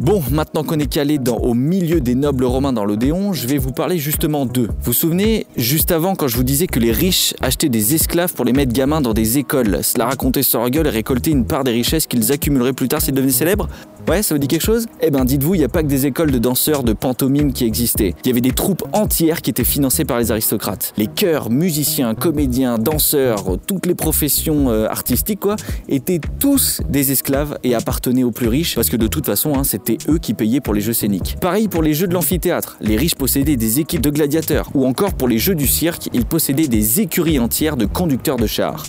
Bon, 0.00 0.22
maintenant 0.30 0.64
qu'on 0.64 0.78
est 0.78 0.90
calé 0.90 1.18
dans, 1.18 1.36
au 1.36 1.52
milieu 1.52 2.00
des 2.00 2.14
nobles 2.14 2.46
romains 2.46 2.72
dans 2.72 2.86
l'Odéon, 2.86 3.34
je 3.34 3.46
vais 3.46 3.58
vous 3.58 3.72
parler 3.72 3.98
justement 3.98 4.46
d'eux. 4.46 4.68
Vous 4.68 4.84
vous 4.86 4.92
souvenez, 4.94 5.46
juste 5.58 5.92
avant, 5.92 6.14
quand 6.14 6.26
je 6.26 6.36
vous 6.36 6.42
disais 6.42 6.66
que 6.68 6.78
les 6.78 6.90
riches 6.90 7.34
achetaient 7.42 7.68
des 7.68 7.94
esclaves 7.94 8.32
pour 8.32 8.46
les 8.46 8.54
mettre 8.54 8.72
gamins 8.72 9.02
dans 9.02 9.12
des 9.12 9.36
écoles, 9.36 9.80
cela 9.82 10.06
racontait 10.06 10.42
sur 10.42 10.60
leur 10.60 10.70
gueule 10.70 10.86
et 10.86 10.90
récoltait 10.90 11.32
une 11.32 11.44
part 11.44 11.64
des 11.64 11.72
richesses 11.72 12.06
qu'ils 12.06 12.32
accumuleraient 12.32 12.72
plus 12.72 12.88
tard 12.88 13.02
s'ils 13.02 13.12
devenaient 13.12 13.30
célèbres? 13.30 13.68
Ouais, 14.08 14.22
ça 14.22 14.34
vous 14.34 14.38
dit 14.40 14.48
quelque 14.48 14.64
chose? 14.64 14.86
Eh 15.00 15.10
ben, 15.10 15.24
dites-vous, 15.24 15.54
il 15.54 15.58
n'y 15.58 15.64
a 15.64 15.68
pas 15.68 15.82
que 15.82 15.88
des 15.88 16.06
écoles 16.06 16.32
de 16.32 16.38
danseurs, 16.38 16.82
de 16.82 16.92
pantomime 16.92 17.52
qui 17.52 17.64
existaient. 17.64 18.14
Il 18.24 18.28
y 18.28 18.30
avait 18.30 18.40
des 18.40 18.50
troupes 18.50 18.82
entières 18.92 19.40
qui 19.40 19.50
étaient 19.50 19.62
financées 19.62 20.04
par 20.04 20.18
les 20.18 20.32
aristocrates. 20.32 20.92
Les 20.96 21.06
chœurs, 21.06 21.48
musiciens, 21.50 22.14
comédiens, 22.14 22.78
danseurs, 22.78 23.44
toutes 23.66 23.86
les 23.86 23.94
professions 23.94 24.68
euh, 24.70 24.88
artistiques, 24.88 25.40
quoi, 25.40 25.56
étaient 25.88 26.20
tous 26.40 26.80
des 26.88 27.12
esclaves 27.12 27.58
et 27.62 27.74
appartenaient 27.74 28.24
aux 28.24 28.32
plus 28.32 28.48
riches, 28.48 28.74
parce 28.74 28.90
que 28.90 28.96
de 28.96 29.06
toute 29.06 29.26
façon, 29.26 29.54
hein, 29.54 29.64
c'était 29.64 29.98
eux 30.08 30.18
qui 30.18 30.34
payaient 30.34 30.60
pour 30.60 30.74
les 30.74 30.80
jeux 30.80 30.92
scéniques. 30.92 31.36
Pareil 31.40 31.68
pour 31.68 31.82
les 31.82 31.94
jeux 31.94 32.08
de 32.08 32.14
l'amphithéâtre. 32.14 32.78
Les 32.80 32.96
riches 32.96 33.14
possédaient 33.14 33.56
des 33.56 33.80
équipes 33.80 34.02
de 34.02 34.10
gladiateurs. 34.10 34.70
Ou 34.74 34.86
encore 34.86 35.14
pour 35.14 35.28
les 35.28 35.38
jeux 35.38 35.54
du 35.54 35.66
cirque, 35.66 36.08
ils 36.12 36.24
possédaient 36.24 36.68
des 36.68 37.00
écuries 37.00 37.38
entières 37.38 37.76
de 37.76 37.86
conducteurs 37.86 38.36
de 38.36 38.46
chars. 38.46 38.84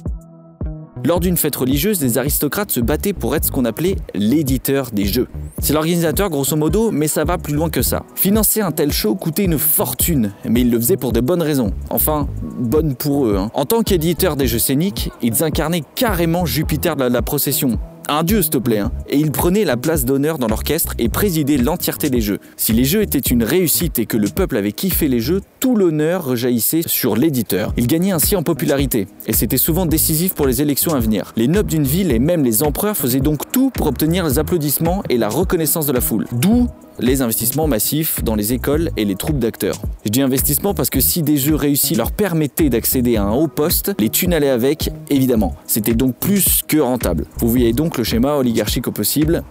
Lors 1.03 1.19
d'une 1.19 1.35
fête 1.37 1.55
religieuse, 1.55 1.99
les 2.01 2.17
aristocrates 2.19 2.71
se 2.71 2.79
battaient 2.79 3.13
pour 3.13 3.35
être 3.35 3.45
ce 3.45 3.51
qu'on 3.51 3.65
appelait 3.65 3.95
l'éditeur 4.13 4.91
des 4.91 5.05
jeux. 5.05 5.27
C'est 5.59 5.73
l'organisateur 5.73 6.29
grosso 6.29 6.55
modo, 6.55 6.91
mais 6.91 7.07
ça 7.07 7.23
va 7.23 7.39
plus 7.39 7.53
loin 7.55 7.69
que 7.69 7.81
ça. 7.81 8.03
Financer 8.15 8.61
un 8.61 8.71
tel 8.71 8.91
show 8.91 9.15
coûtait 9.15 9.45
une 9.45 9.57
fortune, 9.57 10.31
mais 10.47 10.61
ils 10.61 10.69
le 10.69 10.77
faisaient 10.79 10.97
pour 10.97 11.11
de 11.11 11.19
bonnes 11.19 11.41
raisons. 11.41 11.71
Enfin, 11.89 12.27
bonnes 12.59 12.95
pour 12.95 13.25
eux. 13.25 13.35
hein. 13.37 13.49
En 13.55 13.65
tant 13.65 13.81
qu'éditeur 13.81 14.35
des 14.35 14.45
jeux 14.47 14.59
scéniques, 14.59 15.11
ils 15.23 15.43
incarnaient 15.43 15.83
carrément 15.95 16.45
Jupiter 16.45 16.95
de 16.95 17.01
la, 17.01 17.09
la 17.09 17.21
procession. 17.23 17.79
Un 18.07 18.23
dieu, 18.23 18.41
s'il 18.41 18.51
te 18.51 18.57
plaît, 18.57 18.79
hein. 18.79 18.91
Et 19.07 19.17
il 19.17 19.31
prenait 19.31 19.63
la 19.63 19.77
place 19.77 20.05
d'honneur 20.05 20.37
dans 20.37 20.47
l'orchestre 20.47 20.93
et 20.97 21.07
présidait 21.07 21.57
l'entièreté 21.57 22.09
des 22.09 22.21
jeux. 22.21 22.39
Si 22.57 22.73
les 22.73 22.83
jeux 22.83 23.01
étaient 23.01 23.19
une 23.19 23.43
réussite 23.43 23.99
et 23.99 24.05
que 24.05 24.17
le 24.17 24.27
peuple 24.27 24.57
avait 24.57 24.71
kiffé 24.71 25.07
les 25.07 25.19
jeux, 25.19 25.41
tout 25.59 25.75
l'honneur 25.75 26.25
rejaillissait 26.25 26.81
sur 26.85 27.15
l'éditeur. 27.15 27.73
Il 27.77 27.87
gagnait 27.87 28.11
ainsi 28.11 28.35
en 28.35 28.43
popularité, 28.43 29.07
et 29.27 29.33
c'était 29.33 29.57
souvent 29.57 29.85
décisif 29.85 30.33
pour 30.33 30.47
les 30.47 30.61
élections 30.61 30.93
à 30.93 30.99
venir. 30.99 31.33
Les 31.35 31.47
nobles 31.47 31.69
d'une 31.69 31.83
ville 31.83 32.11
et 32.11 32.19
même 32.19 32.43
les 32.43 32.63
empereurs 32.63 32.97
faisaient 32.97 33.19
donc 33.19 33.51
tout 33.51 33.69
pour 33.69 33.87
obtenir 33.87 34.25
les 34.25 34.39
applaudissements 34.39 35.03
et 35.09 35.17
la 35.17 35.29
reconnaissance 35.29 35.85
de 35.85 35.93
la 35.93 36.01
foule. 36.01 36.25
D'où 36.31 36.67
les 37.01 37.21
investissements 37.21 37.67
massifs 37.67 38.23
dans 38.23 38.35
les 38.35 38.53
écoles 38.53 38.91
et 38.95 39.05
les 39.05 39.15
troupes 39.15 39.39
d'acteurs. 39.39 39.75
Je 40.05 40.09
dis 40.09 40.21
investissement 40.21 40.73
parce 40.73 40.89
que 40.89 40.99
si 40.99 41.23
des 41.23 41.37
jeux 41.37 41.55
réussis 41.55 41.95
leur 41.95 42.11
permettaient 42.11 42.69
d'accéder 42.69 43.17
à 43.17 43.23
un 43.23 43.33
haut 43.33 43.47
poste, 43.47 43.93
les 43.99 44.09
thunes 44.09 44.33
allaient 44.33 44.49
avec, 44.49 44.91
évidemment. 45.09 45.55
C'était 45.65 45.95
donc 45.95 46.15
plus 46.15 46.61
que 46.67 46.77
rentable. 46.77 47.25
Vous 47.39 47.49
voyez 47.49 47.73
donc 47.73 47.97
le 47.97 48.03
schéma 48.03 48.35
oligarchique 48.35 48.87
au 48.87 48.91
possible. 48.91 49.43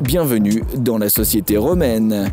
Bienvenue 0.00 0.64
dans 0.76 0.98
la 0.98 1.08
société 1.08 1.56
romaine. 1.56 2.30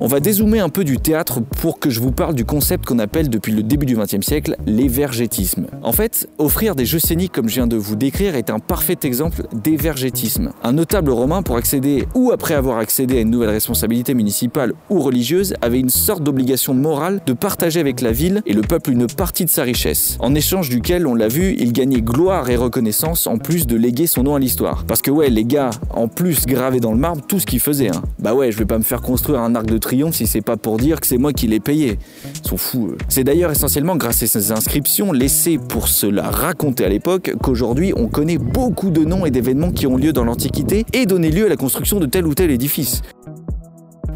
On 0.00 0.06
va 0.06 0.20
dézoomer 0.20 0.60
un 0.60 0.68
peu 0.68 0.84
du 0.84 0.98
théâtre 0.98 1.40
pour 1.60 1.78
que 1.78 1.90
je 1.90 2.00
vous 2.00 2.12
parle 2.12 2.34
du 2.34 2.44
concept 2.44 2.86
qu'on 2.86 2.98
appelle 2.98 3.28
depuis 3.28 3.52
le 3.52 3.62
début 3.62 3.86
du 3.86 3.96
XXe 3.96 4.24
siècle 4.26 4.56
l'évergétisme. 4.66 5.66
En 5.82 5.92
fait, 5.92 6.28
offrir 6.38 6.74
des 6.74 6.86
jeux 6.86 6.98
scéniques 6.98 7.32
comme 7.32 7.48
je 7.48 7.54
viens 7.54 7.66
de 7.66 7.76
vous 7.76 7.96
décrire 7.96 8.34
est 8.34 8.50
un 8.50 8.58
parfait 8.58 8.98
exemple 9.04 9.42
d'évergétisme. 9.52 10.50
Un 10.62 10.72
notable 10.72 11.10
romain, 11.10 11.42
pour 11.42 11.56
accéder 11.56 12.06
ou 12.14 12.32
après 12.32 12.54
avoir 12.54 12.78
accédé 12.78 13.18
à 13.18 13.20
une 13.20 13.30
nouvelle 13.30 13.50
responsabilité 13.50 14.14
municipale 14.14 14.72
ou 14.90 15.00
religieuse, 15.00 15.54
avait 15.60 15.80
une 15.80 15.90
sorte 15.90 16.22
d'obligation 16.22 16.74
morale 16.74 17.20
de 17.26 17.32
partager 17.32 17.80
avec 17.80 18.00
la 18.00 18.12
ville 18.12 18.42
et 18.46 18.52
le 18.52 18.62
peuple 18.62 18.90
une 18.90 19.06
partie 19.06 19.44
de 19.44 19.50
sa 19.50 19.62
richesse, 19.62 20.16
en 20.20 20.34
échange 20.34 20.68
duquel, 20.68 21.06
on 21.06 21.14
l'a 21.14 21.28
vu, 21.28 21.54
il 21.58 21.72
gagnait 21.72 22.00
gloire 22.00 22.50
et 22.50 22.56
reconnaissance 22.56 23.26
en 23.26 23.38
plus 23.38 23.66
de 23.66 23.76
léguer 23.76 24.06
son 24.06 24.22
nom 24.24 24.34
à 24.34 24.38
l'histoire. 24.38 24.84
Parce 24.86 25.02
que 25.02 25.10
ouais, 25.10 25.30
les 25.30 25.44
gars, 25.44 25.70
en 25.90 26.08
plus 26.08 26.46
gravés 26.46 26.80
dans 26.80 26.92
le 26.92 26.98
marbre 26.98 27.22
tout 27.26 27.38
ce 27.38 27.46
qu'ils 27.46 27.60
faisaient. 27.60 27.90
Hein. 27.90 28.02
Bah 28.18 28.34
ouais, 28.34 28.52
je 28.52 28.58
vais 28.58 28.66
pas 28.66 28.78
me 28.78 28.82
faire 28.82 29.00
construire 29.00 29.40
un 29.40 29.54
arc 29.54 29.66
de 29.66 29.78
triomphe 29.82 30.14
si 30.14 30.26
c'est 30.26 30.40
pas 30.40 30.56
pour 30.56 30.78
dire 30.78 31.00
que 31.00 31.06
c'est 31.06 31.18
moi 31.18 31.34
qui 31.34 31.46
l'ai 31.46 31.60
payé. 31.60 31.98
Ils 32.24 32.48
sont 32.48 32.56
fous. 32.56 32.94
C'est 33.08 33.24
d'ailleurs 33.24 33.50
essentiellement 33.50 33.96
grâce 33.96 34.22
à 34.22 34.26
ces 34.26 34.52
inscriptions 34.52 35.12
laissées 35.12 35.58
pour 35.58 35.88
se 35.88 36.06
la 36.06 36.30
raconter 36.30 36.86
à 36.86 36.88
l'époque 36.88 37.34
qu'aujourd'hui 37.42 37.92
on 37.94 38.08
connaît 38.08 38.38
beaucoup 38.38 38.90
de 38.90 39.04
noms 39.04 39.26
et 39.26 39.30
d'événements 39.30 39.72
qui 39.72 39.86
ont 39.86 39.98
lieu 39.98 40.12
dans 40.12 40.24
l'Antiquité 40.24 40.86
et 40.94 41.04
donné 41.04 41.30
lieu 41.30 41.46
à 41.46 41.48
la 41.48 41.56
construction 41.56 42.00
de 42.00 42.06
tel 42.06 42.26
ou 42.26 42.34
tel 42.34 42.50
édifice. 42.50 43.02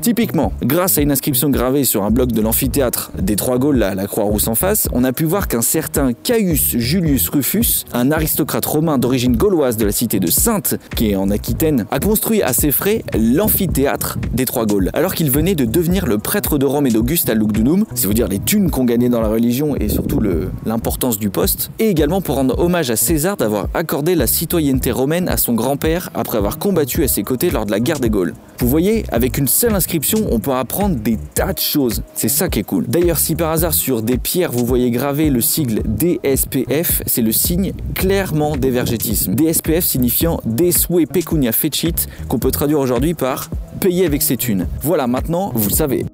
Typiquement, 0.06 0.52
grâce 0.62 0.98
à 0.98 1.00
une 1.00 1.10
inscription 1.10 1.50
gravée 1.50 1.82
sur 1.82 2.04
un 2.04 2.12
bloc 2.12 2.30
de 2.30 2.40
l'amphithéâtre 2.40 3.10
des 3.20 3.34
Trois 3.34 3.58
Gaules, 3.58 3.78
là, 3.78 3.96
la 3.96 4.06
Croix-Rousse 4.06 4.46
en 4.46 4.54
face, 4.54 4.86
on 4.92 5.02
a 5.02 5.12
pu 5.12 5.24
voir 5.24 5.48
qu'un 5.48 5.62
certain 5.62 6.12
Caius 6.12 6.76
Julius 6.76 7.28
Rufus, 7.28 7.84
un 7.92 8.12
aristocrate 8.12 8.64
romain 8.66 8.98
d'origine 8.98 9.36
gauloise 9.36 9.76
de 9.76 9.84
la 9.84 9.90
cité 9.90 10.20
de 10.20 10.28
Sainte, 10.28 10.76
qui 10.94 11.10
est 11.10 11.16
en 11.16 11.28
Aquitaine, 11.28 11.86
a 11.90 11.98
construit 11.98 12.40
à 12.40 12.52
ses 12.52 12.70
frais 12.70 13.02
l'amphithéâtre 13.18 14.18
des 14.32 14.44
Trois 14.44 14.64
Gaules, 14.64 14.90
alors 14.92 15.12
qu'il 15.12 15.28
venait 15.28 15.56
de 15.56 15.64
devenir 15.64 16.06
le 16.06 16.18
prêtre 16.18 16.56
de 16.56 16.66
Rome 16.66 16.86
et 16.86 16.90
d'Auguste 16.90 17.28
à 17.28 17.34
Lugdunum, 17.34 17.84
c'est 17.96 18.06
vous 18.06 18.14
dire 18.14 18.28
les 18.28 18.38
thunes 18.38 18.70
qu'on 18.70 18.84
gagnait 18.84 19.08
dans 19.08 19.20
la 19.20 19.28
religion 19.28 19.74
et 19.74 19.88
surtout 19.88 20.20
l'importance 20.64 21.18
du 21.18 21.30
poste, 21.30 21.72
et 21.80 21.88
également 21.88 22.20
pour 22.20 22.36
rendre 22.36 22.56
hommage 22.60 22.92
à 22.92 22.96
César 22.96 23.36
d'avoir 23.36 23.66
accordé 23.74 24.14
la 24.14 24.28
citoyenneté 24.28 24.92
romaine 24.92 25.28
à 25.28 25.36
son 25.36 25.54
grand-père 25.54 26.10
après 26.14 26.38
avoir 26.38 26.60
combattu 26.60 27.02
à 27.02 27.08
ses 27.08 27.24
côtés 27.24 27.50
lors 27.50 27.66
de 27.66 27.72
la 27.72 27.80
guerre 27.80 27.98
des 27.98 28.08
Gaules. 28.08 28.34
Vous 28.60 28.68
voyez, 28.68 29.04
avec 29.10 29.36
une 29.36 29.48
seule 29.48 29.74
inscription, 29.74 29.95
on 30.30 30.38
peut 30.38 30.52
apprendre 30.52 30.96
des 30.96 31.18
tas 31.34 31.52
de 31.52 31.58
choses. 31.58 32.02
C'est 32.14 32.28
ça 32.28 32.48
qui 32.48 32.60
est 32.60 32.64
cool. 32.64 32.86
D'ailleurs, 32.86 33.18
si 33.18 33.34
par 33.34 33.50
hasard 33.50 33.74
sur 33.74 34.02
des 34.02 34.18
pierres 34.18 34.52
vous 34.52 34.66
voyez 34.66 34.90
gravé 34.90 35.30
le 35.30 35.40
sigle 35.40 35.82
DSPF, 35.86 37.02
c'est 37.06 37.22
le 37.22 37.32
signe 37.32 37.72
clairement 37.94 38.56
d'évergétisme. 38.56 39.34
DSPF 39.34 39.84
signifiant 39.84 40.40
Desue 40.44 41.06
Pecunia 41.06 41.52
Fecit, 41.52 41.94
qu'on 42.28 42.38
peut 42.38 42.50
traduire 42.50 42.80
aujourd'hui 42.80 43.14
par 43.14 43.50
payer 43.80 44.06
avec 44.06 44.22
ses 44.22 44.36
thunes. 44.36 44.66
Voilà, 44.82 45.06
maintenant, 45.06 45.52
vous 45.54 45.68
le 45.68 45.74
savez. 45.74 46.06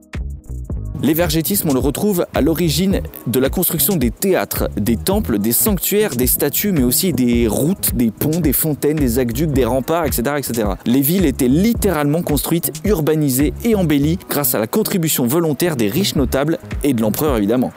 L'évergétisme, 1.02 1.68
on 1.68 1.72
le 1.72 1.80
retrouve 1.80 2.26
à 2.32 2.40
l'origine 2.40 3.00
de 3.26 3.40
la 3.40 3.50
construction 3.50 3.96
des 3.96 4.12
théâtres, 4.12 4.70
des 4.76 4.96
temples, 4.96 5.40
des 5.40 5.50
sanctuaires, 5.50 6.14
des 6.14 6.28
statues, 6.28 6.70
mais 6.70 6.84
aussi 6.84 7.12
des 7.12 7.48
routes, 7.48 7.96
des 7.96 8.12
ponts, 8.12 8.38
des 8.38 8.52
fontaines, 8.52 8.96
des 8.96 9.18
aqueducs, 9.18 9.50
des 9.50 9.64
remparts, 9.64 10.04
etc., 10.04 10.22
etc. 10.38 10.68
Les 10.86 11.00
villes 11.00 11.26
étaient 11.26 11.48
littéralement 11.48 12.22
construites, 12.22 12.72
urbanisées 12.84 13.52
et 13.64 13.74
embellies 13.74 14.20
grâce 14.30 14.54
à 14.54 14.60
la 14.60 14.68
contribution 14.68 15.26
volontaire 15.26 15.74
des 15.74 15.88
riches 15.88 16.14
notables 16.14 16.60
et 16.84 16.94
de 16.94 17.02
l'empereur 17.02 17.36
évidemment. 17.36 17.72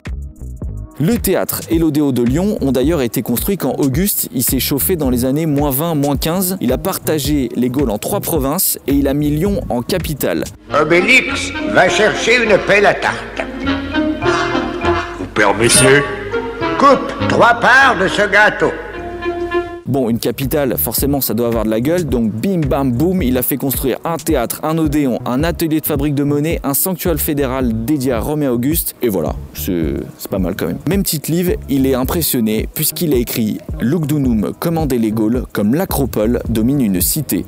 Le 0.98 1.18
théâtre 1.18 1.60
et 1.68 1.78
l'Odéo 1.78 2.10
de 2.10 2.22
Lyon 2.22 2.56
ont 2.62 2.72
d'ailleurs 2.72 3.02
été 3.02 3.20
construits 3.20 3.58
quand 3.58 3.74
Auguste 3.78 4.30
il 4.32 4.42
s'est 4.42 4.60
chauffé 4.60 4.96
dans 4.96 5.10
les 5.10 5.26
années 5.26 5.44
moins 5.44 5.70
20, 5.70 5.94
moins 5.94 6.16
15. 6.16 6.56
Il 6.62 6.72
a 6.72 6.78
partagé 6.78 7.50
les 7.54 7.68
Gaules 7.68 7.90
en 7.90 7.98
trois 7.98 8.20
provinces 8.20 8.78
et 8.86 8.94
il 8.94 9.06
a 9.06 9.12
mis 9.12 9.28
Lyon 9.28 9.60
en 9.68 9.82
capitale. 9.82 10.44
Obélix 10.72 11.52
va 11.74 11.90
chercher 11.90 12.42
une 12.42 12.56
pelle 12.66 12.86
à 12.86 12.94
tarte. 12.94 13.42
Vous 15.18 15.26
permettez 15.34 16.02
coupe 16.78 17.28
trois 17.28 17.54
parts 17.60 17.98
de 18.00 18.08
ce 18.08 18.22
gâteau. 18.30 18.72
Bon, 19.88 20.08
une 20.08 20.18
capitale, 20.18 20.76
forcément, 20.76 21.20
ça 21.20 21.32
doit 21.32 21.46
avoir 21.46 21.64
de 21.64 21.70
la 21.70 21.80
gueule, 21.80 22.06
donc 22.06 22.32
bim 22.32 22.60
bam 22.60 22.90
boum, 22.90 23.22
il 23.22 23.38
a 23.38 23.42
fait 23.42 23.56
construire 23.56 23.98
un 24.04 24.16
théâtre, 24.16 24.60
un 24.64 24.78
odéon, 24.78 25.20
un 25.24 25.44
atelier 25.44 25.80
de 25.80 25.86
fabrique 25.86 26.16
de 26.16 26.24
monnaie, 26.24 26.58
un 26.64 26.74
sanctuaire 26.74 27.20
fédéral 27.20 27.84
dédié 27.84 28.12
à 28.12 28.20
Rome 28.20 28.42
et 28.42 28.48
Auguste, 28.48 28.96
et 29.00 29.08
voilà, 29.08 29.36
c'est 29.54 29.94
pas 30.28 30.40
mal 30.40 30.56
quand 30.56 30.66
même. 30.66 30.78
Même 30.88 31.04
titre 31.04 31.30
livre, 31.30 31.52
il 31.68 31.86
est 31.86 31.94
impressionné 31.94 32.68
puisqu'il 32.74 33.12
a 33.14 33.16
écrit 33.16 33.58
Lugdunum 33.80 34.52
commandait 34.58 34.98
les 34.98 35.12
Gaules 35.12 35.44
comme 35.52 35.74
l'acropole 35.74 36.40
domine 36.48 36.80
une 36.80 37.00
cité. 37.00 37.44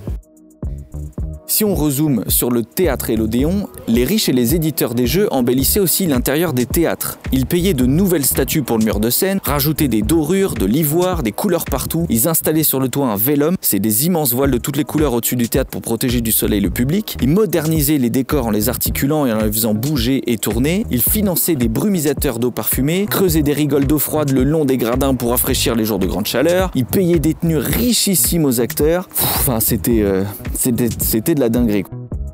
Si 1.51 1.64
on 1.64 1.74
rezoome 1.74 2.24
sur 2.28 2.51
le 2.51 2.62
théâtre 2.62 3.09
et 3.09 3.16
l'Odéon, 3.16 3.70
les 3.88 4.05
riches 4.05 4.28
et 4.28 4.34
les 4.34 4.55
éditeurs 4.55 4.92
des 4.92 5.07
jeux 5.07 5.28
embellissaient 5.32 5.80
aussi 5.80 6.07
l'intérieur 6.07 6.53
des 6.53 6.66
théâtres. 6.66 7.18
Ils 7.32 7.46
payaient 7.46 7.72
de 7.72 7.86
nouvelles 7.86 8.26
statues 8.26 8.61
pour 8.61 8.76
le 8.76 8.84
mur 8.84 9.01
de 9.01 9.09
scène, 9.09 9.40
rajoutaient 9.42 9.88
des 9.88 10.03
dorures, 10.03 10.53
de 10.53 10.66
l'ivoire, 10.66 11.22
des 11.22 11.32
couleurs 11.32 11.64
partout. 11.64 12.05
Ils 12.11 12.28
installaient 12.28 12.64
sur 12.64 12.80
le 12.80 12.90
toit 12.90 13.07
un 13.07 13.16
vélum, 13.16 13.57
c'est 13.62 13.78
des 13.78 14.05
immenses 14.05 14.34
voiles 14.34 14.51
de 14.51 14.59
toutes 14.59 14.76
les 14.76 14.84
couleurs 14.84 15.14
au-dessus 15.14 15.36
du 15.36 15.49
théâtre 15.49 15.70
pour 15.70 15.80
protéger 15.80 16.20
du 16.20 16.32
soleil 16.32 16.61
le 16.61 16.68
public. 16.68 17.16
Ils 17.22 17.30
modernisaient 17.30 17.96
les 17.96 18.11
décors 18.11 18.49
en 18.49 18.51
les 18.51 18.68
articulant 18.68 19.24
et 19.24 19.32
en 19.32 19.38
les 19.38 19.51
faisant 19.51 19.72
bouger 19.72 20.30
et 20.30 20.36
tourner. 20.36 20.84
Ils 20.90 21.03
finançaient 21.03 21.57
des 21.57 21.68
brumisateurs 21.68 22.40
d'eau 22.40 22.51
parfumée, 22.51 23.07
creusaient 23.09 23.42
des 23.42 23.55
rigoles 23.55 23.86
d'eau 23.86 23.99
froide 23.99 24.32
le 24.32 24.44
long 24.44 24.66
des 24.66 24.76
gradins 24.76 25.14
pour 25.14 25.30
rafraîchir 25.30 25.74
les 25.74 25.86
jours 25.86 25.99
de 25.99 26.07
grande 26.07 26.26
chaleur. 26.26 26.70
Ils 26.74 26.84
payaient 26.84 27.18
des 27.18 27.32
tenues 27.32 27.57
richissimes 27.57 28.44
aux 28.44 28.61
acteurs. 28.61 29.09
Enfin, 29.18 29.61
c'était 29.61 30.03
euh, 30.03 30.24
c'était 30.55 31.38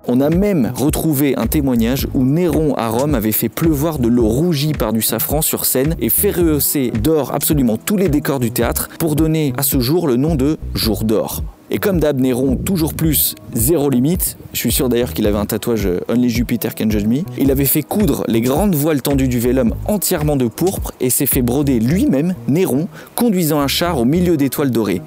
On 0.07 0.21
a 0.21 0.29
même 0.29 0.71
retrouvé 0.75 1.35
un 1.37 1.47
témoignage 1.47 2.07
où 2.13 2.25
Néron 2.25 2.75
à 2.75 2.89
Rome 2.89 3.15
avait 3.15 3.33
fait 3.33 3.49
pleuvoir 3.49 3.99
de 3.99 4.09
l'eau 4.09 4.29
rougie 4.29 4.73
par 4.73 4.93
du 4.93 5.01
safran 5.01 5.41
sur 5.41 5.65
scène 5.65 5.97
et 6.01 6.11
fait 6.11 6.31
rehausser 6.31 6.91
d'or 6.91 7.33
absolument 7.33 7.79
tous 7.79 7.97
les 7.97 8.11
décors 8.11 8.39
du 8.39 8.51
théâtre 8.51 8.91
pour 8.99 9.17
donner 9.17 9.55
à 9.57 9.63
ce 9.63 9.81
jour 9.81 10.07
le 10.07 10.17
nom 10.17 10.35
de 10.35 10.59
jour 10.75 11.05
d'or. 11.05 11.43
Et 11.71 11.79
comme 11.79 11.99
d'hab, 11.99 12.21
Néron, 12.21 12.57
toujours 12.57 12.93
plus, 12.93 13.35
zéro 13.55 13.89
limite. 13.89 14.37
Je 14.53 14.59
suis 14.59 14.71
sûr 14.71 14.91
d'ailleurs 14.91 15.15
qu'il 15.15 15.27
avait 15.27 15.39
un 15.39 15.47
tatouage 15.47 15.87
euh, 15.87 16.01
Only 16.09 16.29
Jupiter 16.29 16.75
Can 16.75 16.91
Judge 16.91 17.07
Me. 17.07 17.23
Il 17.39 17.51
avait 17.51 17.65
fait 17.65 17.83
coudre 17.83 18.25
les 18.29 18.43
grandes 18.43 18.75
voiles 18.75 19.01
tendues 19.01 19.29
du 19.29 19.39
vélum 19.39 19.75
entièrement 19.87 20.37
de 20.37 20.47
pourpre 20.47 20.93
et 21.01 21.09
s'est 21.09 21.27
fait 21.27 21.43
broder 21.43 21.81
lui-même, 21.81 22.35
Néron, 22.47 22.89
conduisant 23.15 23.61
un 23.61 23.67
char 23.67 23.99
au 23.99 24.05
milieu 24.05 24.37
d'étoiles 24.37 24.71
dorées. 24.71 25.01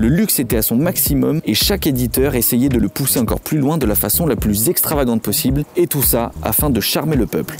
Le 0.00 0.08
luxe 0.08 0.38
était 0.38 0.56
à 0.56 0.62
son 0.62 0.76
maximum 0.76 1.42
et 1.44 1.52
chaque 1.52 1.86
éditeur 1.86 2.34
essayait 2.34 2.70
de 2.70 2.78
le 2.78 2.88
pousser 2.88 3.20
encore 3.20 3.42
plus 3.42 3.58
loin 3.58 3.76
de 3.76 3.84
la 3.84 3.94
façon 3.94 4.26
la 4.26 4.34
plus 4.34 4.70
extravagante 4.70 5.20
possible, 5.20 5.64
et 5.76 5.86
tout 5.86 6.00
ça 6.00 6.32
afin 6.42 6.70
de 6.70 6.80
charmer 6.80 7.16
le 7.16 7.26
peuple. 7.26 7.58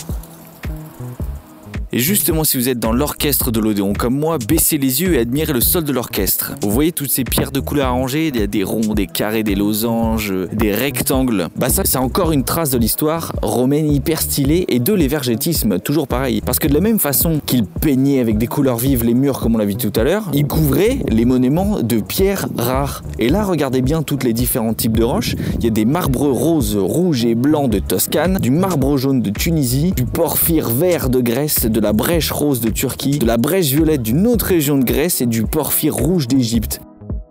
Et 1.93 1.99
justement, 1.99 2.45
si 2.45 2.57
vous 2.57 2.69
êtes 2.69 2.79
dans 2.79 2.93
l'orchestre 2.93 3.51
de 3.51 3.59
l'Odéon 3.59 3.95
comme 3.95 4.17
moi, 4.17 4.39
baissez 4.39 4.79
les 4.79 5.03
yeux 5.03 5.15
et 5.15 5.19
admirez 5.19 5.53
le 5.53 5.61
sol 5.61 5.83
de 5.83 5.93
l'orchestre. 5.93 6.55
Vous 6.63 6.71
voyez 6.71 6.93
toutes 6.93 7.11
ces 7.11 7.25
pierres 7.25 7.51
de 7.51 7.59
couleur 7.59 7.89
arrangées, 7.89 8.29
il 8.29 8.39
y 8.39 8.43
a 8.43 8.47
des 8.47 8.63
ronds, 8.63 8.95
des 8.95 9.09
carrés, 9.09 9.43
des 9.43 9.57
losanges, 9.57 10.33
des 10.53 10.73
rectangles. 10.73 11.49
Bah 11.57 11.69
ça, 11.69 11.83
c'est 11.85 11.99
encore 11.99 12.31
une 12.31 12.45
trace 12.45 12.71
de 12.71 12.79
l'histoire 12.79 13.33
romaine 13.43 13.91
hyper 13.91 14.21
stylée 14.21 14.67
et 14.69 14.79
de 14.79 14.93
l'évergétisme, 14.93 15.81
toujours 15.81 16.07
pareil. 16.07 16.43
Parce 16.47 16.61
que 16.61 16.69
de 16.69 16.75
la 16.75 16.81
même 16.81 17.01
façon 17.01 17.41
qu'il 17.45 17.65
peignait 17.65 18.21
avec 18.21 18.39
des 18.39 18.47
couleurs 18.47 18.77
vives 18.77 19.03
les 19.03 19.15
murs 19.15 19.41
comme 19.41 19.57
on 19.57 19.59
l'a 19.59 19.65
vu 19.65 19.75
tout 19.75 19.93
à 19.97 20.05
l'heure, 20.05 20.31
il 20.33 20.47
couvrait 20.47 21.01
les 21.09 21.25
monuments 21.25 21.83
de 21.83 21.99
pierres 21.99 22.47
rares. 22.57 23.03
Et 23.19 23.29
là, 23.29 23.43
regardez 23.43 23.83
bien 23.83 24.05
toutes 24.05 24.23
les 24.23 24.33
différents 24.33 24.75
types 24.75 24.97
de 24.97 25.03
roches. 25.03 25.35
Il 25.59 25.65
y 25.65 25.67
a 25.67 25.71
des 25.71 25.87
marbres 25.87 26.29
roses, 26.29 26.77
rouges 26.77 27.25
et 27.25 27.35
blancs 27.35 27.69
de 27.69 27.81
Toscane, 27.81 28.39
du 28.39 28.53
marbre 28.53 28.97
jaune 28.97 29.23
de 29.23 29.31
Tunisie, 29.31 29.91
du 29.91 30.05
porphyre 30.05 30.71
vert 30.71 31.11
de 31.11 31.21
Grèce, 31.21 31.67
de 31.81 31.85
la 31.87 31.95
brèche 31.95 32.31
rose 32.31 32.61
de 32.61 32.69
Turquie, 32.69 33.19
de 33.19 33.25
la 33.25 33.39
brèche 33.39 33.71
violette 33.71 34.03
d'une 34.03 34.27
autre 34.27 34.45
région 34.45 34.77
de 34.77 34.85
Grèce 34.85 35.23
et 35.23 35.27
du 35.27 35.45
porphyre 35.45 35.95
rouge 35.95 36.29
d'Égypte. 36.29 36.83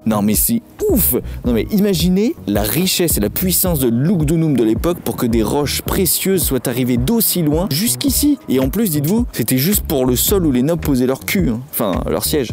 Non 0.07 0.23
mais 0.23 0.33
c'est 0.33 0.63
ouf 0.89 1.13
Non 1.45 1.53
mais 1.53 1.67
imaginez 1.71 2.33
la 2.47 2.63
richesse 2.63 3.17
et 3.17 3.19
la 3.19 3.29
puissance 3.29 3.77
de 3.77 3.89
Lugdunum 3.89 4.57
de 4.57 4.63
l'époque 4.63 4.97
pour 5.05 5.17
que 5.17 5.27
des 5.27 5.43
roches 5.43 5.83
précieuses 5.83 6.41
soient 6.41 6.67
arrivées 6.67 6.97
d'aussi 6.97 7.43
loin 7.43 7.67
jusqu'ici. 7.69 8.39
Et 8.49 8.59
en 8.59 8.69
plus, 8.69 8.89
dites-vous, 8.89 9.27
c'était 9.33 9.59
juste 9.59 9.85
pour 9.85 10.07
le 10.07 10.15
sol 10.15 10.47
où 10.47 10.51
les 10.51 10.63
nobles 10.63 10.81
posaient 10.81 11.05
leur 11.05 11.19
cul, 11.19 11.49
hein. 11.49 11.59
enfin 11.69 12.01
leur 12.09 12.25
siège. 12.25 12.49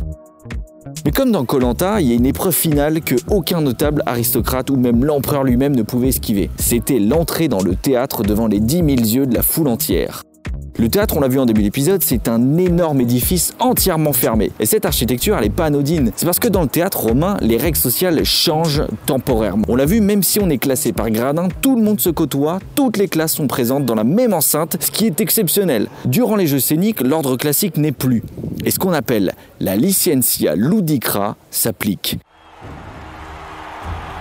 Mais 1.06 1.12
comme 1.12 1.32
dans 1.32 1.46
Colanta, 1.46 2.02
il 2.02 2.08
y 2.08 2.12
a 2.12 2.14
une 2.14 2.26
épreuve 2.26 2.54
finale 2.54 3.00
que 3.00 3.14
aucun 3.30 3.62
notable 3.62 4.02
aristocrate 4.04 4.68
ou 4.68 4.76
même 4.76 5.02
l'empereur 5.02 5.44
lui-même 5.44 5.74
ne 5.74 5.82
pouvait 5.82 6.08
esquiver. 6.08 6.50
C'était 6.58 6.98
l'entrée 6.98 7.48
dans 7.48 7.62
le 7.62 7.74
théâtre 7.74 8.22
devant 8.22 8.48
les 8.48 8.60
10 8.60 8.76
000 8.76 8.86
yeux 8.88 9.26
de 9.26 9.34
la 9.34 9.42
foule 9.42 9.68
entière. 9.68 10.22
Le 10.78 10.90
théâtre, 10.90 11.16
on 11.16 11.20
l'a 11.20 11.28
vu 11.28 11.38
en 11.38 11.46
début 11.46 11.62
d'épisode, 11.62 12.02
c'est 12.02 12.28
un 12.28 12.58
énorme 12.58 13.00
édifice 13.00 13.54
entièrement 13.60 14.12
fermé. 14.12 14.52
Et 14.60 14.66
cette 14.66 14.84
architecture, 14.84 15.34
elle 15.38 15.46
est 15.46 15.50
pas 15.50 15.64
anodine. 15.64 16.12
C'est 16.16 16.26
parce 16.26 16.38
que 16.38 16.48
dans 16.48 16.60
le 16.60 16.68
théâtre 16.68 17.00
romain, 17.00 17.38
les 17.40 17.56
règles 17.56 17.78
sociales 17.78 18.22
changent 18.24 18.82
temporairement. 19.06 19.64
On 19.68 19.76
l'a 19.76 19.86
vu, 19.86 20.02
même 20.02 20.22
si 20.22 20.38
on 20.38 20.50
est 20.50 20.58
classé 20.58 20.92
par 20.92 21.10
gradin, 21.10 21.48
tout 21.62 21.76
le 21.76 21.82
monde 21.82 21.98
se 21.98 22.10
côtoie, 22.10 22.58
toutes 22.74 22.98
les 22.98 23.08
classes 23.08 23.32
sont 23.32 23.46
présentes 23.46 23.86
dans 23.86 23.94
la 23.94 24.04
même 24.04 24.34
enceinte, 24.34 24.76
ce 24.78 24.90
qui 24.90 25.06
est 25.06 25.18
exceptionnel. 25.22 25.88
Durant 26.04 26.36
les 26.36 26.46
jeux 26.46 26.60
scéniques, 26.60 27.00
l'ordre 27.00 27.36
classique 27.36 27.78
n'est 27.78 27.92
plus. 27.92 28.22
Et 28.66 28.70
ce 28.70 28.78
qu'on 28.78 28.92
appelle 28.92 29.32
la 29.60 29.76
licentia 29.76 30.54
ludicra 30.56 31.36
s'applique. 31.50 32.18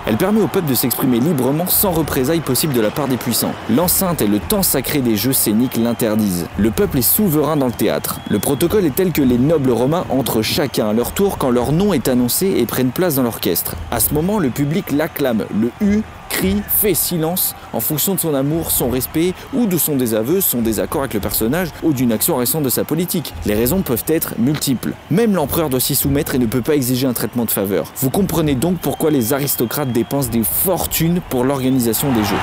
Elle 0.08 0.18
permet 0.18 0.41
au 0.41 0.47
peuple 0.47 0.70
de 0.70 0.76
s'exprimer 0.76 1.20
librement 1.20 1.66
sans 1.66 1.91
représailles 1.91 2.39
possibles 2.39 2.74
de 2.74 2.82
la 2.82 2.91
part 2.91 3.08
des 3.08 3.18
puissants. 3.18 3.53
L'enceinte 3.72 4.22
et 4.22 4.28
le 4.28 4.39
temps 4.39 4.62
sacré 4.62 5.01
des 5.01 5.16
jeux 5.16 5.34
scéniques 5.34 5.78
l'interdisent. 5.78 6.47
Le 6.58 6.70
peuple 6.70 6.99
est 6.99 7.01
souverain 7.01 7.58
dans 7.58 7.66
le 7.66 7.72
théâtre. 7.72 8.20
Le 8.30 8.38
protocole 8.38 8.86
est 8.86 8.95
tel 8.95 9.12
que 9.12 9.24
les 9.24 9.39
nobles 9.39 9.72
romains 9.72 10.06
entrent 10.10 10.43
chacun 10.43 10.89
à 10.89 10.93
leur 10.93 11.12
tour 11.12 11.39
quand 11.39 11.49
leur 11.49 11.72
nom 11.72 11.91
est 11.91 12.08
annoncé 12.08 12.53
et 12.58 12.68
prennent 12.68 12.91
place 12.91 13.16
dans 13.16 13.24
l'orchestre. 13.24 13.76
À 13.89 13.99
ce 13.99 14.14
moment, 14.14 14.38
le 14.38 14.51
public 14.51 14.91
l'acclame. 14.91 15.45
Le 15.60 15.72
U 15.82 16.03
crie, 16.36 16.57
fait 16.67 16.93
silence 16.93 17.55
en 17.71 17.79
fonction 17.79 18.13
de 18.13 18.19
son 18.19 18.33
amour, 18.33 18.69
son 18.69 18.89
respect 18.89 19.33
ou 19.53 19.65
de 19.67 19.77
son 19.77 19.95
désaveu, 19.95 20.41
son 20.41 20.61
désaccord 20.61 21.01
avec 21.01 21.13
le 21.13 21.21
personnage 21.21 21.69
ou 21.81 21.93
d'une 21.93 22.11
action 22.11 22.36
récente 22.36 22.63
de 22.63 22.69
sa 22.69 22.83
politique. 22.83 23.33
Les 23.45 23.55
raisons 23.55 23.81
peuvent 23.81 24.03
être 24.07 24.33
multiples. 24.38 24.93
Même 25.09 25.33
l'empereur 25.33 25.69
doit 25.69 25.79
s'y 25.79 25.95
soumettre 25.95 26.36
et 26.36 26.39
ne 26.39 26.45
peut 26.45 26.61
pas 26.61 26.75
exiger 26.75 27.07
un 27.07 27.13
traitement 27.13 27.45
de 27.45 27.51
faveur. 27.51 27.91
Vous 27.97 28.09
comprenez 28.09 28.55
donc 28.55 28.79
pourquoi 28.79 29.11
les 29.11 29.31
aristocrates 29.31 29.93
dépensent 29.93 30.29
des 30.29 30.43
fortunes 30.43 31.21
pour 31.29 31.45
l'organisation 31.45 32.11
des 32.11 32.23
jeux. 32.25 32.36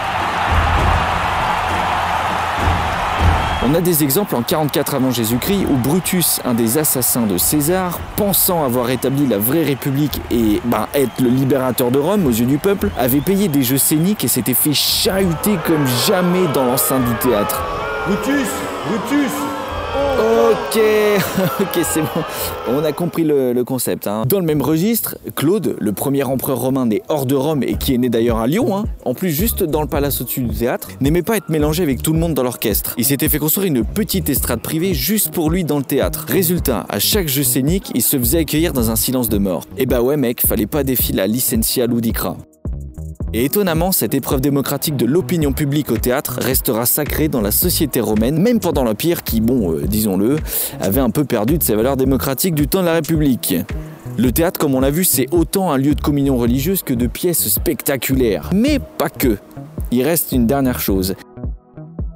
On 3.73 3.75
a 3.75 3.81
des 3.81 4.05
exemples 4.05 4.37
en 4.37 4.43
44 4.43 4.97
avant 4.97 5.11
Jésus-Christ 5.11 5.65
où 5.65 5.77
Brutus, 5.77 6.43
un 6.45 6.53
des 6.53 6.77
assassins 6.77 7.25
de 7.25 7.39
César, 7.39 7.99
pensant 8.17 8.65
avoir 8.65 8.91
établi 8.91 9.27
la 9.27 9.39
vraie 9.39 9.63
République 9.63 10.21
et 10.31 10.61
ben, 10.67 10.89
être 10.93 11.23
le 11.23 11.31
libérateur 11.31 11.91
de 11.91 11.99
Rome 11.99 12.27
aux 12.27 12.31
yeux 12.33 12.45
du 12.45 12.59
peuple, 12.59 12.91
avait 12.99 13.23
payé 13.23 13.49
des 13.49 13.63
jeux 13.63 13.79
scéniques 13.79 14.25
et 14.25 14.29
s'était 14.29 14.53
fait 14.53 14.75
chahuter 14.75 15.57
comme 15.67 15.87
jamais 16.07 16.47
dans 16.53 16.67
l'enceinte 16.67 17.07
du 17.07 17.15
théâtre. 17.15 17.63
Brutus 18.07 18.49
Brutus 18.91 19.33
Ok, 20.19 20.79
ok, 21.61 21.81
c'est 21.85 22.01
bon. 22.01 22.23
On 22.69 22.85
a 22.85 22.93
compris 22.93 23.25
le, 23.25 23.63
concept. 23.65 24.07
hein. 24.07 24.25
Dans 24.27 24.39
le 24.39 24.45
même 24.45 24.63
registre, 24.63 25.17
Claude, 25.35 25.77
le 25.79 25.93
premier 25.93 26.23
empereur 26.25 26.59
romain 26.59 26.87
né 26.87 27.03
hors 27.09 27.27
de 27.27 27.35
Rome 27.35 27.63
et 27.63 27.75
qui 27.75 27.95
est 27.95 27.99
né 27.99 28.09
d'ailleurs 28.09 28.39
à 28.39 28.47
Lyon, 28.47 28.77
hein, 28.77 28.85
en 29.05 29.15
plus 29.15 29.31
juste 29.31 29.63
dans 29.65 29.81
le 29.83 29.89
palace 29.89 30.21
au-dessus 30.21 30.43
du 30.43 30.55
théâtre, 30.55 30.89
n'aimait 31.01 31.23
pas 31.23 31.37
être 31.37 31.49
mélangé 31.49 31.83
avec 31.83 32.03
tout 32.03 32.13
le 32.13 32.19
monde 32.19 32.35
dans 32.35 32.43
l'orchestre. 32.43 32.95
Il 32.99 33.05
s'était 33.05 33.29
fait 33.29 33.39
construire 33.39 33.67
une 33.69 33.85
petite 33.85 34.29
estrade 34.29 34.61
privée 34.61 34.95
juste 34.95 35.31
pour 35.33 35.51
lui 35.51 35.65
dans 35.65 35.79
le 35.79 35.85
théâtre. 35.85 36.27
Résultat, 36.29 36.87
à 36.89 36.99
chaque 36.99 37.29
jeu 37.29 37.43
scénique, 37.43 37.91
il 37.95 38.03
se 38.03 38.19
faisait 38.19 38.39
accueillir 38.39 38.73
dans 38.73 38.91
un 38.91 38.97
silence 38.97 39.29
de 39.29 39.39
mort. 39.39 39.65
Et 39.79 39.87
bah 39.87 40.03
ouais 40.03 40.17
mec, 40.17 40.47
fallait 40.47 40.67
pas 40.67 40.85
défier 40.85 41.15
la 41.15 41.27
licentia 41.27 41.87
ludicra. 41.87 42.37
Et 43.35 43.47
étonnamment, 43.47 43.93
cette 43.93 44.13
épreuve 44.13 44.43
démocratique 44.43 44.95
de 44.97 45.07
l'opinion 45.07 45.55
publique 45.55 45.91
au 45.91 45.97
théâtre 45.97 46.39
restera 46.43 46.85
sacrée 46.85 47.29
dans 47.29 47.41
la 47.41 47.51
société 47.51 47.99
romaine, 47.99 48.39
même 48.39 48.61
pendant 48.61 48.85
l'Empire 48.85 49.23
qui, 49.23 49.41
bon, 49.41 49.73
euh, 49.73 49.87
disons-le, 49.87 50.37
avait 50.81 51.01
un 51.01 51.09
peu 51.09 51.25
perdu 51.25 51.57
de 51.57 51.63
ses 51.63 51.75
valeurs 51.75 51.97
démocratiques 51.97 52.55
du 52.55 52.69
temps 52.69 52.83
de 52.83 52.87
la 52.87 52.93
République. 52.93 53.55
Le 54.19 54.33
théâtre, 54.33 54.61
comme 54.61 54.75
on 54.75 54.81
l'a 54.81 54.91
vu, 54.91 55.05
c'est 55.05 55.29
autant 55.31 55.73
un 55.73 55.79
lieu 55.79 55.95
de 55.95 56.01
communion 56.03 56.37
religieuse 56.37 56.83
que 56.83 56.93
de 56.93 57.07
pièces 57.07 57.49
spectaculaires. 57.49 58.51
Mais 58.53 58.79
pas 58.79 59.09
que. 59.09 59.39
Il 59.91 60.03
reste 60.03 60.33
une 60.33 60.47
dernière 60.47 60.81
chose. 60.81 61.15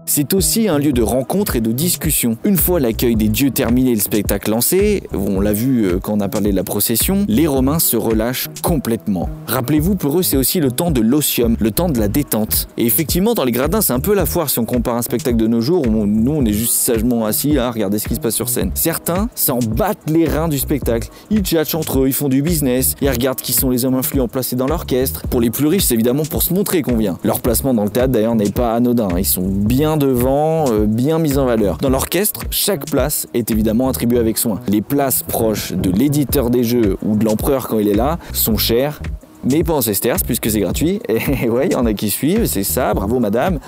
C'est 0.08 0.34
aussi 0.34 0.68
un 0.68 0.78
lieu 0.78 0.92
de 0.92 1.02
rencontre 1.02 1.56
et 1.56 1.60
de 1.60 1.72
discussion. 1.72 2.38
Une 2.44 2.56
fois 2.56 2.78
l'accueil 2.78 3.16
des 3.16 3.26
dieux 3.26 3.50
terminé 3.50 3.90
et 3.90 3.94
le 3.96 4.00
spectacle 4.00 4.52
lancé, 4.52 5.02
on 5.12 5.40
l'a 5.40 5.52
vu 5.52 5.84
euh, 5.84 5.98
quand 6.00 6.14
on 6.14 6.20
a 6.20 6.28
parlé 6.28 6.52
de 6.52 6.56
la 6.56 6.62
procession, 6.62 7.24
les 7.26 7.48
Romains 7.48 7.80
se 7.80 7.96
relâchent 7.96 8.46
complètement. 8.62 9.28
Rappelez-vous, 9.48 9.96
pour 9.96 10.16
eux, 10.16 10.22
c'est 10.22 10.36
aussi 10.36 10.60
le 10.60 10.70
temps 10.70 10.92
de 10.92 11.00
l'osium, 11.00 11.56
le 11.58 11.72
temps 11.72 11.88
de 11.88 11.98
la 11.98 12.06
détente. 12.06 12.68
Et 12.76 12.86
effectivement, 12.86 13.34
dans 13.34 13.42
les 13.42 13.50
gradins, 13.50 13.80
c'est 13.80 13.94
un 13.94 14.00
peu 14.00 14.14
la 14.14 14.26
foire 14.26 14.48
si 14.48 14.60
on 14.60 14.64
compare 14.64 14.94
un 14.94 15.02
spectacle 15.02 15.36
de 15.36 15.48
nos 15.48 15.60
jours 15.60 15.84
où 15.84 16.06
nous, 16.06 16.32
on 16.32 16.44
est 16.44 16.52
juste 16.52 16.74
sagement 16.74 17.26
assis 17.26 17.58
à 17.58 17.72
regarder 17.72 17.98
ce 17.98 18.06
qui 18.06 18.14
se 18.14 18.20
passe 18.20 18.36
sur 18.36 18.48
scène. 18.48 18.70
Certains 18.74 19.28
s'en 19.34 19.58
battent 19.58 20.08
les 20.08 20.26
reins 20.28 20.48
du 20.48 20.60
spectacle. 20.60 21.08
Ils 21.30 21.40
tchatchent 21.40 21.74
entre 21.74 22.02
eux, 22.02 22.06
ils 22.06 22.12
font 22.12 22.28
du 22.28 22.42
business, 22.42 22.94
ils 23.00 23.10
regardent 23.10 23.40
qui 23.40 23.52
sont 23.52 23.70
les 23.70 23.84
hommes 23.84 23.96
influents 23.96 24.28
placés 24.28 24.54
dans 24.54 24.68
l'orchestre. 24.68 25.22
Pour 25.28 25.40
les 25.40 25.50
plus 25.50 25.66
riches, 25.66 25.82
c'est 25.82 25.94
évidemment 25.94 26.24
pour 26.24 26.44
se 26.44 26.54
montrer 26.54 26.82
qu'on 26.82 26.96
vient. 26.96 27.18
Leur 27.24 27.40
placement 27.40 27.74
dans 27.74 27.84
le 27.84 27.90
théâtre, 27.90 28.12
d'ailleurs, 28.12 28.36
n'est 28.36 28.50
pas 28.50 28.72
anodin. 28.72 29.08
Ils 29.18 29.24
sont 29.24 29.48
bien 29.48 29.95
devant, 29.96 30.70
euh, 30.70 30.86
bien 30.86 31.18
mise 31.18 31.38
en 31.38 31.46
valeur. 31.46 31.78
Dans 31.78 31.90
l'orchestre, 31.90 32.40
chaque 32.50 32.86
place 32.86 33.26
est 33.34 33.50
évidemment 33.50 33.88
attribuée 33.88 34.18
avec 34.18 34.38
soin. 34.38 34.60
Les 34.68 34.82
places 34.82 35.22
proches 35.22 35.72
de 35.72 35.90
l'éditeur 35.90 36.50
des 36.50 36.64
jeux 36.64 36.96
ou 37.02 37.16
de 37.16 37.24
l'empereur 37.24 37.68
quand 37.68 37.78
il 37.78 37.88
est 37.88 37.94
là 37.94 38.18
sont 38.32 38.56
chères 38.56 39.00
mais 39.44 39.62
pas 39.62 39.74
en 39.74 39.80
puisque 40.26 40.50
c'est 40.50 40.60
gratuit. 40.60 41.00
Et 41.08 41.48
ouais, 41.48 41.66
il 41.66 41.72
y 41.72 41.76
en 41.76 41.86
a 41.86 41.94
qui 41.94 42.10
suivent, 42.10 42.46
c'est 42.46 42.64
ça, 42.64 42.94
bravo 42.94 43.18
madame. 43.18 43.58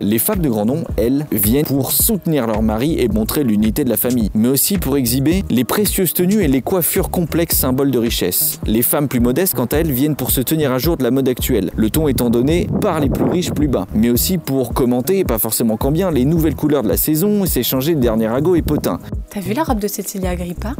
Les 0.00 0.18
femmes 0.18 0.40
de 0.40 0.48
grand 0.48 0.64
nom, 0.64 0.82
elles, 0.96 1.26
viennent 1.30 1.64
pour 1.64 1.92
soutenir 1.92 2.48
leur 2.48 2.60
mari 2.60 2.96
et 2.98 3.06
montrer 3.06 3.44
l'unité 3.44 3.84
de 3.84 3.88
la 3.88 3.96
famille, 3.96 4.30
mais 4.34 4.48
aussi 4.48 4.76
pour 4.76 4.96
exhiber 4.96 5.44
les 5.48 5.62
précieuses 5.62 6.12
tenues 6.12 6.42
et 6.42 6.48
les 6.48 6.60
coiffures 6.60 7.08
complexes 7.08 7.58
symboles 7.58 7.92
de 7.92 8.00
richesse. 8.00 8.58
Les 8.66 8.82
femmes 8.82 9.06
plus 9.06 9.20
modestes, 9.20 9.54
quant 9.54 9.66
à 9.66 9.76
elles, 9.76 9.92
viennent 9.92 10.16
pour 10.16 10.32
se 10.32 10.40
tenir 10.40 10.72
à 10.72 10.78
jour 10.78 10.96
de 10.96 11.04
la 11.04 11.12
mode 11.12 11.28
actuelle, 11.28 11.70
le 11.76 11.88
ton 11.88 12.08
étant 12.08 12.30
donné 12.30 12.66
par 12.80 12.98
les 12.98 13.10
plus 13.10 13.30
riches 13.30 13.52
plus 13.52 13.68
bas, 13.68 13.86
mais 13.94 14.10
aussi 14.10 14.38
pour 14.38 14.74
commenter, 14.74 15.22
pas 15.22 15.38
forcément 15.38 15.76
combien, 15.76 16.10
les 16.10 16.24
nouvelles 16.24 16.56
couleurs 16.56 16.82
de 16.82 16.88
la 16.88 16.96
saison 16.96 17.44
et 17.44 17.46
s'échanger 17.46 17.94
le 17.94 18.00
dernier 18.00 18.26
agot 18.26 18.56
et 18.56 18.62
potin. 18.62 18.98
T'as 19.30 19.40
vu 19.40 19.52
la 19.52 19.62
robe 19.62 19.78
de 19.78 19.86
Cecilia 19.86 20.30
Agrippa? 20.30 20.74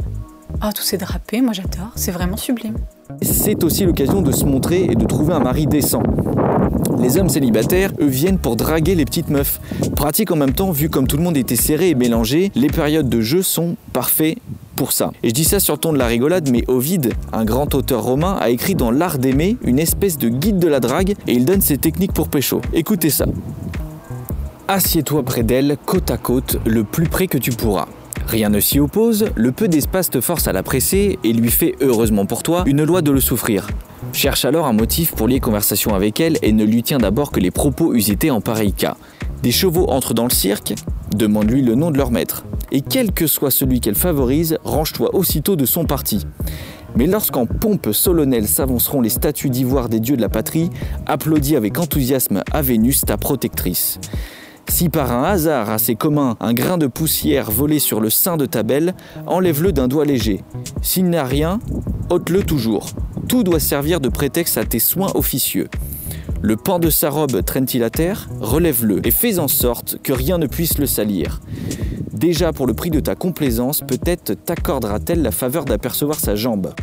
Ah, 0.59 0.73
tous 0.73 0.83
ces 0.83 0.97
drapés, 0.97 1.41
moi 1.41 1.53
j'adore, 1.53 1.93
c'est 1.95 2.11
vraiment 2.11 2.37
sublime. 2.37 2.75
C'est 3.21 3.63
aussi 3.63 3.85
l'occasion 3.85 4.21
de 4.21 4.31
se 4.31 4.45
montrer 4.45 4.83
et 4.83 4.95
de 4.95 5.05
trouver 5.05 5.33
un 5.33 5.39
mari 5.39 5.67
décent. 5.67 6.03
Les 6.99 7.17
hommes 7.17 7.29
célibataires, 7.29 7.91
eux, 7.99 8.07
viennent 8.07 8.37
pour 8.37 8.55
draguer 8.55 8.95
les 8.95 9.05
petites 9.05 9.29
meufs. 9.29 9.59
Pratique 9.95 10.31
en 10.31 10.35
même 10.35 10.53
temps, 10.53 10.71
vu 10.71 10.89
comme 10.89 11.07
tout 11.07 11.17
le 11.17 11.23
monde 11.23 11.37
était 11.37 11.55
serré 11.55 11.89
et 11.89 11.95
mélangé, 11.95 12.51
les 12.55 12.67
périodes 12.67 13.09
de 13.09 13.21
jeu 13.21 13.41
sont 13.41 13.75
parfaits 13.91 14.37
pour 14.75 14.91
ça. 14.91 15.11
Et 15.21 15.29
je 15.29 15.33
dis 15.33 15.43
ça 15.43 15.59
sur 15.59 15.79
ton 15.79 15.93
de 15.93 15.97
la 15.97 16.07
rigolade, 16.07 16.49
mais 16.49 16.63
Ovide, 16.67 17.13
un 17.31 17.45
grand 17.45 17.73
auteur 17.75 18.03
romain, 18.03 18.37
a 18.39 18.49
écrit 18.49 18.75
dans 18.75 18.91
L'Art 18.91 19.17
d'aimer 19.17 19.57
une 19.63 19.79
espèce 19.79 20.17
de 20.17 20.29
guide 20.29 20.59
de 20.59 20.67
la 20.67 20.79
drague 20.79 21.15
et 21.27 21.33
il 21.33 21.45
donne 21.45 21.61
ses 21.61 21.77
techniques 21.77 22.13
pour 22.13 22.29
pécho. 22.29 22.61
Écoutez 22.73 23.09
ça. 23.09 23.25
Assieds-toi 24.67 25.23
près 25.23 25.43
d'elle, 25.43 25.77
côte 25.85 26.09
à 26.09 26.17
côte, 26.17 26.57
le 26.65 26.83
plus 26.83 27.07
près 27.07 27.27
que 27.27 27.37
tu 27.37 27.51
pourras. 27.51 27.87
Rien 28.27 28.49
ne 28.49 28.59
s'y 28.59 28.79
oppose, 28.79 29.25
le 29.35 29.51
peu 29.51 29.67
d'espace 29.67 30.09
te 30.09 30.21
force 30.21 30.47
à 30.47 30.53
la 30.53 30.63
presser 30.63 31.19
et 31.23 31.33
lui 31.33 31.51
fait, 31.51 31.75
heureusement 31.81 32.25
pour 32.25 32.43
toi, 32.43 32.63
une 32.65 32.83
loi 32.83 33.01
de 33.01 33.11
le 33.11 33.19
souffrir. 33.19 33.67
Cherche 34.11 34.45
alors 34.45 34.67
un 34.67 34.73
motif 34.73 35.13
pour 35.13 35.27
lier 35.27 35.39
conversation 35.39 35.93
avec 35.93 36.19
elle 36.19 36.37
et 36.41 36.51
ne 36.51 36.63
lui 36.63 36.83
tient 36.83 36.97
d'abord 36.97 37.31
que 37.31 37.39
les 37.39 37.51
propos 37.51 37.93
usités 37.93 38.31
en 38.31 38.41
pareil 38.41 38.73
cas. 38.73 38.97
Des 39.43 39.51
chevaux 39.51 39.89
entrent 39.89 40.13
dans 40.13 40.23
le 40.23 40.31
cirque, 40.31 40.73
demande-lui 41.15 41.61
le 41.61 41.75
nom 41.75 41.91
de 41.91 41.97
leur 41.97 42.11
maître. 42.11 42.45
Et 42.71 42.81
quel 42.81 43.11
que 43.11 43.27
soit 43.27 43.51
celui 43.51 43.81
qu'elle 43.81 43.95
favorise, 43.95 44.57
range-toi 44.63 45.13
aussitôt 45.15 45.55
de 45.55 45.65
son 45.65 45.85
parti. 45.85 46.25
Mais 46.95 47.07
lorsqu'en 47.07 47.45
pompe 47.45 47.91
solennelle 47.91 48.47
s'avanceront 48.47 49.01
les 49.01 49.09
statues 49.09 49.49
d'ivoire 49.49 49.89
des 49.89 49.99
dieux 49.99 50.15
de 50.15 50.21
la 50.21 50.29
patrie, 50.29 50.69
applaudis 51.05 51.55
avec 51.55 51.77
enthousiasme 51.79 52.43
à 52.51 52.61
Vénus, 52.61 53.01
ta 53.01 53.17
protectrice. 53.17 53.99
Si 54.67 54.89
par 54.89 55.11
un 55.11 55.23
hasard 55.23 55.69
assez 55.69 55.95
commun 55.95 56.35
un 56.39 56.53
grain 56.53 56.77
de 56.77 56.87
poussière 56.87 57.51
volé 57.51 57.79
sur 57.79 57.99
le 57.99 58.09
sein 58.09 58.37
de 58.37 58.45
ta 58.45 58.63
belle, 58.63 58.95
enlève-le 59.27 59.71
d'un 59.71 59.87
doigt 59.87 60.05
léger. 60.05 60.43
S'il 60.81 61.09
n'a 61.09 61.23
rien, 61.23 61.59
ôte-le 62.09 62.43
toujours. 62.43 62.87
Tout 63.27 63.43
doit 63.43 63.59
servir 63.59 63.99
de 63.99 64.09
prétexte 64.09 64.57
à 64.57 64.65
tes 64.65 64.79
soins 64.79 65.11
officieux. 65.15 65.69
Le 66.41 66.57
pan 66.57 66.79
de 66.79 66.89
sa 66.89 67.09
robe 67.09 67.43
traîne-t-il 67.43 67.83
à 67.83 67.89
terre? 67.89 68.29
Relève-le 68.41 69.05
et 69.07 69.11
fais 69.11 69.39
en 69.39 69.47
sorte 69.47 69.97
que 70.01 70.11
rien 70.11 70.37
ne 70.37 70.47
puisse 70.47 70.77
le 70.77 70.85
salir. 70.85 71.39
Déjà 72.11 72.51
pour 72.53 72.67
le 72.67 72.73
prix 72.73 72.89
de 72.89 72.99
ta 72.99 73.15
complaisance, 73.15 73.81
peut-être 73.81 74.33
t'accordera-t-elle 74.33 75.21
la 75.21 75.31
faveur 75.31 75.65
d'apercevoir 75.65 76.19
sa 76.19 76.35
jambe. 76.35 76.73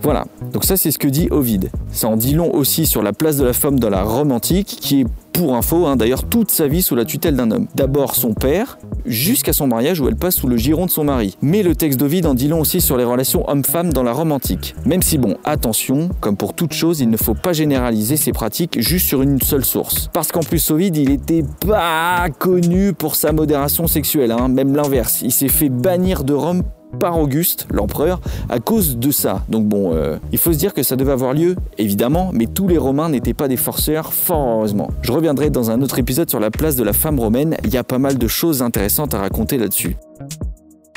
Voilà, 0.00 0.26
donc 0.52 0.64
ça 0.64 0.76
c'est 0.76 0.90
ce 0.90 0.98
que 0.98 1.08
dit 1.08 1.28
Ovide. 1.30 1.70
Ça 1.90 2.08
en 2.08 2.16
dit 2.16 2.34
long 2.34 2.52
aussi 2.54 2.86
sur 2.86 3.02
la 3.02 3.12
place 3.12 3.36
de 3.36 3.44
la 3.44 3.54
femme 3.54 3.80
dans 3.80 3.88
la 3.88 4.02
Rome 4.02 4.32
antique, 4.32 4.76
qui 4.80 5.00
est 5.00 5.06
pour 5.34 5.56
info 5.56 5.84
hein, 5.86 5.96
d'ailleurs 5.96 6.24
toute 6.24 6.50
sa 6.50 6.68
vie 6.68 6.80
sous 6.80 6.94
la 6.94 7.04
tutelle 7.04 7.36
d'un 7.36 7.50
homme. 7.50 7.66
D'abord 7.74 8.14
son 8.14 8.32
père, 8.34 8.78
jusqu'à 9.04 9.52
son 9.52 9.66
mariage 9.66 10.00
où 10.00 10.08
elle 10.08 10.16
passe 10.16 10.36
sous 10.36 10.46
le 10.46 10.56
giron 10.56 10.86
de 10.86 10.90
son 10.90 11.04
mari. 11.04 11.36
Mais 11.42 11.62
le 11.62 11.74
texte 11.74 11.98
d'Ovide 11.98 12.26
en 12.26 12.34
dit 12.34 12.48
long 12.48 12.60
aussi 12.60 12.80
sur 12.80 12.96
les 12.96 13.04
relations 13.04 13.48
homme-femme 13.50 13.92
dans 13.92 14.04
la 14.04 14.12
Rome 14.12 14.32
antique. 14.32 14.74
Même 14.86 15.02
si 15.02 15.18
bon, 15.18 15.36
attention, 15.44 16.08
comme 16.20 16.36
pour 16.36 16.54
toute 16.54 16.72
chose, 16.72 17.00
il 17.00 17.10
ne 17.10 17.16
faut 17.16 17.34
pas 17.34 17.52
généraliser 17.52 18.16
ces 18.16 18.32
pratiques 18.32 18.80
juste 18.80 19.06
sur 19.06 19.22
une 19.22 19.42
seule 19.42 19.64
source. 19.64 20.08
Parce 20.12 20.30
qu'en 20.30 20.40
plus 20.40 20.70
Ovide, 20.70 20.96
il 20.96 21.10
était 21.10 21.44
pas 21.66 22.28
connu 22.38 22.92
pour 22.92 23.16
sa 23.16 23.32
modération 23.32 23.88
sexuelle, 23.88 24.30
hein, 24.30 24.48
même 24.48 24.74
l'inverse. 24.74 25.20
Il 25.22 25.32
s'est 25.32 25.48
fait 25.48 25.68
bannir 25.68 26.22
de 26.22 26.32
Rome 26.32 26.62
par 26.94 27.18
Auguste, 27.18 27.66
l'empereur, 27.70 28.20
à 28.48 28.60
cause 28.60 28.96
de 28.96 29.10
ça. 29.10 29.42
Donc 29.48 29.66
bon, 29.66 29.92
euh, 29.94 30.16
il 30.32 30.38
faut 30.38 30.52
se 30.52 30.58
dire 30.58 30.74
que 30.74 30.82
ça 30.82 30.96
devait 30.96 31.12
avoir 31.12 31.34
lieu, 31.34 31.56
évidemment, 31.78 32.30
mais 32.32 32.46
tous 32.46 32.68
les 32.68 32.78
Romains 32.78 33.08
n'étaient 33.08 33.34
pas 33.34 33.48
des 33.48 33.56
forceurs, 33.56 34.12
fort 34.12 34.58
heureusement. 34.58 34.90
Je 35.02 35.12
reviendrai 35.12 35.50
dans 35.50 35.70
un 35.70 35.82
autre 35.82 35.98
épisode 35.98 36.30
sur 36.30 36.40
la 36.40 36.50
place 36.50 36.76
de 36.76 36.84
la 36.84 36.92
femme 36.92 37.18
romaine, 37.18 37.56
il 37.64 37.72
y 37.72 37.76
a 37.76 37.84
pas 37.84 37.98
mal 37.98 38.18
de 38.18 38.28
choses 38.28 38.62
intéressantes 38.62 39.14
à 39.14 39.18
raconter 39.18 39.58
là-dessus. 39.58 39.96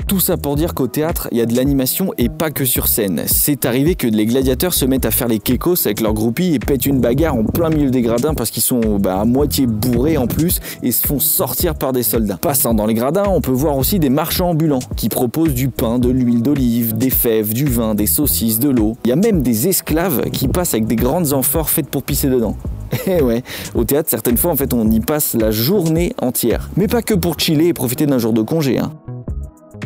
Tout 0.08 0.22
ça 0.22 0.38
pour 0.38 0.56
dire 0.56 0.74
qu'au 0.74 0.88
théâtre, 0.88 1.28
il 1.34 1.38
y 1.38 1.42
a 1.42 1.46
de 1.46 1.54
l'animation 1.54 2.14
et 2.18 2.30
pas 2.30 2.50
que 2.50 2.64
sur 2.64 2.88
scène. 2.88 3.24
C'est 3.26 3.66
arrivé 3.66 3.96
que 3.96 4.08
les 4.08 4.26
gladiateurs 4.26 4.74
se 4.74 4.86
mettent 4.86 5.06
à 5.06 5.12
faire 5.12 5.28
les 5.28 5.40
kékos 5.40 5.86
avec 5.86 6.00
leurs 6.00 6.14
groupies 6.14 6.54
et 6.54 6.60
pètent 6.60 6.86
une 6.86 7.02
bagarre 7.02 7.36
en 7.36 7.44
plein 7.44 7.70
milieu 7.70 7.92
des 7.92 8.02
gradins 8.02 8.34
parce 8.34 8.50
qu'ils 8.50 8.64
sont 8.64 9.00
bah, 9.00 9.20
à 9.20 9.26
moitié 9.26 9.68
bourrés 9.68 10.16
en 10.16 10.28
plus 10.28 10.62
et 10.82 10.94
se 10.94 11.06
font 11.06 11.20
sortir 11.20 11.76
par 11.76 11.92
des 11.92 12.04
soldats. 12.04 12.38
Passant 12.38 12.74
dans 12.74 12.86
les 12.86 12.94
gradins, 12.94 13.26
on 13.28 13.42
peut 13.42 13.52
voir 13.52 13.76
aussi 13.76 14.00
des 14.00 14.10
marchands 14.10 14.52
ambulants 14.52 14.80
qui 14.96 15.10
proposent 15.10 15.54
du 15.54 15.68
pain, 15.68 16.00
de 16.00 16.10
l'huile 16.10 16.42
d'olive, 16.42 16.98
des 16.98 17.10
fèves, 17.10 17.54
du 17.54 17.66
vin, 17.66 17.94
des 17.94 18.08
saucisses, 18.08 18.60
de 18.60 18.70
l'eau. 18.70 18.96
Il 19.04 19.10
y 19.10 19.12
a 19.12 19.18
même 19.18 19.42
des 19.42 19.68
esclaves 19.68 20.30
qui 20.30 20.48
passent 20.48 20.74
avec 20.74 20.88
des 20.88 20.96
grandes 20.96 21.34
amphores 21.34 21.70
faites 21.70 21.90
pour 21.90 22.04
pisser 22.04 22.30
dedans. 22.30 22.56
Eh 23.08 23.22
ouais, 23.22 23.44
au 23.76 23.84
théâtre, 23.84 24.10
certaines 24.10 24.38
fois, 24.38 24.52
en 24.52 24.56
fait, 24.56 24.74
on 24.74 24.90
y 24.90 25.02
passe 25.02 25.34
la 25.34 25.52
journée 25.52 26.14
entière. 26.22 26.70
Mais 26.78 26.88
pas 26.88 27.02
que 27.02 27.14
pour 27.14 27.38
chiller 27.38 27.68
et 27.68 27.74
profiter 27.74 28.06
d'un 28.06 28.18
jour 28.18 28.32
de 28.32 28.42
congé, 28.42 28.80
hein. 28.80 28.92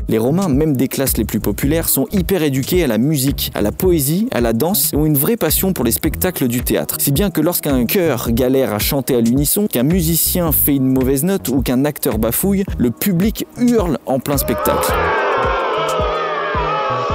Les 0.07 0.17
Romains, 0.17 0.49
même 0.49 0.75
des 0.75 0.87
classes 0.87 1.17
les 1.17 1.23
plus 1.23 1.39
populaires, 1.39 1.87
sont 1.87 2.05
hyper 2.11 2.43
éduqués 2.43 2.83
à 2.83 2.87
la 2.87 2.97
musique, 2.97 3.51
à 3.53 3.61
la 3.61 3.71
poésie, 3.71 4.27
à 4.31 4.41
la 4.41 4.53
danse 4.53 4.91
et 4.93 4.97
ont 4.97 5.05
une 5.05 5.17
vraie 5.17 5.37
passion 5.37 5.73
pour 5.73 5.85
les 5.85 5.91
spectacles 5.91 6.47
du 6.47 6.61
théâtre. 6.61 6.97
Si 6.99 7.11
bien 7.11 7.29
que 7.29 7.39
lorsqu'un 7.39 7.85
chœur 7.85 8.31
galère 8.31 8.73
à 8.73 8.79
chanter 8.79 9.15
à 9.15 9.21
l'unisson, 9.21 9.67
qu'un 9.67 9.83
musicien 9.83 10.51
fait 10.51 10.75
une 10.75 10.87
mauvaise 10.87 11.23
note 11.23 11.47
ou 11.49 11.61
qu'un 11.61 11.85
acteur 11.85 12.17
bafouille, 12.17 12.65
le 12.77 12.91
public 12.91 13.45
hurle 13.57 13.99
en 14.05 14.19
plein 14.19 14.37
spectacle. 14.37 14.91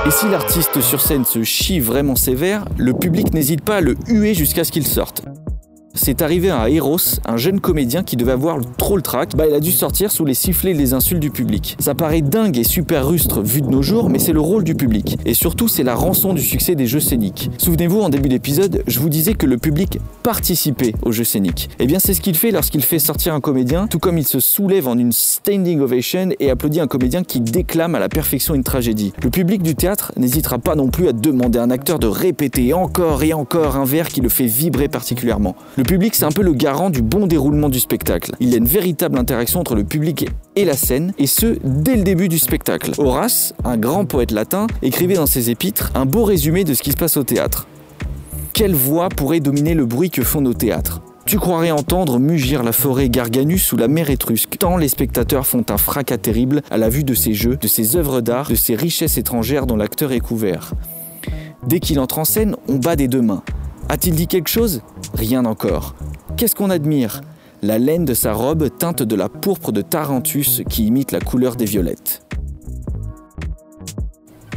Et 0.07 0.11
si 0.11 0.29
l'artiste 0.29 0.81
sur 0.81 1.01
scène 1.01 1.25
se 1.25 1.43
chie 1.43 1.81
vraiment 1.81 2.15
sévère, 2.15 2.65
le 2.79 2.93
public 2.93 3.35
n'hésite 3.35 3.61
pas 3.61 3.77
à 3.77 3.81
le 3.81 3.97
huer 4.07 4.35
jusqu'à 4.35 4.63
ce 4.63 4.71
qu'il 4.71 4.87
sorte. 4.87 5.25
C'est 5.97 6.21
arrivé 6.21 6.51
à 6.51 6.69
Eros, 6.69 6.99
un 7.25 7.39
jeune 7.39 7.59
comédien 7.59 8.03
qui 8.03 8.17
devait 8.17 8.33
avoir 8.33 8.59
trop 8.77 8.97
le 8.97 9.03
trac, 9.03 9.35
bah 9.35 9.47
il 9.49 9.55
a 9.55 9.61
dû 9.61 9.73
sortir 9.73 10.13
sous 10.13 10.27
les 10.27 10.35
sifflets 10.35 10.73
et 10.73 10.75
les 10.75 10.93
insultes 10.93 11.21
du 11.21 11.31
public. 11.31 11.75
Ça 11.81 11.95
paraît 11.95 12.21
dingue 12.21 12.59
et 12.59 12.65
super 12.65 13.09
rustre 13.09 13.41
vu 13.41 13.63
de 13.63 13.69
nos 13.69 13.81
jours, 13.81 14.11
mais 14.11 14.19
c'est 14.19 14.35
le 14.35 14.41
rôle 14.41 14.63
du 14.63 14.75
public. 14.75 15.19
Et 15.25 15.33
surtout, 15.33 15.69
c'est 15.69 15.83
la 15.83 15.95
rançon 15.95 16.35
du 16.35 16.43
succès 16.43 16.75
des 16.75 16.87
jeux 16.87 17.01
scéniques. 17.01 17.51
Souvenez-vous, 17.57 18.03
en 18.03 18.11
début 18.11 18.29
d'épisode, 18.29 18.83
je 18.87 19.01
vous 19.01 19.09
disais 19.09 19.33
que 19.33 19.47
le 19.47 19.57
public 19.57 19.99
participait 20.23 20.93
aux 21.03 21.13
jeux 21.13 21.25
scéniques. 21.25 21.71
Et 21.79 21.87
bien 21.87 21.99
c'est 21.99 22.13
ce 22.13 22.21
qu'il 22.21 22.37
fait 22.37 22.51
lorsqu'il 22.51 22.83
fait 22.83 22.99
sortir 22.99 23.33
un 23.33 23.41
comédien, 23.41 23.87
tout 23.87 23.99
comme 23.99 24.19
il 24.19 24.27
se 24.27 24.39
soulève 24.39 24.89
en 24.89 24.99
une 24.99 25.13
standing 25.13 25.81
ovation 25.81 26.29
et 26.39 26.51
applaudit 26.51 26.81
un 26.81 26.87
comédien 26.87 27.25
qui 27.25 27.41
déclame 27.41 27.95
à 27.95 27.99
la 27.99 28.11
perfection 28.11 28.55
une 28.55 28.65
tragédie. 28.65 29.15
Le 29.23 29.31
public 29.31 29.63
du 29.63 29.75
théâtre 29.75 30.13
n'hésitera 30.17 30.59
pas 30.59 30.75
non 30.75 30.89
plus 30.89 31.09
à 31.09 31.13
demander 31.13 31.59
à 31.59 31.63
un 31.63 31.71
acteur 31.71 31.99
de 31.99 32.07
répéter 32.07 32.75
encore 32.75 33.23
et 33.23 33.33
encore 33.33 33.77
un 33.77 33.87
vers 33.87 34.09
qui 34.09 34.21
le 34.21 34.29
fait 34.29 34.47
vibrer 34.47 34.89
particulièrement. 34.89 35.57
Public, 35.87 36.15
c'est 36.15 36.25
un 36.25 36.33
peu 36.33 36.43
le 36.43 36.53
garant 36.53 36.91
du 36.91 37.01
bon 37.01 37.27
déroulement 37.27 37.69
du 37.69 37.81
spectacle. 37.81 38.33
Il 38.41 38.51
y 38.51 38.55
a 38.55 38.59
une 38.59 38.67
véritable 38.67 39.17
interaction 39.19 39.61
entre 39.61 39.75
le 39.75 39.85
public 39.85 40.29
et 40.57 40.65
la 40.65 40.77
scène, 40.77 41.13
et 41.17 41.27
ce, 41.27 41.57
dès 41.65 41.97
le 41.97 42.03
début 42.03 42.29
du 42.29 42.39
spectacle. 42.39 42.93
Horace, 42.99 43.55
un 43.65 43.77
grand 43.77 44.05
poète 44.05 44.33
latin, 44.33 44.67
écrivait 44.83 45.15
dans 45.15 45.27
ses 45.27 45.49
épîtres 45.49 45.93
un 45.95 46.05
beau 46.05 46.25
résumé 46.25 46.65
de 46.65 46.75
ce 46.75 46.83
qui 46.83 46.91
se 46.91 46.97
passe 46.97 47.17
au 47.17 47.23
théâtre. 47.23 47.69
Quelle 48.53 48.75
voix 48.75 49.09
pourrait 49.09 49.41
dominer 49.41 49.75
le 49.75 49.87
bruit 49.87 50.11
que 50.11 50.23
font 50.23 50.41
nos 50.41 50.55
théâtres? 50.55 51.01
Tu 51.25 51.39
croirais 51.39 51.71
entendre 51.71 52.19
mugir 52.19 52.63
la 52.63 52.73
forêt 52.73 53.09
Garganus 53.09 53.63
sous 53.63 53.77
la 53.77 53.89
mer 53.89 54.11
étrusque, 54.11 54.59
tant 54.59 54.77
les 54.77 54.89
spectateurs 54.89 55.47
font 55.47 55.65
un 55.69 55.77
fracas 55.77 56.19
terrible 56.19 56.63
à 56.71 56.79
la 56.79 56.89
vue 56.89 57.05
de 57.05 57.15
ces 57.15 57.35
jeux, 57.35 57.57
de 57.57 57.67
ces 57.67 57.97
œuvres 57.97 58.21
d'art, 58.21 58.49
de 58.49 58.55
ces 58.55 58.75
richesses 58.75 59.19
étrangères 59.19 59.67
dont 59.67 59.77
l'acteur 59.77 60.13
est 60.13 60.21
couvert. 60.21 60.73
Dès 61.67 61.81
qu'il 61.81 61.99
entre 62.01 62.19
en 62.19 62.25
scène, 62.25 62.57
on 62.69 62.77
bat 62.77 62.97
des 62.97 63.09
deux 63.09 63.23
mains. 63.23 63.43
A-t-il 63.89 64.17
dit 64.17 64.27
quelque 64.27 64.49
chose? 64.49 64.83
Rien 65.15 65.45
encore. 65.45 65.95
Qu'est-ce 66.37 66.57
qu'on 66.57 66.71
admire? 66.71 67.21
La 67.63 67.79
laine 67.79 68.05
de 68.05 68.15
sa 68.15 68.33
robe 68.33 68.69
teinte 68.77 69.03
de 69.03 69.15
la 69.15 69.29
pourpre 69.29 69.71
de 69.71 69.81
Tarentus 69.81 70.63
qui 70.69 70.87
imite 70.87 71.13
la 71.13 71.21
couleur 71.21 71.55
des 71.55 71.67
violettes. 71.67 72.27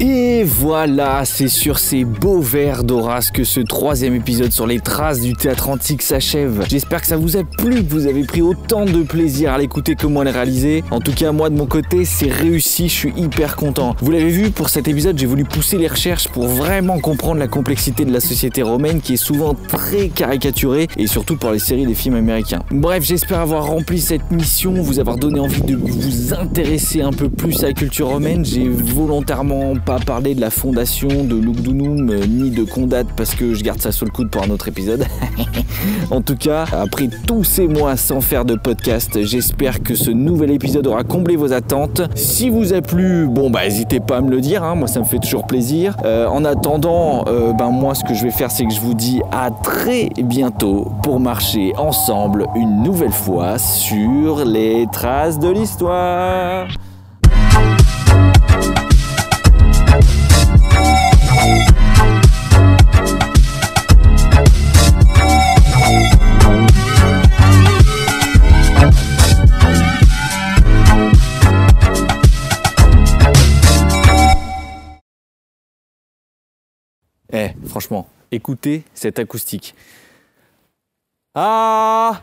Et 0.01 0.45
voilà, 0.45 1.25
c'est 1.25 1.49
sur 1.49 1.77
ces 1.77 2.05
beaux 2.05 2.39
vers 2.39 2.85
d'Horace 2.85 3.31
que 3.31 3.43
ce 3.43 3.59
troisième 3.59 4.15
épisode 4.15 4.53
sur 4.53 4.65
les 4.65 4.79
traces 4.79 5.19
du 5.19 5.33
théâtre 5.33 5.67
antique 5.67 6.01
s'achève. 6.01 6.65
J'espère 6.69 7.01
que 7.01 7.07
ça 7.07 7.17
vous 7.17 7.35
a 7.35 7.43
plu, 7.43 7.83
que 7.83 7.89
vous 7.89 8.07
avez 8.07 8.23
pris 8.23 8.41
autant 8.41 8.85
de 8.85 9.03
plaisir 9.03 9.51
à 9.51 9.57
l'écouter 9.57 9.95
que 9.95 10.07
moi 10.07 10.21
à 10.21 10.25
le 10.25 10.31
réaliser. 10.31 10.85
En 10.91 11.01
tout 11.01 11.11
cas, 11.11 11.33
moi 11.33 11.49
de 11.49 11.57
mon 11.57 11.65
côté, 11.65 12.05
c'est 12.05 12.31
réussi, 12.31 12.87
je 12.87 12.93
suis 12.93 13.13
hyper 13.17 13.57
content. 13.57 13.93
Vous 13.99 14.11
l'avez 14.11 14.29
vu, 14.29 14.51
pour 14.51 14.69
cet 14.69 14.87
épisode, 14.87 15.17
j'ai 15.17 15.25
voulu 15.25 15.43
pousser 15.43 15.77
les 15.77 15.89
recherches 15.89 16.29
pour 16.29 16.47
vraiment 16.47 16.99
comprendre 16.99 17.39
la 17.39 17.49
complexité 17.49 18.05
de 18.05 18.13
la 18.13 18.21
société 18.21 18.61
romaine 18.61 19.01
qui 19.01 19.15
est 19.15 19.17
souvent 19.17 19.53
très 19.53 20.07
caricaturée 20.07 20.87
et 20.95 21.07
surtout 21.07 21.35
par 21.35 21.51
les 21.51 21.59
séries 21.59 21.85
des 21.85 21.93
films 21.93 22.15
américains. 22.15 22.63
Bref, 22.71 23.03
j'espère 23.03 23.41
avoir 23.41 23.65
rempli 23.65 23.99
cette 23.99 24.31
mission, 24.31 24.71
vous 24.81 24.99
avoir 24.99 25.17
donné 25.17 25.41
envie 25.41 25.61
de 25.61 25.75
vous 25.75 26.33
intéresser 26.33 27.01
un 27.01 27.11
peu 27.11 27.27
plus 27.27 27.65
à 27.65 27.67
la 27.67 27.73
culture 27.73 28.07
romaine. 28.07 28.45
J'ai 28.45 28.69
volontairement 28.69 29.75
pas 29.89 29.97
parler 29.97 30.35
de 30.35 30.41
la 30.41 30.51
fondation 30.51 31.07
de 31.07 31.35
Lugdunum 31.35 32.11
euh, 32.11 32.23
ni 32.27 32.51
de 32.51 32.63
Condat 32.63 33.05
parce 33.17 33.33
que 33.33 33.55
je 33.55 33.63
garde 33.63 33.81
ça 33.81 33.91
sous 33.91 34.05
le 34.05 34.11
coude 34.11 34.29
pour 34.29 34.43
un 34.43 34.51
autre 34.51 34.67
épisode. 34.67 35.03
en 36.11 36.21
tout 36.21 36.35
cas, 36.35 36.65
après 36.71 37.09
tous 37.25 37.43
ces 37.43 37.67
mois 37.67 37.97
sans 37.97 38.21
faire 38.21 38.45
de 38.45 38.53
podcast, 38.53 39.23
j'espère 39.23 39.81
que 39.81 39.95
ce 39.95 40.11
nouvel 40.11 40.51
épisode 40.51 40.85
aura 40.85 41.03
comblé 41.03 41.35
vos 41.35 41.53
attentes. 41.53 42.03
Si 42.13 42.51
vous 42.51 42.71
a 42.71 42.81
plu, 42.81 43.25
bon 43.25 43.49
bah 43.49 43.63
n'hésitez 43.63 43.99
pas 43.99 44.17
à 44.17 44.21
me 44.21 44.29
le 44.29 44.41
dire, 44.41 44.63
hein, 44.63 44.75
moi 44.75 44.87
ça 44.87 44.99
me 44.99 45.05
fait 45.05 45.17
toujours 45.17 45.47
plaisir. 45.47 45.97
Euh, 46.05 46.27
en 46.27 46.45
attendant, 46.45 47.25
euh, 47.27 47.51
ben 47.53 47.71
moi 47.71 47.95
ce 47.95 48.03
que 48.03 48.13
je 48.13 48.25
vais 48.25 48.31
faire 48.31 48.51
c'est 48.51 48.65
que 48.65 48.73
je 48.73 48.81
vous 48.81 48.93
dis 48.93 49.21
à 49.31 49.49
très 49.49 50.09
bientôt 50.21 50.91
pour 51.01 51.19
marcher 51.19 51.73
ensemble 51.77 52.45
une 52.55 52.83
nouvelle 52.83 53.11
fois 53.11 53.57
sur 53.57 54.45
les 54.45 54.85
traces 54.91 55.39
de 55.39 55.49
l'histoire. 55.49 56.67
Eh, 77.31 77.49
franchement, 77.65 78.07
écoutez 78.31 78.83
cette 78.93 79.19
acoustique. 79.19 79.75
Ah 81.35 82.21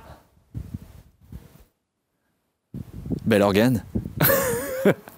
Bel 3.25 3.43
organe. 3.43 3.85